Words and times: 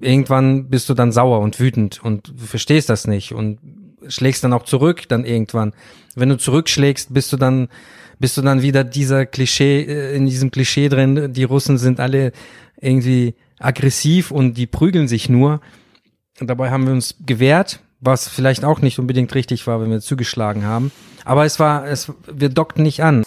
irgendwann 0.00 0.68
bist 0.68 0.88
du 0.88 0.94
dann 0.94 1.12
sauer 1.12 1.40
und 1.40 1.58
wütend 1.60 2.02
und 2.02 2.32
verstehst 2.36 2.88
das 2.88 3.06
nicht 3.06 3.32
und 3.32 3.58
schlägst 4.08 4.44
dann 4.44 4.52
auch 4.52 4.64
zurück 4.64 5.08
dann 5.08 5.24
irgendwann. 5.24 5.72
Wenn 6.14 6.28
du 6.28 6.38
zurückschlägst, 6.38 7.12
bist 7.12 7.32
du 7.32 7.36
dann 7.36 7.68
bist 8.18 8.36
du 8.36 8.42
dann 8.42 8.62
wieder 8.62 8.84
dieser 8.84 9.26
Klischee 9.26 9.82
äh, 9.82 10.16
in 10.16 10.26
diesem 10.26 10.50
Klischee 10.50 10.88
drin, 10.88 11.32
die 11.32 11.44
Russen 11.44 11.78
sind 11.78 12.00
alle 12.00 12.32
irgendwie 12.80 13.34
aggressiv 13.58 14.30
und 14.30 14.54
die 14.54 14.66
prügeln 14.66 15.08
sich 15.08 15.28
nur. 15.28 15.60
Und 16.40 16.48
dabei 16.48 16.70
haben 16.70 16.86
wir 16.86 16.92
uns 16.92 17.16
gewehrt, 17.24 17.80
was 18.00 18.28
vielleicht 18.28 18.64
auch 18.64 18.80
nicht 18.80 18.98
unbedingt 18.98 19.34
richtig 19.34 19.66
war, 19.66 19.80
wenn 19.80 19.90
wir 19.90 20.00
zugeschlagen 20.00 20.64
haben. 20.64 20.92
Aber 21.24 21.44
es 21.44 21.58
war, 21.58 21.86
es, 21.86 22.12
wir 22.32 22.48
dockten 22.48 22.82
nicht 22.82 23.02
an. 23.02 23.24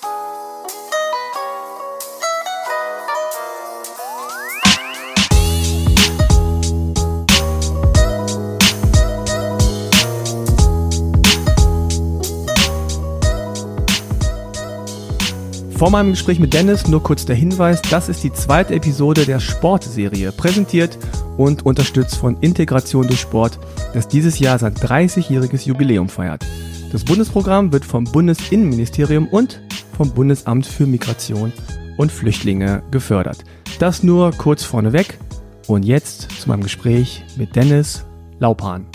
Vor 15.82 15.90
meinem 15.90 16.12
Gespräch 16.12 16.38
mit 16.38 16.54
Dennis 16.54 16.88
nur 16.88 17.02
kurz 17.02 17.26
der 17.26 17.36
Hinweis, 17.36 17.82
das 17.82 18.08
ist 18.08 18.24
die 18.24 18.32
zweite 18.32 18.76
Episode 18.76 19.26
der 19.26 19.40
Sportserie, 19.40 20.32
präsentiert 20.32 20.96
und 21.38 21.66
unterstützt 21.66 22.18
von 22.18 22.38
Integration 22.38 23.08
durch 23.08 23.22
Sport, 23.22 23.58
das 23.92 24.08
dieses 24.08 24.38
Jahr 24.38 24.60
sein 24.60 24.76
30-jähriges 24.76 25.66
Jubiläum 25.66 26.08
feiert. 26.08 26.46
Das 26.92 27.04
Bundesprogramm 27.04 27.74
wird 27.74 27.84
vom 27.84 28.04
Bundesinnenministerium 28.04 29.28
und 29.28 29.60
vom 29.98 30.12
Bundesamt 30.12 30.68
für 30.68 30.86
Migration 30.86 31.52
und 31.98 32.12
Flüchtlinge 32.12 32.84
gefördert. 32.92 33.44
Das 33.80 34.04
nur 34.04 34.34
kurz 34.34 34.64
vorneweg 34.64 35.18
und 35.66 35.82
jetzt 35.82 36.30
zu 36.40 36.48
meinem 36.48 36.62
Gespräch 36.62 37.24
mit 37.38 37.56
Dennis 37.56 38.06
Laupan. 38.38 38.86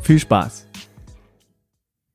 Viel 0.00 0.20
Spaß! 0.20 0.69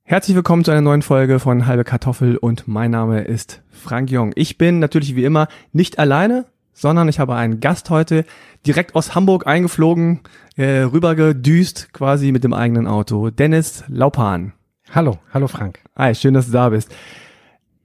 Herzlich 0.07 0.35
willkommen 0.35 0.63
zu 0.63 0.69
einer 0.69 0.81
neuen 0.81 1.01
Folge 1.01 1.39
von 1.39 1.65
Halbe 1.65 1.83
Kartoffel 1.83 2.37
und 2.37 2.67
mein 2.67 2.91
Name 2.91 3.23
ist 3.23 3.63
Frank 3.71 4.11
Jong. 4.11 4.33
Ich 4.35 4.59
bin 4.59 4.77
natürlich 4.77 5.15
wie 5.15 5.23
immer 5.23 5.47
nicht 5.73 5.97
alleine, 5.97 6.45
sondern 6.73 7.09
ich 7.09 7.17
habe 7.17 7.33
einen 7.33 7.59
Gast 7.59 7.89
heute 7.89 8.23
direkt 8.67 8.93
aus 8.93 9.15
Hamburg 9.15 9.47
eingeflogen, 9.47 10.19
äh, 10.57 10.81
rübergedüst 10.81 11.91
quasi 11.91 12.31
mit 12.31 12.43
dem 12.43 12.53
eigenen 12.53 12.85
Auto. 12.85 13.31
Dennis 13.31 13.83
Laupan. 13.87 14.53
Hallo, 14.91 15.17
hallo 15.33 15.47
Frank. 15.47 15.79
Hi, 15.95 16.13
schön, 16.13 16.35
dass 16.35 16.45
du 16.45 16.51
da 16.51 16.69
bist. 16.69 16.93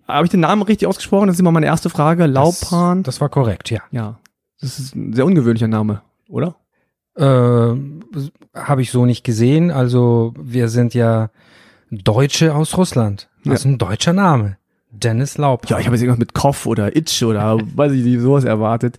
Habe 0.06 0.26
ich 0.26 0.30
den 0.30 0.41
Namen 0.41 0.60
richtig 0.60 0.88
ausgesprochen? 0.88 1.28
Das 1.28 1.36
ist 1.36 1.41
immer 1.41 1.52
meine 1.52 1.64
erste 1.64 1.88
Frage. 1.88 2.26
Laupan. 2.26 3.02
Das, 3.02 3.14
das 3.14 3.20
war 3.22 3.30
korrekt, 3.30 3.70
ja. 3.70 3.80
Ja, 3.92 4.18
das 4.60 4.78
ist 4.78 4.94
ein 4.94 5.14
sehr 5.14 5.24
ungewöhnlicher 5.24 5.68
Name, 5.68 6.02
oder? 6.28 6.56
Äh, 7.16 7.24
habe 8.54 8.82
ich 8.82 8.91
so 8.91 9.06
nicht 9.06 9.24
gesehen. 9.24 9.70
Also 9.70 10.34
wir 10.36 10.68
sind 10.68 10.92
ja 10.92 11.30
Deutsche 11.91 12.55
aus 12.55 12.77
Russland. 12.77 13.28
Das 13.44 13.60
ist 13.60 13.64
ein 13.64 13.78
deutscher 13.78 14.12
Name. 14.12 14.56
Dennis 14.91 15.38
Laub. 15.38 15.69
Ja, 15.69 15.78
ich 15.78 15.86
habe 15.86 15.97
jetzt 15.97 16.02
irgendwas 16.02 16.19
mit 16.19 16.34
Koff 16.34 16.66
oder 16.66 16.97
Itch 16.97 17.22
oder 17.22 17.58
weiß 17.74 17.92
ich 17.92 18.05
nicht, 18.05 18.20
sowas 18.20 18.44
erwartet. 18.44 18.98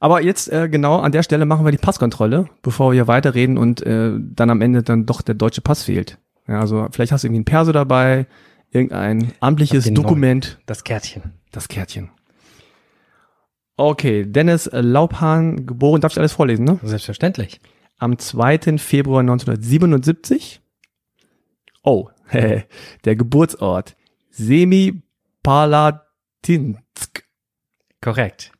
Aber 0.00 0.22
jetzt 0.22 0.52
äh, 0.52 0.68
genau 0.68 0.98
an 0.98 1.12
der 1.12 1.22
Stelle 1.22 1.46
machen 1.46 1.64
wir 1.64 1.72
die 1.72 1.78
Passkontrolle, 1.78 2.48
bevor 2.62 2.90
wir 2.90 2.94
hier 2.94 3.08
weiterreden 3.08 3.56
und 3.56 3.82
äh, 3.86 4.12
dann 4.18 4.50
am 4.50 4.60
Ende 4.60 4.82
dann 4.82 5.06
doch 5.06 5.22
der 5.22 5.34
deutsche 5.34 5.60
Pass 5.60 5.84
fehlt. 5.84 6.18
Ja, 6.46 6.60
also 6.60 6.88
vielleicht 6.90 7.10
hast 7.10 7.24
du 7.24 7.28
irgendwie 7.28 7.40
ein 7.40 7.46
Perso 7.46 7.72
dabei, 7.72 8.26
irgendein 8.70 9.32
amtliches 9.40 9.92
Dokument. 9.94 10.44
Neuen. 10.44 10.62
Das 10.66 10.84
Kärtchen. 10.84 11.32
Das 11.52 11.68
Kärtchen. 11.68 12.10
Okay, 13.76 14.24
Dennis 14.26 14.68
Laubhahn, 14.72 15.66
geboren, 15.66 16.00
darf 16.00 16.12
ich 16.12 16.18
alles 16.18 16.32
vorlesen, 16.32 16.64
ne? 16.64 16.78
Selbstverständlich. 16.82 17.60
Am 17.98 18.18
2. 18.18 18.78
Februar 18.78 19.20
1977 19.20 20.60
Oh, 21.84 22.08
der 22.32 23.16
Geburtsort. 23.16 23.96
Semipalatinsk. 24.30 27.24
Korrekt. 28.00 28.50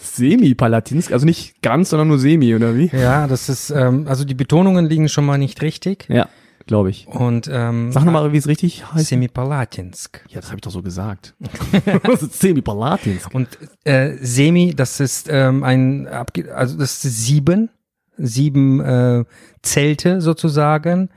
Semipalatinsk, 0.00 1.12
also 1.12 1.26
nicht 1.26 1.60
ganz, 1.62 1.90
sondern 1.90 2.08
nur 2.08 2.18
Semi, 2.18 2.54
oder 2.54 2.76
wie? 2.76 2.88
Ja, 2.92 3.26
das 3.26 3.48
ist, 3.48 3.70
ähm, 3.70 4.06
also 4.06 4.24
die 4.24 4.34
Betonungen 4.34 4.86
liegen 4.86 5.08
schon 5.08 5.26
mal 5.26 5.38
nicht 5.38 5.60
richtig. 5.60 6.06
Ja, 6.08 6.28
glaube 6.66 6.90
ich. 6.90 7.08
Und 7.08 7.50
ähm, 7.52 7.90
Sag 7.90 8.04
nochmal, 8.04 8.32
wie 8.32 8.36
es 8.36 8.46
richtig 8.46 8.92
heißt. 8.92 9.06
Semipalatinsk. 9.06 10.24
Ja, 10.28 10.40
das 10.40 10.50
habe 10.50 10.58
ich 10.58 10.62
doch 10.62 10.70
so 10.70 10.82
gesagt. 10.82 11.34
Semipalatinsk. 12.30 13.34
Und 13.34 13.48
äh, 13.84 14.16
Semi, 14.20 14.72
das 14.74 15.00
ist 15.00 15.28
ähm, 15.28 15.64
ein, 15.64 16.06
also 16.06 16.78
das 16.78 17.04
ist 17.04 17.24
sieben, 17.24 17.68
sieben 18.16 18.80
äh, 18.80 19.24
Zelte 19.62 20.20
sozusagen 20.20 21.08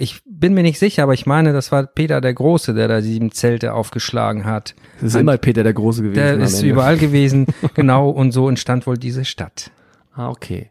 ich 0.00 0.22
bin 0.24 0.54
mir 0.54 0.62
nicht 0.62 0.78
sicher, 0.78 1.02
aber 1.02 1.12
ich 1.12 1.26
meine, 1.26 1.52
das 1.52 1.72
war 1.72 1.84
Peter 1.84 2.20
der 2.20 2.32
Große, 2.32 2.72
der 2.72 2.86
da 2.86 3.02
sieben 3.02 3.32
Zelte 3.32 3.74
aufgeschlagen 3.74 4.44
hat. 4.44 4.76
Das 5.00 5.14
ist 5.14 5.20
immer 5.20 5.36
Peter 5.38 5.64
der 5.64 5.72
Große 5.72 6.02
gewesen. 6.02 6.14
Der 6.14 6.38
ist 6.38 6.60
Ende. 6.60 6.70
überall 6.70 6.96
gewesen, 6.96 7.46
genau, 7.74 8.08
und 8.08 8.30
so 8.30 8.48
entstand 8.48 8.86
wohl 8.86 8.96
diese 8.96 9.24
Stadt. 9.24 9.72
Ah, 10.14 10.28
okay. 10.28 10.70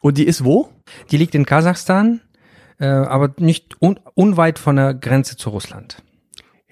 Und 0.00 0.16
die 0.16 0.24
ist 0.24 0.44
wo? 0.44 0.68
Die 1.10 1.16
liegt 1.16 1.34
in 1.34 1.44
Kasachstan, 1.44 2.20
äh, 2.78 2.86
aber 2.86 3.34
nicht 3.38 3.82
un 3.82 3.98
unweit 4.14 4.60
von 4.60 4.76
der 4.76 4.94
Grenze 4.94 5.36
zu 5.36 5.50
Russland. 5.50 6.00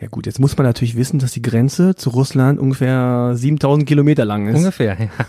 Ja 0.00 0.06
gut, 0.06 0.26
jetzt 0.26 0.38
muss 0.38 0.56
man 0.56 0.64
natürlich 0.64 0.96
wissen, 0.96 1.18
dass 1.18 1.32
die 1.32 1.42
Grenze 1.42 1.96
zu 1.96 2.10
Russland 2.10 2.60
ungefähr 2.60 3.32
7000 3.34 3.88
Kilometer 3.88 4.24
lang 4.24 4.46
ist. 4.46 4.58
Ungefähr, 4.58 4.96
ja. 4.96 5.26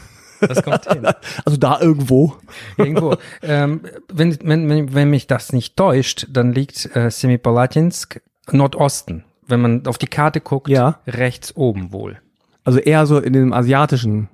Das 0.47 0.63
kommt 0.63 0.85
hin. 0.91 1.07
Also 1.45 1.57
da 1.57 1.79
irgendwo. 1.79 2.35
Irgendwo. 2.77 3.15
ähm, 3.41 3.81
wenn, 4.11 4.37
wenn, 4.43 4.93
wenn 4.93 5.09
mich 5.09 5.27
das 5.27 5.53
nicht 5.53 5.75
täuscht, 5.77 6.27
dann 6.29 6.53
liegt 6.53 6.95
äh, 6.95 7.09
Semipalatinsk 7.09 8.21
Nordosten. 8.51 9.23
Wenn 9.47 9.61
man 9.61 9.87
auf 9.87 9.97
die 9.97 10.07
Karte 10.07 10.41
guckt, 10.41 10.69
ja. 10.69 10.99
rechts 11.07 11.55
oben 11.55 11.91
wohl. 11.91 12.19
Also 12.63 12.79
eher 12.79 13.05
so 13.05 13.19
in 13.19 13.33
dem 13.33 13.53
asiatischen 13.53 14.29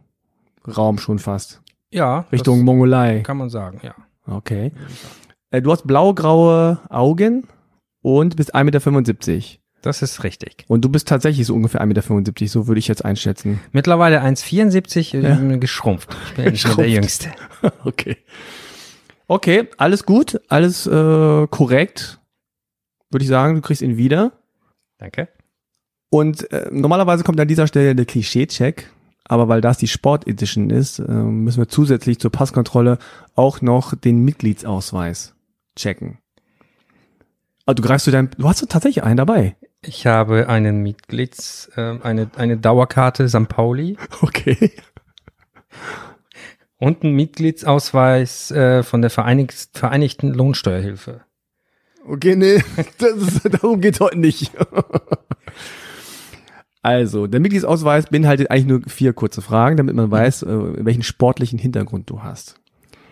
Raum 0.68 1.00
schon 1.00 1.20
fast. 1.20 1.62
Ja. 1.92 2.26
Richtung 2.32 2.62
Mongolei. 2.62 3.22
Kann 3.22 3.38
man 3.38 3.50
sagen, 3.50 3.80
ja. 3.84 3.96
Okay. 4.28 4.72
Äh, 5.52 5.62
du 5.62 5.72
hast 5.72 5.88
blau-graue 5.88 6.80
Augen 6.90 7.48
und 8.02 8.36
bist 8.36 8.56
1,75 8.56 9.36
Meter. 9.36 9.60
Das 9.82 10.02
ist 10.02 10.24
richtig. 10.24 10.66
Und 10.68 10.84
du 10.84 10.90
bist 10.90 11.08
tatsächlich 11.08 11.48
so 11.48 11.56
ungefähr 11.56 11.82
1,75 11.82 11.86
Meter, 11.88 12.48
so 12.48 12.68
würde 12.68 12.80
ich 12.80 12.88
jetzt 12.88 13.06
einschätzen. 13.06 13.62
Mittlerweile 13.72 14.22
1,74, 14.22 15.18
äh, 15.18 15.52
ja. 15.52 15.58
geschrumpft. 15.58 16.10
Ich 16.30 16.34
bin 16.36 16.54
mehr 16.54 16.76
der 16.76 16.90
Jüngste. 16.90 17.32
okay. 17.86 18.18
Okay, 19.28 19.70
alles 19.78 20.06
gut, 20.06 20.42
alles 20.50 20.88
äh, 20.88 21.48
korrekt. 21.48 22.20
Würde 23.12 23.24
ich 23.24 23.30
sagen, 23.30 23.56
du 23.56 23.62
kriegst 23.62 23.82
ihn 23.82 23.96
wieder. 23.96 24.34
Danke. 24.98 25.30
Und 26.10 26.52
äh, 26.52 26.68
normalerweise 26.72 27.24
kommt 27.24 27.40
an 27.40 27.48
dieser 27.48 27.68
Stelle 27.68 27.96
der 27.96 28.06
Klischee-Check, 28.06 28.90
aber 29.26 29.48
weil 29.48 29.62
das 29.62 29.78
die 29.78 29.88
Sport 29.88 30.28
Edition 30.28 30.72
ist, 30.72 31.00
äh, 31.00 31.12
müssen 31.12 31.60
wir 31.60 31.70
zusätzlich 31.70 32.20
zur 32.20 32.32
Passkontrolle 32.32 32.98
auch 33.36 33.62
noch 33.62 33.96
den 33.96 34.24
Mitgliedsausweis 34.26 35.36
checken. 35.76 36.18
Ah, 37.68 37.76
du 37.76 37.84
greifst 37.84 38.08
du 38.08 38.12
dein, 38.12 38.32
du 38.36 38.50
hast 38.50 38.68
tatsächlich 38.68 39.04
einen 39.04 39.18
dabei. 39.18 39.56
Ich 39.82 40.06
habe 40.06 40.50
einen 40.50 40.82
Mitglieds, 40.84 41.72
äh, 41.76 41.98
eine, 42.02 42.30
eine 42.36 42.58
Dauerkarte 42.58 43.28
St. 43.30 43.48
Pauli. 43.48 43.98
Okay. 44.22 44.72
Und 46.78 47.04
einen 47.04 47.14
Mitgliedsausweis 47.16 48.52
äh, 48.52 48.84
von 48.84 49.02
der 49.02 49.10
Vereinigt, 49.10 49.70
Vereinigten 49.74 50.34
Lohnsteuerhilfe. 50.34 51.22
Okay, 52.06 52.36
nee, 52.36 52.64
das 52.98 53.44
darum 53.44 53.82
geht 53.82 54.00
heute 54.00 54.18
nicht. 54.18 54.54
also, 56.82 57.28
der 57.28 57.40
Mitgliedsausweis 57.42 58.08
beinhaltet 58.08 58.50
eigentlich 58.50 58.66
nur 58.66 58.82
vier 58.88 59.14
kurze 59.14 59.42
Fragen, 59.42 59.78
damit 59.78 59.96
man 59.96 60.10
weiß, 60.10 60.44
äh, 60.44 60.86
welchen 60.86 61.04
sportlichen 61.04 61.60
Hintergrund 61.60 62.10
du 62.10 62.24
hast. 62.24 62.60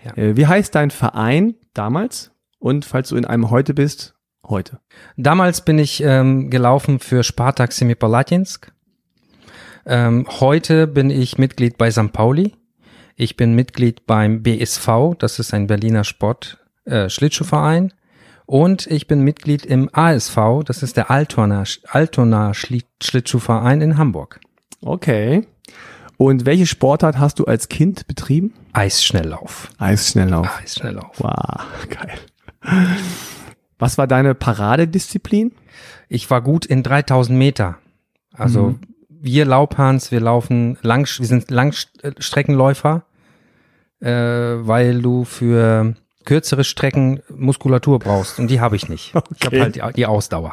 Ja. 0.03 0.17
Äh, 0.17 0.38
wie 0.38 0.47
heißt 0.47 0.73
dein 0.73 0.91
Verein 0.91 1.56
damals? 1.74 2.31
Und 2.59 2.86
falls 2.86 3.09
du 3.09 3.18
in 3.18 3.25
einem 3.25 3.50
heute 3.51 3.74
bist, 3.74 4.17
heute? 4.49 4.79
Damals 5.15 5.61
bin 5.61 5.79
ich 5.79 6.01
ähm, 6.03 6.49
gelaufen 6.49 6.99
für 6.99 7.23
Spartak 7.23 7.71
Semipalatinsk. 7.71 8.71
Ähm, 9.85 10.27
heute 10.39 10.88
bin 10.88 11.09
ich 11.09 11.38
Mitglied 11.38 11.77
bei 11.77 11.91
St. 11.91 12.11
Pauli. 12.11 12.53
Ich 13.15 13.38
bin 13.38 13.53
Mitglied 13.55 14.05
beim 14.05 14.44
BSV, 14.44 15.15
das 15.17 15.39
ist 15.39 15.53
ein 15.53 15.67
Berliner 15.67 16.03
Sport 16.03 16.59
äh, 16.85 17.09
Schlittschuhverein. 17.09 17.94
Und 18.45 18.88
ich 18.88 19.07
bin 19.07 19.21
Mitglied 19.21 19.65
im 19.65 19.89
ASV, 19.91 20.63
das 20.65 20.83
ist 20.83 20.97
der 20.97 21.11
Altona, 21.11 21.63
Altona 21.88 22.53
Schlittschuhverein 22.53 23.81
in 23.81 23.97
Hamburg. 23.97 24.39
Okay. 24.81 25.47
Und 26.17 26.45
welche 26.45 26.65
Sportart 26.65 27.19
hast 27.19 27.39
du 27.39 27.45
als 27.45 27.69
Kind 27.69 28.07
betrieben? 28.07 28.53
Eisschnelllauf. 28.73 29.69
Eisschnelllauf. 29.77 30.49
Eisschnelllauf. 30.61 31.19
Wow, 31.19 31.88
geil. 31.89 32.17
Was 33.79 33.97
war 33.97 34.07
deine 34.07 34.33
Paradedisziplin? 34.35 35.51
Ich 36.09 36.29
war 36.29 36.41
gut 36.41 36.65
in 36.65 36.83
3000 36.83 37.38
Meter. 37.38 37.77
Also 38.33 38.69
mhm. 38.69 38.79
wir 39.09 39.45
Laubhans, 39.45 40.12
wir 40.12 40.19
laufen 40.19 40.77
lang, 40.81 41.07
wir 41.19 41.25
sind 41.27 41.51
Langstreckenläufer. 41.51 43.03
äh, 44.00 44.09
weil 44.12 45.01
du 45.01 45.24
für 45.25 45.95
kürzere 46.25 46.63
Strecken 46.63 47.21
Muskulatur 47.33 47.97
brauchst 48.00 48.38
und 48.39 48.50
die 48.51 48.59
habe 48.62 48.75
ich 48.75 48.89
nicht. 48.89 49.07
Ich 49.09 49.15
habe 49.15 49.27
Okay. 49.47 49.62
halt 49.62 49.75
die, 49.75 49.81
die 49.95 50.06
Ausdauer. 50.06 50.51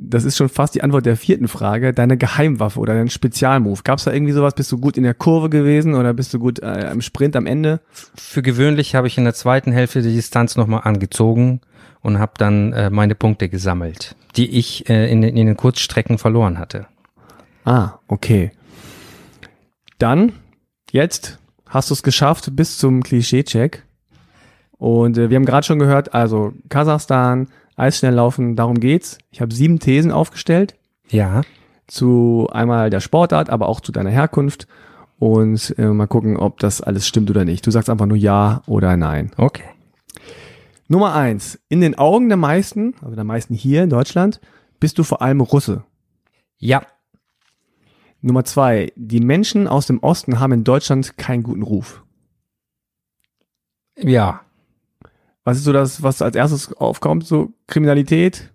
Das 0.00 0.24
ist 0.24 0.36
schon 0.36 0.48
fast 0.48 0.74
die 0.74 0.82
Antwort 0.82 1.06
der 1.06 1.16
vierten 1.16 1.48
Frage. 1.48 1.92
Deine 1.92 2.16
Geheimwaffe 2.16 2.78
oder 2.78 2.94
dein 2.94 3.10
Spezialmove. 3.10 3.82
Gab 3.82 3.98
es 3.98 4.04
da 4.04 4.12
irgendwie 4.12 4.32
sowas? 4.32 4.54
Bist 4.54 4.70
du 4.70 4.78
gut 4.78 4.96
in 4.96 5.02
der 5.02 5.14
Kurve 5.14 5.50
gewesen 5.50 5.94
oder 5.94 6.14
bist 6.14 6.32
du 6.32 6.38
gut 6.38 6.60
äh, 6.60 6.90
im 6.92 7.00
Sprint 7.02 7.34
am 7.36 7.46
Ende? 7.46 7.80
Für 8.14 8.42
gewöhnlich 8.42 8.94
habe 8.94 9.06
ich 9.08 9.18
in 9.18 9.24
der 9.24 9.34
zweiten 9.34 9.72
Hälfte 9.72 10.00
die 10.02 10.14
Distanz 10.14 10.56
nochmal 10.56 10.82
angezogen 10.84 11.60
und 12.00 12.18
habe 12.20 12.32
dann 12.38 12.72
äh, 12.72 12.90
meine 12.90 13.16
Punkte 13.16 13.48
gesammelt, 13.48 14.14
die 14.36 14.48
ich 14.56 14.88
äh, 14.88 15.10
in, 15.10 15.20
den- 15.20 15.36
in 15.36 15.46
den 15.46 15.56
Kurzstrecken 15.56 16.16
verloren 16.18 16.58
hatte. 16.58 16.86
Ah, 17.64 17.98
okay. 18.06 18.52
Dann, 19.98 20.32
jetzt 20.92 21.38
hast 21.66 21.90
du 21.90 21.94
es 21.94 22.02
geschafft 22.02 22.54
bis 22.54 22.78
zum 22.78 23.02
Klischee-Check. 23.02 23.82
Und 24.78 25.18
äh, 25.18 25.28
wir 25.28 25.36
haben 25.36 25.44
gerade 25.44 25.66
schon 25.66 25.80
gehört, 25.80 26.14
also 26.14 26.52
Kasachstan, 26.68 27.48
Eisschnelllaufen, 27.78 28.56
darum 28.56 28.80
geht's. 28.80 29.18
Ich 29.30 29.40
habe 29.40 29.54
sieben 29.54 29.78
Thesen 29.78 30.10
aufgestellt 30.12 30.76
Ja. 31.08 31.42
zu 31.86 32.48
einmal 32.52 32.90
der 32.90 33.00
Sportart, 33.00 33.50
aber 33.50 33.68
auch 33.68 33.80
zu 33.80 33.92
deiner 33.92 34.10
Herkunft. 34.10 34.66
Und 35.18 35.74
äh, 35.78 35.86
mal 35.86 36.06
gucken, 36.06 36.36
ob 36.36 36.60
das 36.60 36.80
alles 36.80 37.08
stimmt 37.08 37.28
oder 37.30 37.44
nicht. 37.44 37.66
Du 37.66 37.70
sagst 37.72 37.90
einfach 37.90 38.06
nur 38.06 38.16
ja 38.16 38.62
oder 38.66 38.96
nein. 38.96 39.32
Okay. 39.36 39.64
Nummer 40.86 41.14
eins. 41.14 41.58
In 41.68 41.80
den 41.80 41.96
Augen 41.98 42.28
der 42.28 42.38
meisten, 42.38 42.94
also 43.02 43.14
der 43.16 43.24
meisten 43.24 43.52
hier 43.54 43.82
in 43.82 43.90
Deutschland, 43.90 44.40
bist 44.80 44.96
du 44.98 45.02
vor 45.02 45.20
allem 45.20 45.40
Russe. 45.40 45.82
Ja. 46.58 46.82
Nummer 48.20 48.44
zwei. 48.44 48.92
Die 48.96 49.20
Menschen 49.20 49.66
aus 49.68 49.86
dem 49.86 49.98
Osten 50.00 50.38
haben 50.40 50.52
in 50.52 50.64
Deutschland 50.64 51.16
keinen 51.18 51.42
guten 51.42 51.62
Ruf. 51.62 52.04
Ja. 53.96 54.40
Was 55.48 55.56
ist 55.56 55.64
so 55.64 55.72
das, 55.72 56.02
was 56.02 56.20
als 56.20 56.36
erstes 56.36 56.74
aufkommt? 56.74 57.26
So 57.26 57.54
Kriminalität? 57.68 58.50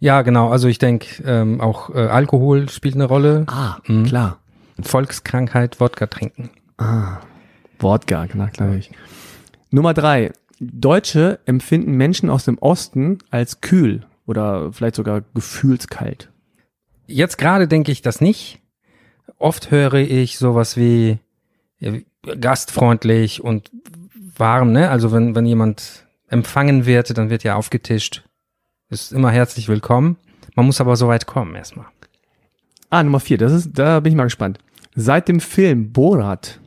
Ja, 0.00 0.22
genau. 0.22 0.48
Also 0.50 0.66
ich 0.66 0.78
denke, 0.78 1.22
ähm, 1.24 1.60
auch 1.60 1.90
äh, 1.94 1.98
Alkohol 2.08 2.68
spielt 2.70 2.96
eine 2.96 3.04
Rolle. 3.04 3.44
Ah, 3.46 3.76
Mhm. 3.86 4.02
klar. 4.04 4.40
Volkskrankheit, 4.80 5.78
Wodka 5.78 6.08
trinken. 6.08 6.50
Ah, 6.76 7.18
Wodka, 7.78 8.26
na 8.34 8.48
klar. 8.48 8.74
Ich. 8.74 8.90
Nummer 9.70 9.94
drei. 9.94 10.32
Deutsche 10.58 11.38
empfinden 11.46 11.92
Menschen 11.92 12.30
aus 12.30 12.44
dem 12.46 12.58
Osten 12.58 13.18
als 13.30 13.60
kühl 13.60 14.04
oder 14.26 14.72
vielleicht 14.72 14.96
sogar 14.96 15.22
gefühlskalt. 15.34 16.32
Jetzt 17.06 17.38
gerade 17.38 17.68
denke 17.68 17.92
ich 17.92 18.02
das 18.02 18.20
nicht. 18.20 18.60
Oft 19.38 19.70
höre 19.70 19.94
ich 19.94 20.36
sowas 20.36 20.76
wie 20.76 21.20
gastfreundlich 22.40 23.42
und 23.44 23.70
warm, 24.36 24.72
ne? 24.72 24.90
Also 24.90 25.12
wenn, 25.12 25.34
wenn 25.34 25.46
jemand 25.46 26.06
empfangen 26.28 26.86
wird, 26.86 27.16
dann 27.16 27.30
wird 27.30 27.44
ja 27.44 27.56
aufgetischt. 27.56 28.24
Ist 28.88 29.12
immer 29.12 29.30
herzlich 29.30 29.68
willkommen. 29.68 30.16
Man 30.54 30.66
muss 30.66 30.80
aber 30.80 30.96
so 30.96 31.08
weit 31.08 31.26
kommen 31.26 31.54
erstmal. 31.54 31.86
Ah, 32.90 33.02
Nummer 33.02 33.20
vier. 33.20 33.38
Das 33.38 33.52
ist, 33.52 33.70
da 33.72 34.00
bin 34.00 34.12
ich 34.12 34.16
mal 34.16 34.24
gespannt. 34.24 34.58
Seit 34.94 35.28
dem 35.28 35.40
Film 35.40 35.92
Borat 35.92 36.60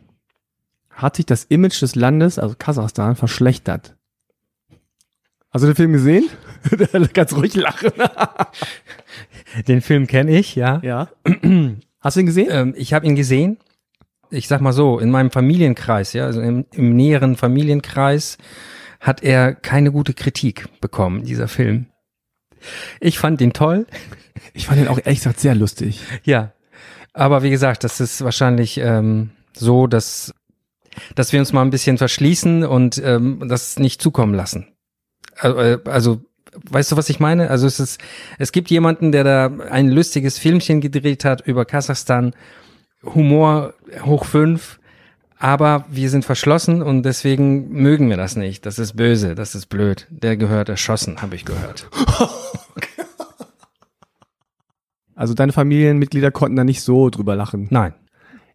hat 0.89 1.17
sich 1.17 1.25
das 1.25 1.43
Image 1.45 1.81
des 1.81 1.95
Landes, 1.95 2.39
also 2.39 2.55
Kasachstan, 2.57 3.15
verschlechtert. 3.15 3.95
Hast 5.51 5.61
du 5.61 5.67
den 5.67 5.75
Film 5.75 5.93
gesehen? 5.93 6.29
Ganz 7.13 7.33
ruhig 7.33 7.55
lachen. 7.55 7.91
Den 9.67 9.81
Film 9.81 10.07
kenne 10.07 10.37
ich, 10.37 10.55
ja. 10.55 10.79
ja. 10.83 11.09
Hast 12.01 12.17
du 12.17 12.19
ihn 12.19 12.25
gesehen? 12.25 12.47
Ähm, 12.49 12.73
ich 12.75 12.93
habe 12.93 13.05
ihn 13.05 13.15
gesehen. 13.15 13.57
Ich 14.35 14.47
sag 14.47 14.61
mal 14.61 14.73
so, 14.73 14.99
in 14.99 15.11
meinem 15.11 15.31
Familienkreis, 15.31 16.13
ja, 16.13 16.25
also 16.25 16.41
im, 16.41 16.65
im 16.73 16.95
näheren 16.95 17.35
Familienkreis 17.35 18.37
hat 18.99 19.23
er 19.23 19.53
keine 19.53 19.91
gute 19.91 20.13
Kritik 20.13 20.67
bekommen, 20.81 21.23
dieser 21.23 21.47
Film. 21.47 21.87
Ich 22.99 23.19
fand 23.19 23.41
ihn 23.41 23.53
toll, 23.53 23.85
Ich 24.53 24.67
fand 24.67 24.79
den 24.79 24.87
auch 24.87 24.97
ehrlich 24.97 25.19
gesagt 25.19 25.39
sehr 25.39 25.55
lustig. 25.55 26.01
ja. 26.23 26.51
Aber 27.13 27.43
wie 27.43 27.49
gesagt, 27.49 27.85
das 27.85 28.01
ist 28.01 28.25
wahrscheinlich 28.25 28.77
ähm, 28.77 29.29
so, 29.53 29.87
dass, 29.87 30.33
dass 31.15 31.31
wir 31.31 31.39
uns 31.39 31.53
mal 31.53 31.61
ein 31.61 31.69
bisschen 31.69 31.97
verschließen 31.97 32.65
und 32.65 33.01
ähm, 33.03 33.45
das 33.47 33.79
nicht 33.79 34.01
zukommen 34.01 34.33
lassen. 34.33 34.67
Also, 35.37 35.57
also 35.85 36.21
weißt 36.69 36.91
du, 36.91 36.97
was 36.97 37.09
ich 37.09 37.21
meine? 37.21 37.49
Also 37.49 37.67
es 37.67 37.79
ist, 37.79 38.01
es 38.37 38.51
gibt 38.51 38.69
jemanden, 38.69 39.13
der 39.13 39.23
da 39.23 39.45
ein 39.69 39.87
lustiges 39.89 40.37
Filmchen 40.37 40.81
gedreht 40.81 41.23
hat 41.23 41.39
über 41.47 41.63
Kasachstan, 41.63 42.33
Humor 43.05 43.73
hoch 44.03 44.25
fünf, 44.25 44.79
aber 45.37 45.85
wir 45.89 46.09
sind 46.09 46.25
verschlossen 46.25 46.81
und 46.81 47.03
deswegen 47.03 47.69
mögen 47.71 48.09
wir 48.09 48.17
das 48.17 48.35
nicht. 48.35 48.65
Das 48.65 48.79
ist 48.79 48.93
böse, 48.93 49.35
das 49.35 49.55
ist 49.55 49.67
blöd. 49.67 50.07
Der 50.09 50.37
gehört 50.37 50.69
erschossen, 50.69 51.21
habe 51.21 51.35
ich 51.35 51.45
gehört. 51.45 51.89
Also 55.15 55.33
deine 55.33 55.53
Familienmitglieder 55.53 56.29
konnten 56.29 56.57
da 56.57 56.63
nicht 56.63 56.81
so 56.81 57.09
drüber 57.09 57.35
lachen. 57.35 57.67
Nein. 57.71 57.93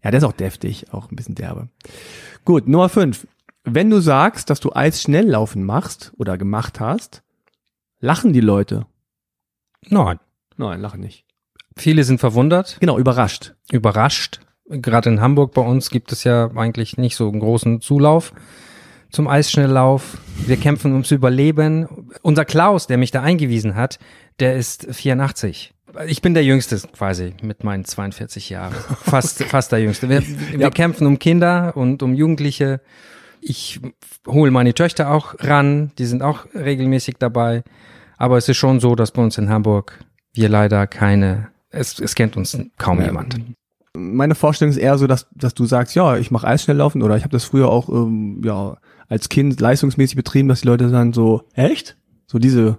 Ja, 0.05 0.11
der 0.11 0.19
ist 0.19 0.25
auch 0.25 0.33
deftig, 0.33 0.93
auch 0.93 1.11
ein 1.11 1.17
bisschen 1.17 1.35
derbe. 1.35 1.69
Gut, 2.45 2.69
Nummer 2.69 2.89
fünf. 2.89 3.27
Wenn 3.65 3.91
du 3.91 4.01
sagst, 4.01 4.51
dass 4.51 4.61
du 4.61 4.73
Eisschnelllaufen 4.73 5.65
machst 5.65 6.13
oder 6.17 6.39
gemacht 6.39 6.81
hast, 6.81 7.23
lachen 7.99 8.33
die 8.33 8.41
Leute. 8.41 8.87
Nein. 9.89 10.19
Nein, 10.57 10.81
lachen 10.81 11.01
nicht. 11.01 11.25
Viele 11.81 12.05
sind 12.05 12.21
verwundert, 12.21 12.77
Genau, 12.81 12.99
überrascht. 12.99 13.55
überrascht. 13.73 14.41
Gerade 14.69 15.09
in 15.11 15.21
Hamburg 15.21 15.53
bei 15.55 15.63
uns 15.63 15.91
gibt 15.91 16.13
es 16.13 16.23
ja 16.25 16.51
eigentlich 16.55 16.97
nicht 16.97 17.17
so 17.17 17.29
einen 17.29 17.41
großen 17.41 17.81
Zulauf 17.81 18.33
zum 19.11 19.27
Eisschnelllauf. 19.27 20.19
Wir 20.47 20.57
kämpfen 20.57 20.93
ums 20.93 21.11
Überleben. 21.11 21.89
Unser 22.23 22.45
Klaus, 22.45 22.87
der 22.87 22.97
mich 22.99 23.11
da 23.11 23.23
eingewiesen 23.23 23.75
hat, 23.75 23.99
der 24.39 24.55
ist 24.57 24.87
84. 24.91 25.75
Ich 26.07 26.23
bin 26.23 26.35
der 26.35 26.45
Jüngste 26.45 26.79
quasi 26.97 27.35
mit 27.43 27.65
meinen 27.65 27.85
42 27.85 28.49
Jahren. 28.51 28.75
Fast, 29.03 29.43
fast 29.43 29.73
der 29.73 29.81
Jüngste. 29.81 30.09
Wir, 30.09 30.23
wir 30.27 30.61
Ja. 30.61 30.71
kämpfen 30.71 31.07
um 31.09 31.19
Kinder 31.19 31.77
und 31.77 32.03
um 32.05 32.15
Jugendliche. 32.15 32.81
Ich 33.41 33.81
hole 34.29 34.53
meine 34.53 34.73
Töchter 34.75 35.11
auch 35.11 35.35
ran. 35.41 35.91
Die 35.99 36.05
sind 36.07 36.23
auch 36.23 36.47
regelmäßig 36.55 37.17
dabei. 37.19 37.65
Aber 38.19 38.37
es 38.37 38.49
ist 38.49 38.59
schon 38.59 38.79
so, 38.79 38.95
dass 38.95 39.11
bei 39.11 39.23
uns 39.23 39.37
in 39.39 39.49
Hamburg 39.49 39.99
wir 40.33 40.49
leider 40.49 40.87
keine, 40.87 41.49
es, 41.71 41.99
es 41.99 42.15
kennt 42.15 42.37
uns 42.37 42.59
kaum 42.79 42.99
Ja. 43.01 43.07
jemand. 43.07 43.41
Meine 43.95 44.35
Vorstellung 44.37 44.71
ist 44.71 44.77
eher 44.79 44.99
so, 44.99 45.07
dass, 45.07 45.29
dass 45.35 45.55
du 45.55 45.65
sagst, 45.65 45.95
ja, 45.97 46.17
ich 46.17 46.31
mache 46.31 46.47
Eisschnelllaufen 46.47 47.03
oder 47.03 47.17
ich 47.17 47.25
habe 47.25 47.33
das 47.33 47.45
früher 47.45 47.69
auch 47.69 47.89
ähm, 47.89 48.41
ja, 48.45 48.77
als 49.09 49.29
Kind 49.29 49.61
leistungsmäßig 49.61 50.15
betrieben, 50.17 50.49
dass 50.49 50.61
die 50.61 50.69
Leute 50.69 50.89
dann 50.91 51.13
so, 51.13 51.43
echt? 51.55 51.97
So 52.27 52.39
diese, 52.39 52.79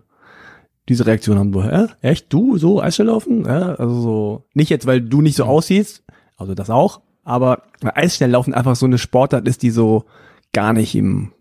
diese 0.87 1.05
Reaktion 1.05 1.37
haben, 1.37 1.51
so, 1.51 1.63
hä? 1.63 1.87
Echt? 2.01 2.31
Du 2.31 2.57
so 2.57 2.81
Eisschnelllaufen? 2.81 3.43
Ja, 3.45 3.75
also 3.75 4.01
so, 4.01 4.45
nicht 4.53 4.69
jetzt, 4.69 4.85
weil 4.85 5.01
du 5.01 5.21
nicht 5.21 5.35
so 5.35 5.43
aussiehst, 5.43 6.03
also 6.37 6.55
das 6.55 6.69
auch, 6.69 7.01
aber 7.23 7.63
weil 7.81 7.91
Eisschnelllaufen 7.95 8.53
einfach 8.53 8.77
so 8.77 8.85
eine 8.85 8.97
Sportart 8.97 9.47
ist, 9.47 9.63
die 9.63 9.71
so 9.71 10.05
gar 10.53 10.71
nicht 10.71 10.95
im 10.95 11.33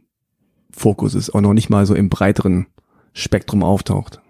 Fokus 0.72 1.14
ist, 1.14 1.30
auch 1.30 1.40
noch 1.40 1.54
nicht 1.54 1.70
mal 1.70 1.86
so 1.86 1.94
im 1.94 2.08
breiteren 2.10 2.66
Spektrum 3.12 3.62
auftaucht. 3.62 4.20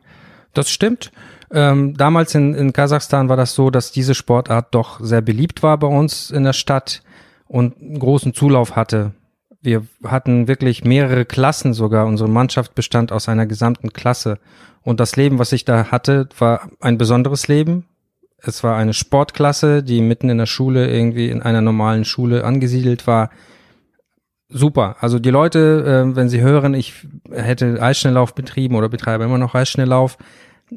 Das 0.52 0.70
stimmt. 0.70 1.12
Ähm, 1.52 1.96
damals 1.96 2.34
in, 2.34 2.54
in 2.54 2.72
Kasachstan 2.72 3.28
war 3.28 3.36
das 3.36 3.54
so, 3.54 3.70
dass 3.70 3.92
diese 3.92 4.14
Sportart 4.14 4.74
doch 4.74 5.00
sehr 5.00 5.20
beliebt 5.20 5.62
war 5.62 5.78
bei 5.78 5.88
uns 5.88 6.30
in 6.30 6.44
der 6.44 6.52
Stadt 6.52 7.02
und 7.46 7.80
einen 7.80 7.98
großen 7.98 8.34
Zulauf 8.34 8.76
hatte. 8.76 9.12
Wir 9.60 9.84
hatten 10.04 10.48
wirklich 10.48 10.84
mehrere 10.84 11.24
Klassen 11.24 11.74
sogar. 11.74 12.06
Unsere 12.06 12.30
Mannschaft 12.30 12.74
bestand 12.74 13.12
aus 13.12 13.28
einer 13.28 13.46
gesamten 13.46 13.92
Klasse. 13.92 14.38
Und 14.82 15.00
das 15.00 15.16
Leben, 15.16 15.38
was 15.38 15.52
ich 15.52 15.64
da 15.64 15.90
hatte, 15.90 16.28
war 16.38 16.70
ein 16.80 16.96
besonderes 16.96 17.48
Leben. 17.48 17.84
Es 18.38 18.64
war 18.64 18.76
eine 18.76 18.94
Sportklasse, 18.94 19.82
die 19.82 20.00
mitten 20.00 20.30
in 20.30 20.38
der 20.38 20.46
Schule 20.46 20.90
irgendwie 20.90 21.28
in 21.28 21.42
einer 21.42 21.60
normalen 21.60 22.04
Schule 22.04 22.44
angesiedelt 22.44 23.06
war. 23.06 23.30
Super. 24.48 24.96
Also 25.00 25.18
die 25.18 25.30
Leute, 25.30 26.06
äh, 26.08 26.16
wenn 26.16 26.28
sie 26.28 26.40
hören, 26.40 26.74
ich 26.74 27.06
hätte 27.30 27.82
Eisschnelllauf 27.82 28.34
betrieben 28.34 28.76
oder 28.76 28.88
betreibe 28.88 29.24
immer 29.24 29.38
noch 29.38 29.54
Eisschnelllauf, 29.54 30.16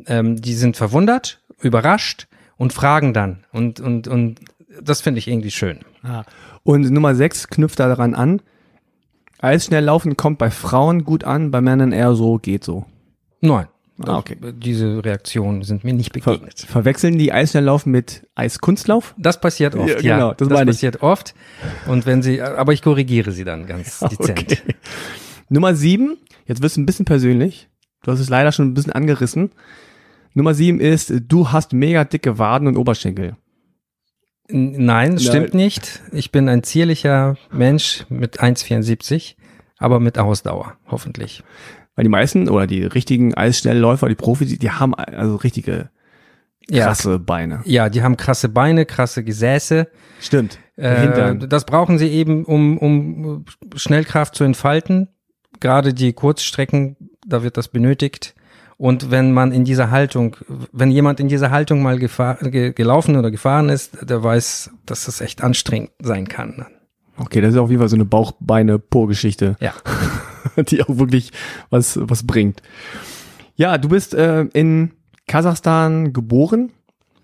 ähm, 0.07 0.41
die 0.41 0.53
sind 0.53 0.77
verwundert, 0.77 1.39
überrascht 1.61 2.27
und 2.57 2.73
fragen 2.73 3.13
dann. 3.13 3.43
Und, 3.51 3.79
und, 3.79 4.07
und 4.07 4.39
das 4.81 5.01
finde 5.01 5.19
ich 5.19 5.27
irgendwie 5.27 5.51
schön. 5.51 5.79
Und 6.63 6.89
Nummer 6.91 7.15
sechs 7.15 7.47
knüpft 7.47 7.79
da 7.79 7.87
daran 7.87 8.15
an. 8.15 8.41
Eisschnelllaufen 9.39 10.15
kommt 10.17 10.37
bei 10.37 10.49
Frauen 10.51 11.03
gut 11.03 11.23
an, 11.23 11.51
bei 11.51 11.61
Männern 11.61 11.91
eher 11.91 12.15
so, 12.15 12.37
geht 12.37 12.63
so. 12.63 12.85
Nein. 13.41 13.67
Ah, 14.05 14.17
okay. 14.17 14.37
Diese 14.53 15.03
Reaktionen 15.05 15.61
sind 15.63 15.83
mir 15.83 15.93
nicht 15.93 16.13
Ver 16.13 16.31
begegnet. 16.31 16.59
verwechseln 16.61 17.17
die 17.19 17.31
Eisschnelllaufen 17.31 17.91
mit 17.91 18.27
Eiskunstlauf? 18.35 19.13
Das 19.17 19.39
passiert 19.39 19.75
oft, 19.75 19.87
Ja, 19.89 19.99
ja. 19.99 20.15
genau, 20.15 20.29
das 20.33 20.47
das 20.47 20.57
meine 20.57 20.71
ich. 20.71 20.77
passiert 20.77 21.03
oft. 21.03 21.35
Und 21.87 22.05
wenn 22.07 22.23
sie, 22.23 22.41
aber 22.41 22.73
ich 22.73 22.81
korrigiere 22.81 23.31
sie 23.31 23.43
dann 23.43 23.67
ganz 23.67 23.99
dezent. 24.11 24.63
Nummer 25.49 25.75
sieben, 25.75 26.17
jetzt 26.47 26.63
wirst 26.63 26.77
du 26.77 26.81
ein 26.81 26.85
bisschen 26.87 27.05
persönlich. 27.05 27.69
Du 28.03 28.11
hast 28.11 28.19
es 28.19 28.29
leider 28.29 28.51
schon 28.51 28.67
ein 28.69 28.73
bisschen 28.73 28.93
angerissen. 28.93 29.51
Nummer 30.33 30.53
sieben 30.53 30.79
ist, 30.79 31.13
du 31.27 31.51
hast 31.51 31.73
mega 31.73 32.03
dicke 32.03 32.37
Waden 32.37 32.67
und 32.67 32.77
Oberschenkel. 32.77 33.35
Nein, 34.49 35.17
stimmt 35.19 35.53
nicht. 35.53 36.01
Ich 36.11 36.31
bin 36.31 36.49
ein 36.49 36.63
zierlicher 36.63 37.37
Mensch 37.51 38.05
mit 38.09 38.41
1,74, 38.41 39.35
aber 39.77 39.99
mit 39.99 40.19
Ausdauer, 40.19 40.75
hoffentlich. 40.87 41.43
Weil 41.95 42.03
die 42.03 42.09
meisten 42.09 42.49
oder 42.49 42.67
die 42.67 42.83
richtigen 42.83 43.33
Eisschnellläufer, 43.35 44.09
die 44.09 44.15
Profis, 44.15 44.57
die 44.57 44.71
haben 44.71 44.93
also 44.95 45.35
richtige 45.37 45.89
Ja, 46.69 46.85
krasse 46.87 47.19
Beine. 47.19 47.61
ja, 47.65 47.89
die 47.89 48.01
haben 48.03 48.17
krasse 48.17 48.49
Beine, 48.49 48.85
krasse 48.85 49.23
Gesäße. 49.23 49.87
Stimmt. 50.19 50.59
Äh, 50.75 51.37
das 51.47 51.65
brauchen 51.65 51.97
sie 51.97 52.09
eben, 52.09 52.43
um, 52.45 52.77
um 52.79 53.45
Schnellkraft 53.75 54.35
zu 54.35 54.43
entfalten. 54.43 55.07
Gerade 55.59 55.93
die 55.93 56.13
Kurzstrecken, 56.13 56.97
da 57.25 57.43
wird 57.43 57.57
das 57.57 57.67
benötigt. 57.67 58.35
Und 58.77 59.11
wenn 59.11 59.31
man 59.31 59.51
in 59.51 59.65
dieser 59.65 59.91
Haltung, 59.91 60.35
wenn 60.71 60.91
jemand 60.91 61.19
in 61.19 61.27
dieser 61.27 61.51
Haltung 61.51 61.81
mal 61.83 61.99
gefahr, 61.99 62.35
ge, 62.35 62.73
gelaufen 62.73 63.15
oder 63.15 63.31
gefahren 63.31 63.69
ist, 63.69 64.09
der 64.09 64.23
weiß, 64.23 64.71
dass 64.85 65.05
das 65.05 65.21
echt 65.21 65.43
anstrengend 65.43 65.91
sein 66.01 66.27
kann. 66.27 66.65
Okay, 67.17 67.41
das 67.41 67.53
ist 67.53 67.59
auf 67.59 67.69
jeden 67.69 67.79
Fall 67.79 67.89
so 67.89 67.95
eine 67.95 68.05
Bauch-Beine-Po-Geschichte, 68.05 69.55
Ja. 69.59 69.73
die 70.63 70.81
auch 70.83 70.97
wirklich 70.97 71.31
was, 71.69 71.99
was 72.01 72.25
bringt. 72.25 72.61
Ja, 73.55 73.77
du 73.77 73.89
bist 73.89 74.15
äh, 74.15 74.41
in 74.53 74.91
Kasachstan 75.27 76.11
geboren, 76.11 76.71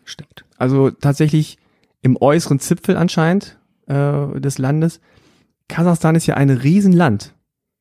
Stimmt. 0.06 0.46
also 0.58 0.92
tatsächlich 0.92 1.58
im 2.02 2.16
äußeren 2.22 2.60
Zipfel 2.60 2.96
anscheinend 2.96 3.58
äh, 3.88 4.40
des 4.40 4.60
Landes. 4.60 5.02
Kasachstan 5.68 6.16
ist 6.16 6.28
ja 6.28 6.36
ein 6.36 6.50
Riesenland. 6.52 7.34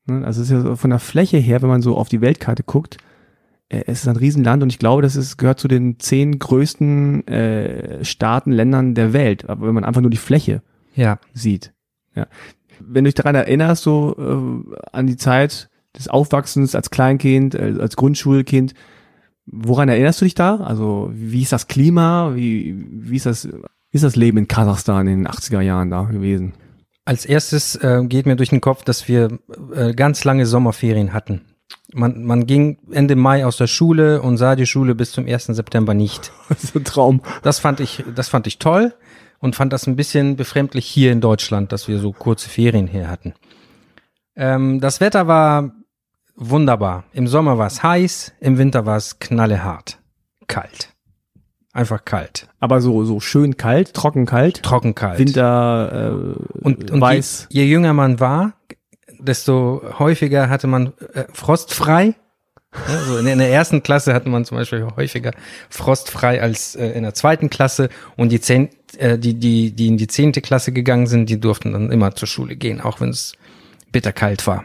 Ne? 0.08 0.24
Also 0.24 0.40
es 0.42 0.48
ist 0.48 0.52
ja 0.52 0.60
so 0.62 0.76
von 0.76 0.90
der 0.90 0.98
Fläche 0.98 1.38
her, 1.38 1.62
wenn 1.62 1.68
man 1.68 1.82
so 1.82 1.96
auf 1.96 2.08
die 2.08 2.20
Weltkarte 2.20 2.62
guckt, 2.64 2.96
äh, 3.68 3.82
es 3.86 4.02
ist 4.02 4.08
ein 4.08 4.16
Riesenland 4.16 4.62
und 4.62 4.70
ich 4.72 4.78
glaube, 4.78 5.02
das 5.02 5.16
ist, 5.16 5.36
gehört 5.36 5.60
zu 5.60 5.68
den 5.68 5.98
zehn 6.00 6.38
größten 6.38 7.26
äh, 7.28 8.04
Staaten, 8.04 8.52
Ländern 8.52 8.94
der 8.94 9.12
Welt, 9.12 9.48
aber 9.48 9.66
wenn 9.66 9.74
man 9.74 9.84
einfach 9.84 10.00
nur 10.00 10.10
die 10.10 10.16
Fläche 10.16 10.62
Ja. 10.94 11.18
sieht. 11.34 11.72
Ja. 12.14 12.26
Wenn 12.80 13.04
du 13.04 13.08
dich 13.08 13.14
daran 13.14 13.34
erinnerst, 13.34 13.82
so 13.82 14.14
äh, 14.18 14.76
an 14.92 15.06
die 15.06 15.16
Zeit 15.16 15.68
des 15.96 16.08
Aufwachsens 16.08 16.74
als 16.74 16.90
Kleinkind, 16.90 17.54
äh, 17.54 17.74
als 17.80 17.96
Grundschulkind, 17.96 18.74
woran 19.46 19.88
erinnerst 19.88 20.20
du 20.20 20.24
dich 20.26 20.34
da? 20.34 20.56
Also 20.56 21.10
wie 21.14 21.42
ist 21.42 21.52
das 21.52 21.66
Klima? 21.68 22.34
Wie, 22.34 22.84
wie, 22.88 23.16
ist 23.16 23.26
das, 23.26 23.46
wie 23.48 23.96
ist 23.96 24.04
das 24.04 24.16
Leben 24.16 24.38
in 24.38 24.48
Kasachstan 24.48 25.06
in 25.08 25.24
den 25.24 25.28
80er 25.32 25.60
Jahren 25.60 25.90
da 25.90 26.02
gewesen? 26.04 26.52
Als 27.08 27.24
erstes 27.24 27.74
äh, 27.76 28.04
geht 28.04 28.26
mir 28.26 28.36
durch 28.36 28.50
den 28.50 28.60
Kopf, 28.60 28.84
dass 28.84 29.08
wir 29.08 29.38
äh, 29.74 29.94
ganz 29.94 30.24
lange 30.24 30.44
Sommerferien 30.44 31.14
hatten. 31.14 31.40
Man, 31.94 32.22
man 32.22 32.44
ging 32.46 32.76
Ende 32.90 33.16
Mai 33.16 33.46
aus 33.46 33.56
der 33.56 33.66
Schule 33.66 34.20
und 34.20 34.36
sah 34.36 34.56
die 34.56 34.66
Schule 34.66 34.94
bis 34.94 35.12
zum 35.12 35.26
1. 35.26 35.46
September 35.46 35.94
nicht. 35.94 36.32
Das 36.50 36.64
ist 36.64 36.76
ein 36.76 36.84
Traum. 36.84 37.22
Das 37.42 37.60
fand 37.60 37.80
ich, 37.80 38.04
das 38.14 38.28
fand 38.28 38.46
ich 38.46 38.58
toll 38.58 38.92
und 39.38 39.56
fand 39.56 39.72
das 39.72 39.86
ein 39.86 39.96
bisschen 39.96 40.36
befremdlich 40.36 40.84
hier 40.84 41.10
in 41.10 41.22
Deutschland, 41.22 41.72
dass 41.72 41.88
wir 41.88 41.98
so 41.98 42.12
kurze 42.12 42.50
Ferien 42.50 42.86
hier 42.86 43.08
hatten. 43.08 43.32
Ähm, 44.36 44.78
das 44.78 45.00
Wetter 45.00 45.26
war 45.26 45.72
wunderbar. 46.36 47.04
Im 47.14 47.26
Sommer 47.26 47.56
war 47.56 47.68
es 47.68 47.82
heiß, 47.82 48.34
im 48.38 48.58
Winter 48.58 48.84
war 48.84 48.98
es 48.98 49.18
knallehart. 49.18 49.98
Kalt. 50.46 50.90
Einfach 51.72 52.04
kalt. 52.04 52.48
Aber 52.60 52.80
so, 52.80 53.04
so 53.04 53.20
schön 53.20 53.56
kalt, 53.56 53.94
trocken 53.94 54.26
kalt, 54.26 54.62
Trockenkalt. 54.62 55.18
Winter 55.18 56.12
äh, 56.12 56.58
und, 56.58 56.90
und 56.90 57.00
weiß. 57.00 57.48
Je, 57.50 57.62
je 57.62 57.70
jünger 57.70 57.92
man 57.92 58.20
war, 58.20 58.54
desto 59.18 59.82
häufiger 59.98 60.48
hatte 60.48 60.66
man 60.66 60.92
äh, 61.12 61.24
frostfrei. 61.32 62.14
Ja, 62.72 62.98
so 63.06 63.18
in, 63.18 63.26
in 63.26 63.38
der 63.38 63.50
ersten 63.50 63.82
Klasse 63.82 64.14
hatte 64.14 64.28
man 64.28 64.44
zum 64.44 64.56
Beispiel 64.56 64.86
häufiger 64.96 65.32
frostfrei 65.68 66.40
als 66.40 66.74
äh, 66.74 66.88
in 66.90 67.02
der 67.02 67.14
zweiten 67.14 67.50
Klasse 67.50 67.90
und 68.16 68.30
die, 68.30 68.40
zehn, 68.40 68.70
äh, 68.98 69.18
die, 69.18 69.34
die, 69.34 69.72
die 69.72 69.88
in 69.88 69.96
die 69.98 70.06
zehnte 70.06 70.40
Klasse 70.40 70.72
gegangen 70.72 71.06
sind, 71.06 71.28
die 71.28 71.40
durften 71.40 71.72
dann 71.72 71.90
immer 71.90 72.14
zur 72.14 72.28
Schule 72.28 72.56
gehen, 72.56 72.80
auch 72.80 73.00
wenn 73.00 73.10
es 73.10 73.34
bitterkalt 73.92 74.46
war. 74.46 74.64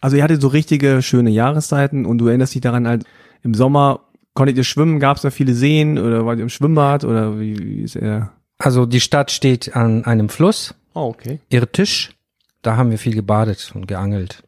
Also 0.00 0.16
ihr 0.16 0.22
hattet 0.22 0.40
so 0.40 0.48
richtige 0.48 1.02
schöne 1.02 1.30
Jahreszeiten 1.30 2.06
und 2.06 2.18
du 2.18 2.28
erinnerst 2.28 2.54
dich 2.54 2.62
daran 2.62 2.86
halt, 2.86 3.04
im 3.42 3.54
Sommer 3.54 4.00
konntet 4.36 4.56
ihr 4.56 4.64
schwimmen, 4.64 5.00
gab 5.00 5.16
es 5.16 5.22
da 5.22 5.30
viele 5.30 5.54
Seen 5.54 5.98
oder 5.98 6.24
wart 6.24 6.38
ihr 6.38 6.44
im 6.44 6.48
Schwimmbad 6.48 7.04
oder 7.04 7.40
wie, 7.40 7.58
wie 7.58 7.82
ist 7.82 7.96
er? 7.96 8.30
Also 8.58 8.86
die 8.86 9.00
Stadt 9.00 9.32
steht 9.32 9.74
an 9.74 10.04
einem 10.04 10.28
Fluss, 10.28 10.74
Oh, 10.96 11.08
okay. 11.08 11.40
Irtisch. 11.50 12.16
Da 12.62 12.78
haben 12.78 12.90
wir 12.90 12.98
viel 12.98 13.14
gebadet 13.14 13.70
und 13.74 13.86
geangelt. 13.86 14.42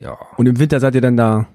Ja. 0.00 0.18
Und 0.36 0.46
im 0.46 0.58
Winter 0.58 0.80
seid 0.80 0.96
ihr 0.96 1.00
dann 1.00 1.16
da 1.16 1.46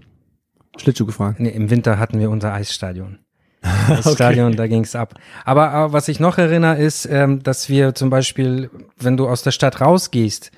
Schlittschuh 0.77 1.05
gefahren? 1.05 1.35
Nee, 1.39 1.49
im 1.49 1.69
Winter 1.69 1.99
hatten 1.99 2.19
wir 2.21 2.29
unser 2.29 2.53
Eisstadion. 2.53 3.19
Eisstadion, 3.61 4.55
da 4.55 4.67
ging's 4.67 4.95
ab. 4.95 5.15
Aber, 5.43 5.71
aber 5.71 5.91
was 5.91 6.07
ich 6.07 6.21
noch 6.21 6.37
erinnere, 6.37 6.77
ist, 6.77 7.05
ähm, 7.05 7.43
dass 7.43 7.67
wir 7.67 7.95
zum 7.95 8.09
Beispiel, 8.09 8.69
wenn 8.97 9.17
du 9.17 9.27
aus 9.27 9.43
der 9.43 9.51
Stadt 9.51 9.81
rausgehst 9.81 10.51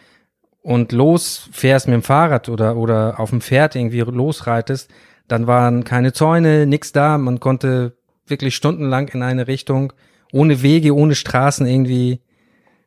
und 0.62 0.92
losfährst 0.92 1.88
mit 1.88 1.96
dem 1.96 2.04
Fahrrad 2.04 2.50
oder, 2.50 2.78
oder 2.78 3.20
auf 3.20 3.32
dem 3.32 3.42
Pferd 3.42 3.76
irgendwie 3.76 4.02
losreitest, 4.02 4.92
dann 5.32 5.48
waren 5.48 5.84
keine 5.84 6.14
Zäune, 6.14 6.66
nix 6.66 6.92
da. 6.92 7.18
Man 7.18 7.40
konnte 7.40 7.96
wirklich 8.28 8.56
stundenlang 8.56 9.08
in 9.10 9.22
eine 9.24 9.48
Richtung, 9.48 9.94
ohne 10.32 10.62
Wege, 10.62 10.96
ohne 10.96 11.16
Straßen 11.16 11.66
irgendwie 11.66 12.20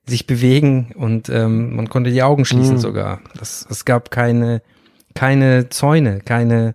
sich 0.06 0.26
bewegen 0.26 0.92
und 0.96 1.28
ähm, 1.30 1.74
man 1.76 1.88
konnte 1.88 2.10
die 2.10 2.22
Augen 2.22 2.44
schließen 2.44 2.74
Mhm. 2.76 2.80
sogar. 2.80 3.20
Das, 3.38 3.66
es 3.70 3.84
gab 3.86 4.10
keine, 4.10 4.60
keine 5.14 5.70
Zäune, 5.70 6.20
keine, 6.20 6.74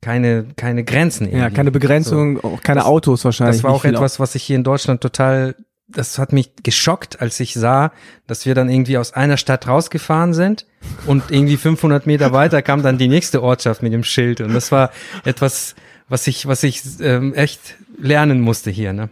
keine, 0.00 0.46
keine 0.56 0.84
Grenzen. 0.84 1.30
Ja, 1.30 1.38
irgendwie. 1.38 1.54
keine 1.56 1.70
Begrenzung, 1.70 2.42
auch 2.42 2.62
keine 2.62 2.80
Das- 2.80 2.86
Autos 2.88 3.24
wahrscheinlich. 3.24 3.56
Das 3.56 3.64
war 3.64 3.72
auch 3.72 3.84
etwas, 3.84 4.18
was 4.20 4.34
ich 4.34 4.42
hier 4.44 4.56
in 4.56 4.64
Deutschland 4.64 5.00
total, 5.00 5.56
das 5.88 6.18
hat 6.18 6.32
mich 6.32 6.50
geschockt, 6.62 7.20
als 7.20 7.38
ich 7.40 7.54
sah, 7.54 7.92
dass 8.26 8.44
wir 8.44 8.54
dann 8.54 8.68
irgendwie 8.68 8.98
aus 8.98 9.12
einer 9.12 9.36
Stadt 9.36 9.68
rausgefahren 9.68 10.34
sind 10.34 10.66
und 11.06 11.30
irgendwie 11.30 11.56
500 11.56 12.06
Meter 12.06 12.32
weiter 12.32 12.60
kam 12.62 12.82
dann 12.82 12.98
die 12.98 13.08
nächste 13.08 13.42
Ortschaft 13.42 13.82
mit 13.82 13.92
dem 13.92 14.02
Schild 14.04 14.40
und 14.40 14.52
das 14.52 14.72
war 14.72 14.90
etwas, 15.24 15.76
was 16.08 16.26
ich, 16.26 16.46
was 16.46 16.62
ich 16.64 16.82
ähm, 17.00 17.34
echt 17.34 17.76
lernen 17.98 18.40
musste 18.40 18.70
hier. 18.70 18.92
Ne? 18.92 19.10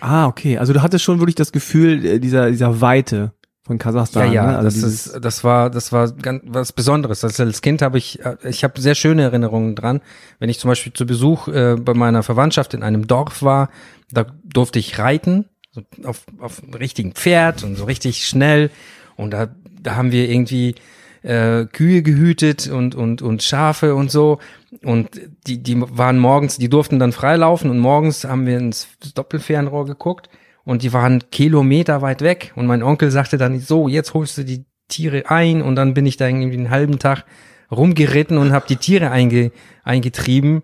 Ah, 0.00 0.26
okay. 0.26 0.58
Also 0.58 0.72
du 0.72 0.82
hattest 0.82 1.04
schon 1.04 1.20
wirklich 1.20 1.34
das 1.36 1.52
Gefühl 1.52 2.04
äh, 2.04 2.18
dieser, 2.20 2.50
dieser 2.50 2.80
Weite 2.80 3.32
von 3.64 3.76
Ja, 3.76 3.82
Kasachstan. 3.82 4.32
ja, 4.32 4.46
ne? 4.46 4.58
also 4.58 4.64
das 4.82 4.92
ist, 4.92 5.24
das 5.24 5.44
war, 5.44 5.70
das 5.70 5.92
war 5.92 6.10
ganz 6.12 6.42
was 6.46 6.72
Besonderes. 6.72 7.22
Also 7.22 7.44
als 7.44 7.62
Kind 7.62 7.82
habe 7.82 7.98
ich, 7.98 8.24
äh, 8.24 8.36
ich 8.48 8.64
habe 8.64 8.80
sehr 8.80 8.94
schöne 8.96 9.22
Erinnerungen 9.22 9.74
dran. 9.76 10.00
Wenn 10.38 10.48
ich 10.48 10.58
zum 10.58 10.68
Beispiel 10.68 10.92
zu 10.92 11.06
Besuch 11.06 11.48
äh, 11.48 11.76
bei 11.76 11.94
meiner 11.94 12.22
Verwandtschaft 12.22 12.74
in 12.74 12.82
einem 12.82 13.06
Dorf 13.06 13.42
war, 13.42 13.68
da 14.10 14.26
durfte 14.44 14.78
ich 14.80 14.98
reiten, 14.98 15.46
so 15.72 15.82
auf, 16.04 16.24
auf 16.38 16.62
einem 16.62 16.74
richtigen 16.74 17.12
Pferd 17.12 17.64
und 17.64 17.76
so 17.76 17.84
richtig 17.84 18.26
schnell. 18.26 18.70
Und 19.16 19.32
da, 19.32 19.48
da 19.80 19.96
haben 19.96 20.12
wir 20.12 20.28
irgendwie 20.28 20.74
äh, 21.22 21.64
Kühe 21.66 22.02
gehütet 22.02 22.68
und, 22.68 22.94
und, 22.94 23.22
und 23.22 23.42
Schafe 23.42 23.94
und 23.94 24.10
so. 24.10 24.38
Und 24.82 25.20
die, 25.46 25.62
die 25.62 25.80
waren 25.80 26.18
morgens, 26.18 26.58
die 26.58 26.68
durften 26.68 26.98
dann 26.98 27.12
freilaufen 27.12 27.70
und 27.70 27.78
morgens 27.78 28.24
haben 28.24 28.46
wir 28.46 28.58
ins 28.58 28.88
Doppelfernrohr 29.14 29.86
geguckt 29.86 30.28
und 30.64 30.82
die 30.82 30.92
waren 30.92 31.30
Kilometer 31.30 32.02
weit 32.02 32.20
weg. 32.20 32.52
Und 32.54 32.66
mein 32.66 32.82
Onkel 32.82 33.10
sagte 33.10 33.38
dann, 33.38 33.58
so, 33.60 33.88
jetzt 33.88 34.14
holst 34.14 34.38
du 34.38 34.44
die 34.44 34.64
Tiere 34.88 35.24
ein 35.30 35.62
und 35.62 35.76
dann 35.76 35.94
bin 35.94 36.06
ich 36.06 36.16
da 36.16 36.26
irgendwie 36.26 36.58
einen 36.58 36.70
halben 36.70 36.98
Tag 36.98 37.24
rumgeritten 37.70 38.36
und 38.36 38.52
habe 38.52 38.66
die 38.68 38.76
Tiere 38.76 39.10
einge, 39.10 39.52
eingetrieben. 39.84 40.62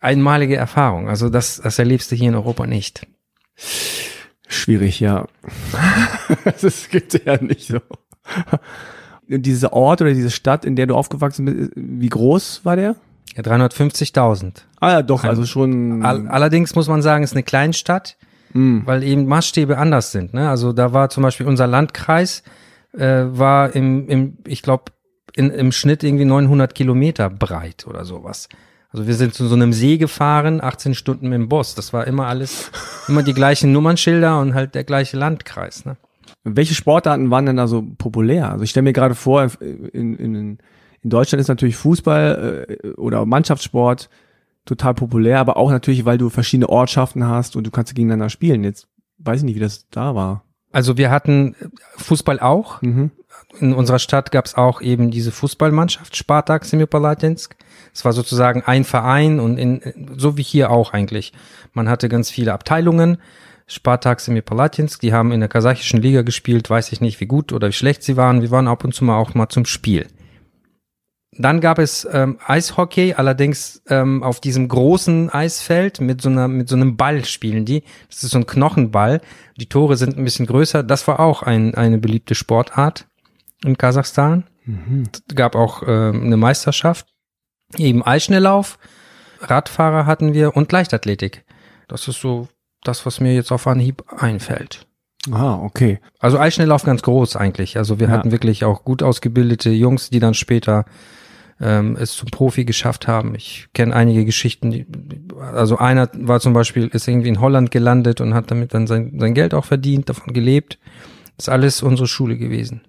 Einmalige 0.00 0.56
Erfahrung. 0.56 1.10
Also 1.10 1.28
das, 1.28 1.60
das 1.62 1.78
erlebst 1.78 2.10
du 2.10 2.16
hier 2.16 2.28
in 2.28 2.34
Europa 2.34 2.66
nicht. 2.66 3.06
Schwierig, 4.48 5.00
ja. 5.00 5.26
das 6.44 6.64
ist, 6.64 6.90
geht 6.90 7.24
ja 7.24 7.42
nicht 7.42 7.68
so. 7.68 7.80
Und 9.28 9.42
dieser 9.42 9.72
Ort 9.72 10.02
oder 10.02 10.12
diese 10.12 10.30
Stadt, 10.30 10.64
in 10.64 10.76
der 10.76 10.86
du 10.86 10.94
aufgewachsen 10.94 11.44
bist, 11.46 11.72
wie 11.74 12.08
groß 12.08 12.64
war 12.64 12.76
der? 12.76 12.96
Ja, 13.34 13.42
350.000. 13.42 14.62
Ah 14.80 14.90
ja, 14.92 15.02
doch, 15.02 15.24
also 15.24 15.44
schon. 15.44 16.04
All, 16.04 16.28
allerdings 16.28 16.74
muss 16.74 16.88
man 16.88 17.02
sagen, 17.02 17.24
es 17.24 17.30
ist 17.30 17.36
eine 17.36 17.42
Kleinstadt, 17.42 18.16
Hm. 18.52 18.82
weil 18.84 19.02
eben 19.02 19.26
Maßstäbe 19.26 19.78
anders 19.78 20.12
sind. 20.12 20.32
Ne? 20.32 20.48
Also 20.48 20.72
da 20.72 20.92
war 20.92 21.10
zum 21.10 21.24
Beispiel 21.24 21.46
unser 21.46 21.66
Landkreis, 21.66 22.44
äh, 22.92 23.24
war 23.26 23.74
im, 23.74 24.08
im 24.08 24.38
ich 24.46 24.62
glaube, 24.62 24.92
im 25.36 25.72
Schnitt 25.72 26.04
irgendwie 26.04 26.24
900 26.24 26.76
Kilometer 26.76 27.28
breit 27.28 27.88
oder 27.88 28.04
sowas. 28.04 28.48
Also 28.94 29.08
wir 29.08 29.14
sind 29.16 29.34
zu 29.34 29.48
so 29.48 29.56
einem 29.56 29.72
See 29.72 29.98
gefahren, 29.98 30.60
18 30.62 30.94
Stunden 30.94 31.28
mit 31.28 31.36
dem 31.36 31.48
Bus. 31.48 31.74
Das 31.74 31.92
war 31.92 32.06
immer 32.06 32.28
alles, 32.28 32.70
immer 33.08 33.24
die 33.24 33.34
gleichen 33.34 33.72
Nummernschilder 33.72 34.38
und 34.38 34.54
halt 34.54 34.76
der 34.76 34.84
gleiche 34.84 35.16
Landkreis. 35.16 35.84
Ne? 35.84 35.96
Welche 36.44 36.74
Sportarten 36.74 37.28
waren 37.28 37.44
denn 37.44 37.56
da 37.56 37.66
so 37.66 37.84
populär? 37.98 38.52
Also 38.52 38.62
ich 38.62 38.70
stelle 38.70 38.84
mir 38.84 38.92
gerade 38.92 39.16
vor, 39.16 39.50
in, 39.60 40.14
in, 40.14 40.34
in 40.36 41.10
Deutschland 41.10 41.40
ist 41.40 41.48
natürlich 41.48 41.74
Fußball 41.74 42.66
äh, 42.68 42.88
oder 42.90 43.26
Mannschaftssport 43.26 44.08
total 44.64 44.94
populär, 44.94 45.40
aber 45.40 45.56
auch 45.56 45.72
natürlich, 45.72 46.04
weil 46.04 46.16
du 46.16 46.30
verschiedene 46.30 46.68
Ortschaften 46.68 47.26
hast 47.26 47.56
und 47.56 47.66
du 47.66 47.72
kannst 47.72 47.96
gegeneinander 47.96 48.30
spielen. 48.30 48.62
Jetzt 48.62 48.86
weiß 49.18 49.40
ich 49.40 49.44
nicht, 49.44 49.56
wie 49.56 49.60
das 49.60 49.88
da 49.90 50.14
war. 50.14 50.44
Also 50.70 50.96
wir 50.96 51.10
hatten 51.10 51.56
Fußball 51.96 52.38
auch. 52.38 52.80
Mhm. 52.80 53.10
In 53.60 53.72
unserer 53.72 53.98
Stadt 53.98 54.32
gab 54.32 54.46
es 54.46 54.56
auch 54.56 54.80
eben 54.80 55.10
diese 55.10 55.30
Fußballmannschaft, 55.30 56.16
Spartak 56.16 56.64
Semipalatinsk. 56.64 57.56
Es 57.92 58.04
war 58.04 58.12
sozusagen 58.12 58.62
ein 58.62 58.84
Verein 58.84 59.38
und 59.38 59.58
in, 59.58 59.80
so 60.16 60.36
wie 60.36 60.42
hier 60.42 60.70
auch 60.70 60.92
eigentlich. 60.92 61.32
Man 61.72 61.88
hatte 61.88 62.08
ganz 62.08 62.30
viele 62.30 62.52
Abteilungen. 62.52 63.18
Spartak 63.66 64.20
Semipalatinsk. 64.20 65.00
Die 65.00 65.12
haben 65.12 65.32
in 65.32 65.40
der 65.40 65.48
kasachischen 65.48 66.02
Liga 66.02 66.22
gespielt, 66.22 66.68
weiß 66.68 66.92
ich 66.92 67.00
nicht, 67.00 67.20
wie 67.20 67.26
gut 67.26 67.52
oder 67.52 67.68
wie 67.68 67.72
schlecht 67.72 68.02
sie 68.02 68.16
waren. 68.16 68.42
Wir 68.42 68.50
waren 68.50 68.68
ab 68.68 68.84
und 68.84 68.94
zu 68.94 69.04
mal 69.04 69.16
auch 69.16 69.34
mal 69.34 69.48
zum 69.48 69.64
Spiel. 69.64 70.06
Dann 71.36 71.60
gab 71.60 71.78
es 71.78 72.06
ähm, 72.12 72.38
Eishockey, 72.46 73.14
allerdings 73.14 73.82
ähm, 73.88 74.22
auf 74.22 74.40
diesem 74.40 74.68
großen 74.68 75.30
Eisfeld 75.30 76.00
mit 76.00 76.20
so, 76.20 76.28
einer, 76.28 76.46
mit 76.46 76.68
so 76.68 76.76
einem 76.76 76.96
Ball 76.96 77.24
spielen 77.24 77.64
die. 77.64 77.82
Das 78.08 78.22
ist 78.22 78.30
so 78.30 78.38
ein 78.38 78.46
Knochenball. 78.46 79.20
Die 79.56 79.68
Tore 79.68 79.96
sind 79.96 80.16
ein 80.16 80.24
bisschen 80.24 80.46
größer. 80.46 80.82
Das 80.82 81.08
war 81.08 81.18
auch 81.18 81.42
ein, 81.42 81.74
eine 81.74 81.98
beliebte 81.98 82.34
Sportart 82.34 83.06
in 83.62 83.76
Kasachstan. 83.78 84.44
Mhm. 84.64 85.04
Gab 85.34 85.54
auch 85.54 85.82
äh, 85.82 85.86
eine 85.86 86.36
Meisterschaft. 86.36 87.06
Eben 87.76 88.04
Eisschnelllauf, 88.04 88.78
Radfahrer 89.40 90.06
hatten 90.06 90.32
wir 90.32 90.56
und 90.56 90.70
Leichtathletik. 90.70 91.44
Das 91.88 92.08
ist 92.08 92.20
so 92.20 92.48
das, 92.82 93.04
was 93.06 93.20
mir 93.20 93.34
jetzt 93.34 93.52
auf 93.52 93.66
Anhieb 93.66 94.04
einfällt. 94.16 94.86
Ah, 95.30 95.54
okay. 95.54 96.00
Also 96.18 96.38
Eisschnelllauf 96.38 96.84
ganz 96.84 97.02
groß 97.02 97.36
eigentlich. 97.36 97.78
Also 97.78 97.98
wir 97.98 98.08
ja. 98.08 98.12
hatten 98.12 98.30
wirklich 98.30 98.64
auch 98.64 98.84
gut 98.84 99.02
ausgebildete 99.02 99.70
Jungs, 99.70 100.10
die 100.10 100.20
dann 100.20 100.34
später 100.34 100.84
ähm, 101.60 101.96
es 101.98 102.12
zum 102.12 102.28
Profi 102.30 102.64
geschafft 102.64 103.08
haben. 103.08 103.34
Ich 103.34 103.68
kenne 103.72 103.94
einige 103.94 104.24
Geschichten. 104.24 104.70
Die, 104.70 104.86
also 105.40 105.78
einer 105.78 106.10
war 106.14 106.40
zum 106.40 106.52
Beispiel, 106.52 106.88
ist 106.88 107.08
irgendwie 107.08 107.28
in 107.28 107.40
Holland 107.40 107.70
gelandet 107.70 108.20
und 108.20 108.34
hat 108.34 108.50
damit 108.50 108.74
dann 108.74 108.86
sein, 108.86 109.14
sein 109.18 109.34
Geld 109.34 109.54
auch 109.54 109.64
verdient, 109.64 110.08
davon 110.08 110.34
gelebt. 110.34 110.78
Das 111.36 111.46
ist 111.46 111.48
alles 111.48 111.82
unsere 111.82 112.06
Schule 112.06 112.36
gewesen. 112.36 112.82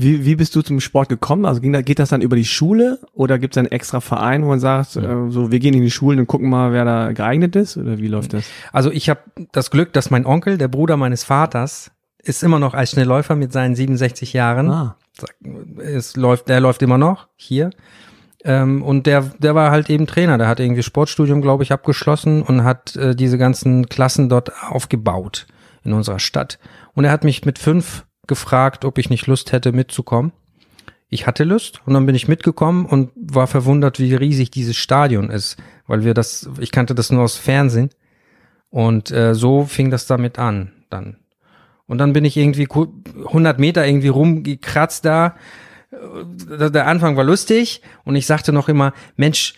Wie, 0.00 0.24
wie 0.24 0.34
bist 0.34 0.56
du 0.56 0.62
zum 0.62 0.80
Sport 0.80 1.10
gekommen? 1.10 1.44
Also 1.44 1.60
ging 1.60 1.74
da, 1.74 1.82
geht 1.82 1.98
das 1.98 2.08
dann 2.08 2.22
über 2.22 2.34
die 2.34 2.46
Schule 2.46 3.00
oder 3.12 3.38
gibt 3.38 3.54
es 3.54 3.58
einen 3.58 3.70
extra 3.70 4.00
Verein, 4.00 4.42
wo 4.42 4.48
man 4.48 4.58
sagt, 4.58 4.94
ja. 4.94 5.26
äh, 5.26 5.30
so 5.30 5.52
wir 5.52 5.58
gehen 5.58 5.74
in 5.74 5.82
die 5.82 5.90
Schulen 5.90 6.18
und 6.18 6.26
gucken 6.26 6.48
mal, 6.48 6.72
wer 6.72 6.86
da 6.86 7.12
geeignet 7.12 7.54
ist? 7.54 7.76
Oder 7.76 7.98
wie 7.98 8.08
läuft 8.08 8.32
das? 8.32 8.46
Also 8.72 8.90
ich 8.90 9.10
habe 9.10 9.20
das 9.52 9.70
Glück, 9.70 9.92
dass 9.92 10.10
mein 10.10 10.24
Onkel, 10.24 10.56
der 10.56 10.68
Bruder 10.68 10.96
meines 10.96 11.24
Vaters, 11.24 11.90
ist 12.22 12.42
immer 12.42 12.58
noch 12.58 12.72
als 12.72 12.92
Schnellläufer 12.92 13.36
mit 13.36 13.52
seinen 13.52 13.74
67 13.74 14.32
Jahren. 14.32 14.70
Ah. 14.70 14.96
Es 15.76 16.16
läuft, 16.16 16.48
der 16.48 16.60
läuft 16.60 16.80
immer 16.80 16.96
noch 16.96 17.28
hier. 17.36 17.68
Ähm, 18.42 18.82
und 18.82 19.06
der, 19.06 19.20
der 19.38 19.54
war 19.54 19.70
halt 19.70 19.90
eben 19.90 20.06
Trainer. 20.06 20.38
Der 20.38 20.48
hat 20.48 20.60
irgendwie 20.60 20.82
Sportstudium, 20.82 21.42
glaube 21.42 21.62
ich, 21.62 21.72
abgeschlossen 21.72 22.40
und 22.40 22.64
hat 22.64 22.96
äh, 22.96 23.14
diese 23.14 23.36
ganzen 23.36 23.90
Klassen 23.90 24.30
dort 24.30 24.50
aufgebaut 24.62 25.46
in 25.84 25.92
unserer 25.92 26.20
Stadt. 26.20 26.58
Und 26.94 27.04
er 27.04 27.12
hat 27.12 27.22
mich 27.22 27.44
mit 27.44 27.58
fünf 27.58 28.06
gefragt, 28.30 28.86
ob 28.86 28.96
ich 28.96 29.10
nicht 29.10 29.26
Lust 29.26 29.52
hätte 29.52 29.72
mitzukommen. 29.72 30.32
Ich 31.10 31.26
hatte 31.26 31.42
Lust 31.42 31.82
und 31.84 31.94
dann 31.94 32.06
bin 32.06 32.14
ich 32.14 32.28
mitgekommen 32.28 32.86
und 32.86 33.10
war 33.16 33.48
verwundert, 33.48 33.98
wie 33.98 34.14
riesig 34.14 34.52
dieses 34.52 34.76
Stadion 34.76 35.28
ist, 35.28 35.56
weil 35.88 36.04
wir 36.04 36.14
das, 36.14 36.48
ich 36.60 36.70
kannte 36.70 36.94
das 36.94 37.10
nur 37.10 37.24
aus 37.24 37.36
Fernsehen 37.36 37.90
und 38.70 39.10
äh, 39.10 39.34
so 39.34 39.64
fing 39.64 39.90
das 39.90 40.06
damit 40.06 40.38
an 40.38 40.70
dann. 40.88 41.16
Und 41.86 41.98
dann 41.98 42.12
bin 42.12 42.24
ich 42.24 42.36
irgendwie 42.36 42.68
100 42.70 43.58
Meter 43.58 43.84
irgendwie 43.84 44.08
rumgekratzt 44.08 45.04
da. 45.04 45.34
Äh, 45.90 46.70
der 46.70 46.86
Anfang 46.86 47.16
war 47.16 47.24
lustig 47.24 47.82
und 48.04 48.14
ich 48.14 48.26
sagte 48.26 48.52
noch 48.52 48.68
immer, 48.68 48.92
Mensch, 49.16 49.54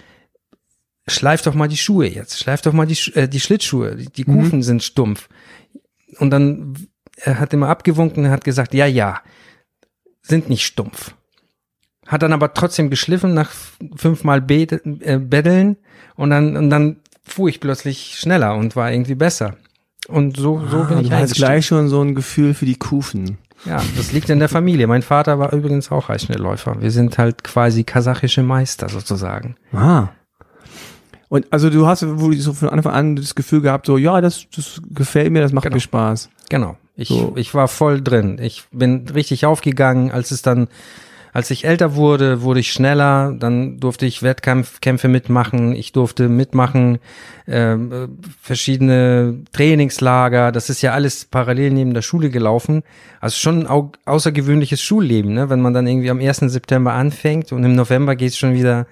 schleif 1.07 1.43
doch 1.43 1.53
mal 1.53 1.69
die 1.69 1.77
Schuhe 1.77 2.09
jetzt, 2.09 2.39
schleif 2.39 2.63
doch 2.63 2.73
mal 2.73 2.87
die, 2.87 2.97
äh, 3.13 3.29
die 3.29 3.41
Schlittschuhe, 3.41 3.97
die, 3.97 4.07
die 4.07 4.25
Kufen 4.25 4.61
mhm. 4.61 4.63
sind 4.63 4.83
stumpf. 4.83 5.29
Und 6.19 6.31
dann 6.31 6.75
er 7.17 7.39
hat 7.39 7.53
immer 7.53 7.69
abgewunken 7.69 8.25
und 8.25 8.31
hat 8.31 8.45
gesagt, 8.45 8.75
ja, 8.75 8.87
ja, 8.87 9.21
sind 10.23 10.49
nicht 10.49 10.65
stumpf. 10.65 11.15
Hat 12.07 12.23
dann 12.23 12.33
aber 12.33 12.55
trotzdem 12.55 12.91
geschliffen 12.91 13.35
nach 13.35 13.51
fünfmal 13.97 14.43
äh, 14.49 15.19
Betteln 15.19 15.77
und 16.17 16.31
dann, 16.31 16.57
und 16.57 16.71
dann 16.71 16.97
fuhr 17.25 17.49
ich 17.49 17.61
plötzlich 17.61 18.19
schneller 18.19 18.57
und 18.57 18.77
war 18.77 18.91
irgendwie 18.91 19.15
besser. 19.15 19.57
Und 20.09 20.37
so, 20.37 20.61
so 20.69 20.79
ah, 20.79 20.85
bin 20.85 20.99
ich 20.99 21.09
du 21.11 21.17
hast 21.17 21.35
gleich 21.35 21.67
schon 21.67 21.89
so 21.89 22.03
ein 22.03 22.15
Gefühl 22.15 22.55
für 22.55 22.67
die 22.67 22.77
Kufen. 22.77 23.39
Ja, 23.65 23.81
das 23.97 24.13
liegt 24.13 24.29
in 24.29 24.41
der 24.41 24.49
Familie. 24.49 24.89
Mein 24.89 25.03
Vater 25.03 25.39
war 25.39 25.53
übrigens 25.53 25.93
auch 25.93 26.09
Eisschnellläufer. 26.09 26.81
Wir 26.81 26.91
sind 26.91 27.17
halt 27.19 27.45
quasi 27.45 27.85
kasachische 27.85 28.43
Meister 28.43 28.89
sozusagen. 28.89 29.57
Ah. 29.73 30.09
Und 31.29 31.51
also 31.53 31.71
du 31.71 31.87
hast 31.87 32.05
wohl 32.19 32.37
so 32.39 32.53
von 32.53 32.69
Anfang 32.69 32.93
an 32.93 33.17
das 33.17 33.37
Gefühl 33.37 33.61
gehabt, 33.61 33.87
so 33.87 33.97
ja, 33.97 34.21
das, 34.21 34.47
das 34.55 34.83
gefällt 34.91 35.33
mir, 35.33 35.41
das 35.41 35.53
macht 35.53 35.63
genau. 35.63 35.77
mir 35.77 35.81
Spaß. 35.81 36.29
Genau. 36.49 36.77
Ich, 36.97 37.09
so. 37.09 37.33
ich 37.37 37.55
war 37.55 37.69
voll 37.69 38.03
drin. 38.03 38.39
Ich 38.41 38.65
bin 38.71 39.07
richtig 39.15 39.47
aufgegangen, 39.47 40.11
als 40.11 40.31
es 40.31 40.43
dann, 40.43 40.69
als 41.33 41.51
ich 41.51 41.65
älter 41.65 41.95
wurde, 41.95 42.43
wurde 42.43 42.61
ich 42.61 42.73
schneller, 42.73 43.33
dann 43.33 43.81
durfte 43.81 44.05
ich 44.05 44.23
Wettkämpfe 44.23 45.09
mitmachen, 45.09 45.75
ich 45.75 45.93
durfte 45.93 46.29
mitmachen, 46.29 46.99
äh, 47.47 47.77
verschiedene 48.41 49.43
Trainingslager, 49.53 50.53
das 50.53 50.69
ist 50.69 50.83
ja 50.83 50.93
alles 50.93 51.25
parallel 51.25 51.71
neben 51.71 51.95
der 51.95 52.03
Schule 52.03 52.29
gelaufen. 52.29 52.83
Also 53.21 53.37
schon 53.37 53.67
ein 53.67 53.91
außergewöhnliches 54.05 54.83
Schulleben, 54.83 55.33
ne? 55.33 55.49
wenn 55.49 55.63
man 55.63 55.73
dann 55.73 55.87
irgendwie 55.87 56.11
am 56.11 56.21
1. 56.21 56.41
September 56.53 56.93
anfängt 56.93 57.53
und 57.53 57.65
im 57.65 57.75
November 57.75 58.17
geht 58.17 58.31
es 58.31 58.37
schon 58.37 58.53
wieder 58.53 58.87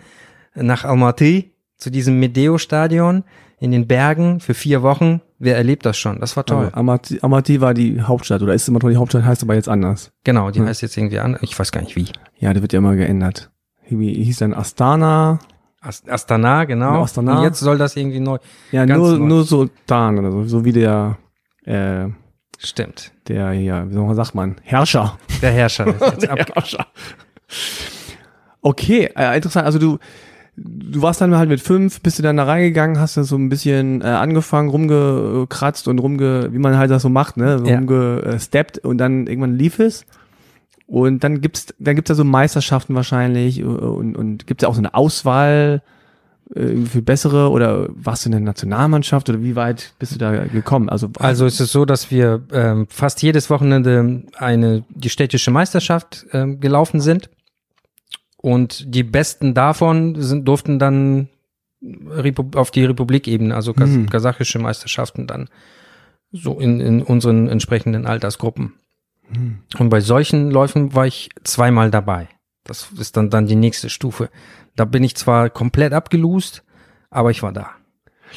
nach 0.55 0.85
Almaty 0.85 1.53
zu 1.77 1.91
diesem 1.91 2.19
Medeo-Stadion 2.19 3.25
in 3.59 3.73
den 3.73 3.87
Bergen 3.87 4.41
für 4.41 4.55
vier 4.55 4.83
Wochen. 4.83 5.21
Wer 5.43 5.57
erlebt 5.57 5.87
das 5.87 5.97
schon? 5.97 6.21
Das 6.21 6.37
war 6.37 6.45
toll. 6.45 6.67
Also 6.67 6.77
Amati, 6.77 7.19
Amati 7.23 7.61
war 7.63 7.73
die 7.75 8.03
Hauptstadt 8.03 8.43
oder 8.43 8.55
ist 8.55 8.69
immer 8.69 8.79
noch 8.79 8.91
die 8.91 8.97
Hauptstadt, 8.97 9.25
heißt 9.25 9.43
aber 9.43 9.55
jetzt 9.55 9.69
anders. 9.69 10.13
Genau, 10.23 10.51
die 10.51 10.61
hm. 10.61 10.67
heißt 10.67 10.83
jetzt 10.83 10.97
irgendwie 10.97 11.19
anders. 11.19 11.43
Ich 11.43 11.59
weiß 11.59 11.73
gar 11.73 11.81
nicht 11.81 11.97
wie. 11.97 12.07
Ja, 12.39 12.53
die 12.53 12.61
wird 12.61 12.75
ja 12.75 12.79
immer 12.79 12.95
geändert. 12.95 13.51
Wie 13.89 14.23
hieß 14.23 14.39
dann 14.39 14.55
Astana? 14.55 15.41
Astana, 15.81 16.65
genau. 16.67 17.03
Astana. 17.03 17.39
Und 17.39 17.45
jetzt 17.45 17.59
soll 17.59 17.79
das 17.79 17.97
irgendwie 17.97 18.21
neu. 18.21 18.37
Ja, 18.71 18.85
nur, 18.85 19.19
neu. 19.19 19.27
nur 19.27 19.45
Sultan 19.45 20.19
oder 20.19 20.31
so, 20.31 20.45
so 20.45 20.65
wie 20.65 20.73
der, 20.73 21.17
äh, 21.65 22.09
Stimmt. 22.63 23.13
Der, 23.27 23.55
ja, 23.55 23.91
wie 23.91 24.15
sagt 24.15 24.35
man? 24.35 24.57
Herrscher. 24.63 25.19
Der 25.41 25.51
Herrscher. 25.51 25.87
Der 26.21 26.37
Herrscher. 26.37 26.87
Okay, 28.61 29.11
äh, 29.17 29.37
interessant. 29.37 29.65
Also 29.65 29.79
du, 29.79 29.99
du 30.57 31.03
warst 31.03 31.21
dann 31.21 31.37
halt 31.37 31.49
mit 31.49 31.61
fünf, 31.61 32.01
bist 32.01 32.19
du 32.19 32.23
dann 32.23 32.37
da 32.37 32.45
reingegangen, 32.45 32.99
hast 32.99 33.17
dann 33.17 33.25
so 33.25 33.37
ein 33.37 33.49
bisschen 33.49 34.03
äh, 34.03 34.07
angefangen, 34.07 34.69
rumgekratzt 34.69 35.89
und 35.89 35.99
rumge, 35.99 36.53
wie 36.53 36.59
man 36.59 36.77
halt 36.77 36.91
das 36.91 37.03
so 37.03 37.09
macht, 37.09 37.37
ne, 37.37 37.59
so 37.59 37.67
ja. 37.67 37.77
rumgesteppt 37.77 38.79
und 38.79 38.99
dann 38.99 39.27
irgendwann 39.27 39.55
lief 39.55 39.79
es. 39.79 40.05
Und 40.87 41.23
dann 41.23 41.41
gibt's, 41.41 41.67
dann 41.79 41.95
gibt's 41.95 42.09
da 42.09 42.15
so 42.15 42.25
Meisterschaften 42.25 42.95
wahrscheinlich 42.97 43.63
und, 43.63 44.17
und 44.17 44.47
gibt's 44.47 44.63
ja 44.63 44.69
auch 44.69 44.75
so 44.75 44.81
eine 44.81 44.95
Auswahl 44.95 45.83
äh, 46.55 46.85
für 46.85 47.01
bessere 47.01 47.51
oder 47.51 47.89
warst 47.91 48.25
du 48.25 48.29
in 48.29 48.33
der 48.33 48.41
Nationalmannschaft 48.41 49.29
oder 49.29 49.41
wie 49.41 49.55
weit 49.55 49.95
bist 50.01 50.15
du 50.15 50.19
da 50.19 50.47
gekommen? 50.47 50.89
Also, 50.89 51.09
also 51.21 51.47
es 51.47 51.61
ist 51.61 51.71
so, 51.71 51.85
dass 51.85 52.11
wir 52.11 52.43
ähm, 52.53 52.89
fast 52.91 53.23
jedes 53.23 53.51
Wochenende 53.51 54.25
eine 54.37 54.85
die 54.89 55.11
städtische 55.11 55.53
Meisterschaft 55.53 56.27
ähm, 56.33 56.59
gelaufen 56.59 57.01
sind 57.01 57.31
und 58.43 58.95
die 58.95 59.03
besten 59.03 59.55
davon 59.55 60.21
sind, 60.21 60.47
durften 60.47 60.79
dann 60.79 61.29
auf 62.55 62.71
die 62.71 62.85
Republikebene, 62.85 63.55
also 63.55 63.73
kas 63.73 63.91
mhm. 63.91 64.09
kasachische 64.09 64.59
Meisterschaften 64.59 65.27
dann 65.27 65.49
so 66.33 66.59
in, 66.59 66.81
in 66.81 67.03
unseren 67.03 67.49
entsprechenden 67.49 68.07
Altersgruppen. 68.07 68.75
Mhm. 69.31 69.59
Und 69.79 69.89
bei 69.89 70.01
solchen 70.01 70.51
Läufen 70.51 70.95
war 70.95 71.07
ich 71.07 71.31
zweimal 71.45 71.91
dabei. 71.91 72.29
Das 72.65 72.91
ist 72.99 73.17
dann, 73.17 73.31
dann 73.31 73.47
die 73.47 73.57
nächste 73.57 73.89
Stufe. 73.89 74.31
Da 74.77 74.85
bin 74.85 75.03
ich 75.03 75.17
zwar 75.17 75.51
komplett 75.51 75.93
abgelust, 75.93 76.63
aber 77.11 77.31
ich 77.31 77.43
war 77.43 77.53
da. 77.53 77.71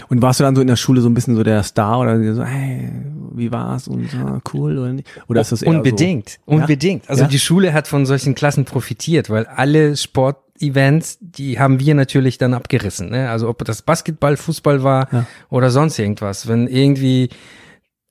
Und 0.09 0.21
warst 0.21 0.39
du 0.39 0.43
dann 0.43 0.55
so 0.55 0.61
in 0.61 0.67
der 0.67 0.75
Schule 0.75 1.01
so 1.01 1.09
ein 1.09 1.13
bisschen 1.13 1.35
so 1.35 1.43
der 1.43 1.63
Star 1.63 1.99
oder 1.99 2.33
so, 2.33 2.43
hey, 2.43 2.89
wie 3.35 3.51
war's 3.51 3.87
und 3.87 4.09
so, 4.09 4.41
cool 4.53 4.77
oder 4.77 4.93
nicht? 4.93 5.07
Oder 5.27 5.41
ist 5.41 5.51
das 5.51 5.61
eher 5.61 5.69
Unbedingt, 5.69 6.39
so? 6.45 6.53
unbedingt. 6.53 7.09
Also 7.09 7.23
ja? 7.23 7.27
die 7.27 7.39
Schule 7.39 7.73
hat 7.73 7.87
von 7.87 8.05
solchen 8.05 8.35
Klassen 8.35 8.65
profitiert, 8.65 9.29
weil 9.29 9.45
alle 9.45 9.97
Sportevents, 9.97 11.17
die 11.21 11.59
haben 11.59 11.79
wir 11.79 11.95
natürlich 11.95 12.37
dann 12.37 12.53
abgerissen. 12.53 13.09
Ne? 13.09 13.29
Also 13.29 13.49
ob 13.49 13.63
das 13.65 13.81
Basketball, 13.81 14.37
Fußball 14.37 14.83
war 14.83 15.07
ja. 15.11 15.25
oder 15.49 15.69
sonst 15.69 15.97
irgendwas. 15.99 16.47
Wenn 16.47 16.67
irgendwie 16.67 17.29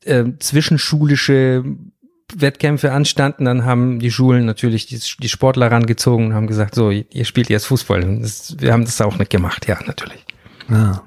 äh, 0.05 0.25
zwischenschulische 0.39 1.65
Wettkämpfe 2.35 2.93
anstanden, 2.93 3.45
dann 3.45 3.65
haben 3.65 3.99
die 3.99 4.11
Schulen 4.11 4.47
natürlich 4.47 4.87
die, 4.87 4.99
die 5.21 5.29
Sportler 5.29 5.71
rangezogen 5.71 6.27
und 6.27 6.35
haben 6.35 6.47
gesagt, 6.47 6.75
so, 6.75 6.91
ihr 6.91 7.25
spielt 7.25 7.51
jetzt 7.51 7.67
Fußball. 7.67 8.19
Das, 8.21 8.57
wir 8.59 8.73
haben 8.73 8.85
das 8.85 9.01
auch 9.01 9.19
nicht 9.19 9.31
gemacht, 9.31 9.67
ja, 9.69 9.79
natürlich. 9.87 10.25
Ja. 10.69 11.03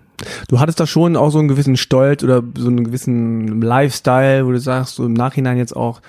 Du 0.48 0.60
hattest 0.60 0.80
da 0.80 0.88
schon 0.88 1.16
auch 1.16 1.30
so 1.30 1.40
einen 1.40 1.48
gewissen 1.48 1.78
Stolz 1.78 2.24
oder 2.24 2.44
so 2.58 2.68
einen 2.68 2.84
gewissen 2.84 3.62
Lifestyle, 3.62 4.46
wo 4.46 4.52
du 4.52 4.60
sagst, 4.60 4.96
so 4.96 5.06
im 5.06 5.14
Nachhinein 5.14 5.58
jetzt 5.58 5.76
auch, 5.76 6.02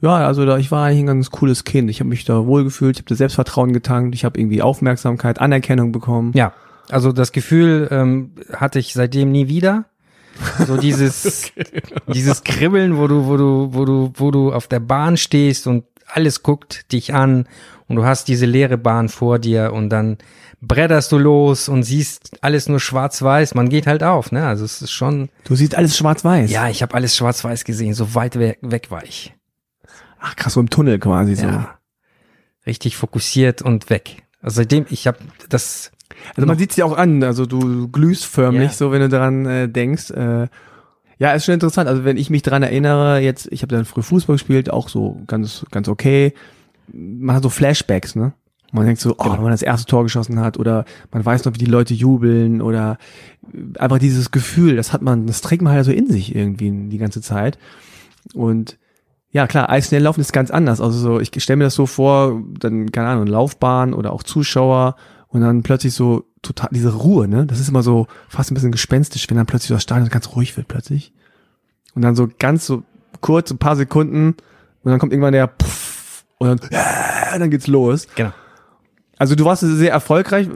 ja, 0.00 0.26
also 0.26 0.44
da, 0.44 0.58
ich 0.58 0.70
war 0.70 0.86
eigentlich 0.86 1.00
ein 1.00 1.06
ganz 1.06 1.30
cooles 1.30 1.64
Kind. 1.64 1.88
Ich 1.90 2.00
habe 2.00 2.10
mich 2.10 2.24
da 2.24 2.46
wohlgefühlt, 2.46 2.96
ich 2.96 3.02
habe 3.02 3.08
da 3.08 3.14
Selbstvertrauen 3.14 3.72
getankt, 3.72 4.14
ich 4.14 4.24
habe 4.24 4.38
irgendwie 4.38 4.60
Aufmerksamkeit, 4.62 5.40
Anerkennung 5.40 5.92
bekommen. 5.92 6.32
Ja, 6.34 6.52
also 6.90 7.12
das 7.12 7.32
Gefühl 7.32 7.88
ähm, 7.90 8.32
hatte 8.52 8.78
ich 8.78 8.92
seitdem 8.92 9.32
nie 9.32 9.48
wieder. 9.48 9.86
So 10.66 10.76
dieses, 10.76 11.52
okay. 11.56 11.80
dieses 12.12 12.44
Kribbeln, 12.44 12.98
wo 12.98 13.06
du, 13.06 13.26
wo 13.26 13.36
du, 13.36 13.68
wo 13.72 13.84
du, 13.84 14.12
wo 14.16 14.30
du 14.30 14.52
auf 14.52 14.66
der 14.66 14.80
Bahn 14.80 15.16
stehst 15.16 15.66
und 15.66 15.84
alles 16.06 16.42
guckt 16.42 16.92
dich 16.92 17.14
an 17.14 17.46
und 17.88 17.96
du 17.96 18.04
hast 18.04 18.28
diese 18.28 18.46
leere 18.46 18.78
Bahn 18.78 19.08
vor 19.08 19.38
dir 19.38 19.72
und 19.72 19.90
dann 19.90 20.18
bretterst 20.60 21.12
du 21.12 21.18
los 21.18 21.68
und 21.68 21.82
siehst 21.82 22.38
alles 22.42 22.68
nur 22.68 22.80
schwarz-weiß. 22.80 23.54
Man 23.54 23.68
geht 23.68 23.86
halt 23.86 24.02
auf, 24.02 24.32
ne? 24.32 24.46
Also 24.46 24.64
es 24.64 24.80
ist 24.80 24.92
schon. 24.92 25.28
Du 25.44 25.54
siehst 25.54 25.74
alles 25.74 25.96
schwarz-weiß. 25.96 26.50
Ja, 26.50 26.68
ich 26.68 26.82
habe 26.82 26.94
alles 26.94 27.16
schwarz-weiß 27.16 27.64
gesehen, 27.64 27.92
so 27.94 28.14
weit 28.14 28.38
weg, 28.38 28.58
weg 28.62 28.90
war 28.90 29.04
ich. 29.04 29.34
Ach 30.20 30.34
krass, 30.36 30.54
so 30.54 30.60
im 30.60 30.70
Tunnel 30.70 30.98
quasi 30.98 31.34
so. 31.36 31.46
Ja. 31.46 31.78
Richtig 32.66 32.96
fokussiert 32.96 33.60
und 33.60 33.90
weg. 33.90 34.22
Also 34.40 34.56
seitdem, 34.56 34.86
ich 34.88 35.06
habe 35.06 35.18
das. 35.50 35.90
Also 36.34 36.46
man 36.46 36.56
sieht's 36.56 36.76
dir 36.76 36.86
auch 36.86 36.96
an, 36.96 37.22
also 37.22 37.44
du 37.44 37.88
glühst 37.88 38.24
förmlich, 38.24 38.70
Ja. 38.70 38.76
so 38.76 38.92
wenn 38.92 39.00
du 39.00 39.08
daran 39.10 39.44
äh, 39.46 39.68
denkst. 39.68 40.10
Äh, 40.12 40.48
ja, 41.24 41.32
ist 41.32 41.46
schon 41.46 41.54
interessant. 41.54 41.88
Also 41.88 42.04
wenn 42.04 42.18
ich 42.18 42.28
mich 42.28 42.42
dran 42.42 42.62
erinnere, 42.62 43.18
jetzt, 43.18 43.48
ich 43.50 43.62
habe 43.62 43.74
dann 43.74 43.86
früh 43.86 44.02
Fußball 44.02 44.34
gespielt, 44.34 44.70
auch 44.70 44.90
so 44.90 45.22
ganz, 45.26 45.64
ganz 45.70 45.88
okay. 45.88 46.34
Man 46.92 47.34
hat 47.34 47.42
so 47.42 47.48
Flashbacks, 47.48 48.14
ne? 48.14 48.34
Man 48.72 48.84
denkt 48.84 49.00
so, 49.00 49.12
oh, 49.12 49.22
Genau. 49.22 49.36
wenn 49.36 49.42
man 49.44 49.52
das 49.52 49.62
erste 49.62 49.86
Tor 49.86 50.02
geschossen 50.02 50.38
hat 50.38 50.58
oder 50.58 50.84
man 51.12 51.24
weiß 51.24 51.46
noch, 51.46 51.54
wie 51.54 51.58
die 51.58 51.64
Leute 51.64 51.94
jubeln 51.94 52.60
oder 52.60 52.98
einfach 53.78 53.98
dieses 53.98 54.32
Gefühl, 54.32 54.76
das 54.76 54.92
hat 54.92 55.00
man, 55.00 55.26
das 55.26 55.40
trägt 55.40 55.62
man 55.62 55.72
halt 55.72 55.86
so 55.86 55.92
in 55.92 56.10
sich 56.10 56.34
irgendwie 56.34 56.70
die 56.90 56.98
ganze 56.98 57.22
Zeit. 57.22 57.56
Und 58.34 58.76
ja, 59.30 59.46
klar, 59.46 59.70
Eisschnelllaufen 59.70 60.20
ist 60.20 60.34
ganz 60.34 60.50
anders. 60.50 60.82
Also 60.82 60.98
so, 60.98 61.20
ich 61.20 61.30
stelle 61.42 61.56
mir 61.56 61.64
das 61.64 61.74
so 61.74 61.86
vor, 61.86 62.42
dann, 62.58 62.92
keine 62.92 63.08
Ahnung, 63.08 63.28
Laufbahn 63.28 63.94
oder 63.94 64.12
auch 64.12 64.24
Zuschauer 64.24 64.96
und 65.34 65.40
dann 65.40 65.64
plötzlich 65.64 65.92
so 65.94 66.24
total 66.42 66.68
diese 66.72 66.94
Ruhe, 66.94 67.26
ne? 67.26 67.44
Das 67.44 67.58
ist 67.58 67.68
immer 67.68 67.82
so 67.82 68.06
fast 68.28 68.52
ein 68.52 68.54
bisschen 68.54 68.70
gespenstisch, 68.70 69.28
wenn 69.28 69.36
dann 69.36 69.46
plötzlich 69.46 69.74
das 69.74 69.82
Stadion 69.82 70.08
ganz 70.08 70.28
ruhig 70.36 70.56
wird 70.56 70.68
plötzlich. 70.68 71.12
Und 71.96 72.02
dann 72.02 72.14
so 72.14 72.28
ganz 72.38 72.66
so 72.66 72.84
kurz, 73.20 73.50
ein 73.50 73.58
paar 73.58 73.74
Sekunden 73.74 74.36
und 74.84 74.90
dann 74.90 75.00
kommt 75.00 75.12
irgendwann 75.12 75.32
der 75.32 75.48
Puff 75.48 76.24
und 76.38 76.48
dann, 76.48 76.58
äh, 76.70 77.38
dann 77.38 77.50
geht's 77.50 77.66
los. 77.66 78.06
Genau. 78.14 78.30
Also 79.16 79.34
du 79.34 79.44
warst 79.44 79.62
sehr 79.62 79.90
erfolgreich. 79.90 80.48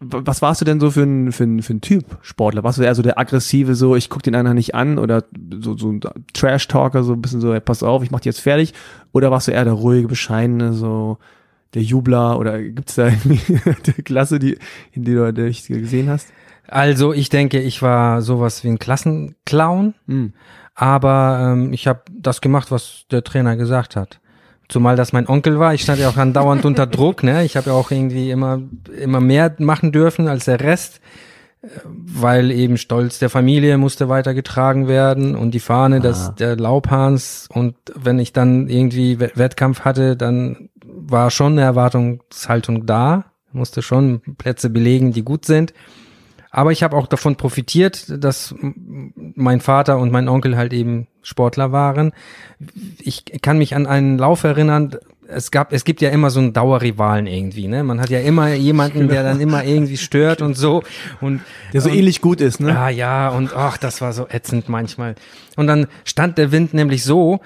Was 0.00 0.42
warst 0.42 0.60
du 0.60 0.66
denn 0.66 0.78
so 0.78 0.90
für 0.90 1.04
ein, 1.04 1.32
für 1.32 1.44
ein, 1.44 1.62
für 1.62 1.72
ein 1.72 1.80
Typ 1.80 2.04
Sportler? 2.20 2.64
Warst 2.64 2.76
du 2.76 2.82
eher 2.82 2.94
so 2.94 3.02
der 3.02 3.18
aggressive, 3.18 3.74
so 3.74 3.96
ich 3.96 4.10
guck 4.10 4.22
den 4.22 4.34
anderen 4.34 4.56
nicht 4.56 4.74
an 4.74 4.98
oder 4.98 5.24
so, 5.58 5.74
so 5.78 5.90
ein 5.90 6.00
Trash-Talker, 6.34 7.02
so 7.02 7.14
ein 7.14 7.22
bisschen 7.22 7.40
so, 7.40 7.54
ey, 7.54 7.60
pass 7.60 7.82
auf, 7.82 8.02
ich 8.02 8.10
mach 8.10 8.20
dich 8.20 8.26
jetzt 8.26 8.40
fertig? 8.40 8.74
Oder 9.12 9.30
warst 9.30 9.48
du 9.48 9.52
eher 9.52 9.64
der 9.64 9.72
ruhige, 9.72 10.08
bescheidene, 10.08 10.74
so 10.74 11.16
der 11.74 11.82
Jubler? 11.82 12.38
Oder 12.38 12.60
gibt's 12.62 12.94
da 12.96 13.06
irgendwie 13.08 13.40
eine 13.64 14.02
Klasse, 14.04 14.38
die, 14.38 14.58
in 14.92 15.04
die 15.04 15.14
du 15.14 15.32
dich 15.32 15.66
gesehen 15.66 16.08
hast? 16.10 16.28
Also 16.68 17.12
ich 17.12 17.28
denke, 17.28 17.60
ich 17.60 17.82
war 17.82 18.22
sowas 18.22 18.64
wie 18.64 18.68
ein 18.68 18.78
Klassenclown, 18.78 19.94
Hm. 20.06 20.32
aber 20.74 21.52
ähm, 21.52 21.72
ich 21.72 21.86
habe 21.86 22.00
das 22.10 22.40
gemacht, 22.40 22.70
was 22.70 23.04
der 23.10 23.24
Trainer 23.24 23.56
gesagt 23.56 23.96
hat. 23.96 24.20
Zumal 24.68 24.96
das 24.96 25.12
mein 25.12 25.28
Onkel 25.28 25.58
war, 25.58 25.74
ich 25.74 25.82
stand 25.82 25.98
ja 25.98 26.08
auch 26.08 26.16
andauernd 26.16 26.64
unter 26.64 26.86
Druck, 26.96 27.22
ne? 27.24 27.44
Ich 27.44 27.56
habe 27.56 27.70
ja 27.70 27.76
auch 27.76 27.90
irgendwie 27.90 28.30
immer 28.30 28.62
immer 28.98 29.20
mehr 29.20 29.54
machen 29.58 29.92
dürfen 29.92 30.28
als 30.28 30.46
der 30.46 30.60
Rest, 30.60 31.00
weil 31.84 32.50
eben 32.50 32.76
Stolz 32.76 33.18
der 33.18 33.28
Familie 33.30 33.76
musste 33.78 34.08
weitergetragen 34.08 34.88
werden 34.88 35.36
und 35.36 35.52
die 35.52 35.60
Fahne 35.60 36.00
des 36.00 36.32
der 36.38 36.56
Laubhahns 36.56 37.48
und 37.52 37.74
wenn 37.94 38.18
ich 38.18 38.32
dann 38.32 38.68
irgendwie 38.68 39.20
Wett- 39.20 39.36
Wettkampf 39.36 39.80
hatte, 39.80 40.16
dann 40.16 40.70
war 41.08 41.30
schon 41.30 41.52
eine 41.52 41.62
Erwartungshaltung 41.62 42.86
da, 42.86 43.24
musste 43.52 43.82
schon 43.82 44.20
Plätze 44.38 44.70
belegen, 44.70 45.12
die 45.12 45.22
gut 45.22 45.44
sind. 45.44 45.72
Aber 46.54 46.70
ich 46.70 46.82
habe 46.82 46.96
auch 46.96 47.06
davon 47.06 47.36
profitiert, 47.36 48.04
dass 48.22 48.54
mein 48.60 49.60
Vater 49.60 49.98
und 49.98 50.12
mein 50.12 50.28
Onkel 50.28 50.56
halt 50.56 50.74
eben 50.74 51.06
Sportler 51.22 51.72
waren. 51.72 52.12
Ich 53.00 53.24
kann 53.40 53.56
mich 53.56 53.74
an 53.74 53.86
einen 53.86 54.18
Lauf 54.18 54.44
erinnern. 54.44 54.96
Es 55.26 55.50
gab, 55.50 55.72
es 55.72 55.84
gibt 55.84 56.02
ja 56.02 56.10
immer 56.10 56.28
so 56.28 56.40
einen 56.40 56.52
Dauerrivalen 56.52 57.26
irgendwie, 57.26 57.68
ne? 57.68 57.84
Man 57.84 58.02
hat 58.02 58.10
ja 58.10 58.20
immer 58.20 58.52
jemanden, 58.52 59.08
der 59.08 59.22
dann 59.22 59.40
immer 59.40 59.64
irgendwie 59.64 59.96
stört 59.96 60.42
und 60.42 60.54
so. 60.54 60.82
Und 61.22 61.40
Der 61.72 61.80
so 61.80 61.88
und, 61.88 61.96
ähnlich 61.96 62.20
gut 62.20 62.42
ist, 62.42 62.60
ne? 62.60 62.78
Ah 62.78 62.90
ja, 62.90 63.30
und 63.30 63.56
ach, 63.56 63.78
das 63.78 64.02
war 64.02 64.12
so 64.12 64.26
ätzend 64.28 64.68
manchmal. 64.68 65.14
Und 65.56 65.68
dann 65.68 65.86
stand 66.04 66.36
der 66.36 66.52
Wind 66.52 66.74
nämlich 66.74 67.02
so, 67.02 67.40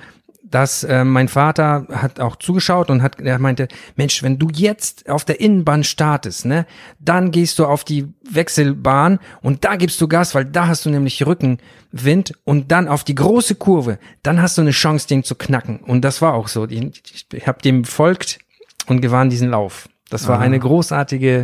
dass 0.56 0.84
äh, 0.84 1.04
mein 1.04 1.28
Vater 1.28 1.86
hat 1.92 2.18
auch 2.18 2.36
zugeschaut 2.36 2.88
und 2.88 3.02
hat, 3.02 3.20
er 3.20 3.38
meinte, 3.38 3.68
Mensch, 3.94 4.22
wenn 4.22 4.38
du 4.38 4.48
jetzt 4.50 5.06
auf 5.06 5.26
der 5.26 5.38
Innenbahn 5.38 5.84
startest, 5.84 6.46
ne, 6.46 6.64
dann 6.98 7.30
gehst 7.30 7.58
du 7.58 7.66
auf 7.66 7.84
die 7.84 8.08
Wechselbahn 8.22 9.18
und 9.42 9.66
da 9.66 9.76
gibst 9.76 10.00
du 10.00 10.08
Gas, 10.08 10.34
weil 10.34 10.46
da 10.46 10.66
hast 10.66 10.86
du 10.86 10.88
nämlich 10.88 11.26
Rückenwind 11.26 12.32
und 12.44 12.72
dann 12.72 12.88
auf 12.88 13.04
die 13.04 13.14
große 13.14 13.56
Kurve, 13.56 13.98
dann 14.22 14.40
hast 14.40 14.56
du 14.56 14.62
eine 14.62 14.70
Chance, 14.70 15.06
den 15.06 15.24
zu 15.24 15.34
knacken. 15.34 15.80
Und 15.80 16.06
das 16.06 16.22
war 16.22 16.32
auch 16.32 16.48
so. 16.48 16.66
Ich, 16.66 17.26
ich 17.30 17.46
habe 17.46 17.60
dem 17.60 17.84
folgt 17.84 18.38
und 18.86 19.02
gewann 19.02 19.28
diesen 19.28 19.50
Lauf. 19.50 19.90
Das 20.08 20.26
war 20.26 20.40
eine 20.40 20.58
großartige 20.58 21.42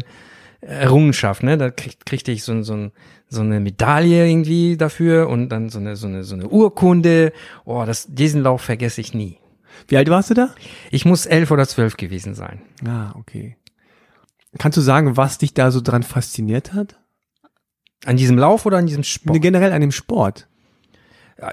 Errungenschaft, 0.63 1.43
ne? 1.43 1.59
Da 1.59 1.71
krieg, 1.71 1.99
kriegte 2.07 2.33
ich 2.33 2.45
so, 2.45 2.63
so, 2.63 2.73
ein, 2.73 2.93
so 3.33 3.41
eine 3.41 3.61
Medaille 3.61 4.29
irgendwie 4.29 4.77
dafür 4.77 5.29
und 5.29 5.49
dann 5.49 5.71
so 5.71 5.79
eine, 5.79 5.97
so 5.97 6.07
eine, 6.07 6.23
so 6.23 6.35
eine 6.35 6.49
Urkunde. 6.49 7.33
Oh, 7.65 7.85
das, 7.87 8.07
diesen 8.09 8.43
Lauf 8.43 8.63
vergesse 8.63 9.01
ich 9.01 9.15
nie. 9.15 9.39
Wie 9.89 9.97
alt 9.97 10.11
warst 10.11 10.31
du 10.31 10.35
da? 10.35 10.55
Ich 10.91 11.05
muss 11.05 11.27
elf 11.27 11.51
oder 11.51 11.67
zwölf 11.67 11.97
gewesen 11.97 12.35
sein. 12.35 12.63
Ah, 12.87 13.13
okay. 13.17 13.57
Kannst 14.59 14.77
du 14.77 14.83
sagen, 14.83 15.17
was 15.17 15.39
dich 15.39 15.55
da 15.55 15.71
so 15.71 15.81
dran 15.81 16.03
fasziniert 16.03 16.75
hat? 16.75 16.99
An 18.05 18.17
diesem 18.17 18.37
Lauf 18.37 18.67
oder 18.67 18.79
an 18.79 18.87
diesem 18.87 19.03
Sport? 19.03 19.35
Nee, 19.35 19.41
generell 19.41 19.73
an 19.73 19.81
dem 19.81 19.93
Sport. 19.93 20.49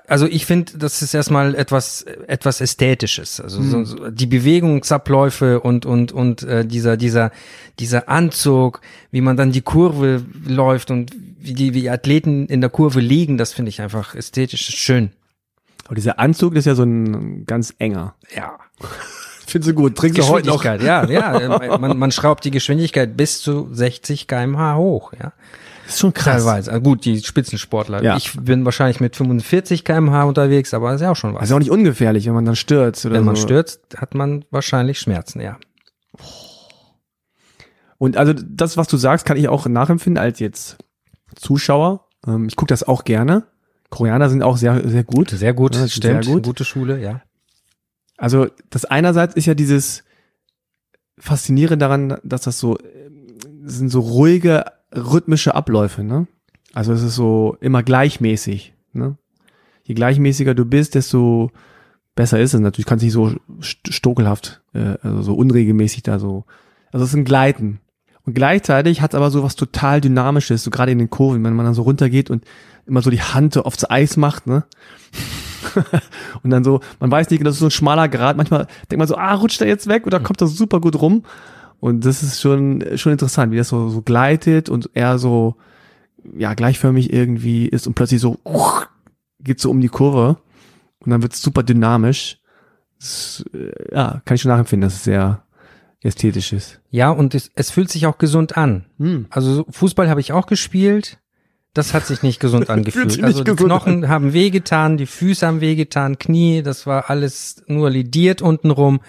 Also 0.08 0.28
ich 0.28 0.45
finde, 0.45 0.78
das 0.78 1.02
ist 1.02 1.13
erstmal 1.13 1.56
etwas 1.56 2.04
etwas 2.28 2.62
ästhetisches. 2.62 3.41
Also 3.41 3.62
so, 3.63 3.84
so 3.86 4.10
die 4.12 4.28
Bewegungsabläufe 4.28 5.60
und 5.62 5.86
und 5.86 6.12
und 6.12 6.43
äh, 6.43 6.65
dieser 6.65 6.95
dieser 6.95 7.32
dieser 7.80 8.08
Anzug, 8.08 8.82
wie 9.12 9.21
man 9.21 9.36
dann 9.36 9.52
die 9.52 9.62
Kurve 9.62 10.23
läuft 10.47 10.91
und 10.91 11.15
wie 11.39 11.54
die 11.54 11.73
wie 11.73 11.89
Athleten 11.89 12.45
in 12.47 12.62
der 12.62 12.69
Kurve 12.69 12.99
liegen, 12.99 13.38
das 13.38 13.54
finde 13.54 13.69
ich 13.69 13.82
einfach 13.82 14.13
ästhetisch 14.13 14.62
schön. 14.62 15.12
Aber 15.86 15.95
dieser 15.95 16.19
Anzug, 16.19 16.56
ist 16.56 16.65
ja 16.65 16.75
so 16.75 16.84
ein 16.84 17.45
ganz 17.47 17.73
enger. 17.80 18.13
Ja. 18.36 18.60
Findest 19.47 19.71
du 19.71 19.73
gut? 19.73 19.95
Trinkst 19.95 20.19
du 20.19 20.28
heute 20.28 20.47
noch? 20.47 20.62
Geschwindigkeit, 20.62 21.10
ja, 21.10 21.39
ja. 21.39 21.78
Man, 21.80 21.97
man 21.97 22.12
schraubt 22.12 22.45
die 22.45 22.52
Geschwindigkeit 22.52 23.17
bis 23.17 23.41
zu 23.41 23.67
60 23.71 24.28
km/h 24.28 24.75
hoch, 24.75 25.13
ja. 25.19 25.34
Das 25.89 25.95
ist 25.95 26.02
schon 26.02 26.13
krass. 26.13 26.43
Teilweise. 26.43 26.71
Also 26.71 26.84
gut, 26.84 27.04
die 27.04 27.19
Spitzensportler. 27.19 28.04
Ja. 28.04 28.15
Ich 28.15 28.34
bin 28.39 28.63
wahrscheinlich 28.63 28.99
mit 28.99 29.15
45 29.15 29.84
km/h 29.84 30.23
unterwegs, 30.25 30.75
aber 30.75 30.93
ist 30.93 31.02
ja 31.02 31.10
auch 31.10 31.15
schon 31.15 31.34
was. 31.34 31.39
Das 31.39 31.49
ist 31.49 31.56
auch 31.56 31.60
nicht 31.60 31.71
ungefährlich, 31.71 32.28
wenn 32.28 32.36
man 32.36 32.45
dann 32.45 32.56
stürzt 32.56 33.08
oder 33.08 33.15
Wenn 33.15 33.23
man 33.25 33.36
so. 33.36 33.41
stürzt, 33.41 33.82
hat 33.97 34.13
man 34.13 34.45
wahrscheinlich 34.52 34.99
Schmerzen, 34.99 35.41
ja. 35.41 35.58
Und 37.97 38.17
also 38.17 38.34
das, 38.34 38.78
was 38.78 38.88
du 38.88 38.97
sagst, 38.97 39.25
kann 39.25 39.36
ich 39.36 39.47
auch 39.49 39.65
nachempfinden 39.65 40.21
als 40.21 40.38
jetzt 40.39 40.78
Zuschauer. 41.36 42.06
Ähm, 42.28 42.45
ich 42.47 42.56
gucke 42.56 42.69
das 42.69 42.84
auch 42.84 43.04
gerne. 43.04 43.47
Koreaner 43.89 44.30
sind 44.30 44.43
auch 44.43 44.58
sehr, 44.58 44.88
sehr 44.88 45.04
gut. 45.04 45.32
Sehr 45.32 45.56
gut, 45.56 45.75
Ja, 45.75 45.88
stimmt. 45.88 46.23
sehr 46.23 46.34
gut. 46.36 46.43
Gute 46.45 46.65
Schule, 46.65 47.02
ja. 47.02 47.21
Also 48.15 48.45
das 48.69 48.86
einerseits 48.86 49.34
ist 49.34 49.47
ja 49.47 49.56
dieses 49.56 50.04
Faszinierende 51.17 51.80
daran, 51.84 52.19
dass 52.23 52.41
das 52.41 52.60
so 52.60 52.78
das 53.63 53.73
sind 53.78 53.89
so 53.89 54.02
ruhige 54.02 54.65
rhythmische 54.93 55.56
Abläufe, 55.56 56.04
ne? 56.04 56.28
Also 56.73 56.93
es 56.93 57.02
ist 57.04 57.15
so 57.15 57.58
immer 57.62 57.84
gleichmäßig, 57.84 58.73
ne? 58.93 59.17
Je 59.84 59.95
gleichmäßiger 59.95 60.54
du 60.54 60.65
bist, 60.65 60.95
desto 60.95 61.52
besser 62.15 62.39
ist 62.39 62.54
es 62.54 62.60
natürlich. 62.60 62.86
Kannst 62.86 63.04
nicht 63.04 63.13
so 63.13 63.34
st- 63.62 63.91
stokelhaft, 63.91 64.62
äh, 64.73 64.97
also 65.02 65.21
so 65.23 65.34
unregelmäßig 65.36 66.04
da 66.04 66.19
so. 66.19 66.45
Also 66.91 67.04
es 67.06 67.12
ist 67.12 67.15
ein 67.17 67.25
Gleiten. 67.25 67.80
Und 68.25 68.34
gleichzeitig 68.36 69.02
hat 69.02 69.13
es 69.13 69.15
aber 69.15 69.32
so 69.32 69.41
was 69.43 69.56
total 69.56 70.02
Dynamisches, 70.02 70.63
so 70.63 70.69
gerade 70.69 70.91
in 70.91 70.99
den 70.99 71.10
Kurven, 71.10 71.43
wenn 71.43 71.56
man 71.56 71.65
dann 71.65 71.73
so 71.73 71.82
runtergeht 71.82 72.30
und 72.30 72.43
immer 72.86 73.02
so 73.02 73.10
die 73.10 73.21
Hand 73.21 73.54
so 73.54 73.63
aufs 73.63 73.89
Eis 73.89 74.17
macht, 74.17 74.45
ne? 74.45 74.65
und 76.43 76.49
dann 76.49 76.63
so, 76.63 76.82
man 76.99 77.12
weiß 77.12 77.30
nicht, 77.30 77.45
das 77.45 77.56
ist 77.56 77.60
so 77.60 77.67
ein 77.67 77.71
schmaler 77.71 78.08
Grad. 78.10 78.38
Manchmal 78.38 78.67
denkt 78.89 78.99
man 78.99 79.08
so, 79.08 79.15
ah, 79.17 79.34
rutscht 79.34 79.62
er 79.62 79.67
jetzt 79.67 79.88
weg 79.88 80.06
oder 80.06 80.19
kommt 80.19 80.41
das 80.41 80.56
super 80.56 80.80
gut 80.82 81.02
rum. 81.02 81.23
Und 81.80 82.06
das 82.06 82.24
ist 82.24 82.42
schon, 82.42 82.84
schon 82.96 83.13
interessant, 83.13 83.52
wie 83.52 83.58
das 83.58 83.70
so, 83.70 83.89
so 83.89 84.02
gleitet 84.02 84.70
und 84.70 84.89
er 84.94 85.18
so, 85.18 85.56
ja, 86.38 86.54
gleichförmig 86.54 87.13
irgendwie 87.13 87.68
ist 87.68 87.88
und 87.88 87.94
plötzlich 87.94 88.20
so, 88.20 88.38
geht 89.39 89.60
so 89.60 89.70
um 89.70 89.80
die 89.80 89.88
Kurve 89.88 90.38
und 91.00 91.12
dann 91.12 91.22
wird 91.22 91.34
es 91.34 91.42
super 91.42 91.63
dynamisch. 91.63 92.39
Das, 93.00 93.46
äh, 93.54 93.96
ja, 93.96 94.22
kann 94.26 94.36
ich 94.36 94.42
schon 94.42 94.52
nachempfinden, 94.52 94.88
dass 94.88 94.96
es 94.96 95.04
sehr 95.06 95.44
ästhetisch 96.02 96.54
ist. 96.54 96.80
Ja, 96.92 97.10
und 97.12 97.36
es, 97.36 97.52
es 97.56 97.72
fühlt 97.72 97.89
sich 97.89 98.06
auch 98.06 98.18
gesund 98.18 98.58
an. 98.58 98.86
Hm. 98.98 99.28
Also 99.30 99.54
so 99.54 99.65
Fußball 99.70 100.10
habe 100.10 100.22
ich 100.22 100.32
auch 100.34 100.48
gespielt. 100.48 101.20
Das 101.74 101.94
hat 101.94 102.06
sich 102.06 102.24
nicht 102.24 102.39
gesund 102.39 102.70
angefühlt. 102.70 103.24
also 103.24 103.44
die 103.44 103.56
Knochen 103.56 104.10
haben 104.10 104.34
wehgetan, 104.34 104.98
die 104.98 105.06
Füße 105.06 105.46
haben 105.46 105.62
wehgetan, 105.62 106.18
Knie, 106.18 106.63
das 106.63 106.88
war 106.88 107.10
alles 107.10 107.63
nur 107.68 107.89
lidiert 107.89 108.42
untenrum. 108.42 109.02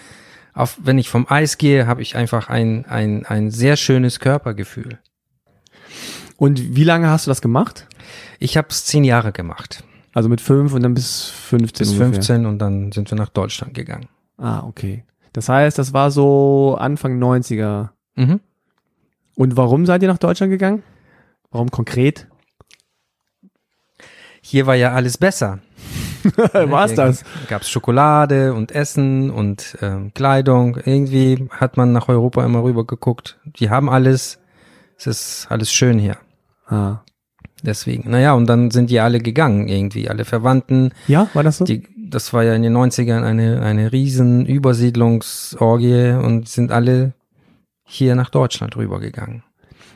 Auf, 0.53 0.77
wenn 0.83 0.97
ich 0.97 1.09
vom 1.09 1.27
Eis 1.29 1.57
gehe, 1.57 1.87
habe 1.87 2.01
ich 2.01 2.15
einfach 2.15 2.49
ein, 2.49 2.85
ein, 2.85 3.25
ein 3.25 3.51
sehr 3.51 3.77
schönes 3.77 4.19
Körpergefühl. 4.19 4.99
Und 6.37 6.75
wie 6.75 6.83
lange 6.83 7.09
hast 7.09 7.27
du 7.27 7.31
das 7.31 7.41
gemacht? 7.41 7.87
Ich 8.39 8.57
habe 8.57 8.67
es 8.69 8.85
zehn 8.85 9.03
Jahre 9.03 9.31
gemacht. 9.31 9.83
Also 10.13 10.27
mit 10.27 10.41
fünf 10.41 10.73
und 10.73 10.83
dann 10.83 10.93
bis 10.93 11.27
15 11.27 11.85
Bis 11.85 11.89
ungefähr. 11.93 12.13
15 12.13 12.45
und 12.45 12.59
dann 12.59 12.91
sind 12.91 13.09
wir 13.09 13.17
nach 13.17 13.29
Deutschland 13.29 13.73
gegangen. 13.73 14.07
Ah, 14.37 14.63
okay. 14.63 15.05
Das 15.33 15.47
heißt, 15.47 15.77
das 15.77 15.93
war 15.93 16.11
so 16.11 16.75
Anfang 16.79 17.21
90er. 17.21 17.89
Mhm. 18.15 18.41
Und 19.35 19.55
warum 19.55 19.85
seid 19.85 20.01
ihr 20.01 20.09
nach 20.09 20.17
Deutschland 20.17 20.51
gegangen? 20.51 20.83
Warum 21.49 21.71
konkret? 21.71 22.27
Hier 24.41 24.65
war 24.65 24.75
ja 24.75 24.91
alles 24.91 25.17
besser. 25.17 25.59
War's 26.53 26.93
das? 26.93 27.23
Gab 27.47 27.61
es 27.61 27.69
Schokolade 27.69 28.53
und 28.53 28.71
Essen 28.71 29.29
und 29.31 29.77
ähm, 29.81 30.13
Kleidung. 30.13 30.77
Irgendwie 30.77 31.47
hat 31.51 31.77
man 31.77 31.91
nach 31.91 32.09
Europa 32.09 32.45
immer 32.45 32.63
rüber 32.63 32.85
geguckt. 32.85 33.39
Die 33.45 33.69
haben 33.69 33.89
alles. 33.89 34.39
Es 34.97 35.07
ist 35.07 35.47
alles 35.49 35.71
schön 35.71 35.99
hier. 35.99 36.17
Ah. 36.67 36.99
Deswegen. 37.63 38.09
Naja, 38.09 38.33
und 38.33 38.47
dann 38.47 38.71
sind 38.71 38.89
die 38.89 38.99
alle 38.99 39.19
gegangen 39.19 39.67
irgendwie. 39.67 40.09
Alle 40.09 40.25
Verwandten. 40.25 40.93
Ja, 41.07 41.29
war 41.33 41.43
das 41.43 41.57
so? 41.57 41.65
Die, 41.65 41.83
das 42.09 42.33
war 42.33 42.43
ja 42.43 42.55
in 42.55 42.63
den 42.63 42.75
90ern 42.75 43.23
eine, 43.23 43.61
eine 43.61 43.91
riesen 43.91 44.45
Übersiedlungsorgie 44.45 46.11
und 46.11 46.49
sind 46.49 46.71
alle 46.71 47.13
hier 47.83 48.15
nach 48.15 48.29
Deutschland 48.29 48.75
rübergegangen. 48.77 49.43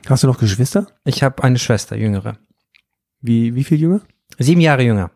Hast 0.07 0.23
du 0.23 0.27
noch 0.27 0.37
Geschwister? 0.37 0.87
Ich 1.03 1.23
habe 1.23 1.43
eine 1.43 1.57
Schwester, 1.57 1.95
jüngere. 1.95 2.37
Wie, 3.21 3.55
wie 3.55 3.63
viel 3.63 3.79
Jünger? 3.79 4.01
Sieben 4.37 4.61
Jahre 4.61 4.83
jünger. 4.83 5.09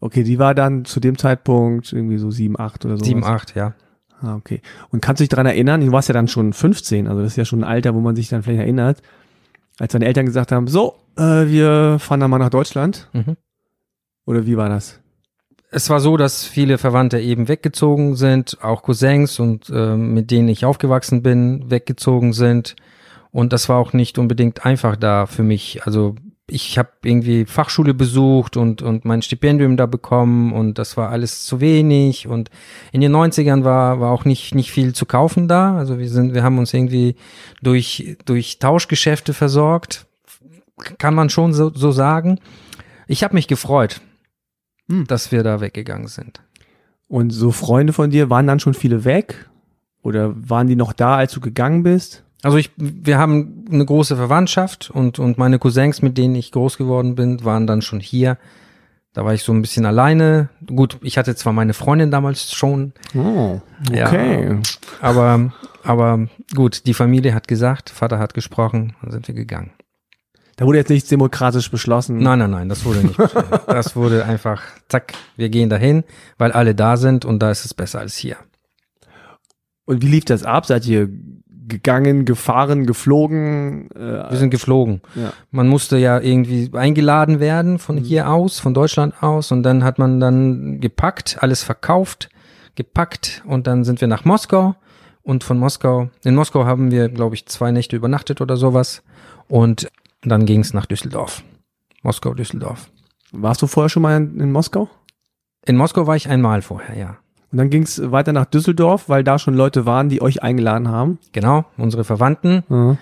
Okay, 0.00 0.22
die 0.22 0.38
war 0.38 0.54
dann 0.54 0.84
zu 0.86 0.98
dem 0.98 1.18
Zeitpunkt 1.18 1.92
irgendwie 1.92 2.18
so 2.18 2.30
sieben, 2.30 2.58
acht 2.58 2.84
oder 2.84 2.96
so. 2.96 3.04
Sieben, 3.04 3.22
acht, 3.22 3.54
ja. 3.54 3.74
Ah, 4.22 4.34
okay. 4.36 4.60
Und 4.90 5.00
kannst 5.00 5.20
du 5.20 5.22
dich 5.22 5.28
daran 5.28 5.46
erinnern, 5.46 5.80
du 5.80 5.92
warst 5.92 6.08
ja 6.08 6.12
dann 6.14 6.28
schon 6.28 6.52
15, 6.52 7.06
also 7.06 7.22
das 7.22 7.32
ist 7.32 7.36
ja 7.36 7.44
schon 7.44 7.60
ein 7.60 7.70
Alter, 7.70 7.94
wo 7.94 8.00
man 8.00 8.16
sich 8.16 8.28
dann 8.28 8.42
vielleicht 8.42 8.60
erinnert, 8.60 9.02
als 9.78 9.92
deine 9.92 10.06
Eltern 10.06 10.26
gesagt 10.26 10.52
haben, 10.52 10.66
so, 10.66 10.96
äh, 11.16 11.46
wir 11.46 11.98
fahren 11.98 12.20
dann 12.20 12.30
mal 12.30 12.38
nach 12.38 12.50
Deutschland. 12.50 13.08
Mhm. 13.12 13.36
Oder 14.26 14.46
wie 14.46 14.56
war 14.56 14.68
das? 14.68 15.00
Es 15.70 15.88
war 15.88 16.00
so, 16.00 16.16
dass 16.16 16.44
viele 16.44 16.78
Verwandte 16.78 17.20
eben 17.20 17.48
weggezogen 17.48 18.16
sind, 18.16 18.58
auch 18.62 18.82
Cousins 18.82 19.38
und 19.38 19.70
äh, 19.70 19.96
mit 19.96 20.30
denen 20.30 20.48
ich 20.48 20.64
aufgewachsen 20.64 21.22
bin, 21.22 21.70
weggezogen 21.70 22.32
sind. 22.32 22.76
Und 23.30 23.52
das 23.52 23.68
war 23.68 23.78
auch 23.78 23.92
nicht 23.92 24.18
unbedingt 24.18 24.66
einfach 24.66 24.96
da 24.96 25.26
für 25.26 25.44
mich. 25.44 25.86
Also 25.86 26.16
ich 26.50 26.78
habe 26.78 26.90
irgendwie 27.04 27.44
Fachschule 27.44 27.94
besucht 27.94 28.56
und, 28.56 28.82
und 28.82 29.04
mein 29.04 29.22
Stipendium 29.22 29.76
da 29.76 29.86
bekommen 29.86 30.52
und 30.52 30.78
das 30.78 30.96
war 30.96 31.10
alles 31.10 31.44
zu 31.44 31.60
wenig 31.60 32.26
und 32.26 32.50
in 32.92 33.00
den 33.00 33.14
90ern 33.14 33.64
war, 33.64 34.00
war 34.00 34.10
auch 34.10 34.24
nicht, 34.24 34.54
nicht 34.54 34.70
viel 34.70 34.94
zu 34.94 35.06
kaufen 35.06 35.48
da. 35.48 35.76
Also 35.76 35.98
wir 35.98 36.08
sind, 36.08 36.34
wir 36.34 36.42
haben 36.42 36.58
uns 36.58 36.74
irgendwie 36.74 37.16
durch, 37.62 38.16
durch 38.24 38.58
Tauschgeschäfte 38.58 39.32
versorgt. 39.32 40.06
Kann 40.98 41.14
man 41.14 41.30
schon 41.30 41.52
so, 41.52 41.70
so 41.74 41.92
sagen. 41.92 42.38
Ich 43.06 43.22
habe 43.22 43.34
mich 43.34 43.48
gefreut, 43.48 44.00
Hm. 44.90 45.06
dass 45.06 45.30
wir 45.30 45.42
da 45.44 45.60
weggegangen 45.60 46.08
sind. 46.08 46.42
Und 47.06 47.30
so 47.30 47.52
Freunde 47.52 47.92
von 47.92 48.10
dir, 48.10 48.28
waren 48.28 48.46
dann 48.46 48.60
schon 48.60 48.74
viele 48.74 49.04
weg? 49.04 49.48
Oder 50.02 50.34
waren 50.36 50.66
die 50.66 50.76
noch 50.76 50.92
da, 50.92 51.16
als 51.16 51.32
du 51.32 51.40
gegangen 51.40 51.82
bist? 51.82 52.24
Also 52.42 52.56
ich, 52.56 52.70
wir 52.76 53.18
haben 53.18 53.64
eine 53.70 53.84
große 53.84 54.16
Verwandtschaft 54.16 54.90
und, 54.90 55.18
und 55.18 55.36
meine 55.36 55.58
Cousins, 55.58 56.00
mit 56.00 56.16
denen 56.16 56.34
ich 56.34 56.52
groß 56.52 56.78
geworden 56.78 57.14
bin, 57.14 57.44
waren 57.44 57.66
dann 57.66 57.82
schon 57.82 58.00
hier. 58.00 58.38
Da 59.12 59.24
war 59.24 59.34
ich 59.34 59.42
so 59.42 59.52
ein 59.52 59.60
bisschen 59.60 59.84
alleine. 59.86 60.48
Gut, 60.66 60.96
ich 61.02 61.18
hatte 61.18 61.34
zwar 61.34 61.52
meine 61.52 61.74
Freundin 61.74 62.10
damals 62.10 62.52
schon, 62.52 62.92
Oh, 63.14 63.60
Ja. 63.92 64.06
okay. 64.06 64.58
aber, 65.00 65.52
aber 65.82 66.28
gut, 66.54 66.86
die 66.86 66.94
Familie 66.94 67.34
hat 67.34 67.48
gesagt, 67.48 67.90
Vater 67.90 68.18
hat 68.18 68.34
gesprochen, 68.34 68.94
dann 69.02 69.10
sind 69.10 69.26
wir 69.28 69.34
gegangen. 69.34 69.72
Da 70.56 70.64
wurde 70.66 70.78
jetzt 70.78 70.90
nichts 70.90 71.08
demokratisch 71.08 71.70
beschlossen. 71.70 72.18
Nein, 72.18 72.38
nein, 72.38 72.50
nein, 72.50 72.68
das 72.68 72.84
wurde 72.84 73.00
nicht. 73.00 73.16
beschlossen. 73.16 73.48
das 73.66 73.96
wurde 73.96 74.24
einfach, 74.24 74.62
zack, 74.88 75.12
wir 75.36 75.48
gehen 75.48 75.70
dahin, 75.70 76.04
weil 76.38 76.52
alle 76.52 76.74
da 76.74 76.96
sind 76.96 77.24
und 77.24 77.40
da 77.40 77.50
ist 77.50 77.64
es 77.64 77.74
besser 77.74 77.98
als 77.98 78.16
hier. 78.16 78.36
Und 79.86 80.02
wie 80.02 80.08
lief 80.08 80.24
das 80.24 80.44
ab? 80.44 80.66
Seid 80.66 80.86
ihr 80.86 81.08
gegangen, 81.70 82.26
gefahren, 82.26 82.84
geflogen? 82.84 83.88
Wir 83.94 84.28
Äh, 84.30 84.36
sind 84.36 84.50
geflogen. 84.50 85.00
ja. 85.14 85.32
Man 85.50 85.68
musste 85.68 85.96
ja 85.96 86.20
irgendwie 86.20 86.70
eingeladen 86.74 87.40
werden 87.40 87.78
von 87.78 87.96
hier 87.96 88.28
aus, 88.30 88.60
von 88.60 88.74
Deutschland 88.74 89.22
aus 89.22 89.50
und 89.52 89.62
dann 89.62 89.82
hat 89.84 89.98
man 89.98 90.20
dann 90.20 90.80
gepackt, 90.80 91.38
alles 91.40 91.62
verkauft, 91.62 92.28
gepackt 92.74 93.42
und 93.46 93.66
dann 93.66 93.84
sind 93.84 94.02
wir 94.02 94.08
nach 94.08 94.24
Moskau 94.26 94.74
und 95.22 95.42
von 95.44 95.58
Moskau, 95.58 96.10
in 96.24 96.34
Moskau 96.34 96.66
haben 96.66 96.90
wir, 96.90 97.08
glaube 97.08 97.34
ich, 97.34 97.46
zwei 97.46 97.70
Nächte 97.72 97.96
übernachtet 97.96 98.40
oder 98.42 98.56
sowas 98.58 99.02
und 99.48 99.88
dann 100.22 100.44
ging 100.44 100.60
es 100.60 100.74
nach 100.74 100.84
Düsseldorf. 100.86 101.42
Moskau, 102.02 102.34
Düsseldorf. 102.34 102.90
Warst 103.32 103.62
du 103.62 103.66
vorher 103.66 103.88
schon 103.88 104.02
mal 104.02 104.16
in, 104.16 104.38
in 104.40 104.52
Moskau? 104.52 104.88
In 105.66 105.76
Moskau 105.76 106.06
war 106.06 106.16
ich 106.16 106.28
einmal 106.28 106.62
vorher, 106.62 106.96
ja. 106.98 107.16
Und 107.52 107.58
dann 107.58 107.70
ging 107.70 107.82
es 107.82 108.00
weiter 108.12 108.32
nach 108.32 108.44
Düsseldorf, 108.46 109.08
weil 109.08 109.24
da 109.24 109.38
schon 109.38 109.54
Leute 109.54 109.84
waren, 109.86 110.08
die 110.08 110.22
euch 110.22 110.42
eingeladen 110.42 110.88
haben. 110.88 111.18
Genau, 111.32 111.64
unsere 111.76 112.04
Verwandten, 112.04 112.62
Mhm. 112.68 112.98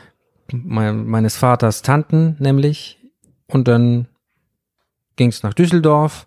mein, 0.53 1.07
meines 1.07 1.37
Vaters 1.37 1.83
Tanten 1.83 2.37
nämlich. 2.39 2.99
Und 3.47 3.69
dann 3.69 4.07
ging 5.17 5.29
es 5.29 5.43
nach 5.43 5.55
Düsseldorf. 5.55 6.27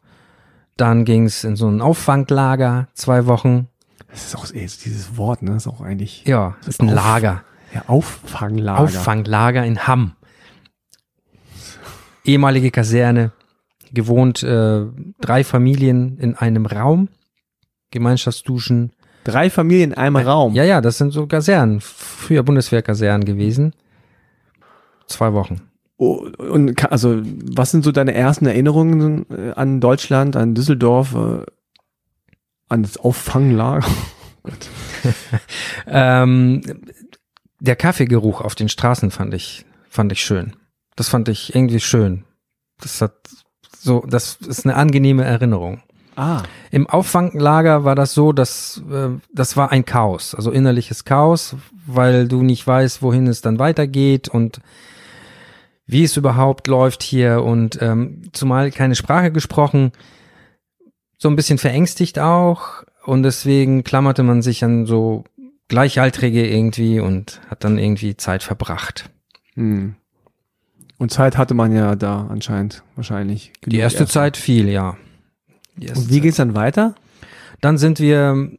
Dann 0.78 1.06
ging 1.06 1.26
es 1.26 1.44
in 1.44 1.56
so 1.56 1.68
ein 1.68 1.82
Auffanglager, 1.82 2.88
zwei 2.94 3.26
Wochen. 3.26 3.68
Das 4.10 4.26
ist 4.28 4.36
auch 4.36 4.46
ey, 4.52 4.62
dieses 4.68 5.18
Wort, 5.18 5.42
ne? 5.42 5.52
Das 5.52 5.66
ist 5.66 5.72
auch 5.72 5.82
eigentlich 5.82 6.24
Ja, 6.26 6.56
das 6.60 6.70
ist 6.70 6.82
ein 6.82 6.90
Auf- 6.90 6.96
Lager. 6.96 7.44
ja, 7.74 7.84
Auffanglager. 7.88 8.80
Auffanglager 8.82 9.66
in 9.66 9.88
Hamm. 9.88 10.14
Ehemalige 12.24 12.72
Kaserne. 12.72 13.32
Gewohnt 13.94 14.42
äh, 14.44 14.86
drei 15.20 15.44
Familien 15.44 16.18
in 16.18 16.36
einem 16.36 16.66
Raum. 16.66 17.10
Gemeinschaftsduschen. 17.92 18.92
Drei 19.24 19.50
Familien 19.50 19.92
in 19.92 19.98
einem 19.98 20.16
Raum. 20.16 20.56
Ja, 20.56 20.64
ja, 20.64 20.82
das 20.82 20.98
sind 20.98 21.12
so 21.12 21.28
Kasernen. 21.28 21.80
Früher 21.82 22.44
Bundeswehrkasernen 22.44 23.26
gewesen. 23.26 23.74
Zwei 25.06 25.34
Wochen. 25.34 25.62
Oh, 25.98 26.28
und 26.38 26.92
also, 26.92 27.22
was 27.24 27.70
sind 27.70 27.84
so 27.84 27.92
deine 27.92 28.16
ersten 28.16 28.48
Erinnerungen 28.48 29.26
äh, 29.30 29.52
an 29.52 29.80
Deutschland, 29.80 30.36
an 30.36 30.56
Düsseldorf, 30.56 31.14
äh, 31.14 31.46
an 32.70 32.84
das 32.84 32.98
Auffanglager? 32.98 33.88
Ähm, 35.88 36.62
der 37.60 37.76
Kaffeegeruch 37.76 38.42
auf 38.42 38.56
den 38.56 38.70
Straßen 38.70 39.12
fand 39.12 39.34
ich, 39.34 39.66
fand 39.90 40.12
ich 40.12 40.22
schön. 40.22 40.56
Das 40.96 41.10
fand 41.10 41.30
ich 41.30 41.56
irgendwie 41.56 41.80
schön. 41.80 42.26
Das 42.80 43.02
hat 43.02 43.14
so, 43.78 44.04
das 44.08 44.36
ist 44.36 44.66
eine 44.66 44.76
angenehme 44.76 45.24
Erinnerung. 45.24 45.82
Ah, 46.16 46.44
Im 46.72 46.88
Auffanglager 46.88 47.84
war 47.84 47.96
das 47.96 48.14
so, 48.14 48.34
dass 48.34 48.82
äh, 48.92 49.10
das 49.34 49.56
war 49.56 49.72
ein 49.72 49.86
Chaos, 49.86 50.36
also 50.36 50.52
innerliches 50.52 51.06
Chaos, 51.06 51.56
weil 51.86 52.28
du 52.28 52.44
nicht 52.44 52.66
weißt, 52.66 53.02
wohin 53.02 53.28
es 53.28 53.42
dann 53.42 53.60
weitergeht 53.60 54.28
und 54.28 54.60
wie 55.86 56.04
es 56.04 56.18
überhaupt 56.18 56.68
läuft 56.68 57.04
hier 57.04 57.44
und 57.44 57.82
ähm, 57.82 58.24
zumal 58.34 58.72
keine 58.72 58.96
Sprache 58.96 59.32
gesprochen, 59.32 59.92
so 61.18 61.30
ein 61.30 61.36
bisschen 61.36 61.58
verängstigt 61.58 62.20
auch 62.20 62.84
und 63.06 63.24
deswegen 63.24 63.84
klammerte 63.84 64.24
man 64.24 64.42
sich 64.42 64.64
an 64.64 64.86
so 64.86 65.24
Gleichaltrige 65.68 66.48
irgendwie 66.48 67.00
und 67.00 67.42
hat 67.50 67.64
dann 67.64 67.78
irgendwie 67.78 68.18
Zeit 68.18 68.44
verbracht. 68.44 69.10
hm. 69.56 69.96
Und 70.98 71.12
Zeit 71.12 71.36
hatte 71.36 71.56
man 71.56 71.76
ja 71.76 71.96
da 71.96 72.28
anscheinend 72.30 72.84
wahrscheinlich. 72.96 73.54
Die 73.66 73.80
erste 73.80 74.06
Zeit 74.06 74.38
viel, 74.38 74.70
ja. 74.70 74.98
Erste 75.80 76.00
Und 76.00 76.10
wie 76.10 76.22
geht's 76.22 76.38
dann 76.38 76.56
weiter? 76.56 76.96
Dann 77.62 77.78
sind 77.78 78.00
wir 78.00 78.52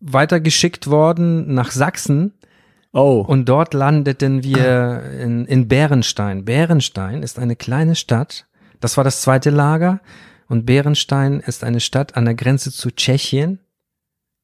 weitergeschickt 0.00 0.88
worden 0.88 1.54
nach 1.54 1.70
Sachsen 1.70 2.34
Oh, 2.94 3.24
und 3.26 3.48
dort 3.48 3.72
landeten 3.72 4.44
wir 4.44 5.02
in, 5.18 5.46
in 5.46 5.66
Bärenstein. 5.66 6.44
Bärenstein 6.44 7.22
ist 7.22 7.38
eine 7.38 7.56
kleine 7.56 7.94
Stadt. 7.94 8.46
Das 8.80 8.98
war 8.98 9.04
das 9.04 9.22
zweite 9.22 9.48
Lager. 9.48 10.00
Und 10.46 10.66
Bärenstein 10.66 11.40
ist 11.40 11.64
eine 11.64 11.80
Stadt 11.80 12.16
an 12.18 12.26
der 12.26 12.34
Grenze 12.34 12.70
zu 12.70 12.90
Tschechien. 12.90 13.60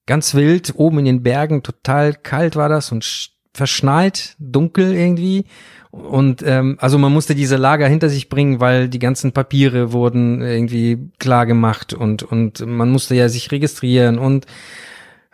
Ganz 0.07 0.33
wild, 0.35 0.73
oben 0.77 1.01
in 1.01 1.05
den 1.05 1.23
Bergen, 1.23 1.63
total 1.63 2.15
kalt 2.15 2.57
war 2.57 2.71
das 2.71 2.91
und 2.91 3.05
sch- 3.05 3.33
verschneit, 3.53 4.35
dunkel 4.39 4.95
irgendwie. 4.95 5.45
Und 5.91 6.43
ähm, 6.45 6.77
also 6.81 6.99
man 6.99 7.13
musste 7.13 7.35
diese 7.35 7.57
Lager 7.57 7.89
hinter 7.89 8.09
sich 8.09 8.29
bringen, 8.29 8.61
weil 8.61 8.89
die 8.89 8.99
ganzen 8.99 9.33
Papiere 9.33 9.93
wurden 9.93 10.43
irgendwie 10.43 11.11
klar 11.19 11.47
gemacht 11.47 11.95
und 11.95 12.23
und 12.23 12.65
man 12.67 12.91
musste 12.91 13.15
ja 13.15 13.29
sich 13.29 13.51
registrieren 13.51 14.19
und 14.19 14.47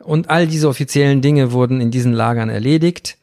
und 0.03 0.31
all 0.31 0.47
diese 0.47 0.69
offiziellen 0.69 1.23
Dinge 1.23 1.53
wurden 1.53 1.81
in 1.81 1.91
diesen 1.91 2.13
Lagern 2.13 2.51
erledigt. 2.51 3.19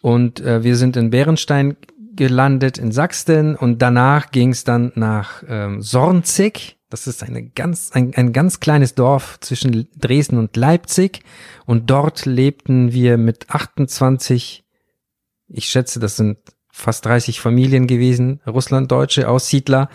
Und 0.00 0.40
äh, 0.40 0.64
wir 0.64 0.76
sind 0.76 0.96
in 0.96 1.10
Bärenstein 1.10 1.76
gelandet 2.16 2.78
in 2.78 2.92
Sachsen 2.92 3.56
und 3.56 3.82
danach 3.82 4.30
ging 4.30 4.50
es 4.50 4.64
dann 4.64 4.92
nach 4.94 5.42
ähm, 5.48 5.82
Sornzig. 5.82 6.76
Das 6.88 7.06
ist 7.06 7.22
eine 7.22 7.42
ganz, 7.42 7.90
ein, 7.92 8.14
ein 8.14 8.32
ganz 8.32 8.60
kleines 8.60 8.94
Dorf 8.94 9.38
zwischen 9.40 9.88
Dresden 9.98 10.38
und 10.38 10.56
Leipzig. 10.56 11.22
Und 11.66 11.90
dort 11.90 12.24
lebten 12.24 12.92
wir 12.92 13.18
mit 13.18 13.50
28, 13.50 14.64
ich 15.48 15.66
schätze, 15.66 15.98
das 15.98 16.16
sind 16.16 16.38
fast 16.74 17.06
30 17.06 17.40
Familien 17.40 17.86
gewesen, 17.86 18.40
Russlanddeutsche 18.46 19.28
Aussiedler, 19.28 19.88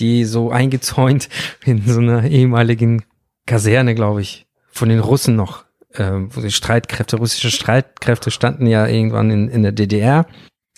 die 0.00 0.24
so 0.24 0.50
eingezäunt 0.50 1.28
in 1.64 1.82
so 1.86 2.00
einer 2.00 2.24
ehemaligen 2.24 3.04
Kaserne, 3.46 3.94
glaube 3.94 4.22
ich, 4.22 4.46
von 4.70 4.88
den 4.88 5.00
Russen 5.00 5.36
noch, 5.36 5.66
äh, 5.92 6.10
wo 6.30 6.40
die 6.40 6.50
Streitkräfte, 6.50 7.18
russische 7.18 7.50
Streitkräfte 7.50 8.30
standen 8.30 8.66
ja 8.66 8.86
irgendwann 8.86 9.30
in, 9.30 9.48
in 9.48 9.62
der 9.62 9.72
DDR 9.72 10.26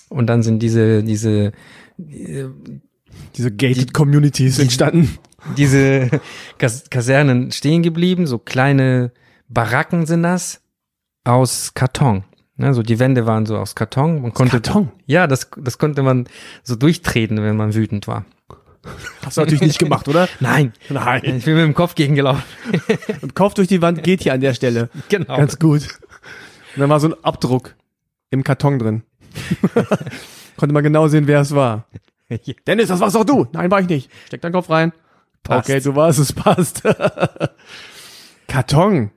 und 0.08 0.26
dann 0.26 0.42
sind 0.42 0.60
diese, 0.60 1.04
diese, 1.04 1.52
äh, 1.98 2.46
Diese 3.36 3.54
gated 3.54 3.94
Communities 3.94 4.58
entstanden. 4.58 5.16
diese 5.56 6.10
Kas 6.58 6.90
Kasernen 6.90 7.52
stehen 7.52 7.84
geblieben, 7.84 8.26
so 8.26 8.38
kleine 8.38 9.12
Baracken 9.48 10.06
sind 10.06 10.24
das 10.24 10.60
aus 11.22 11.72
Karton. 11.72 12.24
Ne, 12.58 12.72
so 12.72 12.82
die 12.82 12.98
Wände 12.98 13.26
waren 13.26 13.44
so 13.44 13.58
aus 13.58 13.74
Karton. 13.74 14.22
Man 14.22 14.32
konnte, 14.32 14.60
Karton? 14.60 14.90
Ja, 15.04 15.26
das, 15.26 15.50
das 15.58 15.76
konnte 15.76 16.02
man 16.02 16.26
so 16.62 16.74
durchtreten, 16.74 17.42
wenn 17.42 17.56
man 17.56 17.74
wütend 17.74 18.08
war. 18.08 18.24
Hast 19.24 19.36
du 19.36 19.42
natürlich 19.42 19.62
nicht 19.62 19.78
gemacht, 19.78 20.08
oder? 20.08 20.28
Nein, 20.40 20.72
Nein. 20.88 21.22
ich 21.24 21.44
bin 21.44 21.54
mit 21.54 21.64
dem 21.64 21.74
Kopf 21.74 21.94
gegengelaufen. 21.94 22.42
Und 23.22 23.34
Kopf 23.34 23.54
durch 23.54 23.68
die 23.68 23.82
Wand 23.82 24.02
geht 24.02 24.22
hier 24.22 24.32
an 24.32 24.40
der 24.40 24.54
Stelle. 24.54 24.88
Genau. 25.08 25.36
Ganz 25.36 25.58
gut. 25.58 25.82
Und 26.74 26.80
dann 26.80 26.88
war 26.88 27.00
so 27.00 27.08
ein 27.08 27.24
Abdruck 27.24 27.74
im 28.30 28.42
Karton 28.42 28.78
drin. 28.78 29.02
Konnte 30.56 30.72
man 30.72 30.82
genau 30.82 31.08
sehen, 31.08 31.26
wer 31.26 31.40
es 31.40 31.54
war. 31.54 31.86
Dennis, 32.66 32.88
das 32.88 33.00
warst 33.00 33.16
doch 33.16 33.24
du. 33.24 33.46
Nein, 33.52 33.70
war 33.70 33.80
ich 33.80 33.88
nicht. 33.88 34.10
Steck 34.26 34.40
deinen 34.40 34.52
Kopf 34.52 34.70
rein. 34.70 34.92
Passt. 35.42 35.68
Okay, 35.68 35.80
du 35.80 35.94
warst 35.94 36.18
es, 36.18 36.32
passt. 36.32 36.82
Karton. 38.48 39.10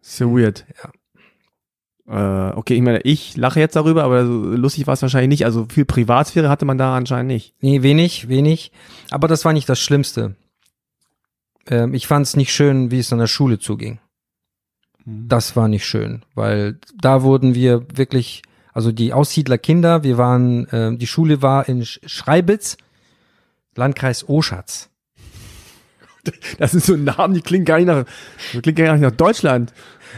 So 0.00 0.36
weird. 0.36 0.64
Ja. 0.82 0.90
Äh, 2.08 2.50
okay, 2.54 2.74
ich 2.74 2.82
meine, 2.82 3.00
ich 3.00 3.36
lache 3.36 3.58
jetzt 3.58 3.76
darüber, 3.76 4.04
aber 4.04 4.26
so 4.26 4.32
lustig 4.32 4.86
war 4.86 4.94
es 4.94 5.02
wahrscheinlich 5.02 5.28
nicht. 5.28 5.44
Also 5.44 5.66
viel 5.68 5.84
Privatsphäre 5.84 6.48
hatte 6.48 6.64
man 6.64 6.78
da 6.78 6.96
anscheinend 6.96 7.28
nicht. 7.28 7.54
Nee, 7.60 7.82
wenig, 7.82 8.28
wenig. 8.28 8.70
Aber 9.10 9.28
das 9.28 9.44
war 9.44 9.52
nicht 9.52 9.68
das 9.68 9.80
Schlimmste. 9.80 10.36
Ähm, 11.68 11.94
ich 11.94 12.06
fand 12.06 12.26
es 12.26 12.36
nicht 12.36 12.52
schön, 12.52 12.90
wie 12.90 13.00
es 13.00 13.12
an 13.12 13.18
der 13.18 13.26
Schule 13.26 13.58
zuging. 13.58 13.98
Das 15.04 15.54
war 15.54 15.68
nicht 15.68 15.86
schön, 15.86 16.24
weil 16.34 16.78
da 17.00 17.22
wurden 17.22 17.54
wir 17.54 17.86
wirklich, 17.96 18.42
also 18.72 18.90
die 18.90 19.12
Aussiedlerkinder, 19.12 20.02
wir 20.02 20.18
waren, 20.18 20.66
ähm, 20.72 20.98
die 20.98 21.06
Schule 21.06 21.42
war 21.42 21.68
in 21.68 21.84
Sch 21.84 22.00
Schreibitz, 22.06 22.76
Landkreis 23.74 24.28
Oschatz. 24.28 24.90
Das 26.58 26.72
sind 26.72 26.82
so 26.82 26.96
Namen, 26.96 27.34
die 27.34 27.40
klingen 27.40 27.64
gar 27.64 27.76
nicht 27.76 27.86
nach, 27.86 28.04
die 28.52 28.60
klingen 28.60 28.86
gar 28.86 28.92
nicht 28.94 29.02
nach 29.02 29.12
Deutschland. 29.12 29.72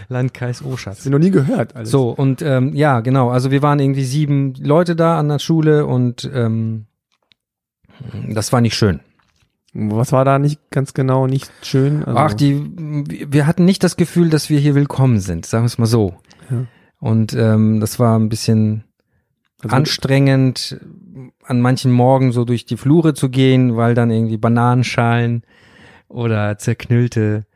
Landkreis 0.09 0.64
Oschatz. 0.64 1.03
sind 1.03 1.12
noch 1.12 1.18
nie 1.18 1.31
gehört. 1.31 1.77
Alles. 1.77 1.90
So, 1.90 2.11
und 2.11 2.42
ähm, 2.42 2.74
ja, 2.74 3.01
genau, 3.01 3.31
also 3.31 3.51
wir 3.51 3.62
waren 3.62 3.79
irgendwie 3.79 4.05
sieben 4.05 4.55
Leute 4.55 4.96
da 4.96 5.18
an 5.18 5.29
der 5.29 5.38
Schule 5.38 5.87
und 5.87 6.29
ähm, 6.33 6.87
das 8.29 8.53
war 8.53 8.61
nicht 8.61 8.77
schön. 8.77 9.01
Was 9.74 10.12
war 10.12 10.24
da 10.24 10.38
nicht 10.38 10.70
ganz 10.70 10.94
genau 10.94 11.27
nicht 11.27 11.51
schön? 11.62 12.03
Also, 12.05 12.18
Ach, 12.18 12.35
die, 12.35 12.62
wir 13.31 13.46
hatten 13.46 13.64
nicht 13.64 13.85
das 13.85 13.96
Gefühl, 13.96 14.31
dass 14.31 14.48
wir 14.48 14.59
hier 14.59 14.74
willkommen 14.74 15.20
sind, 15.20 15.46
sagen 15.46 15.64
wir 15.64 15.66
es 15.66 15.79
mal 15.79 15.87
so. 15.87 16.14
Ja. 16.51 16.64
Und 17.01 17.35
ähm, 17.35 17.79
das 17.81 17.98
war 17.98 18.18
ein 18.18 18.29
bisschen 18.29 18.85
also, 19.62 19.77
anstrengend, 19.77 20.81
an 21.44 21.61
manchen 21.61 21.92
Morgen 21.92 22.33
so 22.33 22.44
durch 22.44 22.64
die 22.64 22.77
Flure 22.77 23.14
zu 23.14 23.29
gehen, 23.29 23.77
weil 23.77 23.94
dann 23.94 24.11
irgendwie 24.11 24.37
Bananenschalen 24.37 25.42
oder 26.09 26.59
zerknüllte 26.59 27.46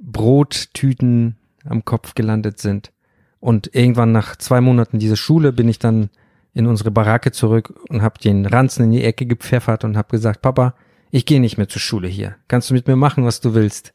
Brottüten 0.00 1.36
am 1.68 1.84
Kopf 1.84 2.14
gelandet 2.14 2.58
sind. 2.58 2.92
Und 3.40 3.74
irgendwann 3.74 4.12
nach 4.12 4.36
zwei 4.36 4.60
Monaten 4.60 4.98
dieser 4.98 5.16
Schule 5.16 5.52
bin 5.52 5.68
ich 5.68 5.78
dann 5.78 6.10
in 6.54 6.66
unsere 6.66 6.90
Baracke 6.90 7.32
zurück 7.32 7.74
und 7.88 8.02
habe 8.02 8.18
den 8.18 8.46
Ranzen 8.46 8.84
in 8.84 8.92
die 8.92 9.04
Ecke 9.04 9.26
gepfeffert 9.26 9.84
und 9.84 9.96
habe 9.96 10.08
gesagt, 10.08 10.40
Papa, 10.40 10.74
ich 11.10 11.26
gehe 11.26 11.40
nicht 11.40 11.58
mehr 11.58 11.68
zur 11.68 11.80
Schule 11.80 12.08
hier. 12.08 12.36
Kannst 12.48 12.70
du 12.70 12.74
mit 12.74 12.88
mir 12.88 12.96
machen, 12.96 13.24
was 13.24 13.40
du 13.40 13.54
willst? 13.54 13.94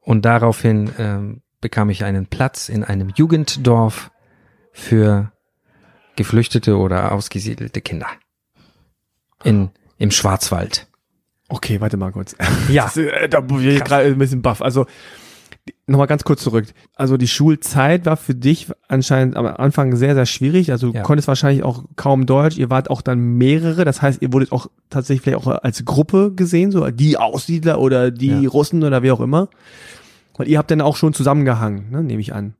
Und 0.00 0.24
daraufhin 0.24 0.90
ähm, 0.98 1.42
bekam 1.60 1.90
ich 1.90 2.04
einen 2.04 2.26
Platz 2.26 2.68
in 2.68 2.84
einem 2.84 3.12
Jugenddorf 3.16 4.10
für 4.72 5.32
geflüchtete 6.16 6.76
oder 6.76 7.12
ausgesiedelte 7.12 7.80
Kinder. 7.80 8.08
In, 9.42 9.70
im 9.98 10.10
Schwarzwald. 10.10 10.86
Okay, 11.48 11.80
warte 11.80 11.96
mal 11.96 12.12
kurz. 12.12 12.36
Ja. 12.68 12.90
Äh, 12.96 13.28
da 13.28 13.40
bin 13.40 13.60
ich 13.66 13.82
gerade 13.82 14.06
ein 14.06 14.18
bisschen 14.18 14.42
baff. 14.42 14.62
Also 14.62 14.86
nochmal 15.86 16.06
ganz 16.06 16.24
kurz 16.24 16.42
zurück. 16.42 16.66
Also 16.94 17.16
die 17.16 17.28
Schulzeit 17.28 18.06
war 18.06 18.16
für 18.16 18.34
dich 18.34 18.68
anscheinend 18.88 19.36
am 19.36 19.46
Anfang 19.46 19.94
sehr, 19.96 20.14
sehr 20.14 20.26
schwierig. 20.26 20.70
Also 20.72 20.90
du 20.90 20.94
Ja. 20.98 21.02
konntest 21.02 21.28
wahrscheinlich 21.28 21.62
auch 21.64 21.84
kaum 21.96 22.26
Deutsch. 22.26 22.56
Ihr 22.58 22.70
wart 22.70 22.90
auch 22.90 23.02
dann 23.02 23.18
mehrere. 23.36 23.84
Das 23.84 24.00
heißt, 24.02 24.22
ihr 24.22 24.32
wurdet 24.32 24.52
auch 24.52 24.68
tatsächlich 24.88 25.22
vielleicht 25.22 25.38
auch 25.46 25.62
als 25.62 25.84
Gruppe 25.84 26.32
gesehen, 26.34 26.70
so 26.72 26.88
die 26.90 27.16
Aussiedler 27.18 27.80
oder 27.80 28.10
die 28.10 28.28
Ja. 28.42 28.48
Russen 28.48 28.82
oder 28.84 29.02
wie 29.02 29.10
auch 29.10 29.20
immer. 29.20 29.48
Und 30.38 30.48
ihr 30.48 30.58
habt 30.58 30.70
dann 30.70 30.80
auch 30.80 30.96
schon 30.96 31.12
zusammengehangen, 31.12 31.90
ne, 31.90 32.02
nehme 32.02 32.20
ich 32.20 32.32
an. 32.32 32.54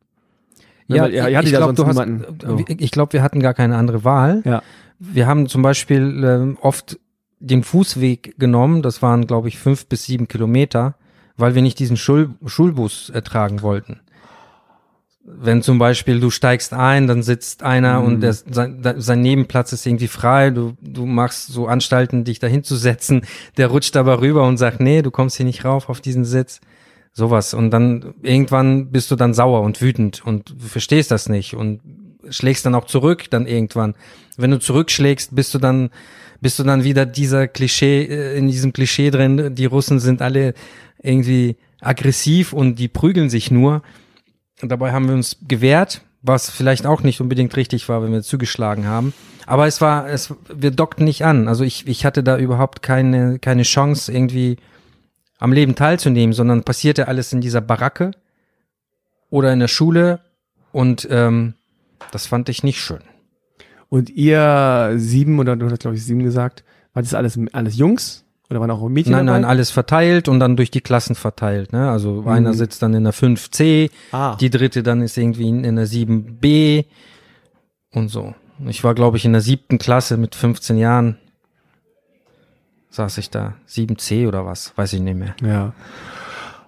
Ja, 0.86 1.04
weil 1.04 1.14
ihr- 1.14 1.28
ihr 1.28 1.38
hattet 1.38 1.52
du 1.78 1.86
hast, 1.86 1.96
niemanden. 1.96 2.24
So. 2.42 2.64
ich 2.66 2.90
glaube, 2.90 3.12
wir 3.14 3.22
hatten 3.22 3.40
gar 3.40 3.54
keine 3.54 3.76
andere 3.76 4.04
Wahl. 4.04 4.42
Ja. 4.44 4.62
Wir 4.98 5.26
haben 5.26 5.46
zum 5.48 5.62
Beispiel 5.62 6.22
ähm, 6.24 6.58
oft 6.60 6.98
den 7.38 7.62
Fußweg 7.62 8.34
genommen, 8.38 8.82
das 8.82 9.00
waren, 9.00 9.26
glaube 9.26 9.48
ich, 9.48 9.58
fünf 9.58 9.86
bis 9.86 10.04
sieben 10.04 10.28
Kilometer, 10.28 10.94
weil 11.40 11.55
wir 11.55 11.62
nicht 11.62 11.79
diesen 11.79 11.96
Schul 11.96 12.31
Schulbus 12.46 13.11
ertragen 13.11 13.62
wollten. 13.62 14.00
Wenn 15.22 15.62
zum 15.62 15.79
Beispiel 15.79 16.18
du 16.18 16.31
steigst 16.31 16.72
ein, 16.72 17.07
dann 17.07 17.22
sitzt 17.22 17.62
einer 17.62 18.00
Mhm. 18.00 18.07
und 18.07 18.20
der, 18.20 18.33
sein, 18.33 18.83
sein 18.96 19.20
Nebenplatz 19.20 19.72
ist 19.72 19.87
irgendwie 19.87 20.09
frei, 20.09 20.50
du, 20.50 20.74
du 20.81 21.07
machst 21.07 21.48
so 21.48 21.66
Anstalten, 21.66 22.24
dich 22.24 22.38
dahin 22.38 22.64
zu 22.64 22.74
setzen, 22.74 23.22
der 23.57 23.68
rutscht 23.68 23.96
aber 23.96 24.20
rüber 24.20 24.46
und 24.46 24.57
sagt, 24.57 24.81
nee, 24.81 25.03
du 25.03 25.11
kommst 25.11 25.37
hier 25.37 25.46
nicht 25.46 25.64
rauf 25.64 25.88
auf 25.88 26.00
diesen 26.00 26.24
Sitz. 26.24 26.61
Sowas. 27.12 27.55
Und 27.55 27.70
dann 27.70 28.14
irgendwann 28.22 28.90
bist 28.90 29.11
du 29.11 29.16
dann 29.16 29.35
sauer 29.35 29.62
und 29.62 29.81
wütend 29.83 30.24
und 30.24 30.50
du 30.50 30.66
verstehst 30.66 31.11
das 31.11 31.29
nicht 31.29 31.55
und 31.55 31.81
schlägst 32.31 32.66
dann 32.66 32.75
auch 32.75 32.87
zurück 32.87 33.25
dann 33.31 33.47
irgendwann. 33.47 33.95
Wenn 34.37 34.51
du 34.51 34.59
zurückschlägst, 34.59 35.35
bist 35.35 35.53
du 35.55 35.59
dann, 35.59 35.90
bist 36.40 36.59
du 36.59 36.62
dann 36.62 36.85
wieder 36.85 37.07
dieser 37.07 37.49
Klischee, 37.49 38.05
äh, 38.05 38.37
in 38.37 38.49
diesem 38.49 38.73
Klischee 38.73 39.11
drin, 39.11 39.55
die 39.55 39.66
Russen 39.66 40.01
sind 40.01 40.23
alle 40.23 40.55
irgendwie 41.03 41.57
aggressiv 41.81 42.53
und 42.53 42.77
die 42.77 42.88
prügeln 42.88 43.31
sich 43.31 43.51
nur. 43.51 43.83
Und 44.62 44.71
dabei 44.71 44.93
haben 44.93 45.09
wir 45.09 45.14
uns 45.14 45.38
gewehrt, 45.47 46.03
was 46.23 46.51
vielleicht 46.51 46.87
auch 46.87 47.03
nicht 47.03 47.21
unbedingt 47.21 47.57
richtig 47.57 47.88
war, 47.88 48.03
wenn 48.03 48.12
wir 48.12 48.23
zugeschlagen 48.23 48.87
haben. 48.87 49.14
Aber 49.47 49.66
es 49.66 49.81
war, 49.81 50.09
es, 50.09 50.35
wir 50.55 50.71
dockten 50.71 51.05
nicht 51.05 51.25
an. 51.25 51.49
Also 51.49 51.64
ich, 51.64 51.87
ich 51.87 52.05
hatte 52.05 52.23
da 52.23 52.38
überhaupt 52.38 52.83
keine, 52.83 53.38
keine 53.38 53.62
Chance, 53.62 54.12
irgendwie 54.12 54.59
am 55.38 55.53
Leben 55.53 55.75
teilzunehmen, 55.75 56.35
sondern 56.35 56.62
passierte 56.62 57.09
alles 57.09 57.33
in 57.33 57.40
dieser 57.40 57.62
Baracke 57.62 58.12
oder 59.31 59.53
in 59.53 59.61
der 59.61 59.69
Schule 59.69 60.21
und 60.73 61.09
ähm, 61.11 61.55
das 62.11 62.27
fand 62.27 62.49
ich 62.49 62.62
nicht 62.62 62.81
schön. 62.81 63.01
Und 63.88 64.11
ihr 64.11 64.92
sieben 64.96 65.38
oder 65.38 65.57
du 65.57 65.68
hast 65.70 65.81
glaube 65.81 65.96
ich 65.96 66.05
sieben 66.05 66.23
gesagt, 66.23 66.64
war 66.94 67.03
das 67.03 67.14
alles 67.14 67.38
alles 67.53 67.77
Jungs 67.77 68.25
oder 68.49 68.61
waren 68.61 68.70
auch 68.70 68.88
Mädchen 68.88 69.12
Nein, 69.12 69.27
dabei? 69.27 69.40
nein, 69.40 69.49
alles 69.51 69.70
verteilt 69.70 70.29
und 70.29 70.40
dann 70.40 70.57
durch 70.57 70.70
die 70.70 70.81
Klassen 70.81 71.14
verteilt. 71.14 71.73
Ne? 71.73 71.90
Also 71.90 72.25
einer 72.27 72.53
sitzt 72.55 72.83
dann 72.83 72.94
in 72.94 73.05
der 73.05 73.14
5C, 73.14 73.90
Ah. 74.12 74.37
die 74.40 74.51
dritte 74.51 74.83
dann 74.83 75.03
ist 75.03 75.16
irgendwie 75.16 75.49
in, 75.49 75.64
in 75.64 75.77
der 75.77 75.87
7B 75.87 76.85
und 77.92 78.09
so. 78.09 78.35
Ich 78.66 78.85
war, 78.85 78.94
glaube 78.94 79.16
ich, 79.16 79.25
in 79.25 79.33
der 79.33 79.40
siebten 79.40 79.79
Klasse 79.79 80.16
mit 80.16 80.35
15 80.35 80.77
Jahren. 80.77 81.16
Saß 82.90 83.18
ich 83.18 83.31
da. 83.31 83.55
7C 83.68 84.27
oder 84.29 84.44
was? 84.44 84.73
Weiß 84.77 84.92
ich 84.92 85.01
nicht 85.01 85.16
mehr. 85.16 85.35
Ja. 85.42 85.73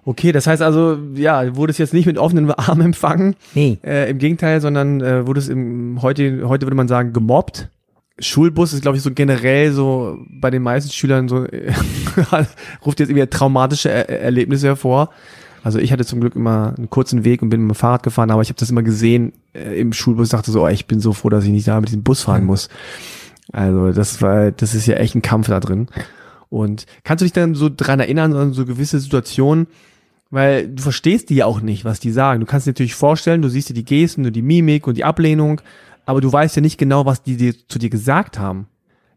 Okay, 0.05 0.31
das 0.31 0.47
heißt 0.47 0.61
also, 0.61 0.97
ja, 1.15 1.43
du 1.43 1.55
wurdest 1.55 1.79
jetzt 1.79 1.93
nicht 1.93 2.05
mit 2.05 2.17
offenen 2.17 2.49
Armen 2.51 2.87
empfangen, 2.87 3.35
Nee. 3.55 3.77
äh, 3.83 4.09
im 4.09 4.17
Gegenteil, 4.17 4.59
sondern 4.61 5.01
äh, 5.01 5.25
wurdest 5.25 5.49
im, 5.49 6.01
heute, 6.01 6.47
heute 6.47 6.65
würde 6.65 6.75
man 6.75 6.87
sagen, 6.87 7.13
gemobbt. 7.13 7.69
Schulbus 8.19 8.73
ist, 8.73 8.81
glaube 8.83 8.97
ich, 8.97 9.03
so 9.03 9.11
generell 9.11 9.71
so 9.71 10.17
bei 10.29 10.51
den 10.51 10.61
meisten 10.61 10.91
Schülern 10.91 11.27
so, 11.27 11.45
äh, 11.45 11.73
ruft 12.85 12.99
jetzt 12.99 13.09
irgendwie 13.09 13.25
traumatische 13.27 13.89
er 13.89 14.07
Erlebnisse 14.21 14.67
hervor. 14.67 15.09
Also 15.63 15.79
ich 15.79 15.91
hatte 15.93 16.05
zum 16.05 16.19
Glück 16.19 16.35
immer 16.35 16.73
einen 16.77 16.89
kurzen 16.89 17.23
Weg 17.23 17.41
und 17.41 17.49
bin 17.49 17.61
mit 17.61 17.71
dem 17.71 17.75
Fahrrad 17.75 18.03
gefahren, 18.03 18.29
aber 18.31 18.41
ich 18.41 18.49
habe 18.49 18.59
das 18.59 18.69
immer 18.69 18.83
gesehen 18.83 19.31
äh, 19.53 19.79
im 19.79 19.93
Schulbus, 19.93 20.29
dachte 20.29 20.51
so, 20.51 20.63
oh, 20.63 20.67
ich 20.67 20.85
bin 20.85 20.99
so 20.99 21.13
froh, 21.13 21.29
dass 21.29 21.45
ich 21.45 21.49
nicht 21.51 21.67
da 21.67 21.79
mit 21.79 21.89
diesem 21.89 22.03
Bus 22.03 22.21
fahren 22.23 22.43
muss. 22.45 22.67
Also 23.51 23.91
das 23.93 24.21
war, 24.21 24.51
das 24.51 24.75
ist 24.75 24.85
ja 24.85 24.95
echt 24.95 25.15
ein 25.15 25.21
Kampf 25.21 25.47
da 25.47 25.59
drin. 25.59 25.87
Und 26.49 26.85
kannst 27.03 27.21
du 27.21 27.25
dich 27.25 27.33
dann 27.33 27.55
so 27.55 27.69
dran 27.75 27.99
erinnern, 27.99 28.35
an 28.35 28.53
so 28.53 28.65
gewisse 28.65 28.99
Situationen, 28.99 29.67
weil 30.33 30.67
du 30.67 30.81
verstehst 30.81 31.29
die 31.29 31.35
ja 31.35 31.45
auch 31.45 31.61
nicht, 31.61 31.85
was 31.85 31.99
die 31.99 32.11
sagen. 32.11 32.39
Du 32.39 32.47
kannst 32.47 32.65
dir 32.65 32.71
natürlich 32.71 32.95
vorstellen, 32.95 33.43
du 33.43 33.49
siehst 33.49 33.69
dir 33.69 33.75
die 33.75 33.85
Gesten 33.85 34.25
und 34.25 34.33
die 34.33 34.41
Mimik 34.41 34.87
und 34.87 34.97
die 34.97 35.03
Ablehnung, 35.03 35.61
aber 36.07 36.21
du 36.21 36.33
weißt 36.33 36.55
ja 36.55 36.61
nicht 36.63 36.79
genau, 36.79 37.05
was 37.05 37.21
die 37.21 37.37
dir 37.37 37.53
zu 37.67 37.77
dir 37.77 37.91
gesagt 37.91 38.39
haben. 38.39 38.65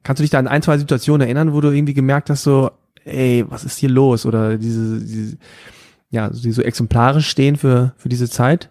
Kannst 0.02 0.20
du 0.20 0.24
dich 0.24 0.30
da 0.30 0.38
an 0.38 0.46
ein, 0.46 0.60
zwei 0.60 0.76
Situationen 0.76 1.26
erinnern, 1.26 1.54
wo 1.54 1.62
du 1.62 1.70
irgendwie 1.70 1.94
gemerkt 1.94 2.28
hast, 2.28 2.42
so, 2.42 2.70
ey, 3.06 3.46
was 3.48 3.64
ist 3.64 3.78
hier 3.78 3.88
los? 3.88 4.26
Oder 4.26 4.58
diese, 4.58 5.00
diese 5.00 5.38
ja, 6.10 6.28
die 6.28 6.52
so 6.52 6.60
exemplarisch 6.60 7.30
stehen 7.30 7.56
für, 7.56 7.94
für 7.96 8.10
diese 8.10 8.28
Zeit? 8.28 8.70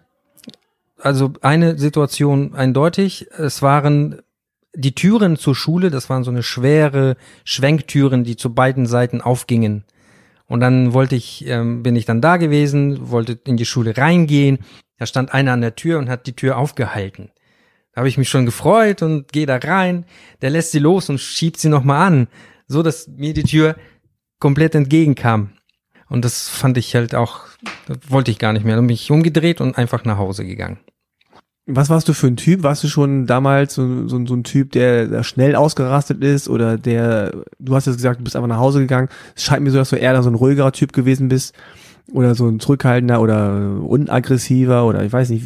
Also 1.00 1.32
eine 1.42 1.76
Situation 1.76 2.54
eindeutig. 2.54 3.26
Es 3.36 3.60
waren 3.60 4.20
die 4.72 4.94
Türen 4.94 5.34
zur 5.34 5.56
Schule, 5.56 5.90
das 5.90 6.08
waren 6.10 6.22
so 6.22 6.30
eine 6.30 6.44
schwere 6.44 7.16
Schwenktüren, 7.42 8.22
die 8.22 8.36
zu 8.36 8.54
beiden 8.54 8.86
Seiten 8.86 9.20
aufgingen. 9.20 9.82
Und 10.48 10.60
dann 10.60 10.92
wollte 10.92 11.16
ich, 11.16 11.46
ähm, 11.46 11.82
bin 11.82 11.96
ich 11.96 12.04
dann 12.04 12.20
da 12.20 12.36
gewesen, 12.36 13.10
wollte 13.10 13.38
in 13.44 13.56
die 13.56 13.66
Schule 13.66 13.96
reingehen. 13.96 14.58
Da 14.98 15.06
stand 15.06 15.32
einer 15.34 15.52
an 15.52 15.60
der 15.60 15.74
Tür 15.74 15.98
und 15.98 16.08
hat 16.08 16.26
die 16.26 16.36
Tür 16.36 16.56
aufgehalten. 16.56 17.30
Da 17.92 18.00
habe 18.00 18.08
ich 18.08 18.18
mich 18.18 18.28
schon 18.28 18.46
gefreut 18.46 19.02
und 19.02 19.32
gehe 19.32 19.46
da 19.46 19.56
rein. 19.56 20.04
Der 20.42 20.50
lässt 20.50 20.72
sie 20.72 20.78
los 20.78 21.08
und 21.08 21.18
schiebt 21.18 21.58
sie 21.58 21.68
nochmal 21.68 22.06
an, 22.06 22.28
so 22.68 22.82
dass 22.82 23.08
mir 23.08 23.34
die 23.34 23.42
Tür 23.42 23.76
komplett 24.38 24.74
entgegenkam. 24.74 25.52
Und 26.08 26.24
das 26.24 26.48
fand 26.48 26.78
ich 26.78 26.94
halt 26.94 27.14
auch, 27.14 27.40
das 27.86 27.98
wollte 28.08 28.30
ich 28.30 28.38
gar 28.38 28.52
nicht 28.52 28.64
mehr. 28.64 28.76
Dann 28.76 28.86
bin 28.86 28.94
ich 28.94 29.10
umgedreht 29.10 29.60
und 29.60 29.76
einfach 29.76 30.04
nach 30.04 30.18
Hause 30.18 30.44
gegangen. 30.44 30.78
Was 31.68 31.90
warst 31.90 32.08
du 32.08 32.12
für 32.12 32.28
ein 32.28 32.36
Typ? 32.36 32.62
Warst 32.62 32.84
du 32.84 32.88
schon 32.88 33.26
damals 33.26 33.74
so, 33.74 34.06
so, 34.06 34.24
so 34.24 34.34
ein 34.34 34.44
Typ, 34.44 34.70
der, 34.70 35.08
der 35.08 35.24
schnell 35.24 35.56
ausgerastet 35.56 36.22
ist 36.22 36.48
oder 36.48 36.78
der, 36.78 37.42
du 37.58 37.74
hast 37.74 37.86
jetzt 37.86 37.96
gesagt, 37.96 38.20
du 38.20 38.24
bist 38.24 38.36
einfach 38.36 38.48
nach 38.48 38.58
Hause 38.60 38.78
gegangen. 38.78 39.08
Es 39.34 39.42
scheint 39.42 39.64
mir 39.64 39.72
so, 39.72 39.78
dass 39.78 39.90
du 39.90 39.96
eher 39.96 40.22
so 40.22 40.30
ein 40.30 40.36
ruhigerer 40.36 40.70
Typ 40.70 40.92
gewesen 40.92 41.28
bist 41.28 41.54
oder 42.12 42.36
so 42.36 42.46
ein 42.46 42.60
zurückhaltender 42.60 43.20
oder 43.20 43.80
unaggressiver 43.82 44.86
oder 44.86 45.02
ich 45.02 45.12
weiß 45.12 45.30
nicht, 45.30 45.44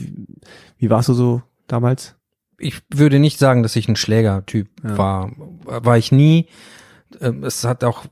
wie, 0.77 0.91
warst 0.91 1.09
du 1.09 1.15
so 1.15 1.43
damals? 1.69 2.17
Ich 2.59 2.83
würde 2.93 3.19
nicht 3.19 3.39
sagen, 3.39 3.63
dass 3.63 3.75
ich 3.77 3.89
ein 3.89 3.97
Schlägertyp 3.97 4.69
Ja. 4.85 4.99
war. 4.99 5.33
War 5.65 5.97
ich 5.97 6.13
nie. 6.13 6.49
Ähm, 7.23 7.45
Es 7.45 7.65
hat 7.65 7.83
auch 7.83 8.05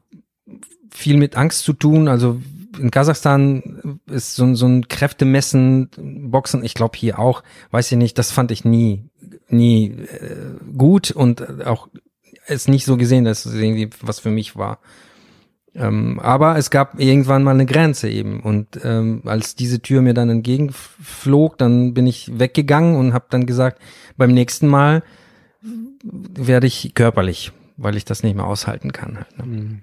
viel 0.91 1.19
mit 1.19 1.37
Angst 1.37 1.61
zu 1.65 1.75
tun. 1.75 2.09
Also 2.09 2.41
in 2.79 2.91
Kasachstan 2.91 4.01
ist 4.07 4.35
so, 4.37 4.45
ein- 4.45 4.57
so 4.57 4.67
ein 4.67 4.89
Kräftemessen, 4.89 5.89
Boxen, 6.31 6.65
ich 6.65 6.75
glaube 6.75 6.99
hier 6.99 7.19
auch, 7.19 7.43
weiß 7.71 7.91
ich 7.93 7.99
nicht, 7.99 8.19
das 8.19 8.31
fand 8.31 8.51
ich 8.51 8.65
nie, 8.65 9.05
nie 9.49 9.87
äh, 9.91 10.55
gut 10.77 11.11
und 11.11 11.65
auch 11.65 11.89
es 12.47 12.69
nicht 12.69 12.85
so 12.85 12.97
gesehen, 12.97 13.25
dass 13.25 13.47
es 13.47 13.55
irgendwie 13.55 13.91
was 14.03 14.21
für 14.21 14.31
mich 14.31 14.57
war. 14.57 14.79
Ähm, 15.75 16.19
aber 16.21 16.57
es 16.57 16.71
gab 16.71 16.99
irgendwann 16.99 17.43
mal 17.45 17.53
eine 17.53 17.67
Grenze 17.67 18.09
eben 18.09 18.41
und 18.41 18.81
ähm, 18.83 19.23
als 19.27 19.55
diese 19.55 19.81
Tür 19.81 20.01
mir 20.03 20.15
dann 20.15 20.31
entgegenflog, 20.31 21.59
dann 21.59 21.95
bin 21.95 22.07
ich 22.07 22.39
weggegangen 22.39 22.97
und 22.97 23.13
habe 23.13 23.27
dann 23.31 23.47
gesagt, 23.47 23.81
beim 24.17 24.33
nächsten 24.33 24.67
Mal 24.67 25.03
werde 26.03 26.67
ich 26.67 26.93
körperlich, 26.95 27.53
weil 27.77 27.97
ich 27.97 28.05
das 28.05 28.23
nicht 28.23 28.35
mehr 28.35 28.47
aushalten 28.47 28.93
kann. 28.93 29.19
Halt, 29.19 29.39
ne? 29.47 29.81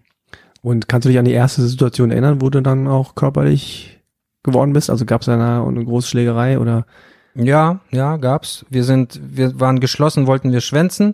Und 0.65 0.87
kannst 0.87 1.05
du 1.05 1.09
dich 1.09 1.19
an 1.19 1.25
die 1.25 1.31
erste 1.31 1.61
Situation 1.61 2.09
erinnern, 2.09 2.41
wo 2.41 2.49
du 2.49 2.59
dann 2.59 2.87
auch 2.87 3.13
körperlich 3.13 3.99
geworden 4.41 4.73
bist? 4.73 4.89
Also 4.89 5.05
gab 5.05 5.21
es 5.21 5.27
da 5.27 5.35
eine, 5.35 5.63
eine 5.63 5.85
große 5.85 6.07
Schlägerei 6.07 6.57
oder? 6.57 6.87
Ja, 7.35 7.81
ja, 7.91 8.17
gab's. 8.17 8.65
Wir 8.71 8.83
sind, 8.83 9.21
wir 9.23 9.59
waren 9.59 9.79
geschlossen, 9.79 10.25
wollten 10.25 10.51
wir 10.51 10.61
schwänzen. 10.61 11.13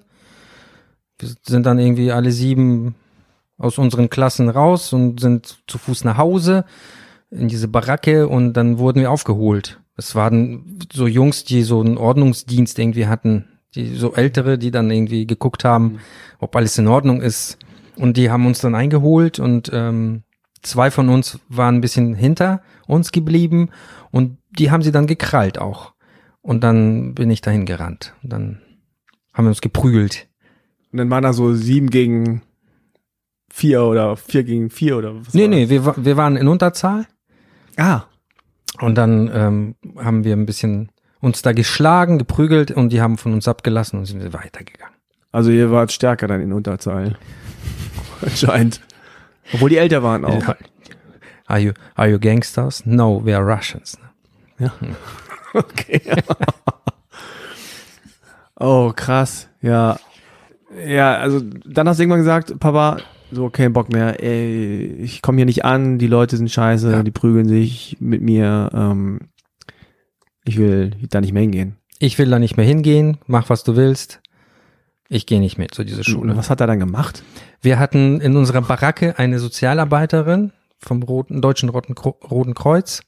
Wir 1.19 1.31
sind 1.45 1.65
dann 1.65 1.79
irgendwie 1.79 2.13
alle 2.13 2.31
sieben 2.31 2.95
aus 3.57 3.77
unseren 3.77 4.09
Klassen 4.09 4.47
raus 4.47 4.93
und 4.93 5.19
sind 5.19 5.57
zu 5.67 5.77
Fuß 5.77 6.05
nach 6.05 6.15
Hause 6.15 6.63
in 7.29 7.49
diese 7.49 7.67
Baracke 7.67 8.29
und 8.29 8.53
dann 8.53 8.77
wurden 8.77 9.01
wir 9.01 9.11
aufgeholt. 9.11 9.81
Es 9.97 10.15
waren 10.15 10.79
so 10.93 11.07
Jungs, 11.07 11.43
die 11.43 11.63
so 11.63 11.81
einen 11.81 11.97
Ordnungsdienst 11.97 12.79
irgendwie 12.79 13.07
hatten, 13.07 13.49
die 13.75 13.95
so 13.95 14.13
ältere, 14.13 14.57
die 14.57 14.71
dann 14.71 14.89
irgendwie 14.89 15.27
geguckt 15.27 15.65
haben, 15.65 15.99
ob 16.39 16.55
alles 16.55 16.77
in 16.77 16.87
Ordnung 16.87 17.21
ist. 17.21 17.57
Und 17.95 18.17
die 18.17 18.29
haben 18.29 18.45
uns 18.45 18.59
dann 18.59 18.75
eingeholt 18.75 19.39
und 19.39 19.69
ähm, 19.73 20.23
zwei 20.61 20.91
von 20.91 21.09
uns 21.09 21.39
waren 21.49 21.75
ein 21.75 21.81
bisschen 21.81 22.15
hinter 22.15 22.61
uns 22.87 23.11
geblieben 23.11 23.69
und 24.11 24.37
die 24.57 24.71
haben 24.71 24.81
sie 24.81 24.91
dann 24.91 25.07
gekrallt 25.07 25.59
auch. 25.59 25.93
Und 26.41 26.63
dann 26.63 27.13
bin 27.13 27.29
ich 27.29 27.41
dahin 27.41 27.65
gerannt. 27.65 28.15
Und 28.23 28.33
dann 28.33 28.61
haben 29.33 29.45
wir 29.45 29.49
uns 29.49 29.61
geprügelt. 29.61 30.27
Und 30.91 30.97
dann 30.97 31.09
waren 31.09 31.23
da 31.23 31.33
so 31.33 31.53
sieben 31.53 31.89
gegen 31.89 32.41
vier 33.49 33.83
oder 33.83 34.17
vier 34.17 34.43
gegen 34.43 34.69
vier 34.69 34.97
oder 34.97 35.15
was? 35.15 35.33
Nee, 35.33 35.47
nee, 35.47 35.69
wir, 35.69 35.95
wir 35.97 36.17
waren 36.17 36.35
in 36.37 36.47
Unterzahl? 36.47 37.05
Ah, 37.77 38.03
und 38.79 38.95
dann 38.95 39.29
ähm, 39.33 39.75
haben 39.97 40.23
wir 40.23 40.35
ein 40.35 40.45
bisschen 40.45 40.91
uns 41.19 41.41
da 41.41 41.51
geschlagen, 41.53 42.17
geprügelt 42.17 42.71
und 42.71 42.91
die 42.91 43.01
haben 43.01 43.17
von 43.17 43.33
uns 43.33 43.47
abgelassen 43.47 43.99
und 43.99 44.05
sind 44.05 44.33
weitergegangen. 44.33 44.95
also 45.31 45.51
ihr 45.51 45.71
wart 45.71 45.91
stärker 45.91 46.27
dann 46.27 46.41
in 46.41 46.51
Unterzahl. 46.51 47.17
Anscheinend. 48.21 48.81
Obwohl 49.53 49.69
die 49.69 49.77
älter 49.77 50.03
waren 50.03 50.25
auch. 50.25 50.41
Ja. 50.47 50.55
Are 51.47 51.59
you, 51.59 51.71
are 51.95 52.09
you 52.09 52.19
gangsters? 52.19 52.85
No, 52.85 53.23
we 53.25 53.35
are 53.35 53.43
Russians. 53.45 53.97
Ja. 54.59 54.71
Okay. 55.53 56.01
oh, 58.59 58.93
krass. 58.95 59.49
Ja. 59.61 59.97
Ja, 60.87 61.15
also 61.15 61.41
dann 61.65 61.89
hast 61.89 61.97
du 61.97 62.03
irgendwann 62.03 62.21
gesagt, 62.21 62.57
Papa, 62.59 62.99
so 63.31 63.49
kein 63.49 63.73
Bock 63.73 63.91
mehr, 63.91 64.23
ey, 64.23 64.93
ich 65.01 65.21
komme 65.21 65.37
hier 65.39 65.45
nicht 65.45 65.65
an, 65.65 65.97
die 65.97 66.07
Leute 66.07 66.37
sind 66.37 66.49
scheiße, 66.49 66.91
Ja. 66.91 67.03
die 67.03 67.11
prügeln 67.11 67.49
sich 67.49 67.97
mit 67.99 68.21
mir, 68.21 68.69
ähm, 68.73 69.19
ich 70.45 70.57
will 70.57 70.91
da 71.09 71.19
nicht 71.19 71.33
mehr 71.33 71.41
hingehen. 71.41 71.75
Ich 71.99 72.17
will 72.17 72.29
da 72.29 72.39
nicht 72.39 72.55
mehr 72.55 72.65
hingehen, 72.65 73.17
mach 73.27 73.49
was 73.49 73.65
du 73.65 73.75
willst. 73.75 74.21
Ich 75.13 75.25
gehe 75.25 75.41
nicht 75.41 75.57
mehr 75.57 75.67
zu 75.67 75.83
dieser 75.83 76.05
Schule. 76.05 76.31
Und 76.31 76.37
was 76.37 76.49
hat 76.49 76.61
er 76.61 76.67
dann 76.67 76.79
gemacht? 76.79 77.21
Wir 77.61 77.79
hatten 77.79 78.21
in 78.21 78.37
unserer 78.37 78.61
Baracke 78.61 79.19
eine 79.19 79.39
Sozialarbeiterin 79.39 80.53
vom 80.79 81.03
Roten, 81.03 81.41
Deutschen 81.41 81.67
Roten, 81.67 81.93
Roten 81.93 82.53
Kreuz 82.53 83.01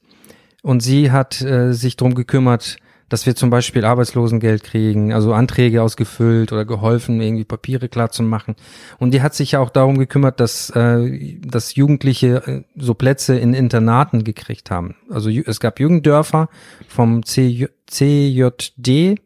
und 0.63 0.81
sie 0.81 1.11
hat 1.11 1.39
äh, 1.39 1.71
sich 1.71 1.95
drum 1.95 2.13
gekümmert, 2.13 2.75
dass 3.07 3.25
wir 3.25 3.35
zum 3.35 3.49
Beispiel 3.49 3.85
Arbeitslosengeld 3.85 4.65
kriegen, 4.65 5.13
also 5.13 5.33
Anträge 5.33 5.81
ausgefüllt 5.81 6.51
oder 6.51 6.65
geholfen, 6.65 7.21
irgendwie 7.21 7.45
Papiere 7.45 7.87
klar 7.87 8.11
zu 8.11 8.21
machen. 8.21 8.55
Und 8.99 9.13
die 9.13 9.21
hat 9.21 9.33
sich 9.33 9.53
ja 9.53 9.61
auch 9.61 9.69
darum 9.69 9.97
gekümmert, 9.97 10.41
dass, 10.41 10.71
äh, 10.71 11.37
dass 11.39 11.75
Jugendliche 11.75 12.43
äh, 12.45 12.63
so 12.75 12.95
Plätze 12.95 13.39
in 13.39 13.53
Internaten 13.53 14.25
gekriegt 14.25 14.71
haben. 14.71 14.97
Also 15.09 15.29
es 15.29 15.61
gab 15.61 15.79
Jugenddörfer 15.79 16.49
vom 16.89 17.23
CJ, 17.23 17.67
CJD, 17.87 19.21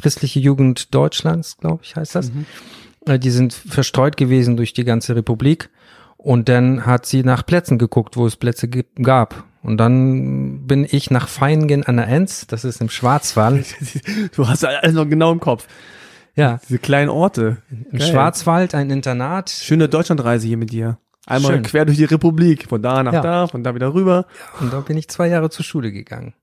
Christliche 0.00 0.40
Jugend 0.40 0.94
Deutschlands, 0.94 1.56
glaube 1.58 1.80
ich, 1.82 1.96
heißt 1.96 2.14
das. 2.14 2.30
Äh, 3.06 3.18
Die 3.18 3.30
sind 3.30 3.52
verstreut 3.52 4.16
gewesen 4.16 4.56
durch 4.56 4.72
die 4.72 4.84
ganze 4.84 5.16
Republik. 5.16 5.70
Und 6.16 6.48
dann 6.48 6.86
hat 6.86 7.06
sie 7.06 7.22
nach 7.22 7.44
Plätzen 7.46 7.78
geguckt, 7.78 8.16
wo 8.16 8.26
es 8.26 8.36
Plätze 8.36 8.68
gab. 8.68 9.44
Und 9.62 9.78
dann 9.78 10.66
bin 10.66 10.86
ich 10.88 11.10
nach 11.10 11.28
Feingen 11.28 11.84
an 11.84 11.96
der 11.96 12.08
Enz, 12.08 12.46
das 12.46 12.64
ist 12.64 12.80
im 12.80 12.88
Schwarzwald. 12.88 13.66
Du 14.36 14.46
hast 14.48 14.64
alles 14.64 14.94
noch 14.94 15.08
genau 15.08 15.32
im 15.32 15.40
Kopf. 15.40 15.66
Ja, 16.34 16.60
Diese 16.68 16.78
kleinen 16.78 17.08
Orte. 17.08 17.58
im 17.90 17.98
Geil. 17.98 18.08
Schwarzwald 18.10 18.74
ein 18.74 18.90
Internat. 18.90 19.50
Schöne 19.50 19.88
Deutschlandreise 19.88 20.46
hier 20.46 20.56
mit 20.58 20.70
dir. 20.70 20.98
Einmal 21.26 21.52
Schön. 21.54 21.62
quer 21.62 21.84
durch 21.84 21.96
die 21.98 22.04
Republik, 22.04 22.68
von 22.68 22.82
da 22.82 23.02
nach 23.02 23.12
Ja. 23.12 23.20
da, 23.22 23.46
von 23.48 23.64
da 23.64 23.74
wieder 23.74 23.94
rüber. 23.94 24.26
Und 24.60 24.72
da 24.72 24.80
bin 24.80 24.96
ich 24.96 25.08
zwei 25.08 25.28
Jahre 25.28 25.50
zur 25.50 25.64
Schule 25.64 25.90
gegangen. 25.90 26.34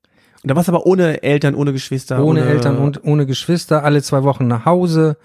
Da 0.43 0.55
warst 0.55 0.67
du 0.67 0.73
aber 0.73 0.85
ohne 0.85 1.23
Eltern, 1.23 1.55
ohne 1.55 1.71
Geschwister. 1.71 2.23
Ohne 2.23 2.41
Eltern 2.41 2.77
und 2.77 3.03
ohne 3.03 3.25
Geschwister, 3.25 3.83
alle 3.83 4.01
zwei 4.01 4.23
Wochen 4.23 4.47
nach 4.47 4.65
Hause 4.65 5.17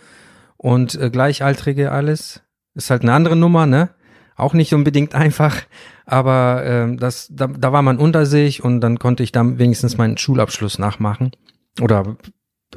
und 0.57 0.95
äh, 0.95 1.11
Gleichaltrige 1.11 1.91
alles. 1.91 2.43
Ist 2.75 2.91
halt 2.91 3.03
eine 3.03 3.13
andere 3.13 3.35
Nummer, 3.35 3.67
ne? 3.67 3.91
Auch 4.37 4.55
nicht 4.55 4.73
unbedingt 4.73 5.15
einfach, 5.17 5.57
aber 6.07 6.63
ähm, 6.65 6.99
das, 6.99 7.29
da, 7.31 7.49
da 7.49 7.73
war 7.73 7.83
man 7.83 7.99
unter 7.99 8.27
sich 8.27 8.63
und 8.63 8.81
dann 8.81 9.01
konnte 9.01 9.25
ich 9.25 9.33
dann 9.33 9.59
wenigstens 9.59 9.99
meinen 9.99 10.19
Schulabschluss 10.19 10.79
nachmachen. 10.79 11.33
Oder 11.81 12.17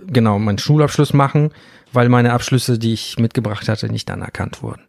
genau, 0.07 0.39
meinen 0.39 0.57
Schulabschluss 0.57 1.13
machen, 1.13 1.51
weil 1.93 2.09
meine 2.09 2.33
Abschlüsse, 2.33 2.79
die 2.79 2.93
ich 2.93 3.19
mitgebracht 3.19 3.69
hatte, 3.69 3.87
nicht 3.91 4.09
anerkannt 4.09 4.63
wurden. 4.63 4.81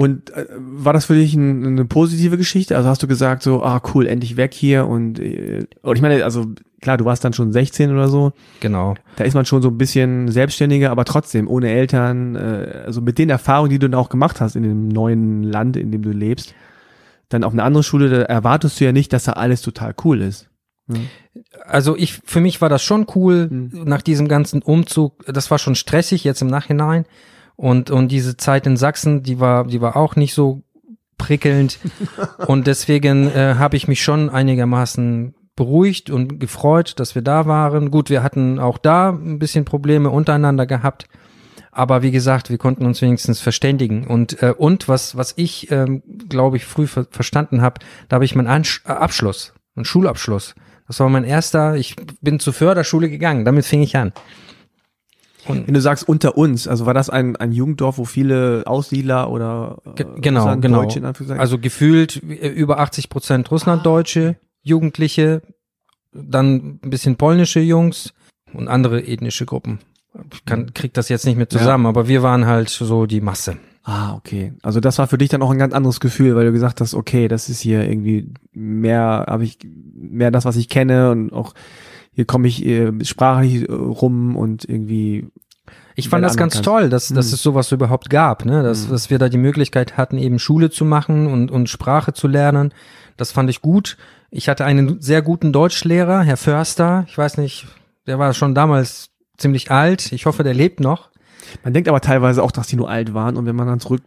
Und 0.00 0.30
äh, 0.30 0.46
war 0.56 0.92
das 0.92 1.06
für 1.06 1.14
dich 1.16 1.34
ein, 1.34 1.66
eine 1.66 1.84
positive 1.84 2.36
Geschichte? 2.38 2.76
Also 2.76 2.88
hast 2.88 3.02
du 3.02 3.08
gesagt 3.08 3.42
so, 3.42 3.64
ah 3.64 3.82
cool, 3.92 4.06
endlich 4.06 4.36
weg 4.36 4.54
hier 4.54 4.86
und, 4.86 5.18
äh, 5.18 5.66
und 5.82 5.96
ich 5.96 6.02
meine, 6.02 6.22
also 6.22 6.46
klar, 6.80 6.96
du 6.96 7.04
warst 7.04 7.24
dann 7.24 7.32
schon 7.32 7.50
16 7.52 7.90
oder 7.90 8.06
so, 8.06 8.30
Genau. 8.60 8.94
da 9.16 9.24
ist 9.24 9.34
man 9.34 9.44
schon 9.44 9.60
so 9.60 9.70
ein 9.70 9.76
bisschen 9.76 10.28
selbstständiger, 10.30 10.92
aber 10.92 11.04
trotzdem 11.04 11.48
ohne 11.48 11.70
Eltern, 11.70 12.36
äh, 12.36 12.82
also 12.86 13.00
mit 13.00 13.18
den 13.18 13.28
Erfahrungen, 13.28 13.70
die 13.70 13.80
du 13.80 13.90
dann 13.90 13.98
auch 13.98 14.08
gemacht 14.08 14.40
hast 14.40 14.54
in 14.54 14.62
dem 14.62 14.86
neuen 14.86 15.42
Land, 15.42 15.76
in 15.76 15.90
dem 15.90 16.02
du 16.02 16.10
lebst, 16.10 16.54
dann 17.28 17.42
auf 17.42 17.52
eine 17.52 17.64
andere 17.64 17.82
Schule, 17.82 18.08
da 18.08 18.22
erwartest 18.22 18.78
du 18.78 18.84
ja 18.84 18.92
nicht, 18.92 19.12
dass 19.12 19.24
da 19.24 19.32
alles 19.32 19.62
total 19.62 19.96
cool 20.04 20.22
ist. 20.22 20.48
Also 21.66 21.96
ich, 21.96 22.20
für 22.24 22.40
mich 22.40 22.60
war 22.60 22.68
das 22.68 22.84
schon 22.84 23.06
cool 23.16 23.48
Mhm. 23.50 23.82
nach 23.84 24.00
diesem 24.02 24.28
ganzen 24.28 24.62
Umzug. 24.62 25.24
Das 25.26 25.50
war 25.50 25.58
schon 25.58 25.74
stressig 25.74 26.22
jetzt 26.22 26.40
im 26.40 26.48
Nachhinein. 26.48 27.04
Und, 27.58 27.90
und 27.90 28.12
diese 28.12 28.36
Zeit 28.36 28.68
in 28.68 28.76
Sachsen, 28.76 29.24
die 29.24 29.40
war, 29.40 29.66
die 29.66 29.80
war 29.80 29.96
auch 29.96 30.14
nicht 30.14 30.32
so 30.32 30.62
prickelnd. 31.18 31.80
und 32.46 32.68
deswegen 32.68 33.28
äh, 33.32 33.56
habe 33.58 33.76
ich 33.76 33.88
mich 33.88 34.00
schon 34.00 34.30
einigermaßen 34.30 35.34
beruhigt 35.56 36.08
und 36.08 36.38
gefreut, 36.38 37.00
dass 37.00 37.16
wir 37.16 37.22
da 37.22 37.46
waren. 37.46 37.90
Gut, 37.90 38.10
wir 38.10 38.22
hatten 38.22 38.60
auch 38.60 38.78
da 38.78 39.10
ein 39.10 39.40
bisschen 39.40 39.64
Probleme 39.64 40.08
untereinander 40.08 40.66
gehabt. 40.66 41.08
Aber 41.72 42.02
wie 42.02 42.12
gesagt, 42.12 42.48
wir 42.48 42.58
konnten 42.58 42.86
uns 42.86 43.02
wenigstens 43.02 43.40
verständigen. 43.40 44.06
Und, 44.06 44.40
äh, 44.40 44.54
und 44.56 44.86
was, 44.86 45.16
was 45.16 45.34
ich, 45.36 45.68
ähm, 45.72 46.04
glaube 46.28 46.58
ich, 46.58 46.64
früh 46.64 46.86
ver 46.86 47.08
verstanden 47.10 47.60
habe, 47.60 47.80
da 48.08 48.14
habe 48.14 48.24
ich 48.24 48.36
meinen 48.36 48.46
Ansch 48.46 48.84
äh, 48.86 48.92
Abschluss, 48.92 49.52
einen 49.74 49.84
Schulabschluss. 49.84 50.54
Das 50.86 51.00
war 51.00 51.08
mein 51.08 51.24
erster, 51.24 51.74
ich 51.74 51.96
bin 52.20 52.38
zur 52.38 52.52
Förderschule 52.52 53.10
gegangen, 53.10 53.44
damit 53.44 53.66
fing 53.66 53.82
ich 53.82 53.96
an. 53.96 54.12
Und 55.48 55.66
Wenn 55.66 55.74
du 55.74 55.80
sagst 55.80 56.08
unter 56.08 56.36
uns, 56.36 56.68
also 56.68 56.86
war 56.86 56.94
das 56.94 57.10
ein, 57.10 57.36
ein 57.36 57.52
Jugenddorf, 57.52 57.98
wo 57.98 58.04
viele 58.04 58.62
Aussiedler 58.66 59.30
oder 59.30 59.78
äh, 59.86 59.90
Ge 59.94 60.06
genau, 60.20 60.44
sagen, 60.44 60.60
genau. 60.60 60.82
Deutsche 60.82 60.98
in 60.98 61.04
Anführungszeichen? 61.04 61.40
Also 61.40 61.58
gefühlt 61.58 62.22
äh, 62.22 62.48
über 62.48 62.78
80 62.78 63.08
Prozent 63.08 63.50
Russlanddeutsche, 63.50 64.36
Jugendliche, 64.62 65.42
dann 66.12 66.80
ein 66.82 66.90
bisschen 66.90 67.16
polnische 67.16 67.60
Jungs 67.60 68.12
und 68.52 68.68
andere 68.68 69.06
ethnische 69.06 69.46
Gruppen. 69.46 69.78
Ich 70.32 70.44
kann, 70.44 70.72
krieg 70.74 70.94
das 70.94 71.08
jetzt 71.08 71.26
nicht 71.26 71.36
mehr 71.36 71.48
zusammen, 71.48 71.86
aber 71.86 72.08
wir 72.08 72.22
waren 72.22 72.46
halt 72.46 72.68
so 72.70 73.06
die 73.06 73.20
Masse. 73.20 73.56
ah, 73.84 74.14
okay. 74.14 74.52
Also 74.62 74.80
das 74.80 74.98
war 74.98 75.06
für 75.06 75.18
dich 75.18 75.28
dann 75.28 75.42
auch 75.42 75.50
ein 75.50 75.58
ganz 75.58 75.74
anderes 75.74 76.00
Gefühl, 76.00 76.34
weil 76.34 76.46
du 76.46 76.52
gesagt 76.52 76.80
hast, 76.80 76.94
okay, 76.94 77.28
das 77.28 77.48
ist 77.48 77.60
hier 77.60 77.84
irgendwie 77.84 78.32
mehr, 78.52 79.26
habe 79.28 79.44
ich 79.44 79.58
mehr 79.94 80.30
das, 80.30 80.44
was 80.44 80.56
ich 80.56 80.68
kenne 80.68 81.10
und 81.10 81.32
auch 81.32 81.54
hier 82.18 82.24
komme 82.24 82.48
ich 82.48 82.66
äh, 82.66 82.90
sprachlich 83.04 83.68
äh, 83.68 83.72
rum 83.72 84.34
und 84.34 84.68
irgendwie 84.68 85.28
Ich 85.94 86.08
fand 86.08 86.24
das 86.24 86.36
ganz 86.36 86.56
anderen 86.56 86.80
toll, 86.80 86.88
dass, 86.90 87.06
dass 87.06 87.28
Hm. 87.28 87.34
es 87.34 87.42
sowas 87.44 87.70
überhaupt 87.70 88.10
gab, 88.10 88.44
ne? 88.44 88.64
dass, 88.64 88.86
Hm. 88.86 88.90
dass 88.90 89.08
wir 89.08 89.20
da 89.20 89.28
die 89.28 89.38
Möglichkeit 89.38 89.96
hatten, 89.96 90.18
eben 90.18 90.40
Schule 90.40 90.68
zu 90.68 90.84
machen 90.84 91.28
und, 91.28 91.52
und 91.52 91.68
Sprache 91.68 92.12
zu 92.14 92.26
lernen. 92.26 92.74
Das 93.16 93.30
fand 93.30 93.48
ich 93.50 93.62
gut. 93.62 93.98
Ich 94.32 94.48
hatte 94.48 94.64
einen 94.64 95.00
sehr 95.00 95.22
guten 95.22 95.52
Deutschlehrer, 95.52 96.22
Herr 96.22 96.36
Förster. 96.36 97.04
Ich 97.06 97.16
weiß 97.16 97.36
nicht, 97.38 97.68
der 98.08 98.18
war 98.18 98.34
schon 98.34 98.52
damals 98.52 99.10
ziemlich 99.36 99.70
alt. 99.70 100.10
Ich 100.10 100.26
hoffe, 100.26 100.42
der 100.42 100.54
lebt 100.54 100.80
noch. 100.80 101.10
Man 101.62 101.72
denkt 101.72 101.88
aber 101.88 102.00
teilweise 102.00 102.42
auch, 102.42 102.50
dass 102.50 102.66
die 102.66 102.74
nur 102.74 102.90
alt 102.90 103.14
waren 103.14 103.36
und 103.36 103.46
wenn 103.46 103.54
man 103.54 103.68
dann 103.68 103.78
zurück 103.78 104.02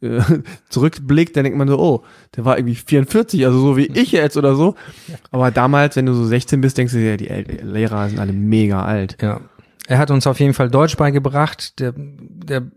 äh, 0.00 0.20
zurückblickt, 0.68 1.36
dann 1.36 1.44
denkt 1.44 1.58
man 1.58 1.68
so, 1.68 1.78
oh, 1.78 2.04
der 2.36 2.44
war 2.44 2.58
irgendwie 2.58 2.74
44, 2.74 3.44
also 3.46 3.58
so 3.58 3.76
wie 3.76 3.86
ich 3.86 4.12
jetzt 4.12 4.36
oder 4.36 4.54
so. 4.54 4.74
Aber 5.30 5.50
damals, 5.50 5.96
wenn 5.96 6.06
du 6.06 6.14
so 6.14 6.24
16 6.24 6.60
bist, 6.60 6.78
denkst 6.78 6.92
du 6.92 6.98
dir, 6.98 7.16
die 7.16 7.28
Lehrer 7.62 8.08
sind 8.08 8.18
alle 8.18 8.32
mega 8.32 8.84
alt. 8.84 9.16
Ja. 9.20 9.40
Er 9.86 9.98
hat 9.98 10.10
uns 10.10 10.26
auf 10.26 10.40
jeden 10.40 10.54
Fall 10.54 10.70
Deutsch 10.70 10.96
beigebracht. 10.96 11.78
Der, 11.78 11.94
der 11.96 12.70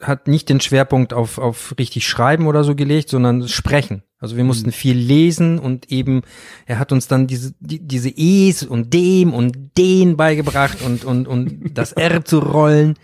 hat 0.00 0.28
nicht 0.28 0.48
den 0.48 0.60
Schwerpunkt 0.60 1.12
auf, 1.12 1.38
auf 1.38 1.74
richtig 1.78 2.06
Schreiben 2.06 2.46
oder 2.46 2.64
so 2.64 2.74
gelegt, 2.74 3.08
sondern 3.08 3.48
Sprechen. 3.48 4.02
Also 4.18 4.36
wir 4.36 4.44
mussten 4.44 4.70
viel 4.70 4.96
lesen 4.96 5.58
und 5.58 5.90
eben, 5.90 6.22
er 6.66 6.78
hat 6.78 6.92
uns 6.92 7.08
dann 7.08 7.26
diese, 7.26 7.54
die, 7.58 7.80
diese 7.80 8.08
E's 8.08 8.62
und 8.62 8.94
dem 8.94 9.34
und 9.34 9.76
den 9.76 10.16
beigebracht 10.16 10.80
und, 10.82 11.04
und, 11.04 11.26
und 11.26 11.76
das 11.76 11.92
R 11.92 12.24
zu 12.24 12.38
rollen. 12.38 12.94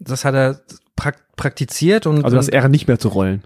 Das 0.00 0.24
hat 0.24 0.34
er 0.34 0.60
praktiziert 1.36 2.06
und, 2.06 2.24
Also 2.24 2.36
das 2.36 2.48
R 2.48 2.68
nicht 2.68 2.88
mehr 2.88 2.98
zu 2.98 3.08
rollen. 3.08 3.44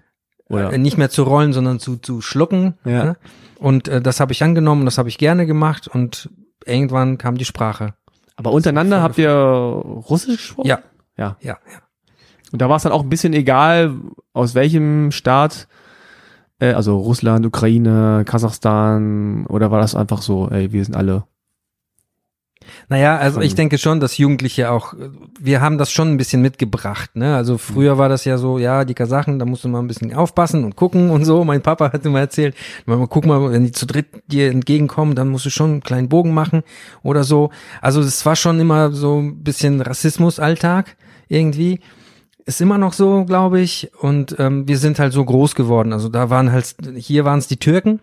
Oder? 0.49 0.73
äh, 0.73 0.79
nicht 0.79 0.99
mehr 0.99 1.11
zu 1.11 1.23
rollen, 1.23 1.53
sondern 1.53 1.79
zu, 1.79 1.97
zu 1.97 2.21
schlucken. 2.21 2.75
Ja. 2.85 3.05
Ne? 3.05 3.17
Und 3.59 3.89
äh, 3.89 4.01
das 4.01 4.21
habe 4.21 4.33
ich 4.33 4.43
angenommen, 4.43 4.85
das 4.85 4.99
habe 4.99 5.09
ich 5.09 5.19
gerne 5.19 5.47
gemacht 5.47 5.87
und 5.87 6.31
irgendwann 6.65 7.19
kam 7.19 7.37
die 7.37 7.45
Sprache. 7.45 7.95
Aber 8.37 8.53
untereinander 8.53 9.03
habt 9.03 9.19
ihr 9.19 9.31
Russisch 9.31 10.39
gesprochen? 10.49 10.69
Ja, 10.69 10.79
Ja. 11.17 11.37
ja, 11.41 11.59
ja. 11.71 11.79
Und 12.53 12.61
da 12.61 12.69
war 12.69 12.77
es 12.77 12.83
dann 12.83 12.93
auch 12.93 13.03
ein 13.03 13.09
bisschen 13.09 13.33
egal, 13.33 13.95
aus 14.33 14.55
welchem 14.55 15.13
Staat, 15.13 15.69
äh, 16.59 16.73
also 16.73 16.97
Russland, 16.99 17.47
Ukraine, 17.47 18.25
Kasachstan, 18.27 19.47
oder 19.47 19.71
war 19.71 19.81
das 19.81 19.95
einfach 19.95 20.23
so, 20.23 20.49
ey, 20.49 20.73
wir 20.73 20.85
sind 20.85 20.97
alle. 20.97 21.25
Naja, 22.89 23.17
also 23.17 23.41
ich 23.41 23.55
denke 23.55 23.79
schon, 23.79 24.01
dass 24.01 24.19
Jugendliche 24.19 24.71
auch, 24.71 24.95
wir 25.41 25.61
haben 25.61 25.79
das 25.79 25.91
schon 25.91 26.13
ein 26.13 26.17
bisschen 26.17 26.43
mitgebracht, 26.43 27.15
ne? 27.15 27.35
Also 27.37 27.59
früher 27.59 27.99
war 27.99 28.09
das 28.09 28.25
ja 28.25 28.39
so, 28.39 28.59
ja, 28.59 28.85
die 28.85 28.95
Kasachen, 28.95 29.39
da 29.39 29.45
musst 29.45 29.65
du 29.65 29.69
mal 29.69 29.81
ein 29.81 29.87
bisschen 29.87 30.15
aufpassen 30.15 30.65
und 30.65 30.77
gucken 30.77 31.11
und 31.11 31.25
so. 31.25 31.45
Mein 31.45 31.63
Papa 31.63 31.93
hat 31.93 32.05
immer 32.05 32.21
erzählt, 32.21 32.55
mal 32.87 33.07
guck 33.09 33.27
mal, 33.27 33.51
wenn 33.53 33.65
die 33.65 33.73
zu 33.73 33.87
dritt 33.87 34.07
dir 34.27 34.51
entgegenkommen, 34.51 35.15
dann 35.15 35.29
musst 35.29 35.47
du 35.47 35.51
schon 35.51 35.71
einen 35.71 35.81
kleinen 35.83 36.09
Bogen 36.09 36.35
machen 36.35 36.63
oder 37.03 37.25
so. 37.25 37.51
Also 37.81 38.01
es 38.01 38.25
war 38.27 38.37
schon 38.37 38.61
immer 38.61 38.93
so 38.93 39.21
ein 39.21 39.43
bisschen 39.43 39.81
Rassismus-Alltag 39.81 40.97
irgendwie. 41.29 41.81
Ist 42.47 42.61
immer 42.61 42.79
noch 42.79 42.93
so, 42.93 43.25
glaube 43.25 43.61
ich. 43.61 43.91
Und 44.01 44.37
ähm, 44.39 44.67
wir 44.67 44.79
sind 44.79 44.99
halt 44.99 45.13
so 45.13 45.25
groß 45.25 45.55
geworden. 45.55 45.93
Also 45.93 46.09
da 46.09 46.31
waren 46.31 46.53
halt, 46.53 46.75
hier 46.97 47.25
waren 47.25 47.39
es 47.39 47.47
die 47.47 47.59
Türken, 47.59 48.01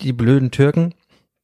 die 0.00 0.12
blöden 0.12 0.50
Türken. 0.50 0.94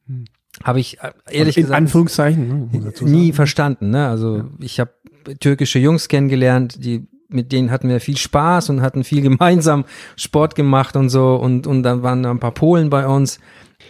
Hm. 0.07 0.25
Habe 0.63 0.81
ich 0.81 1.01
äh, 1.01 1.13
ehrlich 1.31 1.57
in 1.57 1.65
gesagt 1.65 1.77
Anführungszeichen, 1.77 2.71
ne, 2.71 2.93
nie 3.01 3.33
verstanden. 3.33 3.91
Ne? 3.91 4.07
Also 4.09 4.45
ich 4.61 4.79
habe 4.81 4.93
türkische 5.41 5.79
Jungs 5.79 6.09
kennengelernt, 6.09 6.85
die 6.85 7.07
mit 7.29 7.51
denen 7.51 7.71
hatten 7.71 7.89
wir 7.89 8.01
viel 8.01 8.17
Spaß 8.17 8.71
und 8.71 8.83
hatten 8.83 9.03
viel 9.03 9.23
gemeinsam 9.29 9.85
Sport 10.17 10.55
gemacht 10.55 10.97
und 10.97 11.09
so 11.09 11.37
und 11.37 11.67
und 11.67 11.83
dann 11.83 12.03
waren 12.03 12.23
da 12.23 12.31
ein 12.31 12.41
paar 12.41 12.55
Polen 12.55 12.91
bei 12.91 13.07
uns. 13.07 13.41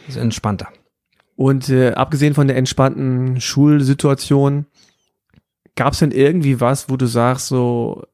Das 0.07 0.17
ist 0.17 0.23
entspannter. 0.23 0.69
Und 1.37 1.69
äh, 1.69 1.93
abgesehen 1.93 2.35
von 2.35 2.47
der 2.47 2.57
entspannten 2.57 3.41
Schulsituation, 3.41 4.67
gab 5.75 5.93
es 5.93 5.99
denn 5.99 6.13
irgendwie 6.13 6.61
was, 6.61 6.89
wo 6.89 6.97
du 6.97 7.07
sagst, 7.07 7.49
so, 7.49 8.05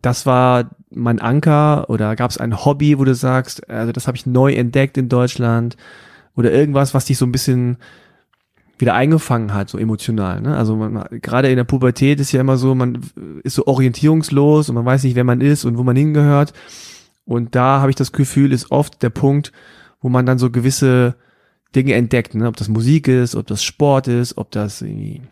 das 0.00 0.24
war 0.24 0.70
mein 0.90 1.20
Anker 1.20 1.88
oder 1.90 2.16
gab 2.16 2.30
es 2.30 2.38
ein 2.38 2.64
Hobby, 2.64 2.98
wo 2.98 3.04
du 3.04 3.14
sagst, 3.14 3.68
also 3.68 3.92
das 3.92 4.06
habe 4.06 4.16
ich 4.16 4.26
neu 4.26 4.52
entdeckt 4.52 4.96
in 4.96 5.08
Deutschland 5.08 5.76
oder 6.36 6.52
irgendwas, 6.52 6.94
was 6.94 7.04
dich 7.06 7.18
so 7.18 7.26
ein 7.26 7.32
bisschen 7.32 7.78
wieder 8.78 8.94
eingefangen 8.94 9.52
hat, 9.52 9.68
so 9.68 9.76
emotional. 9.78 10.40
Ne? 10.40 10.56
Also 10.56 10.74
man, 10.76 11.04
gerade 11.20 11.50
in 11.50 11.56
der 11.56 11.64
Pubertät 11.64 12.18
ist 12.18 12.32
ja 12.32 12.40
immer 12.40 12.56
so, 12.56 12.74
man 12.74 13.00
ist 13.42 13.56
so 13.56 13.66
orientierungslos 13.66 14.68
und 14.70 14.74
man 14.74 14.86
weiß 14.86 15.04
nicht, 15.04 15.16
wer 15.16 15.24
man 15.24 15.40
ist 15.42 15.64
und 15.64 15.76
wo 15.76 15.82
man 15.82 15.96
hingehört. 15.96 16.54
Und 17.26 17.54
da 17.54 17.80
habe 17.80 17.90
ich 17.90 17.96
das 17.96 18.12
Gefühl, 18.12 18.52
ist 18.52 18.70
oft 18.70 19.02
der 19.02 19.10
Punkt, 19.10 19.52
wo 20.00 20.08
man 20.08 20.24
dann 20.24 20.38
so 20.38 20.50
gewisse 20.50 21.16
Dinge 21.76 21.92
entdeckt, 21.94 22.34
ne? 22.34 22.48
ob 22.48 22.56
das 22.56 22.68
Musik 22.68 23.06
ist, 23.06 23.36
ob 23.36 23.46
das 23.46 23.62
Sport 23.62 24.08
ist, 24.08 24.38
ob 24.38 24.50
das 24.50 24.82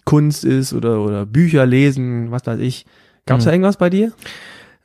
Kunst 0.05 0.45
ist 0.45 0.73
oder, 0.75 1.01
oder 1.01 1.27
Bücher 1.27 1.65
lesen, 1.67 2.31
was 2.31 2.47
weiß 2.47 2.61
ich. 2.61 2.85
Gab 3.27 3.39
es 3.39 3.45
da 3.45 3.51
Mhm. 3.51 3.55
irgendwas 3.55 3.77
bei 3.79 3.91
dir? 3.91 4.13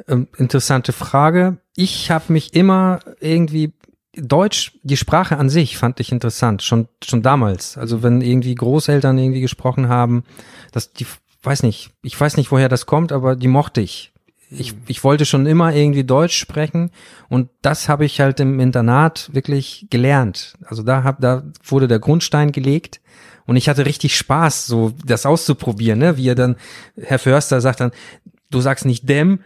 Ähm, 0.07 0.27
interessante 0.37 0.93
Frage. 0.93 1.57
Ich 1.75 2.09
habe 2.09 2.33
mich 2.33 2.55
immer 2.55 2.99
irgendwie 3.19 3.73
Deutsch, 4.15 4.73
die 4.83 4.97
Sprache 4.97 5.37
an 5.37 5.49
sich 5.49 5.77
fand 5.77 5.99
ich 5.99 6.11
interessant, 6.11 6.61
schon 6.61 6.87
schon 7.03 7.23
damals. 7.23 7.77
Also 7.77 8.03
wenn 8.03 8.21
irgendwie 8.21 8.53
Großeltern 8.53 9.17
irgendwie 9.17 9.41
gesprochen 9.41 9.89
haben, 9.89 10.23
dass 10.71 10.93
die 10.93 11.07
weiß 11.43 11.63
nicht, 11.63 11.91
ich 12.01 12.19
weiß 12.19 12.37
nicht, 12.37 12.51
woher 12.51 12.69
das 12.69 12.85
kommt, 12.85 13.11
aber 13.11 13.35
die 13.35 13.47
mochte 13.47 13.81
ich. 13.81 14.11
Ich, 14.49 14.75
ich 14.87 15.03
wollte 15.03 15.25
schon 15.25 15.47
immer 15.47 15.73
irgendwie 15.73 16.03
Deutsch 16.03 16.37
sprechen 16.37 16.91
und 17.27 17.49
das 17.61 17.89
habe 17.89 18.05
ich 18.05 18.21
halt 18.21 18.39
im 18.39 18.59
Internat 18.59 19.29
wirklich 19.33 19.87
gelernt. 19.89 20.53
Also 20.65 20.83
da 20.83 21.03
hab, 21.03 21.19
da 21.21 21.43
wurde 21.63 21.87
der 21.87 21.99
Grundstein 21.99 22.51
gelegt 22.51 23.01
und 23.45 23.55
ich 23.55 23.67
hatte 23.67 23.85
richtig 23.85 24.15
Spaß, 24.15 24.67
so 24.67 24.93
das 25.03 25.25
auszuprobieren, 25.25 25.99
ne? 25.99 26.17
Wie 26.17 26.29
er 26.29 26.35
dann, 26.35 26.55
Herr 27.01 27.19
Förster 27.19 27.61
sagt 27.61 27.79
dann, 27.79 27.91
du 28.51 28.61
sagst 28.61 28.85
nicht 28.85 29.09
dem, 29.09 29.39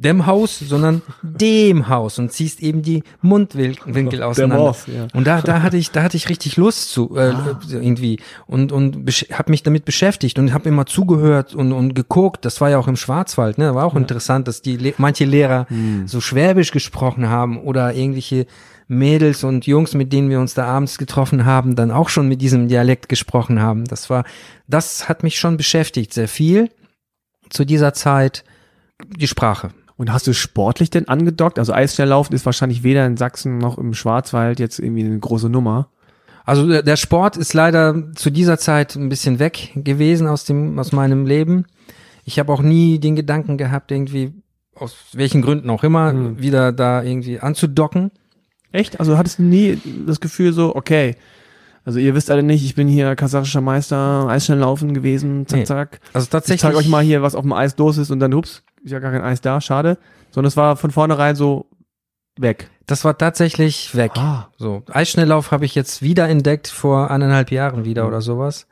dem 0.00 0.24
Haus, 0.24 0.58
sondern 0.58 1.02
dem 1.22 1.88
Haus 1.88 2.18
und 2.18 2.32
ziehst 2.32 2.60
eben 2.60 2.80
die 2.80 3.02
Mundwinkel 3.20 4.22
auseinander. 4.22 4.64
Boss, 4.64 4.86
ja. 4.86 5.08
Und 5.12 5.26
da, 5.26 5.42
da 5.42 5.60
hatte 5.60 5.76
ich, 5.76 5.90
da 5.90 6.02
hatte 6.02 6.16
ich 6.16 6.30
richtig 6.30 6.56
Lust 6.56 6.90
zu 6.90 7.16
äh, 7.16 7.34
irgendwie 7.68 8.18
und 8.46 8.72
und 8.72 8.96
habe 9.32 9.50
mich 9.50 9.62
damit 9.62 9.84
beschäftigt 9.84 10.38
und 10.38 10.54
habe 10.54 10.68
immer 10.70 10.86
zugehört 10.86 11.54
und 11.54 11.72
und 11.72 11.94
geguckt. 11.94 12.46
Das 12.46 12.60
war 12.62 12.70
ja 12.70 12.78
auch 12.78 12.88
im 12.88 12.96
Schwarzwald, 12.96 13.58
ne? 13.58 13.74
War 13.74 13.84
auch 13.84 13.94
interessant, 13.94 14.48
dass 14.48 14.62
die 14.62 14.76
Le 14.76 14.94
manche 14.96 15.26
Lehrer 15.26 15.66
so 16.06 16.20
Schwäbisch 16.20 16.70
gesprochen 16.70 17.28
haben 17.28 17.58
oder 17.58 17.94
irgendwelche 17.94 18.46
Mädels 18.88 19.44
und 19.44 19.66
Jungs, 19.66 19.94
mit 19.94 20.12
denen 20.12 20.30
wir 20.30 20.40
uns 20.40 20.54
da 20.54 20.64
abends 20.64 20.98
getroffen 20.98 21.44
haben, 21.44 21.76
dann 21.76 21.92
auch 21.92 22.08
schon 22.08 22.26
mit 22.26 22.42
diesem 22.42 22.66
Dialekt 22.66 23.08
gesprochen 23.08 23.60
haben. 23.60 23.84
Das 23.84 24.10
war, 24.10 24.24
das 24.66 25.08
hat 25.08 25.22
mich 25.22 25.38
schon 25.38 25.56
beschäftigt, 25.56 26.12
sehr 26.12 26.26
viel 26.26 26.70
zu 27.50 27.64
dieser 27.64 27.92
Zeit. 27.92 28.44
Die 29.16 29.28
Sprache. 29.28 29.70
Und 30.00 30.10
hast 30.14 30.26
du 30.26 30.32
sportlich 30.32 30.88
denn 30.88 31.08
angedockt? 31.08 31.58
Also 31.58 31.74
Eisschnelllaufen 31.74 32.34
ist 32.34 32.46
wahrscheinlich 32.46 32.82
weder 32.82 33.04
in 33.04 33.18
Sachsen 33.18 33.58
noch 33.58 33.76
im 33.76 33.92
Schwarzwald 33.92 34.58
jetzt 34.58 34.78
irgendwie 34.78 35.04
eine 35.04 35.18
große 35.18 35.50
Nummer. 35.50 35.88
Also 36.46 36.80
der, 36.80 36.96
Sport 36.96 37.36
ist 37.36 37.52
leider 37.52 38.14
zu 38.14 38.30
dieser 38.30 38.56
Zeit 38.56 38.96
ein 38.96 39.10
bisschen 39.10 39.38
weg 39.38 39.72
gewesen 39.74 40.26
aus 40.26 40.44
dem 40.46 40.78
aus 40.78 40.92
meinem 40.92 41.26
Leben. 41.26 41.66
Ich 42.24 42.38
habe 42.38 42.50
auch 42.50 42.62
nie 42.62 42.98
den 42.98 43.14
Gedanken 43.14 43.58
gehabt, 43.58 43.92
irgendwie 43.92 44.32
aus 44.74 44.96
welchen 45.12 45.42
Gründen 45.42 45.68
auch 45.68 45.84
immer 45.84 46.14
Mhm. 46.14 46.40
wieder 46.40 46.72
da 46.72 47.02
irgendwie 47.02 47.38
anzudocken. 47.38 48.10
Echt? 48.72 49.00
Also 49.00 49.18
hattest 49.18 49.38
du 49.38 49.42
nie 49.42 49.78
das 50.06 50.20
Gefühl 50.20 50.54
so, 50.54 50.74
okay, 50.74 51.14
also 51.84 51.98
ihr 51.98 52.14
wisst 52.14 52.30
alle 52.30 52.42
nicht, 52.42 52.64
ich 52.64 52.74
bin 52.74 52.88
hier 52.88 53.16
kasachischer 53.16 53.60
Meister, 53.60 54.26
Eisschnelllaufen 54.28 54.94
gewesen, 54.94 55.46
zack, 55.46 55.58
Nee. 55.58 55.64
zack. 55.64 56.00
Also 56.14 56.24
Ich 56.24 56.30
tatsächlich. 56.30 56.60
zeige 56.62 56.76
euch 56.78 56.88
mal 56.88 57.02
hier, 57.04 57.20
was 57.20 57.34
auf 57.34 57.42
dem 57.42 57.52
Eis 57.52 57.76
los 57.76 57.98
ist 57.98 58.10
und 58.10 58.20
dann, 58.20 58.32
ups, 58.32 58.62
ist 58.82 58.90
ja 58.92 58.98
gar 58.98 59.12
kein 59.12 59.22
Eis 59.22 59.40
da, 59.40 59.60
schade. 59.60 59.98
Sondern 60.30 60.48
es 60.48 60.56
war 60.56 60.76
von 60.76 60.90
vornherein 60.90 61.36
so 61.36 61.66
weg. 62.38 62.70
Das 62.86 63.04
war 63.04 63.18
tatsächlich 63.18 63.94
weg. 63.94 64.12
Ah. 64.16 64.48
So 64.56 64.82
Eisschnelllauf 64.90 65.50
habe 65.50 65.64
ich 65.64 65.74
jetzt 65.74 66.02
wieder 66.02 66.28
entdeckt 66.28 66.68
vor 66.68 67.10
eineinhalb 67.10 67.50
Jahren 67.50 67.84
wieder 67.84 68.02
Mhm. 68.02 68.08
oder 68.08 68.20
sowas. 68.20 68.66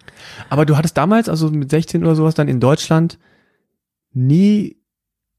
Aber 0.48 0.66
du 0.66 0.76
hattest 0.76 0.96
damals, 0.96 1.28
also 1.28 1.50
mit 1.50 1.70
16 1.70 2.02
oder 2.02 2.14
sowas, 2.14 2.34
dann 2.34 2.48
in 2.48 2.60
Deutschland 2.60 3.18
nie 4.12 4.76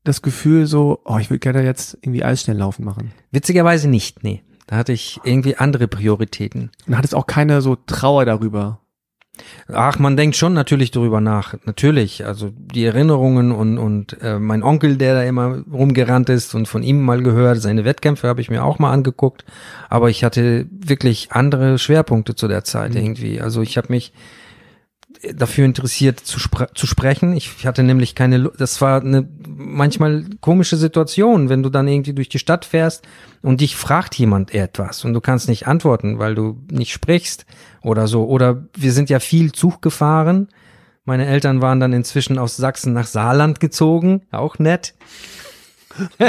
das 0.04 0.22
Gefühl 0.22 0.66
so, 0.66 1.02
oh, 1.06 1.18
ich 1.18 1.30
würde 1.30 1.40
gerne 1.40 1.64
jetzt 1.64 1.98
irgendwie 2.02 2.24
Eisschnelllaufen 2.24 2.86
machen. 2.86 3.12
Witzigerweise 3.32 3.88
nicht, 3.90 4.24
nee. 4.24 4.44
Da 4.68 4.78
hatte 4.78 4.94
ich 4.94 5.20
irgendwie 5.24 5.58
andere 5.58 5.88
Prioritäten. 5.88 6.72
Und 6.88 6.98
hattest 6.98 7.16
auch 7.16 7.26
keine 7.28 7.62
so 7.62 7.76
Trauer 7.76 8.26
darüber. 8.26 8.82
Ach, 9.72 10.00
man 10.00 10.18
denkt 10.18 10.36
schon 10.36 10.54
natürlich 10.54 10.92
darüber 10.92 11.22
nach. 11.22 11.56
Natürlich. 11.66 12.26
Also 12.26 12.52
die 12.56 12.86
Erinnerungen 12.86 13.52
und, 13.52 13.78
und 13.78 14.22
äh, 14.22 14.40
mein 14.40 14.64
Onkel, 14.64 14.98
der 14.98 15.16
da 15.16 15.24
immer 15.24 15.64
rumgerannt 15.72 16.30
ist 16.30 16.56
und 16.56 16.68
von 16.68 16.84
ihm 16.84 17.02
mal 17.02 17.22
gehört, 17.22 17.62
seine 17.62 17.86
Wettkämpfe 17.86 18.28
habe 18.28 18.42
ich 18.42 18.50
mir 18.50 18.64
auch 18.64 18.80
mal 18.80 18.92
angeguckt. 18.92 19.46
Aber 19.90 20.10
ich 20.10 20.24
hatte 20.24 20.66
wirklich 20.72 21.32
andere 21.32 21.78
Schwerpunkte 21.78 22.36
zu 22.36 22.48
der 22.48 22.64
Zeit 22.64 22.92
mhm. 22.92 22.98
irgendwie. 22.98 23.42
Also 23.42 23.62
ich 23.62 23.78
habe 23.78 23.88
mich 23.90 24.14
dafür 25.34 25.66
interessiert 25.66 26.20
zu, 26.20 26.40
spre 26.40 26.70
zu 26.74 26.88
sprechen. 26.88 27.36
Ich 27.36 27.66
hatte 27.66 27.84
nämlich 27.84 28.16
keine, 28.16 28.52
das 28.58 28.80
war 28.82 29.02
eine 29.02 29.28
manchmal 29.46 30.26
komische 30.40 30.78
Situation, 30.78 31.50
wenn 31.50 31.64
du 31.64 31.70
dann 31.70 31.88
irgendwie 31.88 32.14
durch 32.14 32.30
die 32.30 32.40
Stadt 32.40 32.66
fährst 32.66 33.06
und 33.42 33.62
dich 33.62 33.76
fragt 33.76 34.16
jemand 34.16 34.54
etwas 34.54 35.04
und 35.04 35.14
du 35.14 35.22
kannst 35.22 35.50
nicht 35.50 35.68
antworten, 35.68 36.20
weil 36.20 36.36
du 36.36 36.62
nicht 36.72 36.94
sprichst 36.94 37.46
oder 37.82 38.08
so. 38.08 38.26
Oder 38.26 38.66
wir 38.76 38.94
sind 38.94 39.10
ja 39.10 39.20
viel 39.20 39.52
Zug 39.52 39.82
gefahren. 39.82 40.48
Meine 41.04 41.26
Eltern 41.26 41.62
waren 41.62 41.80
dann 41.80 41.94
inzwischen 41.94 42.38
aus 42.38 42.56
Sachsen 42.56 42.94
nach 42.94 43.08
Saarland 43.08 43.60
gezogen, 43.60 44.22
auch 44.32 44.60
nett. 44.60 44.94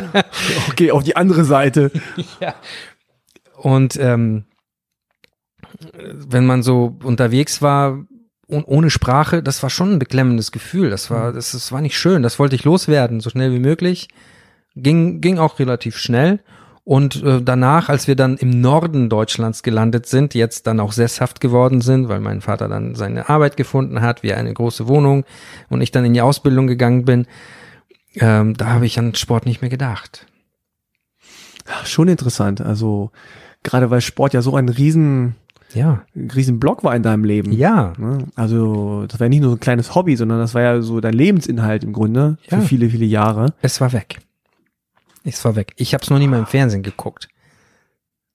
okay, 0.69 0.91
auf 0.91 1.05
die 1.05 1.17
andere 1.17 1.45
Seite. 1.45 1.93
ja. 2.41 2.55
Und 3.57 3.97
ähm, 4.01 4.47
wenn 5.93 6.47
man 6.47 6.63
so 6.63 6.97
unterwegs 7.05 7.63
war, 7.63 8.05
und 8.51 8.65
ohne 8.65 8.91
Sprache, 8.91 9.43
das 9.43 9.63
war 9.63 9.71
schon 9.71 9.93
ein 9.93 9.99
beklemmendes 9.99 10.53
Gefühl. 10.53 10.91
Das 10.91 11.11
war, 11.11 11.31
mhm. 11.31 11.35
das, 11.35 11.53
das 11.53 11.73
war 11.73 11.81
nicht 11.81 11.99
schön. 11.99 12.23
Das 12.23 12.39
wollte 12.39 12.55
ich 12.55 12.65
loswerden, 12.65 13.21
so 13.21 13.31
schnell 13.31 13.53
wie 13.53 13.59
möglich. 13.59 14.09
Ging, 14.77 15.21
ging 15.21 15.39
auch 15.39 15.59
relativ 15.59 15.97
schnell. 15.97 16.41
Und 16.85 17.23
äh, 17.23 17.41
danach, 17.43 17.89
als 17.89 18.09
wir 18.09 18.17
dann 18.17 18.37
im 18.37 18.61
Norden 18.61 19.09
Deutschlands 19.09 19.63
gelandet 19.63 20.07
sind, 20.07 20.35
jetzt 20.35 20.67
dann 20.67 20.81
auch 20.81 20.93
sesshaft 20.93 21.41
geworden 21.41 21.81
sind, 21.81 22.09
weil 22.09 22.21
mein 22.21 22.41
Vater 22.41 22.69
dann 22.69 22.95
seine 22.95 23.29
Arbeit 23.29 23.57
gefunden 23.57 24.01
hat, 24.01 24.23
wir 24.23 24.37
eine 24.37 24.53
große 24.53 24.89
Wohnung 24.89 25.25
und 25.69 25.83
ich 25.83 25.93
dann 25.93 26.05
in 26.05 26.15
die 26.15 26.23
Ausbildung 26.23 26.67
gegangen 26.67 27.05
bin, 27.05 27.27
ähm, 28.15 28.57
da 28.57 28.71
habe 28.71 28.87
ich 28.87 28.99
an 28.99 29.15
Sport 29.15 29.47
nicht 29.47 29.61
mehr 29.61 29.71
gedacht. 29.71 30.27
Schon 31.85 32.09
interessant. 32.09 32.61
Also 32.61 33.11
gerade 33.63 33.91
weil 33.91 34.01
Sport 34.01 34.35
ja 34.35 34.43
so 34.43 34.57
ein 34.57 34.69
riesen 34.69 35.37
ja. 35.75 36.03
ein 36.15 36.31
riesen 36.31 36.61
Block 36.61 36.85
war 36.85 36.95
in 36.95 37.03
deinem 37.03 37.25
Leben. 37.25 37.53
Ja. 37.53 37.93
Ne? 37.99 38.27
Also 38.35 39.07
das 39.07 39.21
war 39.21 39.27
ja 39.27 39.29
nicht 39.29 39.41
nur 39.41 39.51
so 39.51 39.57
ein 39.57 39.61
kleines 39.61 39.95
Hobby, 39.95 40.17
sondern 40.17 40.39
das 40.39 40.55
war 40.55 40.63
ja 40.63 40.83
so 40.83 41.01
dein 41.01 41.15
Lebensinhalt 41.15 41.85
im 41.85 41.93
Grunde 41.93 42.39
ja. 42.49 42.59
für 42.59 42.67
viele, 42.67 42.91
viele 42.91 43.07
Jahre. 43.07 43.55
Es 43.63 43.81
war 43.81 43.93
weg. 43.93 44.21
Es 45.25 45.45
war 45.45 45.57
weg. 45.57 45.73
Ich 45.77 45.95
habe 45.95 46.03
es 46.03 46.11
noch 46.11 46.19
nie 46.19 46.29
mal 46.29 46.39
im 46.39 46.47
Fernsehen 46.47 46.83
geguckt. 46.83 47.29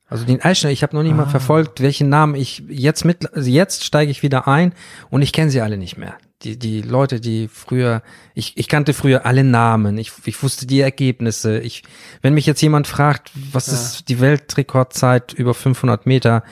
Also 0.08 0.24
den 0.24 0.42
Eisner, 0.42 0.70
ich 0.70 0.84
habe 0.84 0.96
noch 0.96 1.02
nicht 1.04 1.14
ah. 1.14 1.18
mal 1.18 1.26
verfolgt, 1.30 1.82
welchen 1.82 2.10
Namen 2.10 2.36
ich 2.36 2.64
jetzt 2.70 3.06
mit, 3.06 3.34
also 3.34 3.50
jetzt 3.50 3.84
steige 3.84 4.12
ich 4.12 4.22
wieder 4.22 4.48
ein 4.48 4.74
und 5.10 5.22
ich 5.22 5.34
kenne 5.34 5.50
sie 5.50 5.62
alle 5.62 5.78
nicht 5.78 5.98
mehr. 5.98 6.16
Die, 6.44 6.60
die 6.60 6.82
Leute, 6.82 7.20
die 7.20 7.48
früher, 7.48 8.04
ich, 8.36 8.56
ich 8.56 8.68
kannte 8.68 8.94
früher 8.94 9.26
alle 9.26 9.44
Namen, 9.44 9.98
ich, 9.98 10.12
ich 10.26 10.44
wusste 10.44 10.68
die 10.68 10.82
Ergebnisse. 10.82 11.60
Ich, 11.60 11.84
wenn 12.22 12.36
mich 12.36 12.46
jetzt 12.46 12.62
jemand 12.62 12.86
fragt, 12.86 13.32
was 13.52 13.68
ja. 13.68 13.74
ist 13.74 14.10
die 14.10 14.20
Weltrekordzeit 14.20 15.34
über 15.34 15.56
500 15.56 16.06
Meter, 16.06 16.44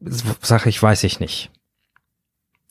Sache 0.00 0.68
ich, 0.68 0.82
weiß 0.82 1.04
ich 1.04 1.20
nicht. 1.20 1.50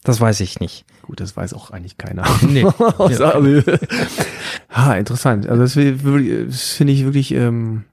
Das 0.03 0.21
weiß 0.21 0.39
ich 0.41 0.59
nicht. 0.59 0.85
Gut, 1.01 1.19
das 1.19 1.35
weiß 1.35 1.53
auch 1.53 1.71
eigentlich 1.71 1.97
keiner. 1.97 2.25
Nee. 2.47 2.63
ha, 4.69 4.95
interessant. 4.95 5.49
Also 5.49 5.63
das, 5.63 5.73
finde 5.73 6.93
ich 6.93 7.05
wirklich 7.05 7.33
ähm, 7.33 7.85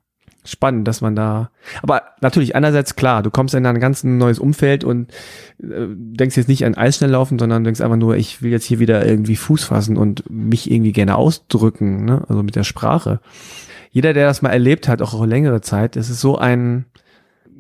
spannend, 0.45 0.87
dass 0.87 1.01
man 1.01 1.17
da. 1.17 1.51
Aber 1.83 2.03
natürlich, 2.21 2.55
einerseits 2.55 2.97
klar, 2.97 3.23
du 3.23 3.31
kommst 3.31 3.55
in 3.55 3.65
ein 3.65 3.81
ganz 3.81 4.05
neues 4.05 4.39
Umfeld 4.39 4.85
und 4.85 5.11
äh, 5.63 5.87
denkst 5.89 6.37
jetzt 6.37 6.49
nicht 6.49 6.67
an 6.67 6.75
Eisschnelllaufen, 6.75 7.39
sondern 7.39 7.65
denkst 7.65 7.81
einfach 7.81 7.97
nur, 7.97 8.17
ich 8.17 8.43
will 8.43 8.51
jetzt 8.51 8.65
hier 8.65 8.79
wieder 8.79 9.07
irgendwie 9.07 9.37
Fuß 9.37 9.65
fassen 9.65 9.97
und 9.97 10.29
mich 10.31 10.71
irgendwie 10.71 10.93
gerne 10.93 11.17
ausdrücken, 11.17 12.05
ne? 12.05 12.25
Also 12.29 12.43
mit 12.43 12.57
der 12.57 12.65
Sprache. 12.65 13.21
Jeder, 13.91 14.13
der 14.13 14.27
das 14.27 14.43
mal 14.43 14.51
erlebt 14.51 14.89
hat, 14.89 15.03
auch, 15.03 15.15
auch 15.15 15.25
längere 15.25 15.61
Zeit, 15.61 15.97
es 15.97 16.11
ist 16.11 16.21
so 16.21 16.39
ein 16.39 16.87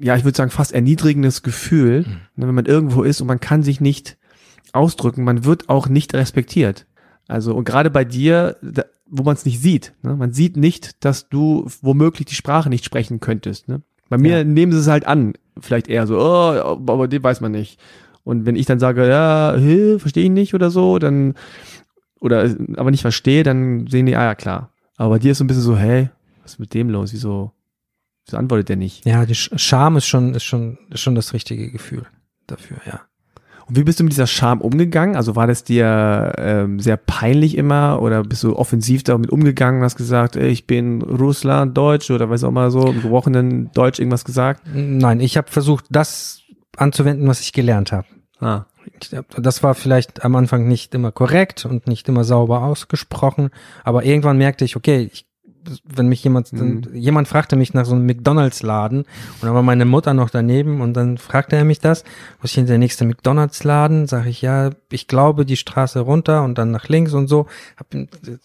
ja, 0.00 0.16
ich 0.16 0.24
würde 0.24 0.36
sagen, 0.36 0.50
fast 0.50 0.72
erniedrigendes 0.72 1.42
Gefühl, 1.42 2.00
mhm. 2.00 2.16
Ne, 2.36 2.48
wenn 2.48 2.54
man 2.54 2.66
irgendwo 2.66 3.02
ist 3.02 3.20
und 3.20 3.26
man 3.26 3.40
kann 3.40 3.62
sich 3.62 3.80
nicht 3.80 4.16
ausdrücken, 4.72 5.24
man 5.24 5.44
wird 5.44 5.68
auch 5.68 5.88
nicht 5.88 6.14
respektiert. 6.14 6.86
Also, 7.28 7.54
und 7.54 7.64
gerade 7.64 7.90
bei 7.90 8.04
dir, 8.04 8.56
da, 8.62 8.84
wo 9.06 9.22
man 9.22 9.34
es 9.34 9.44
nicht 9.44 9.60
sieht, 9.60 9.92
ne? 10.02 10.16
man 10.16 10.32
sieht 10.32 10.56
nicht, 10.56 11.04
dass 11.04 11.28
du 11.28 11.66
womöglich 11.82 12.26
die 12.26 12.34
Sprache 12.34 12.70
nicht 12.70 12.84
sprechen 12.84 13.20
könntest. 13.20 13.68
Ne? 13.68 13.82
Bei 14.08 14.18
mir 14.18 14.38
ja. 14.38 14.44
nehmen 14.44 14.72
sie 14.72 14.78
es 14.78 14.88
halt 14.88 15.06
an, 15.06 15.34
vielleicht 15.60 15.88
eher 15.88 16.06
so, 16.06 16.18
oh, 16.18 16.80
aber 16.86 17.08
den 17.08 17.22
weiß 17.22 17.40
man 17.40 17.52
nicht. 17.52 17.78
Und 18.24 18.46
wenn 18.46 18.56
ich 18.56 18.66
dann 18.66 18.78
sage, 18.78 19.08
ja, 19.08 19.52
verstehe 19.98 20.24
ich 20.24 20.30
nicht 20.30 20.54
oder 20.54 20.70
so, 20.70 20.98
dann, 20.98 21.34
oder 22.20 22.54
aber 22.76 22.90
nicht 22.90 23.02
verstehe, 23.02 23.42
dann 23.42 23.86
sehen 23.88 24.06
die, 24.06 24.16
ah 24.16 24.24
ja, 24.24 24.34
klar. 24.34 24.70
Aber 24.96 25.10
bei 25.10 25.18
dir 25.18 25.32
ist 25.32 25.38
so 25.38 25.44
ein 25.44 25.48
bisschen 25.48 25.62
so, 25.62 25.76
hey, 25.76 26.08
was 26.42 26.52
ist 26.52 26.58
mit 26.58 26.72
dem 26.74 26.88
los? 26.88 27.12
Wieso, 27.12 27.52
Wieso 28.26 28.36
antwortet 28.36 28.68
der 28.68 28.76
nicht? 28.76 29.04
Ja, 29.04 29.26
die 29.26 29.34
Scham 29.34 29.96
ist 29.96 30.06
schon, 30.06 30.34
ist 30.34 30.44
schon, 30.44 30.78
ist 30.90 31.00
schon 31.00 31.14
das 31.14 31.32
richtige 31.32 31.70
Gefühl 31.70 32.06
dafür, 32.46 32.78
ja. 32.86 33.00
Und 33.66 33.76
wie 33.76 33.84
bist 33.84 34.00
du 34.00 34.04
mit 34.04 34.12
dieser 34.12 34.26
Scham 34.26 34.60
umgegangen? 34.60 35.16
Also 35.16 35.36
war 35.36 35.46
das 35.46 35.64
dir 35.64 36.32
ähm, 36.36 36.80
sehr 36.80 36.96
peinlich 36.96 37.56
immer 37.56 38.02
oder 38.02 38.22
bist 38.22 38.42
du 38.42 38.56
offensiv 38.56 39.04
damit 39.04 39.30
umgegangen 39.30 39.80
und 39.80 39.84
hast 39.84 39.96
gesagt, 39.96 40.36
ey, 40.36 40.48
ich 40.48 40.66
bin 40.66 41.00
Russland, 41.02 41.76
Deutsch 41.76 42.10
oder 42.10 42.28
weiß 42.28 42.44
auch 42.44 42.50
mal 42.50 42.70
so, 42.70 42.88
im 42.88 43.02
gebrochenen 43.02 43.70
Deutsch 43.72 43.98
irgendwas 43.98 44.24
gesagt? 44.24 44.62
Nein, 44.74 45.20
ich 45.20 45.36
habe 45.36 45.50
versucht, 45.50 45.86
das 45.90 46.42
anzuwenden, 46.76 47.28
was 47.28 47.40
ich 47.40 47.52
gelernt 47.52 47.92
habe. 47.92 48.06
Ah. 48.40 48.66
Das 49.36 49.62
war 49.62 49.74
vielleicht 49.74 50.24
am 50.24 50.34
Anfang 50.36 50.66
nicht 50.66 50.94
immer 50.94 51.12
korrekt 51.12 51.64
und 51.64 51.86
nicht 51.86 52.08
immer 52.08 52.24
sauber 52.24 52.62
ausgesprochen, 52.62 53.50
aber 53.84 54.04
irgendwann 54.04 54.38
merkte 54.38 54.64
ich, 54.64 54.76
okay, 54.76 55.08
ich 55.12 55.26
wenn 55.84 56.08
mich 56.08 56.22
jemand, 56.24 56.52
mhm. 56.52 56.82
jemand 56.92 57.28
fragte 57.28 57.56
mich 57.56 57.74
nach 57.74 57.84
so 57.84 57.94
einem 57.94 58.06
McDonalds-Laden 58.06 58.98
und 59.02 59.42
dann 59.42 59.54
war 59.54 59.62
meine 59.62 59.84
Mutter 59.84 60.14
noch 60.14 60.30
daneben 60.30 60.80
und 60.80 60.94
dann 60.94 61.18
fragte 61.18 61.56
er 61.56 61.64
mich 61.64 61.80
das, 61.80 62.04
wo 62.40 62.44
ist 62.44 62.54
hier 62.54 62.64
der 62.64 62.78
nächste 62.78 63.04
McDonalds-Laden? 63.04 64.06
Sag 64.06 64.26
ich, 64.26 64.42
ja, 64.42 64.70
ich 64.90 65.08
glaube 65.08 65.46
die 65.46 65.56
Straße 65.56 66.00
runter 66.00 66.42
und 66.42 66.58
dann 66.58 66.70
nach 66.70 66.88
links 66.88 67.12
und 67.12 67.28
so. 67.28 67.46
Hab 67.76 67.86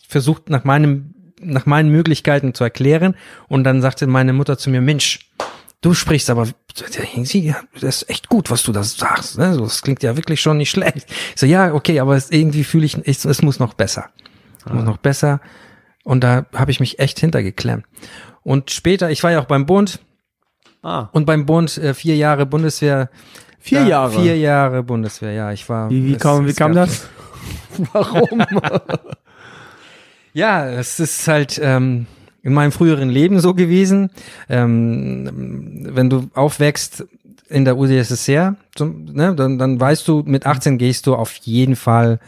versucht 0.08 0.50
nach 0.50 0.64
meinem, 0.64 1.14
nach 1.42 1.66
meinen 1.66 1.90
Möglichkeiten 1.90 2.54
zu 2.54 2.64
erklären 2.64 3.16
und 3.48 3.64
dann 3.64 3.82
sagte 3.82 4.08
meine 4.08 4.34
Mutter 4.34 4.58
zu 4.58 4.70
mir, 4.70 4.82
Mensch, 4.82 5.32
du 5.82 5.94
sprichst 5.94 6.30
aber, 6.30 6.48
das 6.76 8.02
ist 8.02 8.10
echt 8.10 8.30
gut, 8.30 8.52
was 8.52 8.64
du 8.64 8.72
da 8.72 8.84
sagst. 8.84 9.38
Ne? 9.38 9.58
Das 9.60 9.82
klingt 9.82 10.04
ja 10.04 10.16
wirklich 10.16 10.42
schon 10.42 10.58
nicht 10.58 10.70
schlecht. 10.70 11.08
Ich 11.08 11.40
so, 11.40 11.46
ja, 11.46 11.74
okay, 11.74 12.00
aber 12.00 12.16
es, 12.16 12.32
irgendwie 12.32 12.64
fühle 12.64 12.86
ich, 12.86 12.98
es, 13.06 13.26
es 13.26 13.42
muss 13.42 13.60
noch 13.60 13.74
besser. 13.74 14.10
Es 14.60 14.72
muss 14.72 14.84
ah. 14.84 14.86
noch 14.86 14.98
besser. 14.98 15.42
Und 16.08 16.24
da 16.24 16.46
habe 16.54 16.72
ich 16.72 16.80
mich 16.80 17.00
echt 17.00 17.20
hintergeklemmt. 17.20 17.84
Und 18.42 18.72
später, 18.72 19.12
ich 19.12 19.24
war 19.24 19.32
ja 19.32 19.42
auch 19.42 19.46
beim 19.46 19.66
Bund. 19.66 20.00
Ah. 20.82 21.10
Und 21.12 21.26
beim 21.26 21.46
Bund 21.46 21.78
äh, 21.78 21.94
vier 21.94 22.16
Jahre 22.16 22.46
Bundeswehr. 22.46 23.10
Vier 23.60 23.82
da, 23.82 23.88
Jahre? 23.88 24.22
Vier 24.22 24.38
Jahre 24.38 24.84
Bundeswehr, 24.84 25.34
ja. 25.34 25.52
Ich 25.52 25.68
war. 25.68 25.90
Wie, 25.90 26.06
wie, 26.06 26.14
es, 26.14 26.22
kam, 26.22 26.48
wie 26.48 26.54
kam 26.54 26.74
das? 26.74 27.10
Warum? 27.92 28.42
ja, 30.32 30.70
es 30.70 30.98
ist 31.02 31.28
halt 31.28 31.60
ähm, 31.62 32.08
in 32.42 32.54
meinem 32.54 32.72
früheren 32.72 33.10
Leben 33.10 33.42
so 33.42 33.54
gewesen. 33.54 34.10
Ähm, 34.48 35.90
wenn 35.94 36.10
du 36.10 36.30
aufwächst 36.36 37.06
in 37.50 37.66
der 37.66 37.78
UdSSR, 37.78 38.56
zum, 38.76 39.04
ne, 39.12 39.36
dann, 39.36 39.58
dann 39.58 39.78
weißt 39.78 40.08
du, 40.08 40.24
mit 40.26 40.46
18 40.46 40.78
gehst 40.78 41.06
du 41.06 41.16
auf 41.16 41.36
jeden 41.36 41.76
Fall 41.76 42.22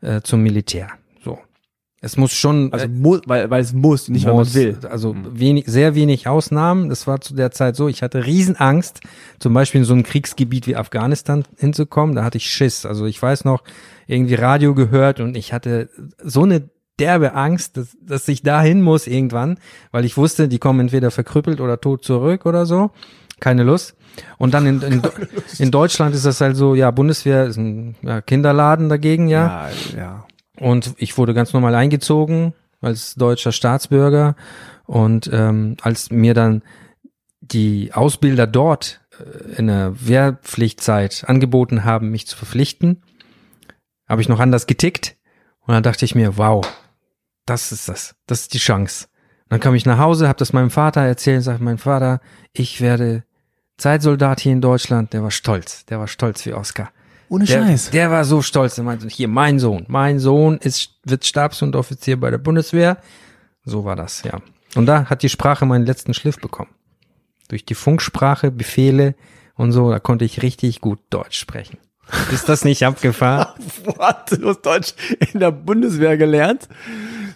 äh, 0.00 0.20
zum 0.20 0.42
Militär. 0.42 0.88
Es 2.02 2.16
muss 2.16 2.32
schon. 2.32 2.72
Also 2.72 2.88
muss, 2.88 3.20
weil, 3.26 3.50
weil 3.50 3.60
es 3.60 3.74
muss, 3.74 4.08
nicht 4.08 4.26
muss, 4.26 4.54
weil 4.54 4.66
man 4.72 4.82
will. 4.82 4.88
Also 4.90 5.14
wenig, 5.32 5.66
sehr 5.66 5.94
wenig 5.94 6.26
Ausnahmen. 6.28 6.88
Das 6.88 7.06
war 7.06 7.20
zu 7.20 7.34
der 7.34 7.50
Zeit 7.50 7.76
so. 7.76 7.88
Ich 7.88 8.02
hatte 8.02 8.24
Riesenangst, 8.24 9.00
zum 9.38 9.52
Beispiel 9.52 9.80
in 9.80 9.84
so 9.84 9.94
ein 9.94 10.02
Kriegsgebiet 10.02 10.66
wie 10.66 10.76
Afghanistan 10.76 11.44
hinzukommen. 11.58 12.16
Da 12.16 12.24
hatte 12.24 12.38
ich 12.38 12.50
Schiss. 12.50 12.86
Also 12.86 13.04
ich 13.04 13.20
weiß 13.20 13.44
noch, 13.44 13.62
irgendwie 14.06 14.34
Radio 14.34 14.74
gehört 14.74 15.20
und 15.20 15.36
ich 15.36 15.52
hatte 15.52 15.90
so 16.22 16.42
eine 16.44 16.70
derbe 16.98 17.34
Angst, 17.34 17.76
dass, 17.76 17.96
dass 18.02 18.28
ich 18.28 18.42
dahin 18.42 18.82
muss 18.82 19.06
irgendwann, 19.06 19.58
weil 19.90 20.04
ich 20.04 20.16
wusste, 20.16 20.48
die 20.48 20.58
kommen 20.58 20.80
entweder 20.80 21.10
verkrüppelt 21.10 21.60
oder 21.60 21.80
tot 21.80 22.04
zurück 22.04 22.46
oder 22.46 22.66
so. 22.66 22.90
Keine 23.40 23.62
Lust. 23.62 23.94
Und 24.38 24.54
dann 24.54 24.66
in, 24.66 24.82
in, 24.82 25.02
in 25.58 25.70
Deutschland 25.70 26.14
ist 26.14 26.26
das 26.26 26.40
halt 26.40 26.56
so, 26.56 26.74
ja, 26.74 26.90
Bundeswehr 26.90 27.46
ist 27.46 27.56
ein 27.56 27.96
ja, 28.02 28.20
Kinderladen 28.20 28.88
dagegen, 28.88 29.28
ja. 29.28 29.68
Ja, 29.94 29.98
ja. 29.98 30.24
Und 30.60 30.94
ich 30.98 31.18
wurde 31.18 31.34
ganz 31.34 31.52
normal 31.52 31.74
eingezogen 31.74 32.54
als 32.80 33.14
deutscher 33.14 33.52
Staatsbürger. 33.52 34.36
Und 34.84 35.28
ähm, 35.32 35.76
als 35.82 36.10
mir 36.10 36.34
dann 36.34 36.62
die 37.40 37.92
Ausbilder 37.92 38.46
dort 38.46 39.00
äh, 39.18 39.56
in 39.56 39.66
der 39.66 39.94
Wehrpflichtzeit 40.06 41.24
angeboten 41.26 41.84
haben, 41.84 42.10
mich 42.10 42.26
zu 42.26 42.36
verpflichten, 42.36 43.02
habe 44.08 44.22
ich 44.22 44.28
noch 44.28 44.40
anders 44.40 44.66
getickt. 44.66 45.16
Und 45.60 45.74
dann 45.74 45.82
dachte 45.82 46.04
ich 46.04 46.14
mir, 46.14 46.36
wow, 46.36 46.66
das 47.46 47.72
ist 47.72 47.88
das, 47.88 48.14
das 48.26 48.42
ist 48.42 48.54
die 48.54 48.58
Chance. 48.58 49.06
Und 49.44 49.52
dann 49.52 49.60
kam 49.60 49.74
ich 49.74 49.86
nach 49.86 49.98
Hause, 49.98 50.28
habe 50.28 50.38
das 50.38 50.52
meinem 50.52 50.70
Vater 50.70 51.00
erzählt 51.00 51.38
und 51.38 51.42
sagte, 51.42 51.64
mein 51.64 51.78
Vater, 51.78 52.20
ich 52.52 52.80
werde 52.80 53.24
Zeitsoldat 53.78 54.40
hier 54.40 54.52
in 54.52 54.60
Deutschland. 54.60 55.12
Der 55.12 55.22
war 55.22 55.30
stolz, 55.30 55.86
der 55.86 55.98
war 55.98 56.06
stolz 56.06 56.44
wie 56.44 56.52
Oscar. 56.52 56.90
Ohne 57.30 57.44
Der, 57.46 57.62
Scheiß. 57.64 57.90
der 57.90 58.10
war 58.10 58.24
so 58.26 58.42
stolz. 58.42 58.74
Der 58.74 58.84
meinte, 58.84 59.08
hier, 59.08 59.28
mein 59.28 59.58
Sohn, 59.58 59.84
mein 59.88 60.18
Sohn 60.18 60.58
ist, 60.58 60.90
wird 61.04 61.24
Stabsunteroffizier 61.24 62.18
bei 62.20 62.30
der 62.30 62.38
Bundeswehr. 62.38 62.98
So 63.64 63.84
war 63.84 63.94
das, 63.96 64.22
ja. 64.24 64.40
Und 64.74 64.86
da 64.86 65.06
hat 65.08 65.22
die 65.22 65.28
Sprache 65.28 65.64
meinen 65.64 65.86
letzten 65.86 66.12
Schliff 66.12 66.38
bekommen. 66.38 66.70
Durch 67.48 67.64
die 67.64 67.74
Funksprache, 67.74 68.50
Befehle 68.50 69.14
und 69.54 69.72
so, 69.72 69.90
da 69.90 70.00
konnte 70.00 70.24
ich 70.24 70.42
richtig 70.42 70.80
gut 70.80 70.98
Deutsch 71.10 71.38
sprechen. 71.38 71.78
Ist 72.32 72.48
das 72.48 72.64
nicht 72.64 72.84
abgefahren? 72.84 73.54
What? 73.84 74.32
Du 74.40 74.48
hast 74.48 74.62
Deutsch 74.62 74.94
in 75.32 75.38
der 75.38 75.52
Bundeswehr 75.52 76.16
gelernt? 76.16 76.68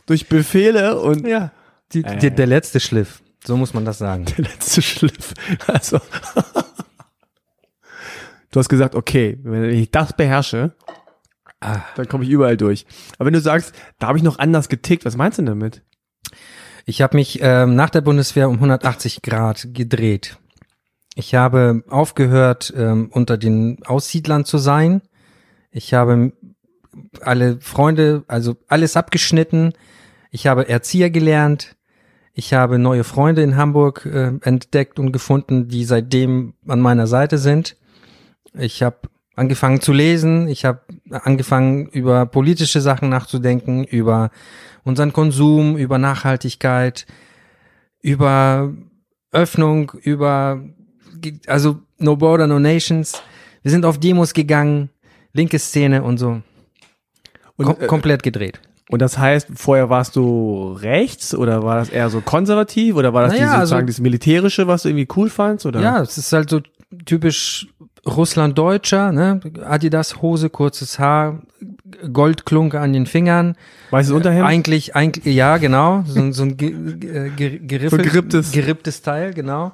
Durch 0.07 0.28
Befehle 0.28 1.01
und 1.01 1.26
ja. 1.26 1.53
Die, 1.92 2.03
Äh. 2.03 2.18
die, 2.18 2.30
der 2.32 2.47
letzte 2.49 2.80
Schliff. 2.80 3.22
So 3.47 3.57
muss 3.57 3.74
man 3.74 3.84
das 3.84 3.99
sagen. 3.99 4.24
der 4.24 4.45
letzte 4.47 4.82
Schliff. 4.82 5.34
Also. 5.68 6.01
du 8.55 8.61
hast 8.61 8.68
gesagt, 8.68 8.94
okay, 8.94 9.38
wenn 9.42 9.64
ich 9.64 9.90
das 9.90 10.12
beherrsche, 10.12 10.74
Ah. 11.61 11.82
dann 11.96 12.09
komme 12.09 12.24
ich 12.24 12.30
überall 12.30 12.57
durch. 12.59 12.84
Aber 13.18 13.26
wenn 13.26 13.32
du 13.32 13.40
sagst, 13.40 13.74
da 13.98 14.09
habe 14.09 14.18
ich 14.18 14.24
noch 14.24 14.38
anders 14.38 14.68
getickt, 14.68 15.07
was 15.07 15.16
meinst 15.16 15.38
du 15.38 15.42
damit? 15.42 15.82
Ich 16.84 17.00
habe 17.00 17.16
mich 17.16 17.38
ähm, 17.40 17.74
nach 17.74 17.88
der 17.88 18.02
Bundeswehr 18.02 18.50
um 18.50 18.57
180 18.57 19.22
Grad 19.22 19.68
gedreht. 19.72 20.36
Ich 21.14 21.34
habe 21.34 21.82
aufgehört, 21.88 22.72
ähm, 22.76 23.09
unter 23.11 23.38
den 23.38 23.82
Aussiedlern 23.86 24.44
zu 24.44 24.59
sein. 24.59 25.00
Ich 25.70 25.94
habe 25.94 26.32
alle 27.22 27.61
Freunde, 27.61 28.24
also 28.28 28.57
alles 28.68 28.96
abgeschnitten. 28.96 29.72
Ich 30.30 30.46
habe 30.46 30.68
Erzieher 30.68 31.09
gelernt. 31.09 31.76
Ich 32.34 32.52
habe 32.52 32.78
neue 32.78 33.05
Freunde 33.05 33.42
in 33.42 33.57
Hamburg 33.57 34.05
äh, 34.05 34.32
entdeckt 34.42 34.98
und 34.98 35.12
gefunden, 35.12 35.68
die 35.68 35.84
seitdem 35.84 36.55
an 36.68 36.80
meiner 36.80 37.07
Seite 37.07 37.38
sind. 37.38 37.76
Ich 38.59 38.82
habe 38.82 38.96
angefangen 39.36 39.80
zu 39.80 39.92
lesen. 39.92 40.48
Ich 40.48 40.64
habe 40.64 40.80
angefangen, 41.11 41.86
über 41.88 42.26
politische 42.26 42.80
Sachen 42.80 43.09
nachzudenken, 43.09 43.84
über 43.84 44.30
unseren 44.84 45.12
Konsum, 45.12 45.76
über 45.76 45.98
Nachhaltigkeit, 45.98 47.07
über 48.00 48.72
Öffnung, 49.32 49.92
über, 50.02 50.62
also 51.46 51.80
No 51.98 52.16
Border, 52.16 52.46
No 52.46 52.59
Nations. 52.59 53.20
Wir 53.62 53.70
sind 53.70 53.84
auf 53.84 53.98
Demos 53.98 54.34
gegangen, 54.34 54.90
linke 55.32 55.59
Szene 55.59 56.02
und 56.02 56.18
so. 56.18 56.42
Und, 57.57 57.64
Kom 57.66 57.76
äh, 57.80 57.86
komplett 57.86 58.22
gedreht. 58.22 58.61
und 58.90 59.00
das 59.00 59.16
heißt, 59.16 59.48
vorher 59.55 59.88
warst 59.88 60.16
du 60.16 60.72
rechts 60.80 61.34
oder 61.34 61.62
war 61.62 61.76
das 61.76 61.88
eher 61.88 62.11
so 62.11 62.20
konservativ 62.20 62.96
oder 62.96 63.14
war 63.14 63.22
das 63.22 63.32
Naja, 63.32 63.44
die, 63.44 63.57
sozusagen 63.61 63.80
also- 63.82 63.86
das 63.86 64.00
Militärische, 64.00 64.66
was 64.66 64.82
du 64.82 64.88
irgendwie 64.90 65.09
cool 65.16 65.30
fandst? 65.30 65.64
Oder? 65.64 65.80
Ja, 65.80 66.02
es 66.02 66.18
ist 66.18 66.32
halt 66.32 66.50
so 66.50 66.61
typisch 67.07 67.68
Russland-Deutscher, 68.07 69.12
ne? 69.12 69.40
Adidas-Hose, 69.64 70.50
kurzes 70.50 70.98
Haar, 70.98 71.40
Goldklunke 72.12 72.80
an 72.80 72.92
den 72.92 73.07
Fingern. 73.07 73.57
Weißes 73.90 74.12
Unterhemd? 74.12 74.46
Eigentlich, 74.46 74.94
eigentlich, 74.96 75.34
ja, 75.34 75.57
genau. 75.59 76.05
So, 76.07 76.20
ein- 76.20 76.32
so 76.32 76.42
ein 76.42 76.57
ge, 76.57 76.72
ge, 76.96 77.30
ge, 77.36 77.59
geriffel- 77.59 77.98
So 77.98 78.05
geripptes. 78.11 78.52
geripptes 78.52 79.02
Teil, 79.02 79.32
genau. 79.34 79.72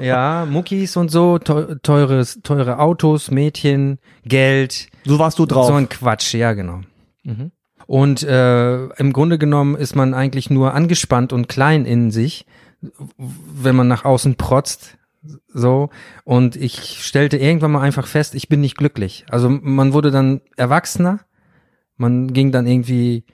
Ja, 0.00 0.46
Muckis 0.48 0.96
und 0.96 1.10
so, 1.10 1.38
teu- 1.38 1.74
teures, 1.82 2.40
teure 2.42 2.78
Autos, 2.78 3.30
Mädchen, 3.30 3.98
Geld. 4.24 4.88
so 5.04 5.18
warst 5.18 5.38
du 5.38 5.46
drauf. 5.46 5.66
So 5.66 5.74
ein 5.74 5.88
Quatsch, 5.88 6.34
ja, 6.34 6.52
genau. 6.52 6.80
Mhm. 7.24 7.50
Und 7.86 8.22
äh, 8.22 8.84
im 8.86 9.12
Grunde 9.12 9.36
genommen 9.36 9.74
ist 9.74 9.96
man 9.96 10.14
eigentlich 10.14 10.48
nur 10.48 10.74
angespannt 10.74 11.32
und 11.32 11.48
klein 11.48 11.84
in 11.86 12.12
sich, 12.12 12.46
wenn 13.18 13.74
man 13.74 13.88
nach 13.88 14.04
außen 14.04 14.36
protzt. 14.36 14.96
So. 15.22 15.90
Und 16.24 16.56
ich 16.56 17.04
stellte 17.04 17.36
irgendwann 17.36 17.72
mal 17.72 17.82
einfach 17.82 18.06
fest, 18.06 18.34
ich 18.34 18.48
bin 18.48 18.60
nicht 18.60 18.76
glücklich. 18.76 19.24
Also 19.30 19.48
man 19.50 19.92
wurde 19.92 20.10
dann 20.10 20.40
erwachsener. 20.56 21.20
Man 21.96 22.32
ging 22.32 22.50
dann 22.50 22.66
irgendwie, 22.66 23.24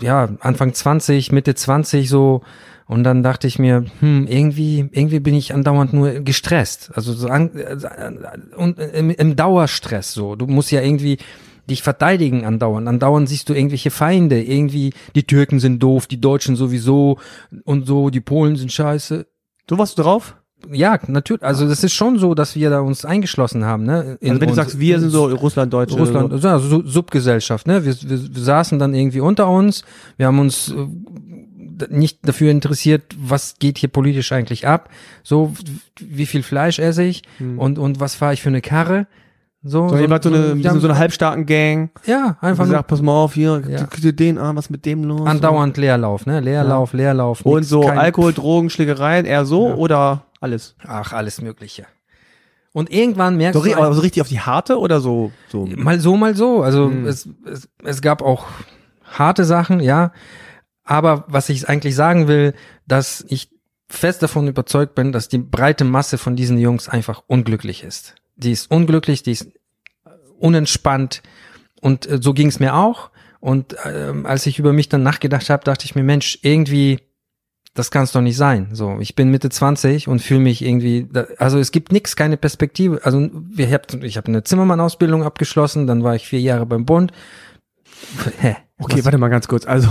ja, 0.00 0.28
Anfang 0.40 0.74
20, 0.74 1.32
Mitte 1.32 1.54
20 1.54 2.08
so. 2.08 2.42
Und 2.86 3.04
dann 3.04 3.22
dachte 3.22 3.46
ich 3.46 3.58
mir, 3.58 3.86
hm, 4.00 4.26
irgendwie, 4.26 4.90
irgendwie 4.92 5.20
bin 5.20 5.34
ich 5.34 5.54
andauernd 5.54 5.94
nur 5.94 6.20
gestresst. 6.20 6.90
Also 6.94 7.14
so 7.14 7.28
an, 7.28 7.56
äh, 7.56 7.76
und 8.56 8.78
im, 8.78 9.10
im 9.10 9.36
Dauerstress 9.36 10.12
so. 10.12 10.36
Du 10.36 10.46
musst 10.46 10.70
ja 10.70 10.82
irgendwie 10.82 11.16
dich 11.68 11.82
verteidigen 11.82 12.44
andauernd. 12.44 12.86
Andauernd 12.86 13.28
siehst 13.28 13.48
du 13.48 13.54
irgendwelche 13.54 13.90
Feinde. 13.90 14.42
Irgendwie, 14.42 14.92
die 15.14 15.26
Türken 15.26 15.60
sind 15.60 15.82
doof, 15.82 16.06
die 16.06 16.20
Deutschen 16.20 16.56
sowieso 16.56 17.18
und 17.64 17.86
so, 17.86 18.10
die 18.10 18.20
Polen 18.20 18.56
sind 18.56 18.70
scheiße. 18.70 19.26
so 19.68 19.78
warst 19.78 19.98
du 19.98 20.02
drauf? 20.02 20.36
Ja, 20.72 20.98
natürlich. 21.08 21.42
Also 21.42 21.68
das 21.68 21.84
ist 21.84 21.92
schon 21.92 22.18
so, 22.18 22.34
dass 22.34 22.54
wir 22.56 22.70
da 22.70 22.80
uns 22.80 23.04
eingeschlossen 23.04 23.64
haben. 23.64 23.84
Ne? 23.84 24.16
In 24.20 24.30
Also 24.30 24.40
wenn 24.40 24.48
du 24.48 24.54
sagst, 24.54 24.78
wir 24.80 25.00
sind 25.00 25.10
so 25.10 25.26
Russland-Deutsche. 25.26 25.96
Russland, 25.96 26.40
So. 26.40 26.48
also 26.48 26.68
so 26.68 26.82
Subgesellschaft, 26.86 27.66
ne? 27.66 27.84
Wir, 27.84 27.94
wir, 28.02 28.34
wir 28.34 28.42
saßen 28.42 28.78
dann 28.78 28.94
irgendwie 28.94 29.20
unter 29.20 29.48
uns, 29.48 29.84
wir 30.16 30.26
haben 30.26 30.38
uns 30.38 30.72
äh, 30.72 31.86
nicht 31.90 32.26
dafür 32.26 32.50
interessiert, 32.50 33.02
was 33.18 33.56
geht 33.58 33.78
hier 33.78 33.88
politisch 33.88 34.30
eigentlich 34.32 34.66
ab, 34.66 34.88
so 35.22 35.52
wie 36.00 36.26
viel 36.26 36.42
Fleisch 36.42 36.78
esse 36.78 37.02
ich 37.02 37.22
und 37.56 37.78
und 37.78 37.98
was 38.00 38.14
fahre 38.14 38.32
ich 38.34 38.42
für 38.42 38.48
eine 38.48 38.60
Karre, 38.60 39.06
so, 39.66 39.88
So, 39.88 39.96
jemand 39.96 40.22
so 40.22 40.28
eine, 40.28 40.50
haben- 40.68 40.80
so 40.80 40.86
eine 40.88 40.98
halbstarken 40.98 41.46
Gang. 41.46 41.90
ja 42.06 42.36
einfach 42.40 42.64
Und 42.64 42.70
sagt, 42.70 42.86
pass 42.86 43.00
mal 43.02 43.12
auf, 43.12 43.34
hier, 43.34 43.62
Ja. 43.68 43.86
ja. 44.00 44.12
den 44.12 44.38
an, 44.38 44.54
was 44.56 44.68
mit 44.70 44.84
dem 44.86 45.02
los? 45.04 45.26
andauernd 45.26 45.76
Leerlauf, 45.76 46.26
ne? 46.26 46.38
Leerlauf, 46.40 46.92
Leerlauf. 46.92 47.40
Und 47.46 47.60
nix, 47.60 47.68
so 47.70 47.80
kein- 47.80 47.98
Alkohol, 47.98 48.32
Drogen, 48.34 48.70
Schlägereien, 48.70 49.24
eher 49.26 49.44
so 49.44 49.66
oder 49.74 50.24
alles? 50.44 50.76
ach 50.86 51.12
alles 51.12 51.40
Mögliche. 51.40 51.86
Und 52.72 52.90
irgendwann 52.90 53.36
merkst 53.36 53.60
So, 53.60 53.64
du 53.68 53.74
aber 53.76 53.92
so 53.94 54.00
richtig 54.00 54.20
auf 54.20 54.28
die 54.28 54.40
harte 54.40 54.78
oder 54.78 55.00
so? 55.00 55.32
so? 55.48 55.64
Mal 55.66 56.00
so, 56.00 56.16
mal 56.16 56.34
so. 56.36 56.62
Also 56.62 56.86
Hm. 56.90 57.06
es, 57.06 57.28
es, 57.46 57.68
es 57.84 58.02
gab 58.02 58.20
auch 58.22 58.46
harte 59.04 59.44
Sachen, 59.44 59.80
ja. 59.80 60.12
Aber 60.84 61.24
was 61.28 61.48
ich 61.48 61.68
eigentlich 61.68 61.94
sagen 61.94 62.26
will, 62.28 62.52
dass 62.86 63.24
ich 63.28 63.50
fest 63.88 64.22
davon 64.22 64.48
überzeugt 64.48 64.94
bin, 64.94 65.12
dass 65.12 65.28
die 65.28 65.38
breite 65.38 65.84
Masse 65.84 66.18
von 66.18 66.36
diesen 66.36 66.58
Jungs 66.58 66.88
einfach 66.88 67.22
unglücklich 67.28 67.84
ist. 67.84 68.16
Die 68.36 68.50
ist 68.52 68.70
unglücklich, 68.70 69.22
die 69.22 69.32
ist 69.32 69.48
unentspannt 70.38 71.22
und 71.80 72.06
äh, 72.06 72.18
so 72.20 72.34
ging 72.34 72.48
es 72.48 72.60
mir 72.60 72.74
auch. 72.74 73.10
Und 73.40 73.76
ähm, 73.84 74.24
als 74.26 74.46
ich 74.46 74.58
über 74.58 74.72
mich 74.72 74.88
dann 74.88 75.02
nachgedacht 75.02 75.50
habe, 75.50 75.64
dachte 75.64 75.84
ich 75.84 75.94
mir, 75.94 76.02
Mensch, 76.02 76.38
irgendwie, 76.42 77.00
das 77.74 77.90
kann 77.90 78.04
es 78.04 78.12
doch 78.12 78.20
nicht 78.20 78.36
sein. 78.36 78.68
So, 78.72 78.96
ich 79.00 79.16
bin 79.16 79.30
Mitte 79.30 79.50
20 79.50 80.06
und 80.08 80.20
fühle 80.20 80.40
mich 80.40 80.64
irgendwie, 80.64 81.08
da, 81.12 81.26
also 81.38 81.58
es 81.58 81.72
gibt 81.72 81.90
nichts, 81.92 82.14
keine 82.16 82.36
Perspektive. 82.36 83.00
Also 83.04 83.28
wir 83.32 83.66
ich 84.02 84.16
habe 84.16 84.28
eine 84.28 84.44
Zimmermann-Ausbildung 84.44 85.24
abgeschlossen, 85.24 85.86
dann 85.86 86.04
war 86.04 86.14
ich 86.14 86.26
vier 86.26 86.40
Jahre 86.40 86.66
beim 86.66 86.84
Bund. 86.86 87.12
Hä? 88.40 88.56
Okay, 88.78 88.98
Was- 88.98 89.04
warte 89.04 89.18
mal 89.18 89.28
ganz 89.28 89.48
kurz. 89.48 89.66
Also, 89.66 89.88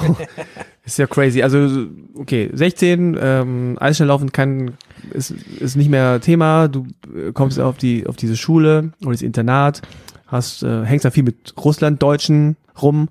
ist 0.85 0.97
ja 0.97 1.07
crazy. 1.07 1.41
Also, 1.41 1.87
okay, 2.15 2.49
16, 2.53 3.17
ähm, 3.19 3.77
Eisschnelllaufen 3.79 4.31
kann, 4.31 4.77
ist, 5.11 5.31
ist 5.31 5.75
nicht 5.75 5.89
mehr 5.89 6.19
Thema. 6.21 6.67
Du 6.67 6.87
äh, 7.15 7.31
kommst 7.33 7.59
auf 7.59 7.77
die, 7.77 8.07
auf 8.07 8.15
diese 8.15 8.37
Schule 8.37 8.91
oder 9.01 9.11
das 9.11 9.21
Internat, 9.21 9.81
hast, 10.27 10.63
äh, 10.63 10.85
hängst 10.85 11.05
da 11.05 11.11
viel 11.11 11.23
mit 11.23 11.53
Russlanddeutschen 11.57 12.55
rum. 12.81 13.09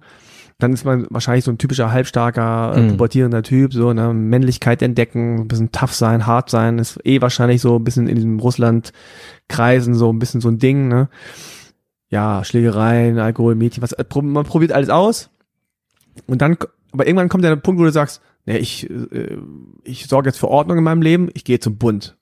Dann 0.63 0.73
ist 0.73 0.85
man 0.85 1.07
wahrscheinlich 1.11 1.45
so 1.45 1.51
ein 1.51 1.59
typischer 1.59 1.91
halbstarker, 1.91 2.75
äh, 2.77 2.81
Mhm. 2.81 2.89
pubertierender 2.91 3.43
Typ, 3.43 3.73
so, 3.73 3.93
ne, 3.93 4.15
Männlichkeit 4.15 4.81
entdecken, 4.83 5.41
ein 5.41 5.49
bisschen 5.49 5.73
tough 5.73 5.93
sein, 5.95 6.27
hart 6.27 6.51
sein, 6.51 6.79
ist 6.79 7.01
eh 7.05 7.21
wahrscheinlich 7.21 7.61
so 7.61 7.77
ein 7.77 7.85
bisschen 7.85 8.07
in 8.09 8.15
diesem 8.15 8.39
Russland-Kreisen 8.39 9.95
so 9.95 10.13
ein 10.13 10.19
bisschen 10.19 10.41
so 10.41 10.49
ein 10.49 10.59
Ding, 10.59 10.89
ne. 10.89 11.09
Ja, 12.09 12.45
Schlägereien, 12.45 13.19
Alkohol, 13.19 13.55
Mädchen, 13.55 13.83
was, 13.83 13.93
äh, 13.93 14.05
man 14.23 14.45
probiert 14.45 14.73
alles 14.73 14.91
aus. 14.91 15.31
Und 16.27 16.43
dann, 16.43 16.57
aber 16.93 17.07
irgendwann 17.07 17.29
kommt 17.31 17.43
der 17.45 17.57
Punkt, 17.57 17.81
wo 17.81 17.85
du 17.85 17.91
sagst, 17.93 18.21
nee, 18.45 18.59
ich, 18.59 18.89
äh, 18.91 19.39
ich 19.83 20.07
sorge 20.07 20.29
jetzt 20.29 20.39
für 20.39 20.49
Ordnung 20.49 20.79
in 20.79 20.85
meinem 20.85 21.03
Leben, 21.03 21.29
ich 21.35 21.45
gehe 21.45 21.59
zum 21.59 21.77
Bund. 21.79 22.17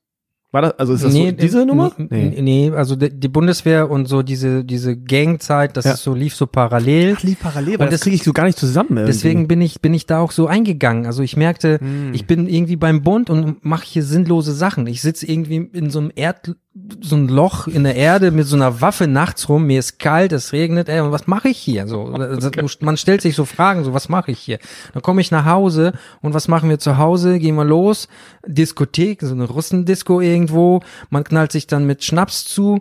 War 0.52 0.62
das, 0.62 0.78
also 0.80 0.94
ist 0.94 1.04
das 1.04 1.12
so 1.12 1.30
diese 1.30 1.64
Nummer? 1.64 1.92
Nee, 1.96 2.36
nee 2.42 2.72
also 2.74 2.96
die, 2.96 3.28
Bundeswehr 3.28 3.88
und 3.88 4.06
so 4.08 4.22
diese, 4.22 4.64
diese 4.64 4.96
Gangzeit, 4.96 5.76
das 5.76 5.84
Ja. 5.84 5.92
ist 5.92 6.02
so, 6.02 6.12
lief 6.12 6.34
so 6.34 6.46
parallel. 6.48 7.14
Ach, 7.16 7.22
lief 7.22 7.38
parallel, 7.38 7.78
weil 7.78 7.86
das 7.86 7.90
das- 7.96 8.00
kriege 8.02 8.16
ich 8.16 8.24
so 8.24 8.32
gar 8.32 8.44
nicht 8.46 8.58
zusammen. 8.58 8.90
Irgendwie. 8.96 9.06
Deswegen 9.12 9.46
bin 9.46 9.60
ich, 9.60 9.80
bin 9.80 9.94
ich 9.94 10.06
da 10.06 10.18
auch 10.18 10.32
so 10.32 10.48
eingegangen. 10.48 11.06
Also 11.06 11.22
ich 11.22 11.36
merkte, 11.36 11.78
Hm. 11.80 12.12
ich 12.14 12.26
bin 12.26 12.48
irgendwie 12.48 12.74
beim 12.76 13.02
Bund 13.02 13.30
und 13.30 13.64
mache 13.64 13.84
hier 13.86 14.02
sinnlose 14.02 14.52
Sachen. 14.52 14.88
Ich 14.88 15.02
sitze 15.02 15.24
irgendwie 15.30 15.70
in 15.72 15.88
so 15.90 16.00
einem 16.00 16.10
Erd, 16.16 16.56
so 17.00 17.16
ein 17.16 17.26
Loch 17.26 17.66
in 17.66 17.82
der 17.82 17.96
Erde 17.96 18.30
mit 18.30 18.46
so 18.46 18.54
einer 18.54 18.80
Waffe 18.80 19.08
nachts 19.08 19.48
rum. 19.48 19.66
Mir 19.66 19.80
ist 19.80 19.98
kalt, 19.98 20.32
es 20.32 20.52
regnet. 20.52 20.88
Ey, 20.88 21.00
und 21.00 21.10
was 21.10 21.26
mache 21.26 21.48
ich 21.48 21.58
hier? 21.58 21.88
So, 21.88 22.04
man 22.80 22.96
stellt 22.96 23.22
sich 23.22 23.34
so 23.34 23.44
Fragen, 23.44 23.82
so 23.82 23.92
was 23.92 24.08
mache 24.08 24.30
ich 24.30 24.38
hier? 24.38 24.58
Dann 24.92 25.02
komme 25.02 25.20
ich 25.20 25.32
nach 25.32 25.46
Hause 25.46 25.92
und 26.22 26.32
was 26.32 26.46
machen 26.46 26.68
wir 26.68 26.78
zu 26.78 26.96
Hause? 26.96 27.40
Gehen 27.40 27.56
wir 27.56 27.64
los, 27.64 28.08
Diskothek, 28.46 29.20
so 29.22 29.34
eine 29.34 29.48
Russendisco 29.48 30.20
irgendwo. 30.20 30.80
Man 31.08 31.24
knallt 31.24 31.50
sich 31.50 31.66
dann 31.66 31.86
mit 31.86 32.04
Schnaps 32.04 32.44
zu. 32.44 32.80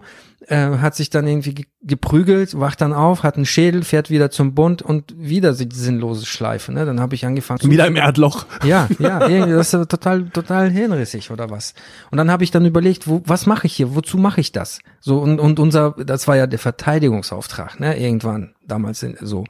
Äh, 0.49 0.77
hat 0.79 0.95
sich 0.95 1.09
dann 1.09 1.27
irgendwie 1.27 1.53
ge 1.53 1.65
geprügelt, 1.81 2.59
wacht 2.59 2.81
dann 2.81 2.91
auf, 2.91 3.23
hat 3.23 3.37
einen 3.37 3.45
Schädel, 3.45 3.83
fährt 3.83 4.09
wieder 4.09 4.29
zum 4.31 4.53
Bund 4.53 4.81
und 4.81 5.13
wieder 5.17 5.53
die 5.53 5.69
sinnlose 5.71 6.25
Schleife. 6.25 6.73
Ne? 6.73 6.85
Dann 6.85 6.99
habe 6.99 7.15
ich 7.15 7.25
angefangen. 7.25 7.61
Wieder 7.63 7.87
im 7.87 7.95
Erdloch. 7.95 8.45
Ja, 8.65 8.89
ja, 8.99 9.25
irgendwie, 9.29 9.53
das 9.53 9.73
ist 9.73 9.89
total, 9.89 10.29
total 10.29 10.69
hirnrissig 10.69 11.31
oder 11.31 11.49
was. 11.49 11.73
Und 12.11 12.17
dann 12.17 12.29
habe 12.29 12.43
ich 12.43 12.51
dann 12.51 12.65
überlegt, 12.65 13.07
wo, 13.07 13.21
was 13.25 13.45
mache 13.45 13.67
ich 13.67 13.75
hier? 13.75 13.95
Wozu 13.95 14.17
mache 14.17 14.41
ich 14.41 14.51
das? 14.51 14.79
So 14.99 15.19
und, 15.19 15.39
und 15.39 15.57
unser, 15.57 15.91
das 15.91 16.27
war 16.27 16.35
ja 16.35 16.47
der 16.47 16.59
Verteidigungsauftrag, 16.59 17.79
ne? 17.79 17.97
Irgendwann 17.97 18.55
damals 18.67 19.01
in, 19.01 19.15
so 19.21 19.45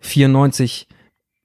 94, 0.00 0.88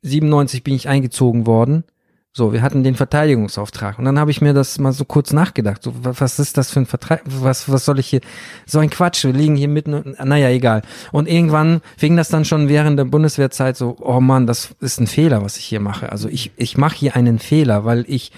97 0.04 0.64
bin 0.64 0.76
ich 0.76 0.88
eingezogen 0.88 1.46
worden 1.46 1.84
so, 2.32 2.54
wir 2.54 2.62
hatten 2.62 2.84
den 2.84 2.94
Verteidigungsauftrag. 2.94 3.98
Und 3.98 4.06
dann 4.06 4.20
habe 4.20 4.30
ich 4.30 4.40
mir 4.40 4.54
das 4.54 4.78
mal 4.78 4.94
so 4.94 5.04
kurz 5.04 5.34
nachgedacht. 5.34 5.82
So, 5.82 5.94
was 6.04 6.38
ist 6.38 6.58
das 6.58 6.70
für 6.70 6.80
ein 6.80 6.86
Vertrag? 6.86 7.22
Was, 7.26 7.72
was 7.72 7.86
soll 7.86 7.98
ich 7.98 8.08
hier? 8.08 8.22
So 8.68 8.80
ein 8.80 8.92
Quatsch, 8.92 9.24
wir 9.26 9.34
liegen 9.34 9.56
hier 9.56 9.68
mitten, 9.68 10.16
naja, 10.24 10.50
egal. 10.50 10.84
Und 11.12 11.28
irgendwann 11.28 11.82
fing 11.98 12.16
das 12.16 12.30
dann 12.30 12.46
schon 12.46 12.70
während 12.70 13.00
der 13.00 13.06
Bundeswehrzeit 13.06 13.78
so, 13.78 13.98
oh 14.00 14.20
Mann, 14.20 14.46
das 14.46 14.76
ist 14.80 15.00
ein 15.00 15.08
Fehler, 15.08 15.44
was 15.44 15.58
ich 15.58 15.66
hier 15.66 15.80
mache. 15.80 16.12
Also 16.12 16.30
ich, 16.30 16.52
ich 16.56 16.78
mache 16.78 16.98
hier 16.98 17.16
einen 17.16 17.40
Fehler, 17.40 17.84
weil 17.84 18.06
ich 18.08 18.32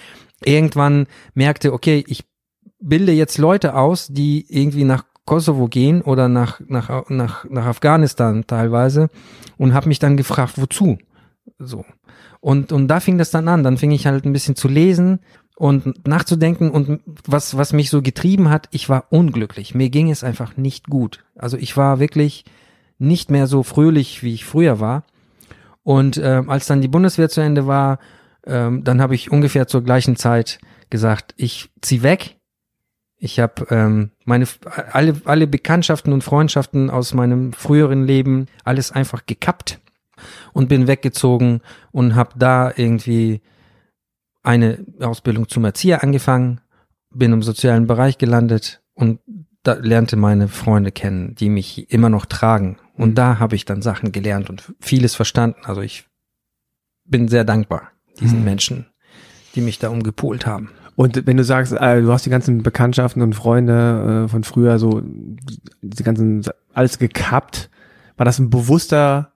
irgendwann 0.43 1.07
merkte, 1.33 1.73
okay, 1.73 2.03
ich 2.07 2.23
bilde 2.79 3.11
jetzt 3.11 3.37
Leute 3.37 3.75
aus, 3.75 4.07
die 4.07 4.45
irgendwie 4.47 4.85
nach 4.85 5.03
Kosovo 5.25 5.67
gehen 5.67 6.01
oder 6.01 6.29
nach, 6.29 6.61
nach, 6.67 7.09
nach, 7.09 7.45
nach 7.49 7.65
Afghanistan 7.65 8.45
teilweise 8.47 9.09
und 9.57 9.73
habe 9.73 9.89
mich 9.89 9.99
dann 9.99 10.17
gefragt, 10.17 10.53
wozu? 10.55 10.97
So. 11.59 11.85
Und, 12.41 12.71
und 12.71 12.87
da 12.87 12.99
fing 12.99 13.17
das 13.17 13.31
dann 13.31 13.47
an. 13.47 13.63
Dann 13.63 13.77
fing 13.77 13.91
ich 13.91 14.07
halt 14.07 14.25
ein 14.25 14.33
bisschen 14.33 14.55
zu 14.55 14.67
lesen 14.67 15.19
und 15.55 16.07
nachzudenken 16.07 16.71
und 16.71 17.01
was, 17.27 17.55
was 17.55 17.71
mich 17.71 17.91
so 17.91 18.01
getrieben 18.01 18.49
hat, 18.49 18.67
ich 18.71 18.89
war 18.89 19.05
unglücklich. 19.11 19.75
Mir 19.75 19.89
ging 19.89 20.09
es 20.09 20.23
einfach 20.23 20.57
nicht 20.57 20.87
gut. 20.87 21.23
Also 21.35 21.55
ich 21.55 21.77
war 21.77 21.99
wirklich 21.99 22.45
nicht 22.97 23.29
mehr 23.29 23.45
so 23.45 23.61
fröhlich, 23.61 24.23
wie 24.23 24.33
ich 24.33 24.43
früher 24.43 24.79
war. 24.79 25.03
Und 25.83 26.17
äh, 26.17 26.41
als 26.47 26.65
dann 26.65 26.81
die 26.81 26.87
Bundeswehr 26.87 27.29
zu 27.29 27.41
Ende 27.41 27.67
war, 27.67 27.99
ähm, 28.45 28.83
dann 28.83 29.01
habe 29.01 29.13
ich 29.13 29.31
ungefähr 29.31 29.67
zur 29.67 29.83
gleichen 29.83 30.15
Zeit 30.15 30.59
gesagt, 30.89 31.35
ich 31.37 31.69
zieh 31.81 32.01
weg. 32.01 32.37
Ich 33.17 33.39
habe 33.39 33.67
ähm, 33.69 34.09
meine 34.25 34.47
alle 34.91 35.21
alle 35.25 35.45
Bekanntschaften 35.45 36.11
und 36.11 36.23
Freundschaften 36.23 36.89
aus 36.89 37.13
meinem 37.13 37.53
früheren 37.53 38.05
Leben 38.07 38.47
alles 38.63 38.91
einfach 38.91 39.27
gekappt 39.27 39.79
und 40.53 40.69
bin 40.69 40.87
weggezogen 40.87 41.61
und 41.91 42.15
habe 42.15 42.31
da 42.37 42.71
irgendwie 42.75 43.41
eine 44.43 44.85
Ausbildung 44.99 45.47
zum 45.47 45.65
Erzieher 45.65 46.03
angefangen, 46.03 46.61
bin 47.13 47.33
im 47.33 47.43
sozialen 47.43 47.87
Bereich 47.87 48.17
gelandet 48.17 48.81
und 48.93 49.19
da 49.63 49.73
lernte 49.73 50.15
meine 50.15 50.47
Freunde 50.47 50.91
kennen, 50.91 51.35
die 51.35 51.49
mich 51.49 51.91
immer 51.91 52.09
noch 52.09 52.25
tragen. 52.25 52.77
Und 52.95 53.11
mhm. 53.11 53.15
da 53.15 53.39
habe 53.39 53.55
ich 53.55 53.65
dann 53.65 53.81
Sachen 53.81 54.11
gelernt 54.11 54.49
und 54.49 54.73
vieles 54.79 55.13
verstanden. 55.15 55.61
Also 55.63 55.81
ich 55.81 56.05
bin 57.05 57.27
sehr 57.27 57.43
dankbar 57.43 57.91
diesen 58.19 58.39
mhm. 58.39 58.45
Menschen, 58.45 58.85
die 59.55 59.61
mich 59.61 59.79
da 59.79 59.89
umgepolt 59.89 60.45
haben. 60.45 60.69
Und 60.95 61.25
wenn 61.25 61.37
du 61.37 61.43
sagst, 61.43 61.73
äh, 61.73 62.01
du 62.01 62.11
hast 62.11 62.25
die 62.25 62.29
ganzen 62.29 62.63
Bekanntschaften 62.63 63.21
und 63.21 63.33
Freunde 63.33 64.25
äh, 64.25 64.27
von 64.27 64.43
früher 64.43 64.77
so, 64.77 65.01
diese 65.81 66.03
ganzen, 66.03 66.43
alles 66.73 66.99
gekappt, 66.99 67.69
war 68.17 68.25
das 68.25 68.39
ein 68.39 68.49
bewusster 68.49 69.30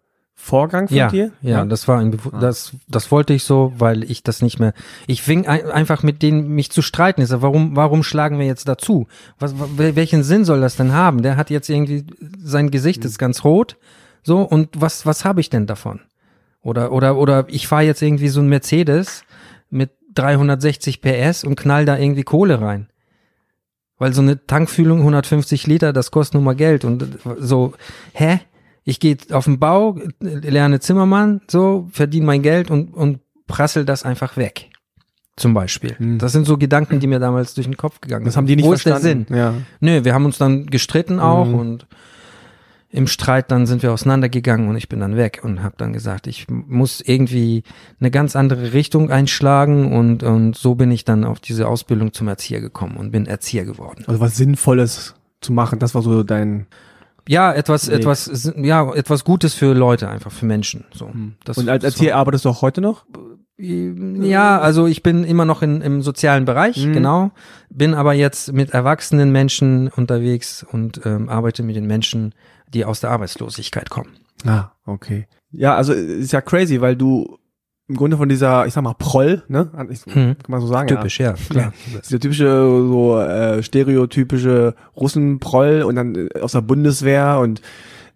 Vorgang 0.45 0.87
von 0.89 0.95
ja, 0.95 1.07
dir? 1.07 1.31
Ja, 1.41 1.49
ja, 1.49 1.65
das 1.65 1.87
war 1.87 1.99
ein, 1.99 2.15
ah. 2.31 2.37
das, 2.39 2.73
das 2.87 3.09
wollte 3.11 3.33
ich 3.33 3.43
so, 3.43 3.73
weil 3.79 4.03
ich 4.03 4.21
das 4.21 4.43
nicht 4.43 4.59
mehr, 4.59 4.73
ich 5.07 5.23
fing 5.23 5.47
ein, 5.47 5.65
einfach 5.71 6.03
mit 6.03 6.21
denen 6.21 6.49
mich 6.49 6.69
zu 6.69 6.83
streiten. 6.83 7.23
Ich 7.23 7.29
sag, 7.29 7.41
warum, 7.41 7.75
warum 7.75 8.03
schlagen 8.03 8.37
wir 8.37 8.45
jetzt 8.45 8.67
dazu? 8.67 9.07
Was, 9.39 9.55
welchen 9.75 10.21
Sinn 10.21 10.45
soll 10.45 10.61
das 10.61 10.75
denn 10.75 10.93
haben? 10.93 11.23
Der 11.23 11.35
hat 11.35 11.49
jetzt 11.49 11.67
irgendwie, 11.67 12.05
sein 12.37 12.69
Gesicht 12.69 12.99
mhm. 12.99 13.07
ist 13.07 13.17
ganz 13.17 13.43
rot, 13.43 13.75
so, 14.21 14.41
und 14.41 14.69
was, 14.79 15.07
was 15.07 15.25
habe 15.25 15.41
ich 15.41 15.49
denn 15.49 15.65
davon? 15.65 16.01
Oder, 16.61 16.91
oder, 16.91 17.17
oder 17.17 17.45
ich 17.47 17.67
fahre 17.67 17.83
jetzt 17.83 18.03
irgendwie 18.03 18.29
so 18.29 18.39
ein 18.39 18.47
Mercedes 18.47 19.23
mit 19.71 19.93
360 20.13 21.01
PS 21.01 21.43
und 21.43 21.55
knall 21.55 21.85
da 21.85 21.97
irgendwie 21.97 22.23
Kohle 22.23 22.61
rein. 22.61 22.87
Weil 23.97 24.13
so 24.13 24.21
eine 24.21 24.45
Tankfühlung 24.45 24.99
150 24.99 25.65
Liter, 25.65 25.91
das 25.91 26.11
kostet 26.11 26.35
nun 26.35 26.43
mal 26.43 26.55
Geld 26.55 26.85
und 26.85 27.17
so, 27.39 27.73
hä? 28.13 28.41
Ich 28.85 28.99
gehe 28.99 29.17
auf 29.31 29.45
den 29.45 29.59
Bau, 29.59 29.97
lerne 30.21 30.79
Zimmermann, 30.79 31.41
so, 31.47 31.89
verdiene 31.91 32.27
mein 32.27 32.43
Geld 32.43 32.69
und, 32.69 32.93
und 32.93 33.19
prassel 33.47 33.83
das 33.83 34.03
einfach 34.03 34.37
weg. 34.37 34.69
Zum 35.35 35.53
Beispiel. 35.53 35.97
Hm. 35.97 36.17
Das 36.17 36.31
sind 36.31 36.45
so 36.45 36.57
Gedanken, 36.57 37.01
die 37.01 37.07
mir 37.07 37.19
damals 37.19 37.55
durch 37.55 37.67
den 37.67 37.75
Kopf 37.75 37.99
gegangen 37.99 38.23
sind. 38.23 38.27
Das 38.27 38.37
haben 38.37 38.45
die 38.45 38.55
nicht 38.55 38.65
Wo 38.65 38.69
verstanden. 38.69 38.97
ist 38.97 39.03
der 39.03 39.11
Sinn? 39.11 39.37
Ja. 39.37 39.53
Nö, 39.81 40.05
wir 40.05 40.13
haben 40.13 40.23
uns 40.23 40.37
dann 40.37 40.67
gestritten 40.67 41.19
auch 41.19 41.47
hm. 41.47 41.55
und 41.55 41.87
im 42.89 43.07
Streit 43.07 43.51
dann 43.51 43.65
sind 43.65 43.83
wir 43.83 43.91
auseinandergegangen 43.91 44.69
und 44.69 44.77
ich 44.77 44.87
bin 44.87 45.01
dann 45.01 45.17
weg 45.17 45.41
und 45.43 45.61
habe 45.61 45.75
dann 45.77 45.91
gesagt, 45.91 46.27
ich 46.27 46.47
muss 46.47 47.01
irgendwie 47.01 47.63
eine 47.99 48.09
ganz 48.09 48.37
andere 48.37 48.71
Richtung 48.71 49.11
einschlagen 49.11 49.91
und 49.91 50.23
und 50.23 50.55
so 50.55 50.75
bin 50.75 50.91
ich 50.91 51.03
dann 51.03 51.25
auf 51.25 51.41
diese 51.41 51.67
Ausbildung 51.67 52.13
zum 52.13 52.29
Erzieher 52.29 52.61
gekommen 52.61 52.95
und 52.95 53.11
bin 53.11 53.25
Erzieher 53.25 53.65
geworden. 53.65 54.05
Also 54.07 54.21
was 54.21 54.37
Sinnvolles 54.37 55.15
zu 55.41 55.51
machen, 55.51 55.79
das 55.79 55.93
war 55.93 56.03
so 56.03 56.23
dein 56.23 56.67
ja, 57.27 57.53
etwas, 57.53 57.87
nee. 57.87 57.95
etwas, 57.95 58.53
ja, 58.57 58.93
etwas 58.93 59.23
Gutes 59.23 59.53
für 59.53 59.73
Leute, 59.73 60.09
einfach 60.09 60.31
für 60.31 60.45
Menschen. 60.45 60.85
So. 60.93 61.07
Hm. 61.09 61.35
Das, 61.43 61.57
Und 61.57 61.69
als 61.69 61.83
Erzieher 61.83 62.15
arbeitest 62.17 62.45
du 62.45 62.49
auch 62.49 62.61
heute 62.61 62.81
noch? 62.81 63.05
Ja, 63.57 64.59
also 64.59 64.85
ich 64.85 65.01
bin 65.01 65.23
immer 65.23 65.45
noch 65.45 65.61
in, 65.61 65.81
im 65.81 66.01
sozialen 66.01 66.43
Bereich, 66.43 66.85
mhm. 66.85 66.93
genau. 66.93 67.31
Bin 67.69 67.93
aber 67.93 68.13
jetzt 68.13 68.51
mit 68.51 68.71
erwachsenen 68.71 69.31
Menschen 69.31 69.87
unterwegs 69.87 70.65
und 70.69 71.05
ähm, 71.05 71.29
arbeite 71.29 71.63
mit 71.63 71.77
den 71.77 71.87
Menschen, 71.87 72.35
die 72.73 72.83
aus 72.83 72.99
der 72.99 73.11
Arbeitslosigkeit 73.11 73.89
kommen. 73.89 74.17
Ah, 74.45 74.71
okay. 74.85 75.27
Ja, 75.51 75.75
also 75.75 75.93
ist 75.93 76.33
ja 76.33 76.41
crazy, 76.41 76.81
weil 76.81 76.97
du 76.97 77.37
im 77.87 77.95
Grunde 77.95 78.17
von 78.17 78.29
dieser, 78.29 78.65
ich 78.65 78.73
sag 78.73 78.83
mal, 78.83 78.95
Proll, 78.95 79.43
ne? 79.47 79.69
Ich, 79.89 80.05
hm. 80.05 80.35
Kann 80.37 80.37
man 80.47 80.61
so 80.61 80.67
sagen. 80.67 80.87
Typisch, 80.87 81.19
ja, 81.19 81.31
ja 81.31 81.35
klar. 81.49 81.73
Dieser 82.03 82.19
typische, 82.19 82.47
so 82.87 83.19
äh, 83.19 83.61
stereotypische 83.61 84.75
Russen-Proll 84.95 85.83
und 85.83 85.95
dann 85.95 86.15
äh, 86.15 86.39
aus 86.41 86.53
der 86.53 86.61
Bundeswehr 86.61 87.39
und 87.39 87.61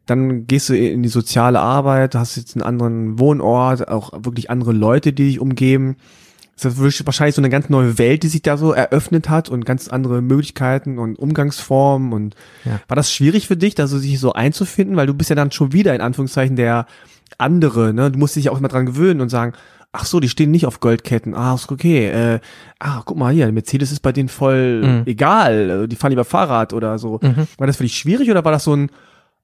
dann 0.08 0.48
gehst 0.48 0.70
du 0.70 0.76
in 0.76 1.04
die 1.04 1.10
soziale 1.10 1.60
Arbeit, 1.60 2.16
hast 2.16 2.36
jetzt 2.36 2.56
einen 2.56 2.64
anderen 2.64 3.20
Wohnort, 3.20 3.88
auch 3.88 4.12
wirklich 4.24 4.50
andere 4.50 4.72
Leute, 4.72 5.14
die 5.14 5.28
dich 5.28 5.40
umgeben. 5.40 5.98
Das 6.62 6.78
ist 6.78 7.05
wahrscheinlich 7.05 7.36
so 7.36 7.41
eine 7.41 7.49
ganz 7.49 7.70
neue 7.70 7.97
Welt, 7.97 8.24
die 8.24 8.28
sich 8.28 8.41
da 8.41 8.57
so 8.57 8.72
eröffnet 8.74 9.30
hat 9.30 9.49
und 9.49 9.66
ganz 9.66 9.88
andere 9.88 10.22
Möglichkeiten 10.22 10.99
und 10.99 11.18
Umgangsformen. 11.18 12.14
Und 12.14 12.36
ja. 12.66 12.80
war 12.88 12.95
das 12.95 13.12
schwierig 13.12 13.47
für 13.47 13.57
dich, 13.57 13.76
da 13.76 13.88
so 13.88 13.97
sich 13.97 14.20
so 14.20 14.34
einzufinden, 14.34 14.95
weil 14.95 15.07
du 15.07 15.14
bist 15.14 15.30
ja 15.30 15.36
dann 15.36 15.51
schon 15.51 15.74
wieder 15.74 15.95
in 15.95 16.01
Anführungszeichen 16.01 16.55
der 16.55 16.86
andere, 17.38 17.93
ne? 17.93 18.12
Du 18.12 18.20
musst 18.20 18.36
dich 18.36 18.49
auch 18.49 18.60
mal 18.60 18.68
dran 18.68 18.86
gewöhnen 18.86 19.22
und 19.22 19.30
sagen, 19.30 19.53
ach 19.91 20.05
so, 20.05 20.20
die 20.20 20.30
stehen 20.30 20.51
nicht 20.51 20.66
auf 20.66 20.80
Goldketten. 20.80 21.34
Ah, 21.34 21.55
ist 21.55 21.72
okay. 21.72 22.07
Äh, 22.07 22.39
ah, 22.80 23.01
guck 23.05 23.18
mal 23.18 23.34
hier, 23.34 23.51
Mercedes 23.51 23.91
ist 23.91 24.01
bei 24.01 24.12
denen 24.12 24.30
voll 24.30 24.82
mhm. 24.84 25.03
egal. 25.05 25.88
Die 25.88 25.95
fahren 25.95 26.12
lieber 26.12 26.26
Fahrrad 26.26 26.74
oder 26.74 26.99
so. 26.99 27.20
Mhm. 27.22 27.47
War 27.57 27.68
das 27.68 27.78
für 27.78 27.84
dich 27.84 27.97
schwierig 27.97 28.30
oder 28.30 28.45
war 28.45 28.51
das 28.51 28.64
so 28.64 28.76
ein, 28.76 28.89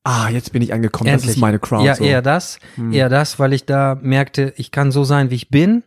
ah, 0.03 0.29
jetzt 0.29 0.51
bin 0.51 0.61
ich 0.61 0.73
angekommen, 0.73 1.09
Endlich. 1.09 1.27
das 1.27 1.35
ist 1.35 1.41
meine 1.41 1.59
Crowd. 1.59 1.85
Ja, 1.85 1.95
so. 1.95 2.03
eher 2.03 2.21
das, 2.21 2.59
mhm. 2.75 2.93
eher 2.93 3.09
das, 3.09 3.39
weil 3.39 3.53
ich 3.53 3.65
da 3.65 3.97
merkte, 4.01 4.53
ich 4.57 4.71
kann 4.71 4.91
so 4.91 5.03
sein, 5.03 5.31
wie 5.31 5.35
ich 5.35 5.49
bin. 5.49 5.83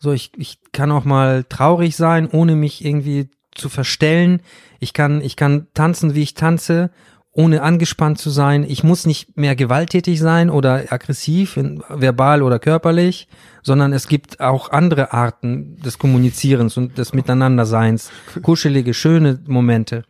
So, 0.00 0.12
ich, 0.12 0.32
ich 0.36 0.58
kann 0.72 0.90
auch 0.90 1.04
mal 1.04 1.44
traurig 1.44 1.94
sein, 1.94 2.28
ohne 2.28 2.56
mich 2.56 2.84
irgendwie 2.84 3.28
zu 3.54 3.68
verstellen. 3.68 4.40
Ich 4.80 4.92
kann, 4.94 5.20
ich 5.20 5.36
kann 5.36 5.68
tanzen, 5.74 6.14
wie 6.14 6.22
ich 6.22 6.34
tanze 6.34 6.90
ohne 7.32 7.62
angespannt 7.62 8.18
zu 8.18 8.28
sein. 8.30 8.64
Ich 8.68 8.82
muss 8.82 9.06
nicht 9.06 9.36
mehr 9.36 9.54
gewalttätig 9.54 10.18
sein 10.18 10.50
oder 10.50 10.92
aggressiv, 10.92 11.56
verbal 11.88 12.42
oder 12.42 12.58
körperlich, 12.58 13.28
sondern 13.62 13.92
es 13.92 14.08
gibt 14.08 14.40
auch 14.40 14.70
andere 14.70 15.12
Arten 15.12 15.76
des 15.76 15.98
Kommunizierens 15.98 16.76
und 16.76 16.98
des 16.98 17.12
Miteinanderseins. 17.12 18.10
Kuschelige, 18.42 18.94
schöne 18.94 19.40
Momente. 19.46 20.04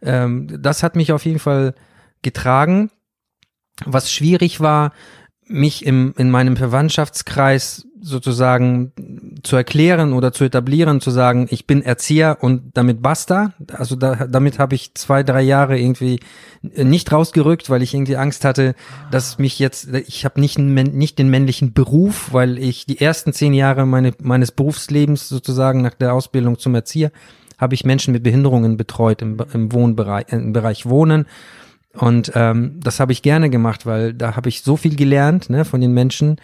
Ähm, 0.00 0.48
das 0.62 0.82
hat 0.82 0.96
mich 0.96 1.12
auf 1.12 1.26
jeden 1.26 1.38
Fall 1.38 1.74
getragen. 2.22 2.90
Was 3.84 4.10
schwierig 4.10 4.60
war, 4.60 4.92
mich 5.46 5.84
im, 5.84 6.14
in 6.16 6.30
meinem 6.30 6.56
Verwandtschaftskreis 6.56 7.86
sozusagen 8.00 8.92
zu 9.42 9.56
erklären 9.56 10.12
oder 10.12 10.32
zu 10.32 10.44
etablieren, 10.44 11.00
zu 11.00 11.10
sagen, 11.10 11.46
ich 11.50 11.66
bin 11.66 11.82
Erzieher 11.82 12.38
und 12.40 12.70
damit 12.74 13.00
basta. 13.00 13.54
Also 13.72 13.96
da, 13.96 14.26
damit 14.26 14.58
habe 14.58 14.74
ich 14.74 14.94
zwei, 14.94 15.22
drei 15.22 15.40
Jahre 15.40 15.78
irgendwie 15.78 16.20
nicht 16.62 17.12
rausgerückt, 17.12 17.70
weil 17.70 17.82
ich 17.82 17.94
irgendwie 17.94 18.16
Angst 18.16 18.44
hatte, 18.44 18.74
dass 19.10 19.38
mich 19.38 19.58
jetzt, 19.58 19.88
ich 19.94 20.24
habe 20.24 20.40
nicht, 20.40 20.58
nicht 20.58 21.18
den 21.18 21.30
männlichen 21.30 21.72
Beruf, 21.72 22.32
weil 22.32 22.58
ich 22.58 22.84
die 22.84 23.00
ersten 23.00 23.32
zehn 23.32 23.54
Jahre 23.54 23.86
meine, 23.86 24.12
meines 24.20 24.52
Berufslebens 24.52 25.28
sozusagen 25.28 25.80
nach 25.80 25.94
der 25.94 26.12
Ausbildung 26.12 26.58
zum 26.58 26.74
Erzieher 26.74 27.10
habe 27.56 27.74
ich 27.74 27.84
Menschen 27.84 28.12
mit 28.12 28.22
Behinderungen 28.22 28.76
betreut 28.76 29.22
im, 29.22 29.38
im 29.52 29.72
Wohnbereich, 29.72 30.26
im 30.30 30.52
Bereich 30.52 30.86
Wohnen. 30.86 31.26
Und 31.96 32.32
ähm, 32.34 32.80
das 32.82 33.00
habe 33.00 33.12
ich 33.12 33.22
gerne 33.22 33.50
gemacht, 33.50 33.86
weil 33.86 34.14
da 34.14 34.36
habe 34.36 34.48
ich 34.48 34.62
so 34.62 34.76
viel 34.76 34.96
gelernt 34.96 35.48
ne, 35.48 35.64
von 35.64 35.80
den 35.80 35.92
Menschen. 35.92 36.36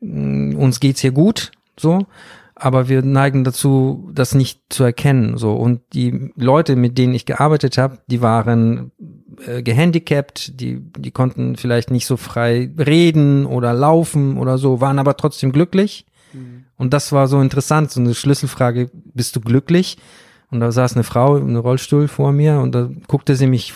Mm, 0.00 0.54
uns 0.56 0.80
geht's 0.80 1.00
hier 1.00 1.12
gut, 1.12 1.52
so. 1.78 2.06
aber 2.54 2.88
wir 2.88 3.02
neigen 3.02 3.42
dazu, 3.42 4.10
das 4.12 4.34
nicht 4.34 4.60
zu 4.68 4.84
erkennen. 4.84 5.38
So 5.38 5.54
und 5.54 5.80
die 5.94 6.30
Leute, 6.36 6.76
mit 6.76 6.98
denen 6.98 7.14
ich 7.14 7.24
gearbeitet 7.24 7.78
habe, 7.78 7.98
die 8.08 8.20
waren 8.20 8.92
äh, 9.46 9.62
gehandicapt, 9.62 10.60
die 10.60 10.80
die 10.98 11.10
konnten 11.10 11.56
vielleicht 11.56 11.90
nicht 11.90 12.06
so 12.06 12.18
frei 12.18 12.70
reden 12.78 13.46
oder 13.46 13.72
laufen 13.72 14.36
oder 14.36 14.58
so, 14.58 14.82
waren 14.82 14.98
aber 14.98 15.16
trotzdem 15.16 15.52
glücklich. 15.52 16.04
Mhm. 16.34 16.64
Und 16.76 16.92
das 16.92 17.12
war 17.12 17.26
so 17.26 17.40
interessant, 17.40 17.90
so 17.90 18.00
eine 18.00 18.14
Schlüsselfrage: 18.14 18.90
Bist 18.92 19.34
du 19.34 19.40
glücklich? 19.40 19.96
Und 20.50 20.60
da 20.60 20.72
saß 20.72 20.94
eine 20.94 21.04
Frau 21.04 21.36
im 21.36 21.56
Rollstuhl 21.56 22.08
vor 22.08 22.32
mir 22.32 22.58
und 22.58 22.74
da 22.74 22.90
guckte 23.06 23.36
sie 23.36 23.46
mich 23.46 23.72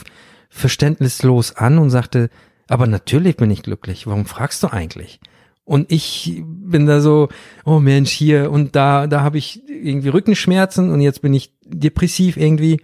verständnislos 0.54 1.56
an 1.56 1.78
und 1.78 1.90
sagte: 1.90 2.30
Aber 2.68 2.86
natürlich 2.86 3.36
bin 3.36 3.50
ich 3.50 3.62
glücklich. 3.62 4.06
Warum 4.06 4.24
fragst 4.24 4.62
du 4.62 4.68
eigentlich? 4.68 5.20
Und 5.64 5.90
ich 5.90 6.42
bin 6.44 6.86
da 6.86 7.00
so, 7.00 7.30
oh 7.64 7.80
Mensch, 7.80 8.10
hier 8.10 8.50
und 8.50 8.76
da, 8.76 9.06
da 9.06 9.22
habe 9.22 9.38
ich 9.38 9.66
irgendwie 9.68 10.08
Rückenschmerzen 10.08 10.90
und 10.90 11.00
jetzt 11.00 11.22
bin 11.22 11.32
ich 11.32 11.54
depressiv 11.64 12.36
irgendwie. 12.36 12.82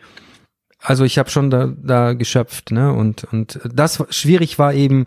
Also 0.78 1.04
ich 1.04 1.18
habe 1.18 1.28
schon 1.28 1.50
da, 1.50 1.66
da 1.66 2.14
geschöpft, 2.14 2.70
ne? 2.70 2.92
Und, 2.92 3.24
und 3.24 3.60
das 3.72 4.02
schwierig 4.08 4.58
war 4.58 4.72
eben, 4.72 5.06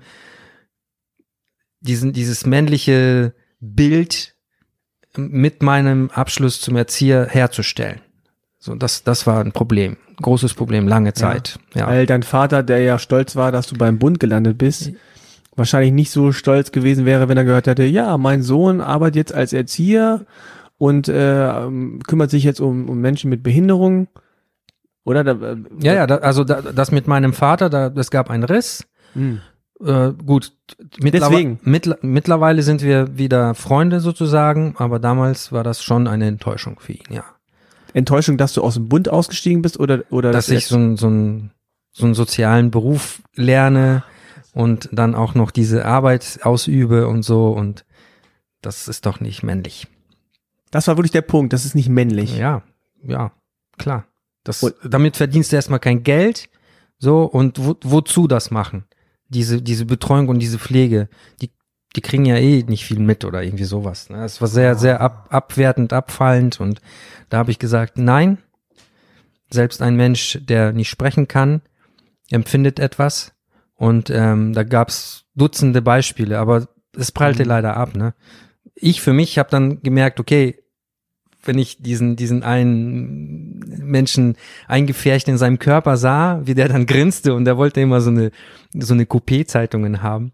diesen, 1.79 2.13
dieses 2.13 2.45
männliche 2.45 3.33
Bild 3.59 4.35
mit 5.17 5.61
meinem 5.61 6.09
Abschluss 6.11 6.61
zum 6.61 6.75
Erzieher 6.75 7.27
herzustellen. 7.29 8.01
So, 8.57 8.75
das, 8.75 9.03
das 9.03 9.27
war 9.27 9.41
ein 9.43 9.51
Problem. 9.51 9.97
Großes 10.21 10.53
Problem, 10.53 10.87
lange 10.87 11.13
Zeit. 11.13 11.59
Ja. 11.73 11.81
ja. 11.81 11.87
Weil 11.87 12.05
dein 12.05 12.23
Vater, 12.23 12.63
der 12.63 12.79
ja 12.79 12.99
stolz 12.99 13.35
war, 13.35 13.51
dass 13.51 13.67
du 13.67 13.75
beim 13.75 13.99
Bund 13.99 14.19
gelandet 14.19 14.57
bist, 14.57 14.91
wahrscheinlich 15.55 15.93
nicht 15.93 16.11
so 16.11 16.31
stolz 16.31 16.71
gewesen 16.71 17.05
wäre, 17.05 17.29
wenn 17.29 17.37
er 17.37 17.45
gehört 17.45 17.67
hätte, 17.67 17.83
ja, 17.83 18.17
mein 18.17 18.41
Sohn 18.41 18.81
arbeitet 18.81 19.15
jetzt 19.15 19.33
als 19.33 19.53
Erzieher 19.53 20.25
und 20.77 21.07
äh, 21.07 21.51
kümmert 22.07 22.29
sich 22.29 22.43
jetzt 22.43 22.59
um, 22.59 22.89
um 22.89 22.99
Menschen 22.99 23.29
mit 23.29 23.43
Behinderung. 23.43 24.07
Oder? 25.05 25.23
Da, 25.23 25.31
äh, 25.31 25.57
ja, 25.81 25.93
ja, 25.93 26.07
da, 26.07 26.17
also 26.17 26.43
da, 26.43 26.61
das 26.61 26.91
mit 26.91 27.07
meinem 27.07 27.33
Vater, 27.33 27.69
da, 27.69 27.87
es 27.95 28.11
gab 28.11 28.29
einen 28.29 28.43
Riss. 28.43 28.85
Hm. 29.13 29.41
Äh, 29.83 30.11
gut, 30.25 30.53
mittlerweile, 30.99 31.57
mittler, 31.63 31.97
mittlerweile 32.01 32.61
sind 32.63 32.81
wir 32.81 33.17
wieder 33.17 33.53
Freunde 33.53 33.99
sozusagen, 33.99 34.75
aber 34.77 34.99
damals 34.99 35.51
war 35.51 35.63
das 35.63 35.83
schon 35.83 36.07
eine 36.07 36.27
Enttäuschung 36.27 36.79
für 36.79 36.93
ihn, 36.93 37.05
ja. 37.09 37.23
Enttäuschung, 37.93 38.37
dass 38.37 38.53
du 38.53 38.61
aus 38.61 38.75
dem 38.75 38.89
Bund 38.89 39.09
ausgestiegen 39.09 39.61
bist 39.61 39.79
oder 39.79 40.03
oder 40.09 40.31
dass, 40.31 40.47
dass 40.47 40.57
ich 40.57 40.67
so, 40.67 40.77
ein, 40.77 40.97
so, 40.97 41.07
ein, 41.07 41.51
so 41.91 42.05
einen 42.05 42.13
sozialen 42.13 42.71
Beruf 42.71 43.21
lerne, 43.35 44.03
und 44.53 44.89
dann 44.91 45.15
auch 45.15 45.35
noch 45.35 45.51
diese 45.51 45.85
Arbeit 45.85 46.39
ausübe 46.43 47.07
und 47.07 47.23
so 47.23 47.49
und 47.49 47.85
das 48.61 48.87
ist 48.87 49.05
doch 49.05 49.19
nicht 49.19 49.43
männlich. 49.43 49.87
Das 50.71 50.87
war 50.87 50.97
wirklich 50.97 51.11
der 51.11 51.21
Punkt, 51.21 51.53
das 51.53 51.65
ist 51.65 51.75
nicht 51.75 51.89
männlich. 51.89 52.37
Ja, 52.37 52.63
ja, 53.03 53.31
klar. 53.77 54.05
Das, 54.43 54.73
damit 54.83 55.17
verdienst 55.17 55.51
du 55.51 55.55
erstmal 55.55 55.79
kein 55.79 56.03
Geld, 56.03 56.49
so, 56.97 57.23
und 57.23 57.63
wo, 57.63 57.75
wozu 57.83 58.27
das 58.27 58.51
machen? 58.51 58.85
Diese, 59.29 59.61
diese 59.61 59.85
Betreuung 59.85 60.27
und 60.27 60.39
diese 60.39 60.59
Pflege, 60.59 61.09
die, 61.41 61.49
die 61.95 62.01
kriegen 62.01 62.25
ja 62.25 62.37
eh 62.37 62.63
nicht 62.63 62.85
viel 62.85 62.99
mit 62.99 63.23
oder 63.25 63.43
irgendwie 63.43 63.63
sowas. 63.63 64.09
Ne? 64.09 64.23
Es 64.23 64.41
war 64.41 64.47
sehr, 64.47 64.75
sehr 64.75 65.01
ab, 65.01 65.27
abwertend, 65.29 65.93
abfallend 65.93 66.59
und 66.59 66.81
da 67.29 67.37
habe 67.37 67.51
ich 67.51 67.59
gesagt, 67.59 67.97
nein, 67.97 68.39
selbst 69.49 69.81
ein 69.81 69.95
Mensch, 69.95 70.39
der 70.41 70.73
nicht 70.73 70.89
sprechen 70.89 71.27
kann, 71.27 71.61
empfindet 72.31 72.79
etwas 72.79 73.33
und 73.75 74.09
ähm, 74.09 74.53
da 74.53 74.63
gab's 74.63 75.25
Dutzende 75.35 75.81
Beispiele, 75.81 76.37
aber 76.37 76.67
es 76.95 77.11
prallte 77.11 77.43
mhm. 77.43 77.49
leider 77.49 77.75
ab. 77.75 77.95
Ne? 77.95 78.13
Ich 78.75 79.01
für 79.01 79.13
mich 79.13 79.39
habe 79.39 79.49
dann 79.49 79.81
gemerkt, 79.81 80.19
okay, 80.19 80.62
wenn 81.43 81.57
ich 81.57 81.77
diesen 81.81 82.15
diesen 82.15 82.43
einen 82.43 83.59
Menschen 83.83 84.35
eingefärcht 84.67 85.27
in 85.27 85.37
seinem 85.37 85.59
Körper 85.59 85.97
sah, 85.97 86.41
wie 86.45 86.55
der 86.55 86.69
dann 86.69 86.85
grinste 86.85 87.33
und 87.33 87.45
der 87.45 87.57
wollte 87.57 87.81
immer 87.81 88.01
so 88.01 88.09
eine 88.09 88.31
so 88.73 88.93
eine 88.93 89.03
Coupé-Zeitungen 89.03 90.01
haben, 90.01 90.31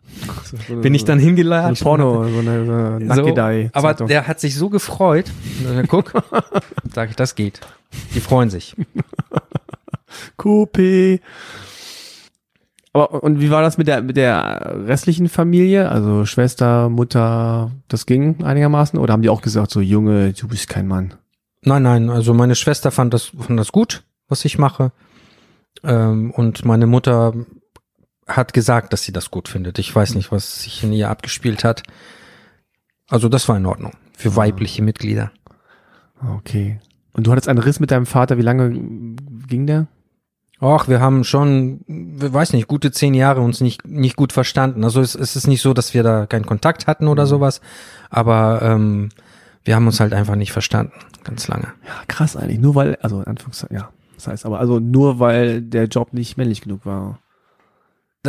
so, 0.68 0.76
bin 0.78 0.94
ich 0.94 1.04
dann 1.04 1.20
hingeladen. 1.20 1.76
So 1.76 1.84
Porno, 1.84 2.26
so 2.28 2.40
eine, 2.40 2.66
so 2.66 2.72
eine 2.72 3.16
so, 3.16 3.70
Aber 3.74 3.94
der 3.94 4.28
hat 4.28 4.40
sich 4.40 4.56
so 4.56 4.70
gefreut. 4.70 5.32
Guck, 5.88 6.14
sag 6.94 7.10
ich, 7.10 7.16
das 7.16 7.36
geht. 7.36 7.60
Die 8.16 8.22
freuen 8.22 8.50
sich. 8.50 8.76
Coupé. 10.38 11.20
Aber 12.94 13.24
und 13.24 13.40
wie 13.40 13.52
war 13.52 13.62
das 13.62 13.78
mit 13.78 13.88
der 13.88 14.02
mit 14.02 14.18
der 14.18 14.76
restlichen 14.88 15.30
Familie? 15.30 15.90
Also 15.90 16.26
Schwester, 16.26 16.90
Mutter, 16.90 17.72
das 17.88 18.06
ging 18.06 18.44
einigermaßen? 18.44 18.98
Oder 18.98 19.14
haben 19.14 19.22
die 19.22 19.30
auch 19.30 19.42
gesagt, 19.42 19.72
so 19.72 19.80
Junge, 19.80 20.34
du 20.34 20.48
bist 20.48 20.70
kein 20.70 20.88
Mann? 20.88 21.14
Nein, 21.62 21.84
nein. 21.84 22.10
Also 22.10 22.34
meine 22.34 22.56
Schwester 22.56 22.92
fand 22.92 23.14
das 23.14 23.32
fand 23.38 23.60
das 23.60 23.72
gut, 23.72 24.04
was 24.28 24.46
ich 24.46 24.58
mache. 24.58 24.92
Ähm, 25.84 26.32
und 26.32 26.66
meine 26.66 26.88
Mutter 26.88 27.34
hat 28.28 28.54
gesagt, 28.54 28.94
dass 28.94 29.04
sie 29.04 29.12
das 29.12 29.32
gut 29.32 29.48
findet. 29.48 29.80
Ich 29.80 29.94
weiß 29.94 30.16
nicht, 30.16 30.32
was 30.32 30.64
sich 30.64 30.84
in 30.84 30.94
ihr 30.94 31.10
abgespielt 31.10 31.64
hat. 31.64 31.84
Also 33.08 33.28
das 33.30 33.50
war 33.50 33.58
in 33.58 33.66
Ordnung 33.66 33.94
für 34.16 34.36
weibliche 34.36 34.84
Mitglieder. 34.84 35.32
Okay. 36.38 36.80
Und 37.14 37.28
du 37.28 37.32
hattest 37.32 37.50
einen 37.50 37.60
Riss 37.60 37.80
mit 37.80 37.92
deinem 37.92 38.06
Vater. 38.06 38.38
Wie 38.38 38.44
lange 38.44 38.72
ging 39.48 39.66
der? 39.66 39.88
Ach, 40.62 40.90
wir 40.90 41.00
haben 41.00 41.24
schon, 41.24 41.82
weiß 41.88 42.52
nicht, 42.54 42.68
gute 42.68 42.92
zehn 42.92 43.14
Jahre 43.14 43.42
uns 43.42 43.62
nicht, 43.62 43.88
nicht 43.88 44.18
gut 44.18 44.34
verstanden. 44.34 44.84
Also 44.84 45.00
es, 45.00 45.16
es 45.16 45.36
ist 45.36 45.48
nicht 45.48 45.62
so, 45.62 45.74
dass 45.74 45.94
wir 45.94 46.04
da 46.04 46.26
keinen 46.26 46.46
Kontakt 46.46 46.86
hatten 46.86 47.08
oder 47.08 47.24
mhm. 47.24 47.30
sowas, 47.30 47.62
aber 48.10 48.62
ähm, 48.62 49.10
wir 49.64 49.76
haben 49.76 49.88
uns 49.88 50.00
halt 50.00 50.14
einfach 50.14 50.36
nicht 50.36 50.52
verstanden, 50.52 50.94
ganz 51.24 51.48
lange. 51.48 51.68
Ja, 51.86 51.94
krass 52.08 52.36
eigentlich. 52.36 52.60
Nur 52.60 52.76
weil, 52.76 52.98
also 53.02 53.22
in 53.22 53.28
Anführungszeichen, 53.28 53.78
ja, 53.78 53.90
das 54.16 54.28
heißt 54.28 54.46
aber, 54.46 54.60
also 54.60 54.80
nur 54.80 55.20
weil 55.20 55.62
der 55.62 55.86
Job 55.86 56.12
nicht 56.12 56.38
männlich 56.38 56.62
genug 56.62 56.86
war. 56.86 57.20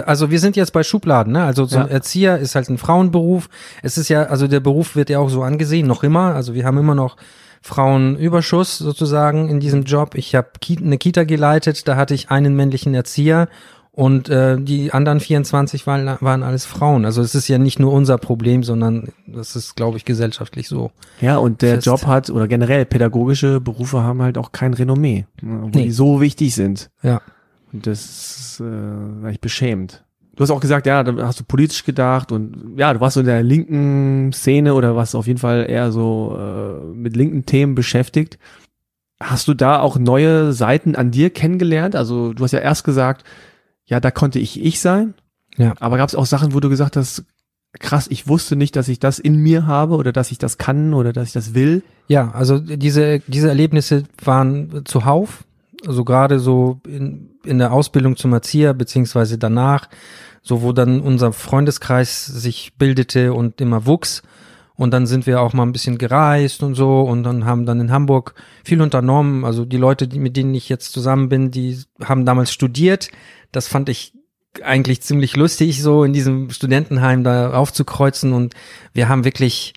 Also 0.04 0.30
wir 0.30 0.38
sind 0.38 0.54
jetzt 0.54 0.72
bei 0.72 0.84
Schubladen, 0.84 1.32
ne? 1.32 1.42
Also 1.42 1.64
so 1.64 1.78
ein 1.78 1.86
ja. 1.86 1.92
Erzieher 1.92 2.38
ist 2.38 2.54
halt 2.54 2.68
ein 2.68 2.78
Frauenberuf. 2.78 3.48
Es 3.82 3.98
ist 3.98 4.08
ja, 4.08 4.22
also 4.22 4.46
der 4.46 4.60
Beruf 4.60 4.94
wird 4.94 5.10
ja 5.10 5.18
auch 5.18 5.30
so 5.30 5.42
angesehen, 5.42 5.88
noch 5.88 6.04
immer. 6.04 6.34
Also 6.36 6.54
wir 6.54 6.64
haben 6.64 6.78
immer 6.78 6.94
noch 6.94 7.16
Frauenüberschuss 7.62 8.78
sozusagen 8.78 9.48
in 9.48 9.60
diesem 9.60 9.84
Job. 9.84 10.14
Ich 10.14 10.34
habe 10.34 10.48
eine 10.80 10.98
Kita 10.98 11.24
geleitet, 11.24 11.86
da 11.86 11.96
hatte 11.96 12.14
ich 12.14 12.30
einen 12.30 12.56
männlichen 12.56 12.94
Erzieher 12.94 13.48
und 13.92 14.28
äh, 14.28 14.58
die 14.58 14.92
anderen 14.92 15.20
24 15.20 15.86
waren, 15.86 16.06
waren 16.20 16.42
alles 16.42 16.64
Frauen. 16.64 17.04
Also 17.04 17.22
es 17.22 17.34
ist 17.34 17.48
ja 17.48 17.58
nicht 17.58 17.78
nur 17.78 17.92
unser 17.92 18.18
Problem, 18.18 18.62
sondern 18.62 19.08
das 19.26 19.56
ist, 19.56 19.76
glaube 19.76 19.96
ich, 19.96 20.04
gesellschaftlich 20.04 20.68
so. 20.68 20.90
Ja, 21.20 21.36
und 21.38 21.60
der 21.60 21.74
fest. 21.74 21.86
Job 21.86 22.06
hat, 22.06 22.30
oder 22.30 22.48
generell 22.48 22.86
pädagogische 22.86 23.60
Berufe 23.60 24.02
haben 24.02 24.22
halt 24.22 24.38
auch 24.38 24.52
kein 24.52 24.74
Renommee, 24.74 25.26
obwohl 25.42 25.70
nee. 25.74 25.84
die 25.84 25.90
so 25.90 26.20
wichtig 26.20 26.54
sind. 26.54 26.90
Ja. 27.02 27.20
Und 27.72 27.86
das 27.86 28.00
ist 28.00 28.60
äh, 28.60 28.64
war 29.22 29.30
ich 29.30 29.40
beschämt. 29.40 30.04
Du 30.36 30.42
hast 30.42 30.50
auch 30.50 30.60
gesagt, 30.60 30.86
ja, 30.86 31.02
da 31.02 31.26
hast 31.26 31.40
du 31.40 31.44
politisch 31.44 31.84
gedacht 31.84 32.32
und 32.32 32.78
ja, 32.78 32.94
du 32.94 33.00
warst 33.00 33.14
so 33.14 33.20
in 33.20 33.26
der 33.26 33.42
linken 33.42 34.32
Szene 34.32 34.74
oder 34.74 34.96
warst 34.96 35.14
auf 35.14 35.26
jeden 35.26 35.38
Fall 35.38 35.66
eher 35.68 35.92
so 35.92 36.38
äh, 36.38 36.84
mit 36.94 37.16
linken 37.16 37.46
Themen 37.46 37.74
beschäftigt. 37.74 38.38
Hast 39.18 39.48
du 39.48 39.54
da 39.54 39.80
auch 39.80 39.98
neue 39.98 40.52
Seiten 40.52 40.96
an 40.96 41.10
dir 41.10 41.30
kennengelernt? 41.30 41.94
Also 41.94 42.32
du 42.32 42.42
hast 42.42 42.52
ja 42.52 42.60
erst 42.60 42.84
gesagt, 42.84 43.24
ja, 43.84 44.00
da 44.00 44.10
konnte 44.10 44.38
ich 44.38 44.62
ich 44.64 44.80
sein. 44.80 45.14
Ja. 45.56 45.74
Aber 45.80 45.98
gab 45.98 46.08
es 46.08 46.14
auch 46.14 46.26
Sachen, 46.26 46.54
wo 46.54 46.60
du 46.60 46.70
gesagt 46.70 46.96
hast, 46.96 47.24
krass, 47.78 48.06
ich 48.08 48.26
wusste 48.26 48.56
nicht, 48.56 48.76
dass 48.76 48.88
ich 48.88 48.98
das 48.98 49.18
in 49.18 49.36
mir 49.36 49.66
habe 49.66 49.96
oder 49.96 50.12
dass 50.12 50.30
ich 50.30 50.38
das 50.38 50.58
kann 50.58 50.94
oder 50.94 51.12
dass 51.12 51.28
ich 51.28 51.32
das 51.34 51.54
will? 51.54 51.82
Ja, 52.08 52.30
also 52.32 52.58
diese, 52.58 53.20
diese 53.26 53.48
Erlebnisse 53.48 54.04
waren 54.24 54.84
zuhauf. 54.84 55.44
Also 55.86 56.04
gerade 56.04 56.38
so 56.38 56.80
in, 56.86 57.29
in 57.44 57.58
der 57.58 57.72
Ausbildung 57.72 58.16
zum 58.16 58.32
Erzieher 58.32 58.74
beziehungsweise 58.74 59.38
danach 59.38 59.88
so 60.42 60.62
wo 60.62 60.72
dann 60.72 61.00
unser 61.00 61.32
Freundeskreis 61.32 62.26
sich 62.26 62.72
bildete 62.78 63.32
und 63.34 63.60
immer 63.60 63.86
wuchs. 63.86 64.22
Und 64.74 64.92
dann 64.92 65.06
sind 65.06 65.26
wir 65.26 65.42
auch 65.42 65.52
mal 65.52 65.64
ein 65.64 65.72
bisschen 65.72 65.98
gereist 65.98 66.62
und 66.62 66.74
so 66.74 67.02
und 67.02 67.22
dann 67.22 67.44
haben 67.44 67.66
dann 67.66 67.80
in 67.80 67.92
Hamburg 67.92 68.34
viel 68.64 68.80
unternommen. 68.80 69.44
Also 69.44 69.66
die 69.66 69.76
Leute, 69.76 70.08
die, 70.08 70.18
mit 70.18 70.38
denen 70.38 70.54
ich 70.54 70.70
jetzt 70.70 70.92
zusammen 70.92 71.28
bin, 71.28 71.50
die 71.50 71.78
haben 72.02 72.24
damals 72.24 72.50
studiert. 72.50 73.10
Das 73.52 73.68
fand 73.68 73.90
ich 73.90 74.14
eigentlich 74.62 75.02
ziemlich 75.02 75.36
lustig, 75.36 75.82
so 75.82 76.02
in 76.02 76.14
diesem 76.14 76.48
Studentenheim 76.48 77.24
da 77.24 77.52
aufzukreuzen. 77.52 78.32
Und 78.32 78.54
wir 78.94 79.10
haben 79.10 79.26
wirklich 79.26 79.74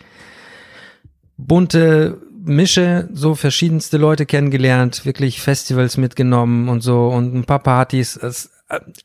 bunte 1.36 2.22
Mische, 2.46 3.10
so 3.14 3.36
verschiedenste 3.36 3.98
Leute 3.98 4.26
kennengelernt, 4.26 5.06
wirklich 5.06 5.42
Festivals 5.42 5.98
mitgenommen 5.98 6.70
und 6.70 6.82
so 6.82 7.08
und 7.08 7.34
ein 7.34 7.46
paar 7.46 7.60
Partys. 7.60 8.18
Es, 8.18 8.52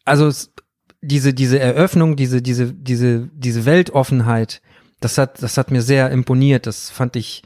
also 0.05 0.27
es, 0.27 0.53
diese, 1.01 1.33
diese 1.33 1.59
Eröffnung, 1.59 2.17
diese, 2.17 2.43
diese, 2.43 2.73
diese, 2.73 3.29
diese 3.33 3.65
Weltoffenheit, 3.65 4.61
das 5.01 5.19
hat, 5.19 5.43
das 5.43 5.57
hat 5.57 5.71
mir 5.71 5.83
sehr 5.83 6.11
imponiert. 6.11 6.67
Das 6.67 6.91
fand 6.91 7.15
ich, 7.15 7.43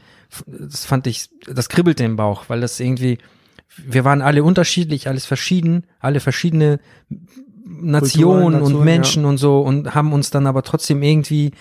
das 0.47 0.85
fand 0.85 1.05
ich, 1.05 1.29
das 1.45 1.69
kribbelte 1.69 2.03
im 2.03 2.15
Bauch, 2.15 2.45
weil 2.47 2.61
das 2.61 2.79
irgendwie, 2.79 3.19
wir 3.77 4.03
waren 4.03 4.21
alle 4.21 4.43
unterschiedlich, 4.43 5.07
alles 5.07 5.25
verschieden, 5.25 5.85
alle 5.99 6.19
verschiedene 6.19 6.79
Nationen 7.65 8.53
Nation, 8.53 8.61
und 8.61 8.83
Menschen 8.83 9.23
ja. 9.23 9.29
und 9.29 9.37
so 9.37 9.61
und 9.61 9.93
haben 9.93 10.11
uns 10.11 10.31
dann 10.31 10.47
aber 10.47 10.63
trotzdem 10.63 11.03
irgendwie, 11.03 11.51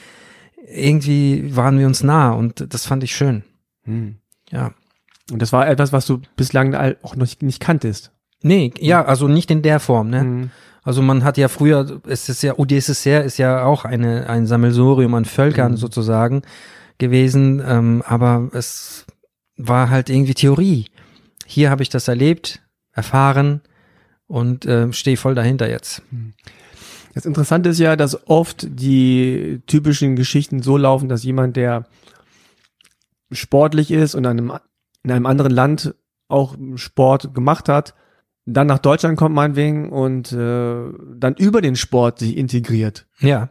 irgendwie 0.66 1.54
waren 1.54 1.78
wir 1.78 1.86
uns 1.86 2.02
nah 2.02 2.32
und 2.32 2.72
das 2.72 2.86
fand 2.86 3.04
ich 3.04 3.14
schön. 3.14 3.44
Hm. 3.84 4.16
Ja. 4.52 4.72
Und 5.30 5.40
das 5.40 5.52
war 5.52 5.68
etwas, 5.68 5.92
was 5.92 6.06
du 6.06 6.20
bislang 6.36 6.74
auch 7.02 7.16
noch 7.16 7.22
nicht, 7.24 7.42
nicht 7.42 7.60
kanntest. 7.60 8.12
Nee, 8.42 8.72
ja, 8.78 9.04
also 9.04 9.28
nicht 9.28 9.50
in 9.50 9.62
der 9.62 9.80
Form, 9.80 10.10
ne? 10.10 10.24
Mhm. 10.24 10.50
Also 10.84 11.00
man 11.00 11.22
hat 11.22 11.38
ja 11.38 11.46
früher, 11.46 12.00
es 12.08 12.28
ist 12.28 12.42
ja, 12.42 12.54
UdSSR 12.58 13.22
ist 13.22 13.38
ja 13.38 13.64
auch 13.64 13.84
eine, 13.84 14.28
ein 14.28 14.46
Sammelsurium 14.46 15.14
an 15.14 15.24
Völkern 15.24 15.76
sozusagen 15.76 16.42
gewesen, 16.98 17.62
ähm, 17.64 18.02
aber 18.04 18.50
es 18.52 19.06
war 19.56 19.90
halt 19.90 20.10
irgendwie 20.10 20.34
Theorie. 20.34 20.86
Hier 21.46 21.70
habe 21.70 21.84
ich 21.84 21.88
das 21.88 22.08
erlebt, 22.08 22.62
erfahren 22.92 23.60
und 24.26 24.66
äh, 24.66 24.92
stehe 24.92 25.16
voll 25.16 25.36
dahinter 25.36 25.70
jetzt. 25.70 26.02
Das 27.14 27.26
Interessante 27.26 27.68
ist 27.68 27.78
ja, 27.78 27.94
dass 27.94 28.28
oft 28.28 28.66
die 28.68 29.60
typischen 29.66 30.16
Geschichten 30.16 30.62
so 30.62 30.76
laufen, 30.76 31.08
dass 31.08 31.22
jemand, 31.22 31.56
der 31.56 31.86
sportlich 33.32 33.90
ist 33.90 34.14
und 34.14 34.24
in 34.24 34.30
einem, 34.30 34.52
in 35.02 35.10
einem 35.10 35.26
anderen 35.26 35.52
Land 35.52 35.94
auch 36.28 36.56
Sport 36.76 37.34
gemacht 37.34 37.68
hat, 37.68 37.94
dann 38.46 38.66
nach 38.66 38.78
Deutschland 38.78 39.16
kommt 39.18 39.34
meinetwegen 39.34 39.90
und 39.90 40.32
äh, 40.32 40.82
dann 41.16 41.34
über 41.36 41.60
den 41.60 41.76
Sport 41.76 42.18
sich 42.18 42.36
integriert. 42.36 43.06
Ja, 43.20 43.50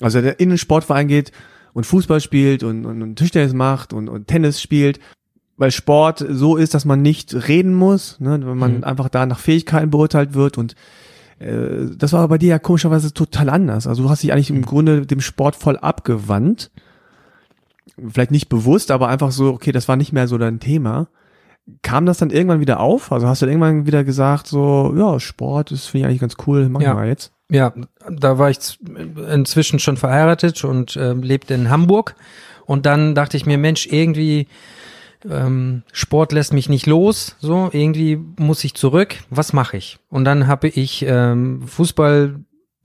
Also 0.00 0.20
der 0.20 0.40
in 0.40 0.50
den 0.50 0.58
Sportverein 0.58 1.08
geht 1.08 1.32
und 1.72 1.86
Fußball 1.86 2.20
spielt 2.20 2.62
und, 2.62 2.84
und, 2.84 3.02
und 3.02 3.16
Tischtennis 3.16 3.54
macht 3.54 3.92
und, 3.92 4.08
und 4.08 4.26
Tennis 4.26 4.60
spielt, 4.60 5.00
weil 5.56 5.70
Sport 5.70 6.24
so 6.28 6.56
ist, 6.56 6.74
dass 6.74 6.84
man 6.84 7.00
nicht 7.00 7.48
reden 7.48 7.74
muss, 7.74 8.20
ne, 8.20 8.38
wenn 8.44 8.58
man 8.58 8.78
Mhm. 8.78 8.84
einfach 8.84 9.08
da 9.08 9.24
nach 9.24 9.38
Fähigkeiten 9.38 9.90
beurteilt 9.90 10.34
wird 10.34 10.58
und 10.58 10.74
äh, 11.38 11.86
das 11.96 12.12
war 12.12 12.26
bei 12.28 12.36
dir 12.38 12.48
ja 12.50 12.58
komischerweise 12.58 13.14
total 13.14 13.48
anders. 13.48 13.86
Also 13.86 14.02
du 14.02 14.10
hast 14.10 14.22
dich 14.22 14.32
eigentlich 14.32 14.50
im 14.50 14.66
Grunde 14.66 15.06
dem 15.06 15.20
Sport 15.20 15.56
voll 15.56 15.78
abgewandt. 15.78 16.70
Vielleicht 18.08 18.30
nicht 18.30 18.48
bewusst, 18.48 18.90
aber 18.90 19.08
einfach 19.08 19.30
so, 19.30 19.52
okay, 19.52 19.72
das 19.72 19.88
war 19.88 19.96
nicht 19.96 20.12
mehr 20.12 20.28
so 20.28 20.36
dein 20.38 20.60
Thema. 20.60 21.08
Kam 21.82 22.06
das 22.06 22.18
dann 22.18 22.30
irgendwann 22.30 22.60
wieder 22.60 22.78
auf? 22.80 23.10
Also 23.10 23.26
hast 23.26 23.42
du 23.42 23.46
irgendwann 23.46 23.86
wieder 23.86 24.04
gesagt, 24.04 24.46
so, 24.46 24.94
ja, 24.96 25.18
Sport, 25.18 25.70
das 25.70 25.86
finde 25.86 26.00
ich 26.00 26.08
eigentlich 26.08 26.20
ganz 26.20 26.36
cool, 26.46 26.68
mach 26.68 26.80
Ja. 26.80 26.94
mal 26.94 27.08
jetzt. 27.08 27.32
Ja, 27.50 27.72
da 28.10 28.38
war 28.38 28.50
ich 28.50 28.58
inzwischen 29.32 29.78
schon 29.78 29.96
verheiratet 29.96 30.64
und 30.64 30.96
äh, 30.96 31.12
lebte 31.12 31.54
in 31.54 31.70
Hamburg. 31.70 32.14
Und 32.66 32.86
dann 32.86 33.14
dachte 33.14 33.36
ich 33.36 33.46
mir, 33.46 33.56
Mensch, 33.58 33.86
irgendwie 33.86 34.48
ähm, 35.28 35.82
Sport 35.92 36.32
lässt 36.32 36.52
mich 36.52 36.68
nicht 36.68 36.86
los. 36.86 37.36
So, 37.40 37.70
irgendwie 37.72 38.20
muss 38.38 38.62
ich 38.64 38.74
zurück. 38.74 39.16
Was 39.30 39.52
mache 39.52 39.76
ich? 39.76 39.98
Und 40.10 40.24
dann 40.24 40.46
habe 40.46 40.68
ich 40.68 41.04
ähm, 41.08 41.62
Fußball 41.66 42.36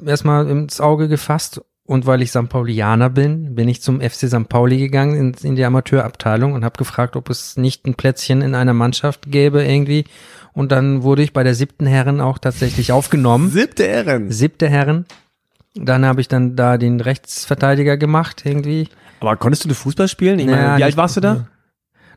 erstmal 0.06 0.48
ins 0.48 0.80
Auge 0.80 1.08
gefasst. 1.08 1.62
Und 1.92 2.06
weil 2.06 2.22
ich 2.22 2.30
St. 2.30 2.48
Paulianer 2.48 3.10
bin, 3.10 3.54
bin 3.54 3.68
ich 3.68 3.82
zum 3.82 4.00
FC 4.00 4.30
St. 4.30 4.48
Pauli 4.48 4.78
gegangen 4.78 5.14
in, 5.18 5.34
in 5.46 5.58
die 5.58 5.66
Amateurabteilung 5.66 6.54
und 6.54 6.64
habe 6.64 6.78
gefragt, 6.78 7.18
ob 7.18 7.30
es 7.30 7.58
nicht 7.58 7.86
ein 7.86 7.96
Plätzchen 7.96 8.42
in 8.42 8.56
einer 8.56 8.74
Mannschaft 8.74 9.30
gäbe 9.30 9.62
irgendwie. 9.62 10.06
Und 10.54 10.72
dann 10.72 11.04
wurde 11.04 11.22
ich 11.22 11.34
bei 11.34 11.44
der 11.44 11.54
siebten 11.54 11.86
Herren 11.86 12.22
auch 12.22 12.38
tatsächlich 12.38 12.94
aufgenommen 12.94 13.50
Siebte 13.50 13.84
Ehren. 13.84 14.32
siebte 14.32 14.70
Herren. 14.70 15.06
Dann 15.76 16.06
habe 16.06 16.22
ich 16.22 16.30
dann 16.30 16.56
da 16.56 16.78
den 16.78 17.02
Rechtsverteidiger 17.02 17.98
gemacht 17.98 18.44
irgendwie. 18.46 18.88
Aber 19.20 19.36
konntest 19.36 19.66
du 19.70 19.74
Fußball 19.74 20.08
spielen? 20.08 20.40
Ich 20.40 20.46
Naja, 20.46 20.62
meine, 20.68 20.78
wie 20.80 20.84
alt 20.86 20.96
warst 20.96 21.18
du 21.18 21.20
da? 21.20 21.48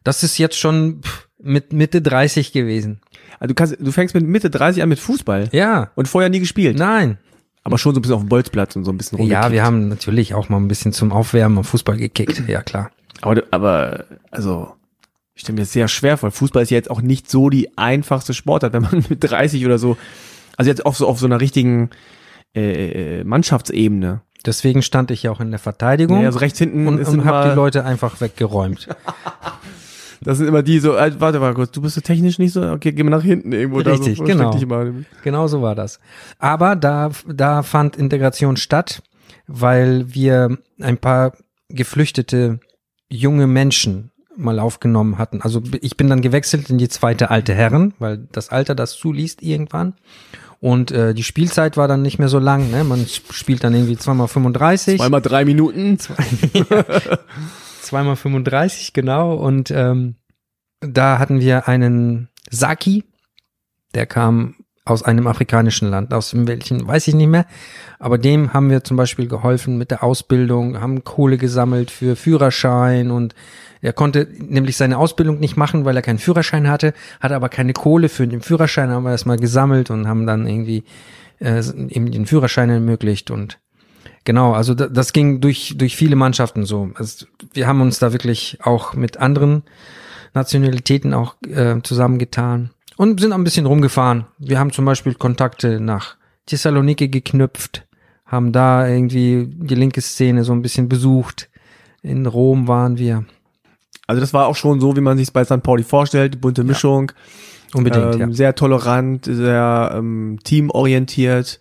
Das 0.04 0.22
ist 0.22 0.38
jetzt 0.38 0.56
schon 0.56 1.00
mit 1.42 1.72
Mitte 1.72 2.00
30 2.00 2.52
gewesen. 2.52 3.00
Also 3.40 3.48
du 3.48 3.54
kannst, 3.54 3.76
du 3.80 3.90
fängst 3.90 4.14
mit 4.14 4.24
Mitte 4.24 4.50
30 4.50 4.84
an 4.84 4.88
mit 4.88 5.00
Fußball 5.00 5.48
Ja. 5.50 5.90
und 5.96 6.06
vorher 6.06 6.30
nie 6.30 6.38
gespielt. 6.38 6.78
Nein. 6.78 7.18
Aber 7.64 7.78
schon 7.78 7.94
so 7.94 7.98
ein 7.98 8.02
bisschen 8.02 8.14
auf 8.16 8.22
dem 8.22 8.28
Bolzplatz 8.28 8.76
und 8.76 8.84
so 8.84 8.92
ein 8.92 8.98
bisschen 8.98 9.18
Ja, 9.18 9.22
rumgekickt. 9.40 9.52
wir 9.52 9.64
haben 9.64 9.88
natürlich 9.88 10.34
auch 10.34 10.48
mal 10.50 10.58
ein 10.58 10.68
bisschen 10.68 10.92
zum 10.92 11.12
Aufwärmen 11.12 11.58
am 11.58 11.64
Fußball 11.64 11.96
gekickt. 11.96 12.46
Ja, 12.46 12.62
klar. 12.62 12.90
Aber, 13.22 13.42
aber 13.50 14.04
also, 14.30 14.74
ich 15.34 15.40
stelle 15.42 15.56
mir 15.56 15.62
das 15.62 15.72
sehr 15.72 15.88
schwer 15.88 16.18
vor. 16.18 16.30
Fußball 16.30 16.62
ist 16.62 16.70
ja 16.70 16.76
jetzt 16.76 16.90
auch 16.90 17.00
nicht 17.00 17.30
so 17.30 17.48
die 17.48 17.76
einfachste 17.78 18.34
Sportart, 18.34 18.74
wenn 18.74 18.82
man 18.82 19.04
mit 19.08 19.24
30 19.24 19.64
oder 19.64 19.78
so, 19.78 19.96
also 20.56 20.70
jetzt 20.70 20.84
auf 20.84 20.96
so 20.96 21.08
auf 21.08 21.18
so 21.18 21.26
einer 21.26 21.40
richtigen 21.40 21.90
äh, 22.54 23.20
äh, 23.20 23.24
Mannschaftsebene. 23.24 24.20
Deswegen 24.44 24.82
stand 24.82 25.10
ich 25.10 25.22
ja 25.22 25.30
auch 25.30 25.40
in 25.40 25.50
der 25.50 25.58
Verteidigung 25.58 26.20
Ja, 26.20 26.26
also 26.26 26.40
rechts 26.40 26.58
hinten 26.58 26.86
und, 26.86 27.02
und 27.02 27.24
habe 27.24 27.48
die 27.48 27.56
Leute 27.56 27.84
einfach 27.86 28.20
weggeräumt. 28.20 28.88
das 30.24 30.38
sind 30.38 30.48
immer 30.48 30.62
die 30.62 30.80
so, 30.80 30.96
äh, 30.96 31.12
warte 31.20 31.38
mal 31.38 31.54
kurz, 31.54 31.70
du 31.70 31.82
bist 31.82 31.94
so 31.94 32.00
technisch 32.00 32.38
nicht 32.38 32.52
so, 32.52 32.62
okay, 32.72 32.92
geh 32.92 33.02
mal 33.02 33.10
nach 33.10 33.22
hinten 33.22 33.52
irgendwo 33.52 33.78
Richtig, 33.78 34.18
da 34.18 34.24
so, 34.24 34.24
genau. 34.24 34.92
Genau 35.22 35.46
so 35.46 35.62
war 35.62 35.74
das. 35.74 36.00
Aber 36.38 36.76
da, 36.76 37.10
da 37.28 37.62
fand 37.62 37.96
Integration 37.96 38.56
statt, 38.56 39.02
weil 39.46 40.14
wir 40.14 40.58
ein 40.80 40.96
paar 40.96 41.34
geflüchtete 41.68 42.58
junge 43.10 43.46
Menschen 43.46 44.10
mal 44.36 44.58
aufgenommen 44.58 45.18
hatten. 45.18 45.42
Also 45.42 45.62
ich 45.80 45.96
bin 45.96 46.08
dann 46.08 46.22
gewechselt 46.22 46.70
in 46.70 46.78
die 46.78 46.88
zweite 46.88 47.30
alte 47.30 47.54
Herren, 47.54 47.94
weil 47.98 48.26
das 48.32 48.48
Alter 48.48 48.74
das 48.74 48.96
zuliest 48.96 49.42
irgendwann. 49.42 49.94
Und 50.60 50.90
äh, 50.92 51.12
die 51.12 51.22
Spielzeit 51.22 51.76
war 51.76 51.88
dann 51.88 52.00
nicht 52.00 52.18
mehr 52.18 52.28
so 52.28 52.38
lang. 52.38 52.70
Ne? 52.70 52.84
Man 52.84 53.06
spielt 53.06 53.62
dann 53.62 53.74
irgendwie 53.74 53.98
zweimal 53.98 54.28
35. 54.28 54.98
Zweimal 54.98 55.20
drei 55.20 55.44
Minuten. 55.44 55.98
Zweimal 57.84 58.16
35, 58.16 58.92
genau. 58.92 59.34
Und 59.34 59.70
ähm, 59.70 60.16
da 60.80 61.18
hatten 61.18 61.40
wir 61.40 61.68
einen 61.68 62.28
Saki, 62.50 63.04
der 63.94 64.06
kam 64.06 64.56
aus 64.86 65.02
einem 65.02 65.26
afrikanischen 65.26 65.88
Land, 65.88 66.12
aus 66.12 66.34
welchen 66.34 66.86
weiß 66.86 67.08
ich 67.08 67.14
nicht 67.14 67.28
mehr. 67.28 67.46
Aber 67.98 68.18
dem 68.18 68.52
haben 68.52 68.68
wir 68.70 68.84
zum 68.84 68.96
Beispiel 68.96 69.28
geholfen 69.28 69.78
mit 69.78 69.90
der 69.90 70.02
Ausbildung, 70.02 70.80
haben 70.80 71.04
Kohle 71.04 71.38
gesammelt 71.38 71.90
für 71.90 72.16
Führerschein 72.16 73.10
und 73.10 73.34
er 73.80 73.92
konnte 73.92 74.28
nämlich 74.38 74.76
seine 74.76 74.98
Ausbildung 74.98 75.40
nicht 75.40 75.56
machen, 75.56 75.84
weil 75.84 75.96
er 75.96 76.02
keinen 76.02 76.18
Führerschein 76.18 76.68
hatte, 76.68 76.92
hatte 77.20 77.36
aber 77.36 77.48
keine 77.48 77.72
Kohle 77.72 78.08
für 78.08 78.26
den 78.26 78.42
Führerschein, 78.42 78.90
haben 78.90 79.04
wir 79.04 79.10
erstmal 79.10 79.38
gesammelt 79.38 79.90
und 79.90 80.06
haben 80.06 80.26
dann 80.26 80.46
irgendwie 80.46 80.84
äh, 81.38 81.62
ihm 81.88 82.10
den 82.10 82.26
Führerschein 82.26 82.70
ermöglicht 82.70 83.30
und 83.30 83.58
Genau, 84.24 84.52
also 84.52 84.74
da, 84.74 84.88
das 84.88 85.12
ging 85.12 85.40
durch, 85.40 85.74
durch 85.76 85.96
viele 85.96 86.16
Mannschaften 86.16 86.64
so. 86.64 86.90
Also 86.94 87.26
wir 87.52 87.66
haben 87.66 87.80
uns 87.80 87.98
da 87.98 88.12
wirklich 88.12 88.58
auch 88.62 88.94
mit 88.94 89.18
anderen 89.18 89.62
Nationalitäten 90.32 91.14
auch 91.14 91.36
äh, 91.42 91.80
zusammengetan 91.82 92.70
und 92.96 93.20
sind 93.20 93.32
ein 93.32 93.44
bisschen 93.44 93.66
rumgefahren. 93.66 94.26
Wir 94.38 94.58
haben 94.58 94.72
zum 94.72 94.84
Beispiel 94.84 95.14
Kontakte 95.14 95.80
nach 95.80 96.16
Thessaloniki 96.46 97.08
geknüpft, 97.08 97.86
haben 98.26 98.52
da 98.52 98.88
irgendwie 98.88 99.46
die 99.48 99.74
linke 99.74 100.00
Szene 100.00 100.44
so 100.44 100.52
ein 100.52 100.62
bisschen 100.62 100.88
besucht. 100.88 101.48
In 102.02 102.26
Rom 102.26 102.68
waren 102.68 102.98
wir. 102.98 103.24
Also 104.06 104.20
das 104.20 104.34
war 104.34 104.46
auch 104.46 104.56
schon 104.56 104.80
so, 104.80 104.96
wie 104.96 105.00
man 105.00 105.16
sich 105.16 105.32
bei 105.32 105.44
St. 105.44 105.62
Pauli 105.62 105.82
vorstellt, 105.82 106.34
die 106.34 106.38
bunte 106.38 106.64
Mischung. 106.64 107.12
Unbedingt, 107.74 108.14
ähm, 108.14 108.20
ja. 108.20 108.32
Sehr 108.32 108.54
tolerant, 108.54 109.24
sehr 109.24 109.94
ähm, 109.96 110.38
teamorientiert. 110.44 111.58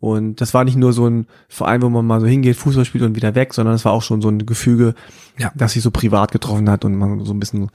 Und 0.00 0.40
das 0.40 0.54
war 0.54 0.64
nicht 0.64 0.76
nur 0.76 0.92
so 0.92 1.06
ein 1.08 1.26
Verein, 1.48 1.82
wo 1.82 1.88
man 1.88 2.06
mal 2.06 2.20
so 2.20 2.26
hingeht, 2.26 2.56
Fußball 2.56 2.84
spielt 2.84 3.02
und 3.04 3.16
wieder 3.16 3.34
weg, 3.34 3.52
sondern 3.52 3.74
es 3.74 3.84
war 3.84 3.92
auch 3.92 4.02
schon 4.02 4.22
so 4.22 4.28
ein 4.28 4.46
Gefüge, 4.46 4.94
Ja. 5.38 5.50
das 5.56 5.72
sich 5.72 5.82
so 5.82 5.90
privat 5.90 6.30
getroffen 6.30 6.70
hat 6.70 6.84
und 6.84 6.94
man 6.94 7.24
so 7.24 7.32
ein 7.32 7.40
bisschen 7.40 7.70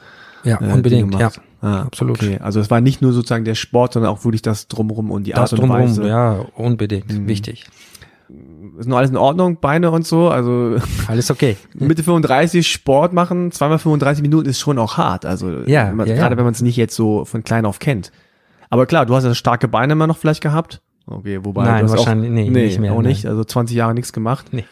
Ja, 0.45 0.61
äh, 0.61 0.71
unbedingt, 0.71 1.13
ja. 1.15 1.26
macht. 1.26 1.41
Ah, 1.61 1.82
absolut. 1.82 2.17
Okay, 2.24 2.39
also 2.41 2.59
es 2.61 2.69
war 2.71 2.80
nicht 2.82 3.01
nur 3.01 3.11
sozusagen 3.13 3.43
der 3.45 3.55
Sport, 3.55 3.93
sondern 3.93 4.11
auch 4.11 4.24
wirklich 4.24 4.41
das 4.41 4.67
Drumherum 4.69 5.11
und 5.11 5.26
die 5.28 5.32
Das 5.32 5.39
Art 5.39 5.53
und 5.53 5.59
drumherum, 5.61 5.89
Weise. 5.89 6.07
ja, 6.07 6.45
unbedingt, 6.55 7.11
Mhm. 7.11 7.28
wichtig. 7.28 7.65
Ist 8.80 8.88
noch 8.88 8.97
alles 8.97 9.11
in 9.11 9.17
Ordnung, 9.17 9.57
Beine 9.59 9.91
und 9.91 10.07
so, 10.07 10.30
also 10.30 10.78
Alles 11.07 11.30
okay. 11.30 11.57
Mitte 11.74 12.03
35 12.03 12.65
Sport 12.71 13.13
machen, 13.13 13.51
zweimal 13.51 13.80
35 13.80 14.21
Minuten 14.21 14.49
ist 14.49 14.59
schon 14.59 14.80
auch 14.80 14.97
hart. 14.97 15.26
Also 15.26 15.49
Ja, 15.65 15.91
man, 15.91 16.07
ja, 16.07 16.15
gerade 16.15 16.34
ja. 16.34 16.38
wenn 16.38 16.45
man 16.45 16.53
es 16.53 16.61
nicht 16.61 16.78
jetzt 16.78 16.95
so 16.95 17.26
von 17.26 17.43
klein 17.43 17.65
auf 17.65 17.80
kennt. 17.80 18.11
Aber 18.69 18.86
klar, 18.86 19.05
du 19.05 19.13
hast 19.13 19.26
ja 19.26 19.36
starke 19.36 19.67
Beine 19.67 19.93
immer 19.93 20.07
noch 20.07 20.17
vielleicht 20.17 20.41
gehabt. 20.41 20.82
Okay, 21.06 21.39
wobei 21.43 21.64
Nein, 21.64 21.86
du 21.86 21.91
hast 21.91 21.97
wahrscheinlich 21.97 22.30
auch, 22.30 22.34
nee, 22.34 22.49
nee, 22.49 22.66
nicht 22.66 22.80
mehr, 22.80 22.93
auch 22.93 23.01
nein. 23.01 23.08
nicht. 23.08 23.26
Also 23.26 23.43
20 23.43 23.76
Jahre 23.76 23.93
nichts 23.93 24.14
gemacht. 24.14 24.47
Nee. 24.51 24.66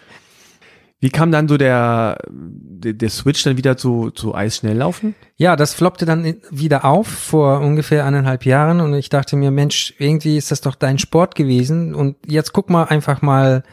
Wie 1.01 1.09
kam 1.09 1.31
dann 1.31 1.47
so 1.47 1.57
der, 1.57 2.19
der, 2.29 2.93
der 2.93 3.09
Switch 3.09 3.43
dann 3.43 3.57
wieder 3.57 3.75
zu, 3.75 4.11
zu 4.11 4.35
Eisschnelllaufen? 4.35 5.15
Ja, 5.35 5.55
das 5.55 5.73
floppte 5.73 6.05
dann 6.05 6.35
wieder 6.51 6.85
auf 6.85 7.07
vor 7.07 7.59
ungefähr 7.59 8.05
eineinhalb 8.05 8.45
Jahren 8.45 8.79
und 8.79 8.93
ich 8.93 9.09
dachte 9.09 9.35
mir, 9.35 9.49
Mensch, 9.49 9.95
irgendwie 9.97 10.37
ist 10.37 10.51
das 10.51 10.61
doch 10.61 10.75
dein 10.75 10.99
Sport 10.99 11.33
gewesen 11.33 11.95
und 11.95 12.17
jetzt 12.27 12.53
guck 12.53 12.69
mal 12.69 12.83
einfach 12.83 13.23
mal, 13.23 13.63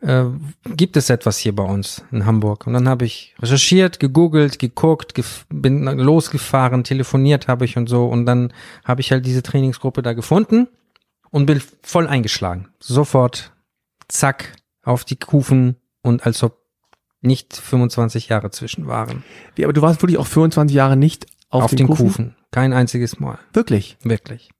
äh, 0.00 0.24
gibt 0.64 0.96
es 0.96 1.10
etwas 1.10 1.36
hier 1.36 1.54
bei 1.54 1.62
uns 1.62 2.02
in 2.10 2.24
Hamburg? 2.24 2.66
Und 2.66 2.72
dann 2.72 2.88
habe 2.88 3.04
ich 3.04 3.34
recherchiert, 3.38 4.00
gegoogelt, 4.00 4.58
geguckt, 4.58 5.14
gef 5.14 5.44
bin 5.50 5.84
losgefahren, 5.84 6.84
telefoniert 6.84 7.48
habe 7.48 7.66
ich 7.66 7.76
und 7.76 7.86
so 7.86 8.06
und 8.06 8.24
dann 8.24 8.50
habe 8.82 9.02
ich 9.02 9.12
halt 9.12 9.26
diese 9.26 9.42
Trainingsgruppe 9.42 10.00
da 10.00 10.14
gefunden 10.14 10.68
und 11.30 11.46
bin 11.46 11.62
voll 11.82 12.06
eingeschlagen. 12.06 12.68
Sofort, 12.80 13.52
zack, 14.08 14.52
auf 14.82 15.04
die 15.04 15.16
Kufen 15.16 15.76
und 16.02 16.24
als 16.26 16.42
ob 16.42 16.58
nicht 17.20 17.56
25 17.56 18.28
Jahre 18.28 18.50
zwischen 18.50 18.86
waren. 18.86 19.24
Wie, 19.54 19.64
aber 19.64 19.72
du 19.72 19.82
warst 19.82 20.00
wirklich 20.02 20.18
auch 20.18 20.26
25 20.26 20.74
Jahre 20.76 20.96
nicht 20.96 21.26
auf, 21.48 21.64
Auf, 21.64 21.74
den, 21.74 21.88
Kufen. 21.88 22.36
Kein 22.52 22.72
einziges 22.72 23.18
Mal. 23.18 23.38
Wirklich. 23.52 23.96
Wirklich. 24.02 24.50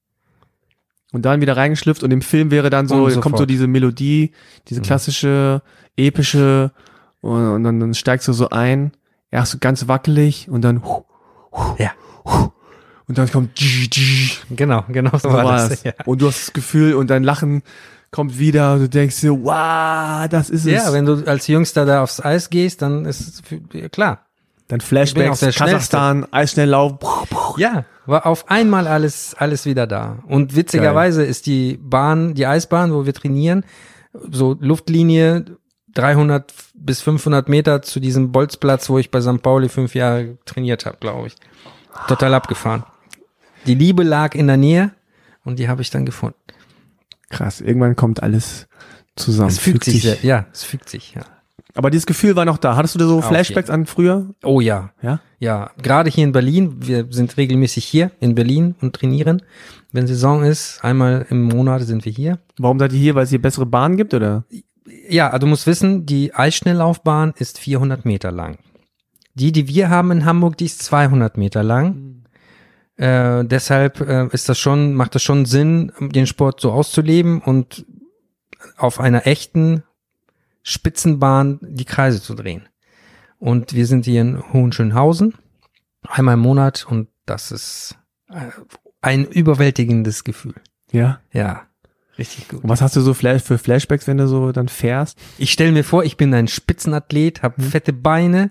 Und 1.13 1.23
dann 1.23 1.41
wieder 1.41 1.57
reingeschlüpft 1.57 2.03
und 2.03 2.11
im 2.11 2.23
Film 2.23 2.51
wäre 2.51 2.69
dann 2.71 2.89
so, 2.89 3.09
kommt 3.21 3.39
so 3.39 3.47
diese 3.47 3.67
Melodie, 3.69 4.33
diese 4.69 4.81
Mhm. 4.81 4.85
klassische, 4.85 5.63
epische 5.97 6.73
und, 7.21 7.47
und 7.49 7.65
dann, 7.65 7.79
dann 7.81 7.95
steigst 7.95 8.27
du 8.29 8.33
so 8.33 8.49
ein, 8.51 8.93
erst 9.31 9.53
so 9.53 9.59
ganz 9.61 9.87
wackelig 9.89 10.49
und 10.51 10.63
dann 10.63 10.85
hu, 10.85 11.05
Ja. 11.79 11.93
Und 13.09 13.19
dann 13.19 13.31
kommt 13.31 13.59
Genau, 14.51 14.85
genau 14.89 15.17
so 15.17 15.33
war 15.33 15.45
das. 15.45 15.69
das. 15.69 15.85
Ja. 15.85 15.93
Und 16.05 16.23
du 16.23 16.27
hast 16.27 16.49
das 16.49 16.53
Gefühl 16.53 16.95
und 16.95 17.09
dein 17.09 17.23
Lachen 17.23 17.63
kommt 18.11 18.39
wieder 18.39 18.75
und 18.75 18.81
du 18.81 18.89
denkst 18.89 19.21
dir, 19.21 19.33
wow, 19.33 20.29
das 20.29 20.51
ist 20.51 20.67
es. 20.67 20.73
ja, 20.73 20.93
wenn 20.93 21.05
du 21.07 21.25
als 21.27 21.47
Jüngster 21.47 21.85
da 21.85 22.03
aufs 22.03 22.21
Eis 22.21 22.51
gehst, 22.51 22.83
dann 22.83 23.05
ist 23.05 23.21
es 23.21 23.41
für, 23.41 23.61
ja, 23.79 23.89
klar. 23.89 24.27
dann 24.69 24.81
Flashbacks, 24.81 25.41
Kasachstan, 25.41 26.27
Eisschnelllauf. 26.33 26.95
Ja, 27.59 27.85
war 28.07 28.27
auf 28.27 28.51
einmal 28.51 28.87
alles, 28.89 29.35
alles 29.39 29.67
wieder 29.67 29.87
da. 29.87 30.19
Und 30.27 30.57
witzigerweise 30.57 31.25
ist 31.25 31.47
die 31.47 31.79
Bahn, 31.81 32.35
die 32.35 32.47
Eisbahn, 32.47 32.93
wo 32.93 33.07
wir 33.07 33.15
trainieren, 33.15 33.65
so 34.31 34.57
Luftlinie 34.59 35.45
300 35.95 36.53
bis 36.75 37.01
500 37.03 37.49
Meter 37.49 37.83
zu 37.83 38.01
diesem 38.01 38.33
Bolzplatz, 38.33 38.89
wo 38.89 38.99
ich 38.99 39.11
bei 39.11 39.21
St. 39.21 39.43
Pauli 39.43 39.69
fünf 39.69 39.95
Jahre 39.95 40.39
trainiert 40.45 40.87
habe, 40.87 40.97
glaube 41.01 41.29
ich. 41.29 41.37
Total 42.09 42.35
abgefahren. 42.35 42.85
Die 43.67 43.75
Liebe 43.75 44.03
lag 44.03 44.35
in 44.35 44.47
der 44.47 44.57
Nähe 44.57 44.93
und 45.45 45.59
die 45.59 45.69
habe 45.69 45.83
ich 45.83 45.91
dann 45.91 46.07
gefunden. 46.07 46.39
Krass, 47.31 47.61
irgendwann 47.61 47.97
kommt 47.97 48.23
alles 48.23 48.69
zusammen. 49.17 49.51
Es 49.51 49.59
fügt 49.59 49.85
sich, 49.85 50.03
sehr, 50.03 50.19
ja, 50.23 50.47
es 50.53 50.63
fügt 50.63 50.89
sich, 50.89 51.15
ja. 51.15 51.23
Aber 51.75 51.91
dieses 51.91 52.07
Gefühl 52.07 52.37
war 52.37 52.45
noch 52.45 52.57
da. 52.57 52.75
Hattest 52.77 52.95
du 52.95 52.99
da 52.99 53.07
so 53.07 53.19
Auf 53.19 53.27
Flashbacks 53.27 53.69
an 53.69 53.85
früher? 53.87 54.35
Oh 54.43 54.61
ja, 54.61 54.93
Ja? 55.03 55.21
Ja, 55.39 55.71
gerade 55.83 56.09
hier 56.09 56.25
in 56.25 56.33
Berlin, 56.33 56.77
wir 56.79 57.07
sind 57.11 57.37
regelmäßig 57.37 57.85
hier 57.85 58.11
in 58.21 58.35
Berlin 58.35 58.75
und 58.81 58.95
trainieren. 58.97 59.43
Wenn 59.93 60.07
Saison 60.07 60.43
ist, 60.43 60.83
einmal 60.83 61.27
im 61.29 61.43
Monat 61.43 61.83
sind 61.83 62.07
wir 62.07 62.13
hier. 62.13 62.39
Warum 62.57 62.79
seid 62.79 62.93
ihr 62.93 62.99
hier? 62.99 63.15
Weil 63.15 63.25
es 63.25 63.31
hier 63.31 63.43
bessere 63.43 63.67
Bahnen 63.67 63.99
gibt, 63.99 64.15
oder? 64.15 64.45
Ja, 65.11 65.29
also 65.29 65.41
du 65.41 65.47
musst 65.49 65.67
wissen, 65.67 66.07
die 66.07 66.35
Eisschnelllaufbahn 66.35 67.35
ist 67.37 67.59
400 67.59 68.07
Meter 68.07 68.33
lang. 68.33 68.57
Die, 69.35 69.53
die 69.53 69.69
wir 69.69 69.91
haben 69.91 70.11
in 70.11 70.25
Hamburg, 70.25 70.57
die 70.57 70.65
ist 70.65 70.83
200 70.83 71.37
Meter 71.37 71.63
lang. 71.63 72.16
Äh, 72.97 73.45
deshalb 73.45 74.01
äh, 74.01 74.27
ist 74.33 74.49
das 74.49 74.59
schon, 74.59 74.95
macht 74.95 75.15
das 75.15 75.23
schon 75.23 75.45
Sinn, 75.45 75.93
den 76.01 76.27
Sport 76.27 76.61
so 76.61 76.73
auszuleben 76.73 77.41
und 77.41 77.85
auf 78.77 79.01
einer 79.01 79.27
echten 79.27 79.83
Spitzenbahn 80.63 81.59
die 81.63 81.85
Kreise 81.85 82.23
zu 82.23 82.35
drehen. 82.35 82.69
Und 83.39 83.75
wir 83.75 83.87
sind 83.87 84.07
hier 84.07 84.23
in 84.23 84.53
Hohenschönhausen, 84.53 85.35
einmal 86.09 86.35
im 86.35 86.41
Monat 86.41 86.87
und 86.89 87.09
das 87.27 87.53
ist 87.53 87.99
äh, 88.31 88.51
ein 89.03 89.27
überwältigendes 89.27 90.25
Gefühl. 90.25 90.55
Ja. 90.91 91.21
Ja, 91.33 91.67
richtig 92.19 92.49
gut. 92.49 92.65
Und 92.65 92.71
was 92.71 92.81
hast 92.81 92.97
du 92.97 93.03
so 93.03 93.13
für 93.13 93.59
Flashbacks, 93.59 94.07
wenn 94.07 94.17
du 94.17 94.27
so 94.27 94.53
dann 94.53 94.69
fährst? 94.69 95.19
Ich 95.37 95.53
stelle 95.53 95.73
mir 95.73 95.85
vor, 95.85 96.05
ich 96.05 96.17
bin 96.17 96.33
ein 96.33 96.49
Spitzenathlet, 96.49 97.43
habe 97.43 97.63
fette 97.63 97.93
Beine 97.93 98.51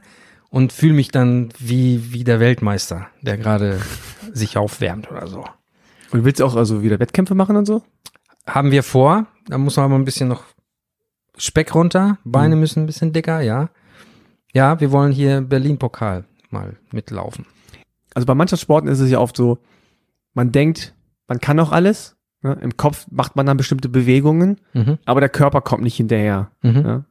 und 0.56 0.72
fühle 0.72 0.94
mich 0.94 1.10
dann 1.10 1.50
wie, 1.60 2.14
wie 2.14 2.24
der 2.24 2.40
Weltmeister, 2.40 3.08
der 3.22 3.38
gerade 3.38 3.78
sich 4.32 4.58
aufwärmt 4.58 5.12
oder 5.12 5.28
so. 5.28 5.44
Und 6.12 6.24
willst 6.24 6.40
du 6.40 6.46
auch 6.46 6.56
also 6.56 6.82
wieder 6.82 6.98
Wettkämpfe 6.98 7.36
machen 7.36 7.58
und 7.58 7.66
so? 7.66 7.84
Haben 8.48 8.72
wir 8.72 8.82
vor, 8.82 9.26
da 9.48 9.58
muss 9.58 9.76
man 9.76 9.84
aber 9.88 9.96
ein 9.96 10.06
bisschen 10.06 10.30
noch 10.30 10.46
Speck 11.38 11.76
runter, 11.76 12.20
Beine 12.24 12.56
müssen 12.56 12.84
ein 12.84 12.86
bisschen 12.86 13.12
dicker, 13.12 13.42
ja. 13.42 13.70
Ja, 14.54 14.80
wir 14.80 14.94
wollen 14.94 15.12
hier 15.12 15.42
Berlin-Pokal 15.42 16.24
mal 16.52 16.78
mitlaufen. 16.94 17.46
Also 18.14 18.26
bei 18.26 18.34
Mannschaftssporten 18.34 18.90
ist 18.90 19.02
es 19.02 19.10
ja 19.12 19.20
oft 19.20 19.36
so, 19.36 19.58
man 20.34 20.54
denkt, 20.54 20.94
man 21.28 21.42
kann 21.42 21.60
auch 21.60 21.74
alles. 21.74 22.16
Ne? 22.44 22.58
Im 22.62 22.78
Kopf 22.78 23.08
macht 23.12 23.36
man 23.36 23.46
dann 23.46 23.58
bestimmte 23.58 23.90
Bewegungen, 23.90 24.62
Mhm. 24.74 25.00
aber 25.04 25.20
der 25.20 25.28
Körper 25.30 25.60
kommt 25.60 25.84
nicht 25.84 25.98
hinterher. 25.98 26.50
Mhm. 26.62 26.82
Ja? 26.86 27.04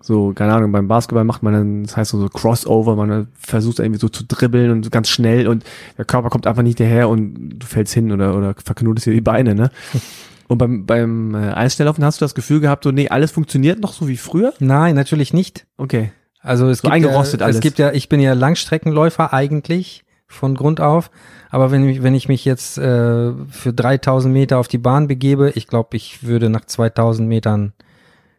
So, 0.00 0.32
keine 0.32 0.54
Ahnung, 0.54 0.70
beim 0.70 0.86
Basketball 0.86 1.24
macht 1.24 1.42
man 1.42 1.52
dann, 1.52 1.82
das 1.82 1.96
heißt 1.96 2.12
so, 2.12 2.20
so 2.20 2.28
Crossover, 2.28 2.94
man 2.94 3.26
versucht 3.34 3.80
irgendwie 3.80 4.00
so 4.00 4.08
zu 4.08 4.24
dribbeln 4.24 4.70
und 4.70 4.92
ganz 4.92 5.08
schnell 5.08 5.48
und 5.48 5.64
der 5.96 6.04
Körper 6.04 6.30
kommt 6.30 6.46
einfach 6.46 6.62
nicht 6.62 6.78
hinterher 6.78 7.08
und 7.08 7.58
du 7.58 7.66
fällst 7.66 7.94
hin 7.94 8.12
oder, 8.12 8.36
oder 8.36 8.54
verknotest 8.64 9.06
dir 9.06 9.12
die 9.12 9.20
Beine, 9.20 9.54
ne? 9.54 9.70
Und 10.48 10.56
beim, 10.56 10.86
beim 10.86 11.34
äh, 11.34 11.52
Eisschnelllaufen 11.52 12.02
hast 12.02 12.22
du 12.22 12.24
das 12.24 12.34
Gefühl 12.34 12.60
gehabt, 12.60 12.84
so, 12.84 12.90
nee, 12.90 13.10
alles 13.10 13.30
funktioniert 13.30 13.80
noch 13.80 13.92
so 13.92 14.08
wie 14.08 14.16
früher? 14.16 14.54
Nein, 14.60 14.94
natürlich 14.94 15.34
nicht. 15.34 15.66
Okay. 15.76 16.10
Also 16.40 16.68
es 16.68 16.78
So 16.78 16.82
gibt 16.84 16.94
eingerostet 16.94 17.40
ja, 17.40 17.44
alles. 17.44 17.56
Es 17.56 17.62
gibt 17.62 17.78
ja, 17.78 17.92
ich 17.92 18.08
bin 18.08 18.18
ja 18.18 18.32
Langstreckenläufer 18.32 19.34
eigentlich 19.34 20.04
von 20.26 20.54
Grund 20.54 20.80
auf, 20.80 21.10
aber 21.50 21.70
wenn 21.70 21.86
ich, 21.86 22.02
wenn 22.02 22.14
ich 22.14 22.28
mich 22.28 22.46
jetzt 22.46 22.78
äh, 22.78 23.32
für 23.50 23.72
3000 23.74 24.32
Meter 24.32 24.56
auf 24.56 24.68
die 24.68 24.78
Bahn 24.78 25.06
begebe, 25.06 25.50
ich 25.54 25.66
glaube, 25.66 25.98
ich 25.98 26.22
würde 26.22 26.48
nach 26.48 26.64
2000 26.64 27.28
Metern 27.28 27.74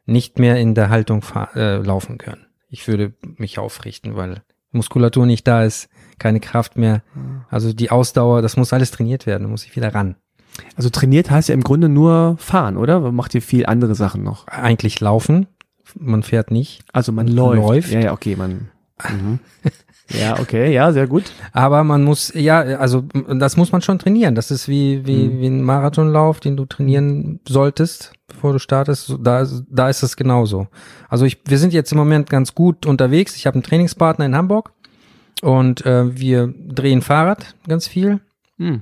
nicht 0.10 0.40
mehr 0.40 0.57
in 0.57 0.76
der 0.76 0.90
Haltung 0.90 1.23
äh, 1.56 1.77
laufen 1.77 2.18
können. 2.18 2.45
Ich 2.69 2.88
würde 2.88 3.14
mich 3.38 3.60
aufrichten, 3.60 4.15
weil 4.15 4.41
Muskulatur 4.72 5.26
nicht 5.26 5.48
da 5.48 5.64
ist, 5.64 5.90
keine 6.19 6.40
Kraft 6.40 6.77
mehr. 6.77 7.02
Also 7.49 7.73
die 7.73 7.90
Ausdauer, 7.90 8.41
das 8.41 8.57
muss 8.57 8.73
alles 8.73 8.91
trainiert 8.91 9.26
werden, 9.26 9.44
da 9.44 9.49
muss 9.49 9.65
ich 9.65 9.76
wieder 9.76 9.94
ran. 9.95 10.15
Also 10.76 10.90
trainiert 10.90 11.31
heißt 11.31 11.49
ja 11.49 11.56
im 11.56 11.64
Grunde 11.64 11.90
nur 11.90 12.36
fahren, 12.38 12.77
oder? 12.77 12.99
Man 12.99 13.15
macht 13.15 13.31
hier 13.31 13.41
viel 13.41 13.65
andere 13.65 13.95
Sachen 13.95 14.23
noch. 14.23 14.48
Eigentlich 14.48 14.99
laufen, 14.99 15.48
man 15.98 16.23
fährt 16.23 16.52
nicht. 16.52 16.84
Also 16.94 17.11
man 17.11 17.27
läuft. 17.27 17.61
Läuft. 17.61 17.91
Ja, 17.91 17.99
ja, 17.99 18.14
okay, 18.14 18.36
man. 18.36 18.69
Mhm. 19.10 19.40
ja, 20.10 20.40
okay, 20.40 20.73
ja, 20.73 20.91
sehr 20.91 21.07
gut. 21.07 21.31
Aber 21.53 21.84
man 21.84 22.03
muss, 22.03 22.34
ja, 22.34 22.60
also 22.60 23.03
das 23.27 23.57
muss 23.57 23.72
man 23.72 23.81
schon 23.81 23.99
trainieren. 23.99 24.36
Das 24.36 24.52
ist 24.52 24.68
wie, 24.68 25.06
wie, 25.06 25.27
Mhm. 25.27 25.40
wie 25.41 25.48
ein 25.48 25.61
Marathonlauf, 25.64 26.40
den 26.40 26.57
du 26.57 26.65
trainieren 26.65 27.40
solltest, 27.48 28.14
bevor 28.27 28.53
du 28.53 28.60
startest. 28.60 29.07
So, 29.07 29.18
Da, 29.18 29.41
ist- 29.41 29.64
da 29.69 29.90
ist 29.90 30.02
es 30.03 30.15
genauso. 30.15 30.68
Also 31.10 31.26
ich, 31.26 31.40
wir 31.45 31.57
sind 31.57 31.73
jetzt 31.73 31.91
im 31.91 31.98
Moment 31.98 32.30
ganz 32.30 32.56
gut 32.56 32.86
unterwegs. 32.86 33.36
Ich 33.36 33.45
habe 33.45 33.56
einen 33.56 33.64
Trainingspartner 33.64 34.26
in 34.26 34.36
Hamburg 34.36 34.72
und 35.41 35.86
äh, 35.86 36.18
wir 36.18 36.53
drehen 36.57 37.02
Fahrrad 37.02 37.56
ganz 37.68 37.88
viel. 37.88 38.19
Hm. 38.57 38.81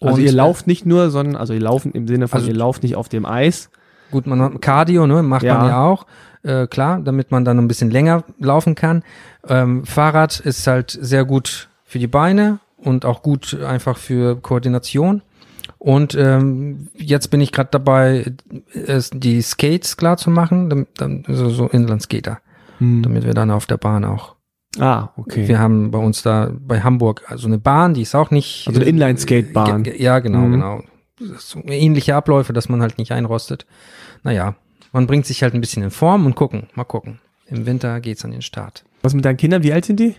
Also 0.00 0.16
Und, 0.16 0.22
ihr 0.22 0.32
lauft 0.32 0.66
nicht 0.66 0.84
nur, 0.84 1.10
sondern, 1.10 1.36
also 1.36 1.52
ihr 1.52 1.60
laufen 1.60 1.92
im 1.92 2.08
Sinne 2.08 2.26
von, 2.28 2.40
Also- 2.40 2.50
ihr 2.50 2.56
lauft 2.56 2.82
nicht 2.82 2.96
auf 2.96 3.08
dem 3.08 3.24
Eis. 3.24 3.70
Gut, 4.10 4.26
man 4.26 4.42
hat 4.42 4.60
Cardio, 4.60 5.06
ne, 5.06 5.22
macht 5.22 5.42
Ja. 5.44 5.58
man 5.58 5.68
ja 5.68 5.84
auch. 5.84 6.06
Äh, 6.44 6.66
klar, 6.66 7.00
damit 7.00 7.30
man 7.30 7.44
dann 7.44 7.58
ein 7.58 7.68
bisschen 7.68 7.90
länger 7.90 8.24
laufen 8.38 8.74
kann. 8.74 9.02
Ähm, 9.48 9.84
Fahrrad 9.84 10.40
ist 10.40 10.66
halt 10.66 10.90
sehr 11.00 11.24
gut 11.24 11.68
für 11.84 11.98
die 12.00 12.08
Beine 12.08 12.58
und 12.78 13.04
auch 13.04 13.22
gut 13.22 13.58
einfach 13.62 13.96
für 13.96 14.36
Koordination. 14.40 15.22
Und 15.78 16.14
ähm, 16.16 16.88
jetzt 16.94 17.28
bin 17.30 17.40
ich 17.40 17.52
gerade 17.52 17.68
dabei, 17.70 18.32
es, 18.72 19.10
die 19.12 19.40
Skates 19.42 19.96
klar 19.96 20.16
zu 20.16 20.30
machen, 20.30 20.68
damit, 20.70 20.88
dann, 20.98 21.24
also 21.28 21.48
so 21.50 21.68
Inlandskater, 21.68 22.38
damit 22.80 23.24
wir 23.24 23.34
dann 23.34 23.50
auf 23.52 23.66
der 23.66 23.76
Bahn 23.76 24.04
auch. 24.04 24.34
Ah, 24.80 25.10
okay. 25.16 25.46
Wir 25.46 25.58
haben 25.60 25.90
bei 25.90 25.98
uns 25.98 26.22
da 26.22 26.50
bei 26.58 26.80
Hamburg 26.80 27.22
also 27.28 27.46
eine 27.46 27.58
Bahn, 27.58 27.94
die 27.94 28.02
ist 28.02 28.14
auch 28.16 28.30
nicht. 28.30 28.66
Also 28.66 28.80
eine 28.80 28.88
Inline-Skatebahn. 28.88 29.84
Ja, 29.96 30.18
genau, 30.20 30.38
Mhm. 30.40 30.52
genau. 30.52 30.82
So 31.38 31.60
ähnliche 31.66 32.16
Abläufe, 32.16 32.52
dass 32.52 32.68
man 32.68 32.80
halt 32.80 32.98
nicht 32.98 33.12
einrostet. 33.12 33.66
Naja, 34.24 34.54
man 34.92 35.06
bringt 35.06 35.26
sich 35.26 35.42
halt 35.42 35.54
ein 35.54 35.60
bisschen 35.60 35.82
in 35.82 35.90
Form 35.90 36.26
und 36.26 36.34
gucken, 36.34 36.68
mal 36.74 36.84
gucken. 36.84 37.20
Im 37.46 37.66
Winter 37.66 38.00
geht's 38.00 38.24
an 38.24 38.30
den 38.30 38.42
Start. 38.42 38.84
Was 39.02 39.14
mit 39.14 39.24
deinen 39.24 39.36
Kindern? 39.36 39.62
Wie 39.62 39.72
alt 39.72 39.84
sind 39.84 39.98
die? 40.00 40.14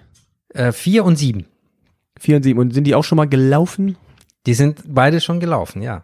Äh, 0.49 0.71
vier 0.71 1.05
und 1.05 1.15
sieben. 1.17 1.45
Vier 2.19 2.37
und 2.37 2.43
sieben. 2.43 2.59
Und 2.59 2.73
sind 2.73 2.85
die 2.85 2.95
auch 2.95 3.03
schon 3.03 3.15
mal 3.15 3.27
gelaufen? 3.27 3.95
Die 4.45 4.53
sind 4.53 4.81
beide 4.87 5.21
schon 5.21 5.39
gelaufen, 5.39 5.81
ja. 5.81 6.03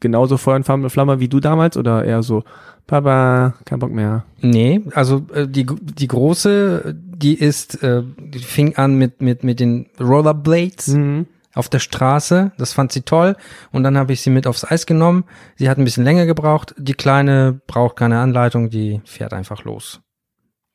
Genauso 0.00 0.36
Feuer 0.36 0.56
und 0.56 0.64
Flamme, 0.90 1.20
wie 1.20 1.28
du 1.28 1.40
damals? 1.40 1.76
Oder 1.76 2.04
eher 2.04 2.22
so, 2.22 2.44
Papa, 2.86 3.54
kein 3.64 3.78
Bock 3.78 3.92
mehr? 3.92 4.24
Nee, 4.40 4.82
also 4.94 5.24
äh, 5.32 5.46
die, 5.48 5.64
die 5.64 6.08
große, 6.08 6.94
die 6.94 7.34
ist, 7.34 7.82
äh, 7.82 8.02
die 8.18 8.40
fing 8.40 8.76
an 8.76 8.96
mit, 8.96 9.22
mit, 9.22 9.44
mit 9.44 9.60
den 9.60 9.86
Rollerblades 10.00 10.88
Mhm. 10.88 11.26
Auf 11.54 11.68
der 11.68 11.78
Straße. 11.78 12.52
Das 12.58 12.72
fand 12.72 12.92
sie 12.92 13.02
toll. 13.02 13.36
Und 13.70 13.82
dann 13.84 13.96
habe 13.96 14.12
ich 14.12 14.20
sie 14.22 14.30
mit 14.30 14.46
aufs 14.46 14.64
Eis 14.64 14.86
genommen. 14.86 15.24
Sie 15.56 15.68
hat 15.68 15.78
ein 15.78 15.84
bisschen 15.84 16.04
länger 16.04 16.26
gebraucht. 16.26 16.74
Die 16.78 16.94
Kleine 16.94 17.60
braucht 17.66 17.96
keine 17.96 18.18
Anleitung, 18.20 18.70
die 18.70 19.00
fährt 19.04 19.32
einfach 19.32 19.64
los. 19.64 20.00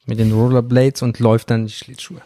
Mit 0.06 0.20
den 0.20 0.32
Rollerblades 0.32 1.02
und 1.02 1.20
läuft 1.20 1.50
dann 1.52 1.66
die 1.66 1.74
Schlittschuhe. 1.74 2.22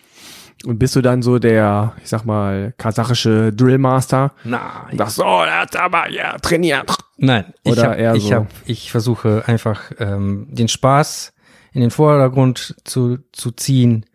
Und 0.65 0.77
bist 0.77 0.95
du 0.95 1.01
dann 1.01 1.23
so 1.23 1.39
der, 1.39 1.93
ich 2.03 2.09
sag 2.09 2.23
mal, 2.25 2.73
kasachische 2.77 3.51
Drillmaster? 3.51 4.33
Na, 4.43 4.87
Und 4.91 4.97
sagst, 4.99 5.15
so, 5.15 5.23
er 5.23 5.61
hat 5.61 5.75
aber 5.75 6.09
ja 6.09 6.37
trainiert. 6.37 6.95
Nein, 7.17 7.53
ich, 7.63 7.71
Oder 7.71 7.89
hab, 7.89 7.97
eher 7.97 8.13
ich, 8.13 8.23
so? 8.25 8.35
hab, 8.35 8.47
ich 8.65 8.91
versuche 8.91 9.43
einfach 9.47 9.91
ähm, 9.97 10.47
den 10.51 10.67
Spaß 10.67 11.33
in 11.73 11.81
den 11.81 11.89
Vordergrund 11.89 12.75
zu, 12.83 13.19
zu 13.31 13.51
ziehen 13.51 14.05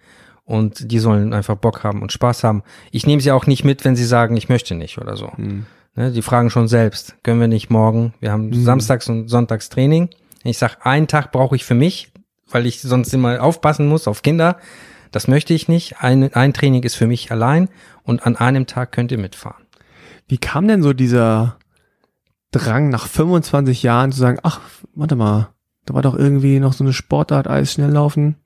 und 0.47 0.91
die 0.91 0.99
sollen 0.99 1.35
einfach 1.35 1.57
Bock 1.57 1.85
haben 1.85 2.01
und 2.01 2.13
Spaß 2.13 2.45
haben. 2.45 2.63
Ich 2.93 3.07
nehme 3.07 3.21
sie 3.21 3.33
auch 3.33 3.47
nicht 3.47 3.65
mit, 3.65 3.85
wenn 3.85 3.97
sie 3.97 4.07
sagen, 4.07 4.37
ich 4.37 4.49
möchte 4.49 4.75
nicht 4.75 4.97
oder 4.97 5.17
so. 5.17 5.31
Hm. 5.37 5.67
Ne, 5.97 6.13
die 6.13 6.23
fragen 6.23 6.51
schon 6.51 6.69
selbst, 6.69 7.17
können 7.23 7.41
wir 7.41 7.49
nicht 7.49 7.69
morgen? 7.69 8.15
Wir 8.21 8.31
haben 8.33 8.49
Mhm. 8.49 8.65
Samstags 8.65 9.09
und 9.09 9.29
Sonntags 9.29 9.69
Training. 9.69 10.09
Ich 10.45 10.59
sag, 10.59 10.87
einen 10.87 11.09
Tag 11.09 11.33
brauche 11.33 11.57
ich 11.57 11.65
für 11.65 11.75
mich, 11.75 12.13
weil 12.51 12.67
ich 12.67 12.81
sonst 12.81 13.13
immer 13.13 13.43
aufpassen 13.43 13.89
muss 13.89 14.07
auf 14.07 14.23
Kinder. 14.23 14.59
Das 15.11 15.27
möchte 15.27 15.55
ich 15.55 15.69
nicht. 15.69 16.01
Ein, 16.01 16.33
ein 16.35 16.53
Training 16.53 16.83
ist 16.83 16.95
für 16.95 17.07
mich 17.07 17.33
allein 17.33 17.69
und 18.05 18.27
an 18.27 18.37
einem 18.37 18.67
Tag 18.67 18.93
könnt 18.93 19.11
ihr 19.11 19.19
mitfahren. 19.19 19.65
Wie 20.29 20.39
kam 20.39 20.69
denn 20.69 20.83
so 20.83 20.93
dieser 20.93 21.57
Drang 22.53 22.91
nach 22.91 23.07
25 23.07 23.83
Jahren 23.83 24.13
zu 24.13 24.21
sagen, 24.21 24.39
ach, 24.43 24.61
warte 24.95 25.17
mal, 25.17 25.49
da 25.87 25.95
war 25.95 26.03
doch 26.03 26.15
irgendwie 26.15 26.61
noch 26.61 26.73
so 26.73 26.85
eine 26.85 26.93
Sportart, 26.93 27.49
Eis 27.49 27.73
schnell 27.73 27.91
laufen. 27.91 28.37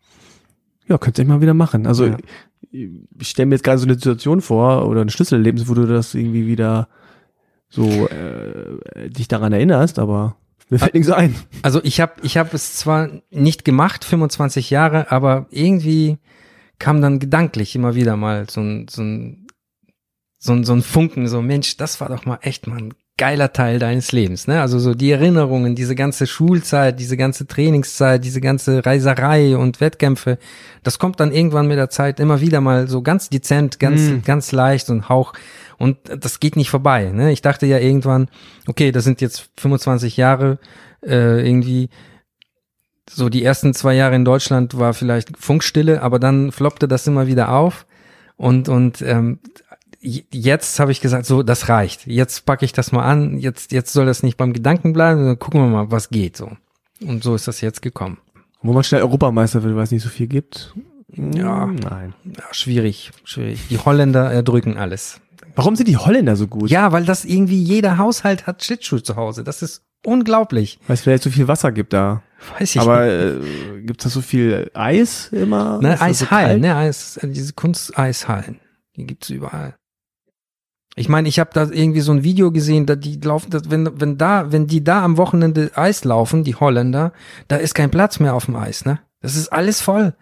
Ja, 0.90 0.96
du 0.96 1.22
echt 1.22 1.28
mal 1.28 1.40
wieder 1.40 1.54
machen. 1.54 1.86
Also 1.86 2.06
Ja. 2.06 2.16
ich 2.72 2.88
stelle 3.22 3.46
mir 3.46 3.54
jetzt 3.54 3.62
gerade 3.64 3.78
so 3.78 3.86
eine 3.86 3.94
Situation 3.94 4.40
vor 4.40 4.88
oder 4.88 5.00
ein 5.02 5.08
Schlüsselerlebnis, 5.08 5.68
wo 5.68 5.74
du 5.74 5.86
das 5.86 6.14
irgendwie 6.14 6.46
wieder 6.46 6.88
so 7.68 8.08
äh, 8.08 9.08
dich 9.08 9.28
daran 9.28 9.52
erinnerst, 9.52 10.00
aber 10.00 10.36
mir 10.68 10.78
fällt 10.80 10.94
nichts 10.94 11.10
ein. 11.10 11.36
Also 11.62 11.80
ich 11.84 12.00
habe 12.00 12.14
ich 12.22 12.36
hab 12.36 12.52
es 12.52 12.74
zwar 12.74 13.08
nicht 13.30 13.64
gemacht, 13.64 14.04
25 14.04 14.70
Jahre, 14.70 15.10
aber 15.12 15.46
irgendwie 15.50 16.18
kam 16.80 17.00
dann 17.00 17.20
gedanklich 17.20 17.76
immer 17.76 17.94
wieder 17.94 18.16
mal 18.16 18.50
so 18.50 18.60
ein, 18.60 18.86
so 18.88 19.02
ein, 19.02 19.46
so 20.38 20.52
ein, 20.52 20.64
so 20.64 20.72
ein 20.72 20.82
Funken, 20.82 21.28
so 21.28 21.40
Mensch, 21.42 21.76
das 21.76 22.00
war 22.00 22.08
doch 22.08 22.24
mal 22.26 22.38
echt 22.42 22.66
mal 22.66 22.78
ein 22.78 22.94
geiler 23.20 23.52
Teil 23.52 23.78
deines 23.78 24.12
Lebens, 24.12 24.47
ne? 24.47 24.62
Also 24.62 24.78
so 24.78 24.94
die 24.94 25.10
Erinnerungen, 25.10 25.74
diese 25.74 25.94
ganze 25.94 26.26
Schulzeit, 26.26 26.98
diese 26.98 27.18
ganze 27.18 27.47
Trainingszeit, 27.47 28.24
diese 28.24 28.40
ganze 28.40 28.86
Reiserei 28.86 29.59
und 29.59 29.82
Wettkämpfe, 29.82 30.38
das 30.82 30.98
kommt 30.98 31.20
dann 31.20 31.30
irgendwann 31.30 31.68
mit 31.68 31.76
der 31.76 31.90
Zeit 31.90 32.18
immer 32.18 32.40
wieder 32.40 32.62
mal 32.62 32.88
so 32.88 33.02
ganz 33.02 33.28
dezent, 33.28 33.78
ganz, 33.78 34.01
Mm. 34.01 34.22
ganz 34.24 34.52
leicht 34.52 34.88
und 34.88 35.10
Hauch. 35.10 35.34
Und 35.76 35.98
das 36.18 36.40
geht 36.40 36.56
nicht 36.56 36.70
vorbei. 36.70 37.10
Ne? 37.12 37.30
Ich 37.30 37.42
dachte 37.42 37.66
ja 37.66 37.76
irgendwann, 37.78 38.28
okay, 38.66 38.90
das 38.90 39.05
sind 39.05 39.20
jetzt 39.20 39.51
25 39.59 40.16
Jahre 40.16 40.59
äh, 41.06 41.47
irgendwie. 41.47 41.90
So 43.10 43.28
die 43.28 43.44
ersten 43.44 43.74
zwei 43.74 43.94
Jahre 43.97 44.14
in 44.16 44.24
Deutschland 44.24 44.78
war 44.78 44.94
vielleicht 44.94 45.36
Funkstille, 45.36 46.01
aber 46.01 46.18
dann 46.18 46.52
floppte 46.52 46.88
das 46.88 47.06
immer 47.06 47.26
wieder 47.26 47.52
auf. 47.52 47.84
Und 48.36 48.70
und 48.70 49.02
ähm, 49.02 49.40
jetzt 50.01 50.81
habe 50.81 50.93
ich 50.93 51.01
gesagt, 51.01 51.27
so 51.27 51.43
das 51.43 51.68
reicht. 51.68 52.06
Jetzt 52.06 52.47
packe 52.47 52.64
ich 52.64 52.72
das 52.72 52.93
mal 52.93 53.02
an. 53.05 53.39
Jetzt 53.39 53.72
jetzt 53.72 53.93
soll 53.93 54.06
das 54.06 54.22
nicht 54.22 54.36
beim 54.36 54.52
Gedanken 54.52 54.93
bleiben. 54.93 55.18
Sondern 55.20 55.39
gucken 55.39 55.60
wir 55.60 55.68
mal, 55.68 55.90
was 55.90 56.09
geht 56.10 56.36
so. 56.36 56.51
Und 57.01 57.22
so 57.22 57.35
ist 57.35 57.48
das 57.48 57.60
jetzt 57.60 57.82
gekommen. 57.82 58.18
Wo 58.62 58.72
man 58.72 58.85
schnell 58.85 59.02
Europameister 59.02 59.62
wird, 59.62 59.74
weil 59.74 59.85
es 59.85 59.90
nicht 59.90 60.02
so 60.02 60.09
viel 60.10 60.27
gibt. 60.27 60.74
Ja. 61.16 61.64
Hm, 61.64 61.77
Nein. 61.77 62.14
Ja, 62.24 62.44
schwierig, 62.52 63.10
schwierig. 63.24 63.60
Die 63.68 63.78
Holländer 63.78 64.31
erdrücken 64.31 64.77
alles. 64.77 65.20
Warum 65.56 65.74
sind 65.77 65.89
die 65.89 65.97
Holländer 65.97 66.36
so 66.36 66.47
gut? 66.47 66.70
Ja, 66.70 66.93
weil 66.93 67.05
das 67.05 67.24
irgendwie 67.24 67.60
jeder 67.62 67.98
Haushalt 67.98 68.47
hat 68.47 68.62
Schlittschuh 68.62 69.01
zu 69.01 69.16
Hause. 69.16 69.43
Das 69.43 69.62
ist 69.62 69.82
unglaublich. 70.05 70.78
Weil 70.86 70.94
es 70.94 71.01
vielleicht 71.01 71.22
so 71.24 71.31
viel 71.31 71.48
Wasser 71.48 71.72
gibt 71.72 71.93
da. 71.93 72.22
Weiß 72.59 72.74
ich 72.77 72.81
Aber 72.81 73.05
nicht. 73.05 73.47
äh, 73.78 73.81
gibt 73.82 74.01
es 74.01 74.05
da 74.05 74.10
so 74.10 74.20
viel 74.20 74.70
Eis 74.74 75.28
immer? 75.32 75.81
Ne, 75.82 75.97
so 75.97 76.05
Eishallen, 76.05 76.48
kalt? 76.48 76.60
ne, 76.60 76.77
Eis, 76.77 77.16
äh, 77.16 77.28
diese 77.28 77.52
Kunsteishallen, 77.55 78.60
die 78.97 79.06
gibt's 79.06 79.31
überall. 79.31 79.74
Ich 80.96 81.08
meine, 81.08 81.28
ich 81.28 81.38
habe 81.38 81.50
da 81.52 81.68
irgendwie 81.70 82.00
so 82.00 82.12
ein 82.12 82.24
Video 82.24 82.50
gesehen, 82.50 82.86
da 82.86 82.96
die 82.96 83.18
laufen, 83.20 83.50
dass 83.50 83.70
wenn 83.70 83.88
wenn 84.00 84.18
da, 84.18 84.50
wenn 84.52 84.66
die 84.66 84.82
da 84.82 85.04
am 85.04 85.16
Wochenende 85.16 85.70
Eis 85.74 86.04
laufen, 86.04 86.44
die 86.44 86.56
Holländer, 86.56 87.12
da 87.48 87.56
ist 87.56 87.74
kein 87.74 87.90
Platz 87.90 88.18
mehr 88.18 88.34
auf 88.34 88.46
dem 88.46 88.56
Eis, 88.56 88.84
ne? 88.84 89.00
Das 89.20 89.36
ist 89.36 89.52
alles 89.52 89.80
voll. 89.80 90.14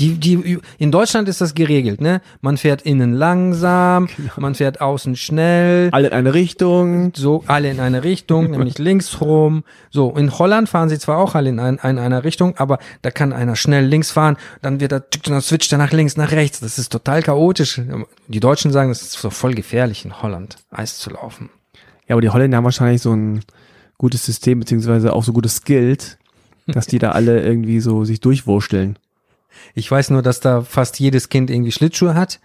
Die, 0.00 0.14
die, 0.14 0.58
in 0.78 0.90
Deutschland 0.90 1.28
ist 1.28 1.40
das 1.40 1.54
geregelt, 1.54 2.00
ne? 2.00 2.22
Man 2.40 2.56
fährt 2.56 2.82
innen 2.82 3.12
langsam, 3.12 4.06
Genau. 4.16 4.32
man 4.38 4.54
fährt 4.54 4.80
außen 4.80 5.14
schnell, 5.16 5.90
Alle 5.92 6.08
in 6.08 6.14
eine 6.14 6.32
Richtung. 6.34 7.12
so 7.14 7.44
alle 7.46 7.70
in 7.70 7.80
eine 7.80 8.02
Richtung, 8.02 8.50
nämlich 8.50 8.78
links 8.78 9.20
rum. 9.20 9.62
So, 9.90 10.16
in 10.16 10.38
Holland 10.38 10.68
fahren 10.68 10.88
sie 10.88 10.98
zwar 10.98 11.18
auch 11.18 11.34
alle 11.34 11.50
in, 11.50 11.58
ein, 11.60 11.74
in 11.82 11.98
einer 11.98 12.24
Richtung, 12.24 12.56
aber 12.56 12.78
da 13.02 13.10
kann 13.10 13.32
einer 13.32 13.56
schnell 13.56 13.84
links 13.84 14.10
fahren, 14.10 14.36
dann 14.62 14.80
wird 14.80 14.92
er, 14.92 15.04
dann 15.24 15.40
switcht 15.42 15.70
er 15.72 15.78
nach 15.78 15.92
links, 15.92 16.16
nach 16.16 16.32
rechts. 16.32 16.60
Das 16.60 16.78
ist 16.78 16.90
total 16.90 17.22
chaotisch. 17.22 17.80
Die 18.28 18.40
Deutschen 18.40 18.72
sagen, 18.72 18.88
das 18.88 19.02
ist 19.02 19.12
so 19.12 19.30
voll 19.30 19.54
gefährlich 19.54 20.04
in 20.04 20.22
Holland, 20.22 20.56
Eis 20.70 20.98
zu 20.98 21.10
laufen. 21.10 21.50
Ja, 22.08 22.14
aber 22.14 22.22
die 22.22 22.30
Holländer 22.30 22.56
haben 22.56 22.64
wahrscheinlich 22.64 23.02
so 23.02 23.12
ein 23.14 23.40
gutes 23.98 24.24
System, 24.24 24.60
beziehungsweise 24.60 25.12
auch 25.12 25.24
so 25.24 25.32
gutes 25.32 25.56
Skills, 25.56 26.16
dass 26.66 26.86
die 26.86 26.98
da 26.98 27.10
alle 27.12 27.42
irgendwie 27.42 27.80
so 27.80 28.04
sich 28.04 28.20
durchwursteln. 28.20 28.96
Ich 29.74 29.90
weiß 29.90 30.10
nur, 30.10 30.22
dass 30.22 30.40
da 30.40 30.62
fast 30.62 30.98
jedes 31.00 31.28
Kind 31.28 31.50
irgendwie 31.50 31.72
Schlittschuhe 31.72 32.14
hat. 32.14 32.40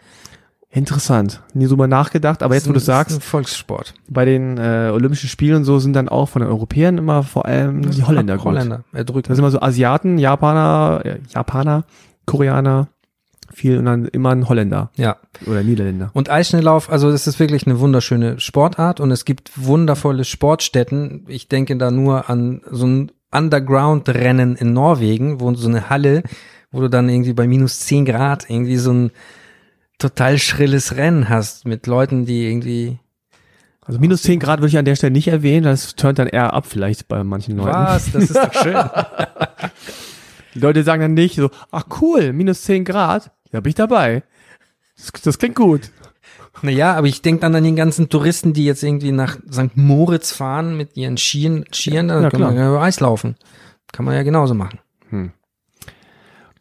Interessant. 0.69 1.41
Nie 1.53 1.67
so 1.67 1.77
mal 1.77 1.87
nachgedacht, 1.87 2.43
aber 2.43 2.55
jetzt, 2.55 2.67
wo 2.67 2.71
du 2.71 2.73
Das 2.75 2.83
ist 2.83 2.89
ein 2.89 2.95
sagst, 2.97 3.23
Volkssport. 3.23 3.93
bei 4.09 4.25
den 4.25 4.57
äh, 4.57 4.89
Olympischen 4.93 5.29
Spielen 5.29 5.57
und 5.57 5.63
so 5.63 5.79
sind 5.79 5.93
dann 5.93 6.09
auch 6.09 6.27
von 6.27 6.41
den 6.41 6.49
Europäern 6.51 6.97
immer 6.97 7.23
vor 7.23 7.45
allem 7.45 7.89
die 7.91 8.03
Holländer 8.03 8.35
gut. 8.35 8.45
Holländer, 8.47 8.83
erdrücken. 8.91 9.29
Das 9.29 9.37
sind 9.37 9.43
immer 9.45 9.51
so 9.51 9.61
Asiaten, 9.61 10.17
Japaner, 10.17 11.01
äh, 11.05 11.19
Japaner, 11.33 11.85
Koreaner, 12.25 12.89
viel 13.53 13.77
und 13.77 13.85
dann 13.85 14.05
immer 14.05 14.31
ein 14.31 14.49
Holländer 14.49 14.89
Ja. 14.97 15.15
oder 15.45 15.63
Niederländer. 15.63 16.09
Und 16.13 16.29
Eisschnelllauf, 16.29 16.89
also 16.91 17.09
das 17.09 17.25
ist 17.25 17.39
wirklich 17.39 17.65
eine 17.65 17.79
wunderschöne 17.79 18.41
Sportart 18.41 18.99
und 18.99 19.11
es 19.11 19.23
gibt 19.23 19.51
wundervolle 19.55 20.25
Sportstätten. 20.25 21.23
Ich 21.29 21.47
denke 21.47 21.77
da 21.77 21.89
nur 21.89 22.29
an 22.29 22.61
so 22.69 22.85
ein 22.85 23.11
Underground-Rennen 23.33 24.55
in 24.57 24.73
Norwegen, 24.73 25.39
wo 25.39 25.53
so 25.55 25.67
eine 25.69 25.89
Halle, 25.89 26.23
wo 26.75 26.81
du 26.81 26.89
dann 26.89 27.07
irgendwie 27.09 27.33
bei 27.33 27.47
minus 27.47 27.79
10 27.81 28.05
Grad 28.05 28.49
irgendwie 28.49 28.77
so 28.77 28.91
ein 28.91 29.11
total 29.97 30.37
schrilles 30.37 30.97
Rennen 30.97 31.29
hast 31.29 31.65
mit 31.65 31.87
Leuten, 31.87 32.25
die 32.25 32.45
irgendwie 32.47 32.99
Also 33.85 33.99
minus 33.99 34.23
10 34.23 34.39
Grad 34.39 34.59
würde 34.59 34.67
ich 34.69 34.77
an 34.77 34.83
der 34.85 34.95
Stelle 34.95 35.11
nicht 35.13 35.29
erwähnen, 35.29 35.63
das 35.63 35.95
turnt 35.95 36.19
dann 36.19 36.27
eher 36.27 36.53
ab 36.53 36.65
vielleicht 36.67 37.07
bei 37.07 37.23
manchen 37.23 37.55
Leuten. 37.57 37.71
was, 37.71 38.11
das 38.11 38.23
ist 38.25 38.35
doch 38.35 38.53
schön. 38.53 38.75
Die 40.53 40.59
Leute 40.59 40.83
sagen 40.83 41.01
dann 41.01 41.13
nicht 41.13 41.35
so, 41.35 41.49
ach 41.71 41.85
cool, 42.01 42.33
minus 42.33 42.63
10 42.63 42.85
Grad, 42.85 43.31
ja 43.51 43.59
bin 43.61 43.69
ich 43.69 43.75
dabei. 43.75 44.23
Das, 44.97 45.11
das 45.21 45.37
klingt 45.37 45.55
gut. 45.55 45.91
naja, 46.61 46.93
aber 46.93 47.07
ich 47.07 47.21
denke 47.21 47.41
dann 47.41 47.55
an 47.55 47.63
die 47.63 47.75
ganzen 47.75 48.07
Touristen, 48.09 48.53
die 48.53 48.65
jetzt 48.65 48.83
irgendwie 48.83 49.11
nach 49.11 49.37
St. 49.51 49.75
Moritz 49.75 50.31
fahren 50.31 50.77
mit 50.77 50.95
ihren 50.97 51.17
Skiern, 51.17 51.65
Skiern 51.73 52.07
da 52.09 52.21
Ja, 52.21 52.29
kann 52.29 52.41
man 52.41 52.53
klar. 52.53 52.63
ja 52.65 52.69
über 52.71 52.81
Eis 52.81 52.99
laufen. 53.01 53.35
Kann 53.91 54.05
man 54.05 54.13
ja 54.15 54.23
genauso 54.23 54.53
machen. 54.53 54.79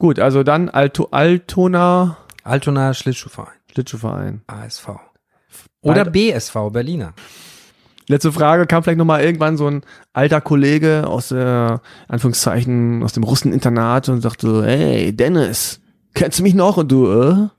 Gut, 0.05 0.19
also 0.19 0.43
dann 0.43 0.69
Alto, 0.69 1.09
Altona 1.13 2.19
Altona 2.43 2.93
Schlittschuhverein. 2.93 3.55
Schlittschuhverein. 3.73 4.43
ASV. 4.47 4.89
Oder 5.81 6.05
BSV, 6.05 6.55
Berliner. 6.71 7.15
Letzte 8.07 8.31
Frage, 8.31 8.67
kam 8.67 8.83
vielleicht 8.83 8.99
nochmal 8.99 9.23
irgendwann 9.23 9.57
so 9.57 9.67
ein 9.67 9.81
alter 10.13 10.43
Kollege 10.43 11.05
aus 11.07 11.29
der, 11.29 11.81
Anführungszeichen, 12.07 13.03
aus 13.03 13.15
dem 13.15 13.23
Russeninternat 13.23 14.11
und 14.11 14.21
sagte 14.21 14.67
hey, 14.67 15.17
Dennis, 15.17 15.81
kennst 16.13 16.39
du 16.39 16.43
mich 16.43 16.53
noch? 16.53 16.77
Und 16.77 16.93
du, 16.93 17.07
äh? 17.07 17.31
Und 17.31 17.51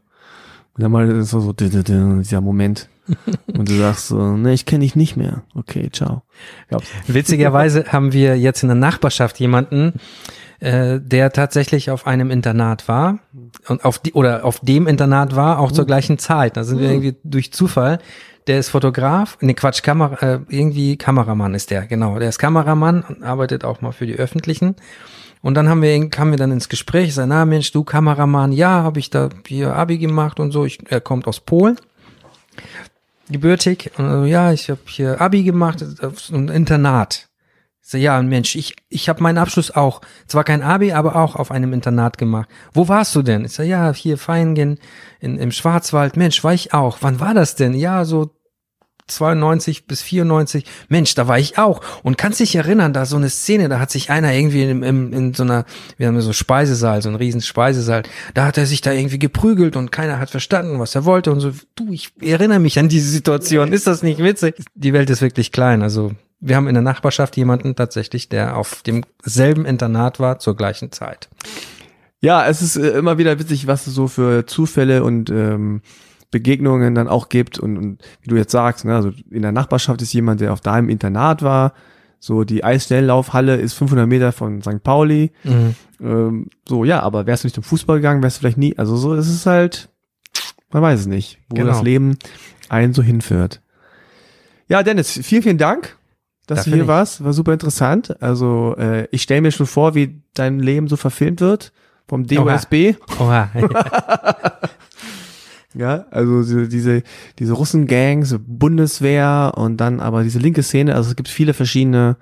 dann 0.78 0.92
mal 0.92 1.10
ist 1.10 1.32
so, 1.32 1.52
dieser 1.52 2.42
Moment. 2.42 2.90
Und 3.48 3.70
du 3.70 3.74
sagst 3.76 4.10
so, 4.10 4.38
ne, 4.38 4.54
ich 4.54 4.68
kenne 4.68 4.84
dich 4.84 4.96
nicht 4.96 5.18
mehr. 5.18 5.42
Okay, 5.56 5.90
ciao. 5.92 6.22
Glaub's. 6.70 6.88
Witzigerweise 7.08 7.86
haben 7.88 8.14
wir 8.14 8.38
jetzt 8.38 8.62
in 8.62 8.70
der 8.70 8.76
Nachbarschaft 8.76 9.40
jemanden, 9.40 9.94
äh, 10.60 10.99
der 10.99 11.32
tatsächlich 11.32 11.91
auf 11.91 12.07
einem 12.07 12.32
Internat 12.32 12.88
war 12.88 13.19
und 13.68 13.84
auf 13.84 13.99
die 13.99 14.14
oder 14.14 14.45
auf 14.45 14.60
dem 14.60 14.88
Internat 14.88 15.36
war, 15.36 15.60
auch 15.60 15.72
zur 15.72 15.86
gleichen 15.86 16.18
Zeit. 16.18 16.57
Da 16.57 16.64
sind 16.64 16.80
wir 16.80 16.90
irgendwie 16.90 17.15
durch 17.23 17.52
Zufall. 17.53 17.99
Der 18.48 18.60
ist 18.60 18.69
Fotograf, 18.69 19.38
ne 19.41 19.56
Quatsch, 19.56 19.82
Kamera, 19.82 20.15
äh, 20.22 20.40
irgendwie 20.49 20.98
Kameramann 20.98 21.56
ist 21.56 21.72
der, 21.72 21.88
genau. 21.88 22.19
Der 22.19 22.30
ist 22.30 22.38
Kameramann 22.38 23.02
und 23.02 23.23
arbeitet 23.23 23.65
auch 23.65 23.82
mal 23.82 23.91
für 23.91 24.06
die 24.06 24.15
Öffentlichen. 24.15 24.76
Und 25.41 25.56
dann 25.56 25.68
haben 25.68 25.82
wir, 25.82 26.10
kamen 26.10 26.32
wir 26.32 26.38
dann 26.38 26.52
ins 26.52 26.69
Gespräch, 26.69 27.14
sag, 27.14 27.27
na 27.27 27.45
Mensch, 27.45 27.72
du 27.72 27.84
Kameramann, 27.84 28.52
ja, 28.52 28.84
habe 28.84 28.99
ich 28.99 29.10
da 29.10 29.30
hier 29.48 29.76
Abi 29.76 29.98
gemacht 29.98 30.40
und 30.40 30.52
so. 30.52 30.65
Ich, 30.65 30.80
er 30.90 31.02
kommt 31.02 31.27
aus 31.27 31.40
Polen 31.40 31.77
gebürtig. 33.30 33.91
Und, 33.98 34.10
so, 34.10 34.23
ja, 34.26 34.52
ich 34.52 34.69
habe 34.69 34.82
hier 34.86 35.22
Abi 35.22 35.44
gemacht, 35.44 35.84
ein 36.32 36.49
Internat. 36.49 37.27
So, 37.88 37.99
ja, 37.99 38.20
Mensch, 38.24 38.56
ich, 38.56 38.76
ich 38.90 39.10
habe 39.10 39.22
meinen 39.22 39.38
Abschluss 39.38 39.70
auch, 39.70 40.02
zwar 40.26 40.44
kein 40.44 40.64
Abi, 40.64 40.94
aber 40.94 41.16
auch 41.16 41.36
auf 41.36 41.52
einem 41.52 41.72
Internat 41.72 42.18
gemacht. 42.18 42.49
Wo 42.74 42.88
warst 42.88 43.14
du 43.16 43.22
denn? 43.22 43.45
Ich 43.45 43.52
so, 43.52 43.62
ja, 43.62 43.94
hier 43.94 44.18
Feingen 44.18 44.80
in, 45.20 45.38
im 45.38 45.52
Schwarzwald. 45.52 46.18
Mensch, 46.18 46.44
war 46.44 46.56
ich 46.56 46.74
auch. 46.74 46.98
Wann 47.02 47.20
war 47.20 47.36
das 47.36 47.56
denn? 47.56 47.76
Ja, 47.76 48.03
so 48.03 48.32
92 49.06 49.86
bis 49.86 50.02
94. 50.02 50.66
Mensch, 50.90 51.14
da 51.14 51.28
war 51.28 51.38
ich 51.38 51.60
auch. 51.60 51.82
Und 52.02 52.18
kannst 52.18 52.40
dich 52.40 52.56
erinnern, 52.56 52.91
da 52.91 53.06
so 53.06 53.18
eine 53.18 53.30
Szene, 53.30 53.70
da 53.70 53.80
hat 53.80 53.91
sich 53.91 54.10
einer 54.10 54.34
irgendwie 54.34 54.64
in, 54.64 54.82
in, 54.82 55.14
in 55.14 55.34
so 55.36 55.44
einer, 55.44 55.66
wir 55.98 56.07
haben 56.07 56.20
so 56.22 56.34
Speisesaal, 56.34 57.03
so 57.03 57.10
einen 57.10 57.18
riesen 57.18 57.41
Speisesaal, 57.41 58.02
da 58.34 58.45
hat 58.45 58.57
er 58.57 58.66
sich 58.66 58.82
da 58.82 58.94
irgendwie 58.94 59.20
geprügelt 59.20 59.76
und 59.76 59.91
keiner 59.91 60.18
hat 60.18 60.32
verstanden, 60.32 60.80
was 60.80 60.95
er 60.95 61.06
wollte 61.06 61.32
und 61.32 61.40
so. 61.40 61.52
Du, 61.76 61.91
ich 61.91 62.14
erinnere 62.20 62.57
mich 62.57 62.80
an 62.80 62.90
diese 62.90 63.12
Situation. 63.12 63.74
Ist 63.74 63.86
das 63.86 64.02
nicht 64.02 64.24
witzig? 64.24 64.56
Die 64.74 64.94
Welt 64.94 65.12
ist 65.12 65.22
wirklich 65.22 65.52
klein. 65.52 65.84
Also 65.84 66.14
wir 66.48 66.56
haben 66.56 66.68
in 66.68 66.76
der 66.76 66.84
Nachbarschaft 66.84 67.36
jemanden 67.38 67.76
tatsächlich, 67.76 68.30
der 68.30 68.56
auf 68.58 68.82
demselben 68.84 69.66
Internat 69.66 70.20
war 70.20 70.40
zur 70.40 70.56
gleichen 70.56 70.92
Zeit. 70.92 71.28
Ja, 72.22 72.46
es 72.48 72.62
ist 72.62 72.76
äh, 72.78 72.90
immer 72.98 73.18
wieder 73.18 73.40
witzig, 73.40 73.68
was 73.68 73.88
es 73.88 73.94
so 73.96 74.08
für 74.08 74.46
Zufälle 74.46 75.04
und 75.04 75.30
ähm, 75.30 75.82
Begegnungen 76.32 76.96
dann 76.96 77.08
auch 77.08 77.30
gibt 77.30 77.60
und, 77.60 77.78
und 77.78 78.02
wie 78.22 78.30
du 78.30 78.36
jetzt 78.36 78.52
sagst, 78.52 78.86
ne, 78.86 78.96
also 78.96 79.12
in 79.32 79.42
der 79.42 79.52
Nachbarschaft 79.52 80.02
ist 80.02 80.14
jemand, 80.14 80.42
der 80.42 80.54
auf 80.54 80.62
deinem 80.62 80.90
Internat 80.90 81.42
war, 81.42 81.74
so 82.20 82.44
die 82.44 82.64
Eisschnelllaufhalle 82.64 83.56
ist 83.58 83.74
500 83.74 84.08
Meter 84.08 84.32
von 84.32 84.62
St. 84.62 84.82
Pauli, 84.84 85.32
ähm, 86.02 86.50
so 86.68 86.84
ja, 86.84 87.02
aber 87.02 87.26
wärst 87.28 87.44
du 87.44 87.48
nicht 87.48 87.56
zum 87.56 87.64
Fußball 87.64 87.98
gegangen, 87.98 88.22
wärst 88.24 88.38
du 88.38 88.40
vielleicht 88.42 88.58
nie, 88.58 88.78
also 88.78 88.96
so 88.98 89.14
ist 89.14 89.30
es 89.30 89.46
halt, 89.46 89.90
man 90.72 90.82
weiß 90.82 91.02
es 91.02 91.08
nicht, 91.08 91.40
wo 91.50 91.56
Genau. 91.56 91.70
das 91.70 91.84
Leben 91.84 92.18
einen 92.70 92.94
so 92.94 93.02
hinführt. 93.04 93.62
Ja, 94.68 94.82
Dennis, 94.84 95.12
vielen, 95.24 95.44
vielen 95.44 95.58
Dank, 95.60 95.96
dass 96.46 96.60
Dafür 96.60 96.72
du 96.72 96.76
hier 96.78 96.84
nicht. 96.84 96.88
warst, 96.88 97.24
war 97.24 97.34
super 97.34 97.54
interessant, 97.54 98.22
also 98.22 98.76
äh, 98.78 99.08
ich 99.12 99.22
stelle 99.24 99.42
mir 99.42 99.52
schon 99.52 99.66
vor, 99.66 99.96
wie 99.96 100.22
dein 100.34 100.60
Leben 100.60 100.88
so 100.88 100.96
verfilmt 100.98 101.42
wird, 101.42 101.72
vom 102.08 102.26
DOSB. 102.28 102.96
Oha. 103.20 103.50
Ja, 105.78 106.06
also 106.10 106.42
diese, 106.42 106.68
diese, 106.70 107.04
diese 107.38 107.52
Russengangs, 107.52 108.38
Bundeswehr 108.48 109.52
und 109.58 109.76
dann 109.76 110.00
aber 110.00 110.24
diese 110.24 110.40
linke 110.40 110.64
Szene, 110.64 110.96
also 110.96 111.10
es 111.10 111.18
gibt 111.18 111.28
viele 111.28 111.54
verschiedene 111.54 112.16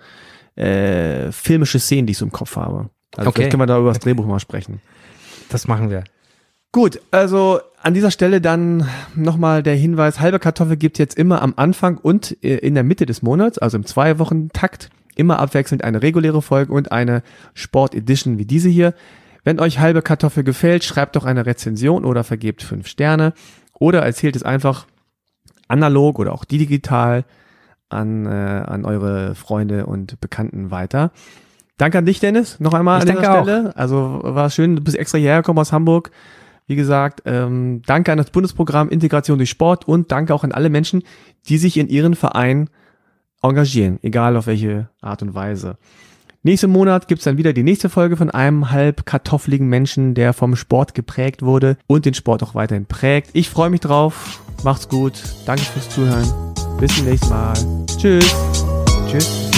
äh, 0.55 1.31
filmische 1.31 1.77
Szenen, 1.77 2.07
die 2.07 2.11
ich 2.11 2.17
so 2.17 2.25
im 2.25 2.31
Kopf 2.31 2.55
habe. 2.55 2.89
Also 3.15 3.29
Okay. 3.29 3.41
vielleicht 3.41 3.51
können 3.51 3.61
wir 3.61 3.67
da 3.67 3.77
über 3.77 3.89
das 3.89 3.99
Drehbuch 3.99 4.25
mal 4.25 4.39
sprechen. 4.39 4.81
Das 5.49 5.67
machen 5.67 5.91
wir. 5.91 6.03
Gut, 6.71 6.99
also 7.11 7.59
an 7.83 7.93
dieser 7.93 8.11
Stelle 8.11 8.39
dann 8.39 8.87
nochmal 9.13 9.61
der 9.61 9.75
Hinweis, 9.75 10.21
halbe 10.21 10.39
Kartoffel 10.39 10.77
gibt 10.77 10.97
jetzt 10.99 11.17
immer 11.17 11.41
am 11.41 11.53
Anfang 11.57 11.97
und 11.97 12.37
äh, 12.43 12.55
in 12.57 12.75
der 12.75 12.83
Mitte 12.83 13.05
des 13.05 13.21
Monats, 13.21 13.57
also 13.57 13.77
im 13.77 13.85
zwei 13.85 14.19
Wochen 14.19 14.49
Takt, 14.49 14.89
immer 15.15 15.39
abwechselnd 15.39 15.83
eine 15.83 16.01
reguläre 16.01 16.41
Folge 16.41 16.71
und 16.71 16.91
eine 16.91 17.23
Sport 17.53 17.93
Edition 17.93 18.37
wie 18.37 18.45
diese 18.45 18.69
hier. 18.69 18.93
Wenn 19.43 19.59
euch 19.59 19.79
halbe 19.79 20.01
Kartoffel 20.01 20.45
gefällt, 20.45 20.85
schreibt 20.85 21.17
doch 21.17 21.25
eine 21.25 21.45
Rezension 21.45 22.05
oder 22.05 22.23
vergebt 22.23 22.63
fünf 22.63 22.87
Sterne 22.87 23.33
oder 23.77 24.01
erzählt 24.01 24.37
es 24.37 24.43
einfach 24.43 24.87
analog 25.67 26.19
oder 26.19 26.31
auch 26.31 26.45
digital 26.45 27.25
an, 27.89 28.25
äh, 28.25 28.29
an 28.29 28.85
eure 28.85 29.35
Freunde 29.35 29.85
und 29.85 30.21
Bekannten 30.21 30.71
weiter. 30.71 31.11
Danke 31.77 31.97
an 31.97 32.05
dich, 32.05 32.21
Dennis, 32.21 32.61
noch 32.61 32.73
einmal 32.73 32.99
Ich 32.99 33.09
an 33.09 33.17
dieser 33.17 33.21
danke 33.21 33.39
auch. 33.39 33.43
Stelle. 33.43 33.75
Also 33.75 34.21
war 34.23 34.49
schön, 34.49 34.77
du 34.77 34.81
bist 34.81 34.97
extra 34.97 35.17
hierher 35.17 35.41
gekommen 35.41 35.59
aus 35.59 35.73
Hamburg. 35.73 36.11
Wie 36.67 36.75
gesagt, 36.75 37.23
ähm, 37.25 37.81
danke 37.85 38.11
an 38.11 38.17
das 38.17 38.31
Bundesprogramm 38.31 38.89
Integration 38.89 39.37
durch 39.37 39.49
Sport 39.49 39.87
und 39.87 40.11
danke 40.11 40.33
auch 40.33 40.43
an 40.43 40.51
alle 40.51 40.69
Menschen, 40.69 41.03
die 41.47 41.57
sich 41.57 41.77
in 41.77 41.89
ihren 41.89 42.15
Verein 42.15 42.69
engagieren, 43.41 43.99
egal 44.01 44.37
auf 44.37 44.47
welche 44.47 44.89
Art 45.01 45.21
und 45.21 45.35
Weise. 45.35 45.77
Nächsten 46.45 46.71
Monat 46.71 47.07
gibt's 47.07 47.23
dann 47.23 47.37
wieder 47.37 47.53
die 47.53 47.63
nächste 47.63 47.87
Folge 47.87 48.17
von 48.17 48.29
einem 48.29 48.69
halb 48.71 49.05
kartoffeligen 49.05 49.67
Menschen, 49.67 50.13
der 50.13 50.33
vom 50.33 50.57
Sport 50.57 50.93
geprägt 50.93 51.41
wurde 51.41 51.77
und 51.87 52.05
den 52.05 52.13
Sport 52.13 52.43
auch 52.43 52.53
weiterhin 52.53 52.85
prägt. 52.85 53.29
Ich 53.31 53.49
freue 53.49 53.69
mich 53.69 53.79
drauf. 53.79 54.41
Macht's 54.63 54.89
gut. 54.89 55.13
Danke 55.45 55.63
fürs 55.63 55.89
Zuhören. 55.89 56.27
Bis 56.79 56.95
zum 56.95 57.05
nächsten 57.05 57.29
Mal. 57.29 57.53
Tschüss. 57.97 58.35
Tschüss. 59.09 59.52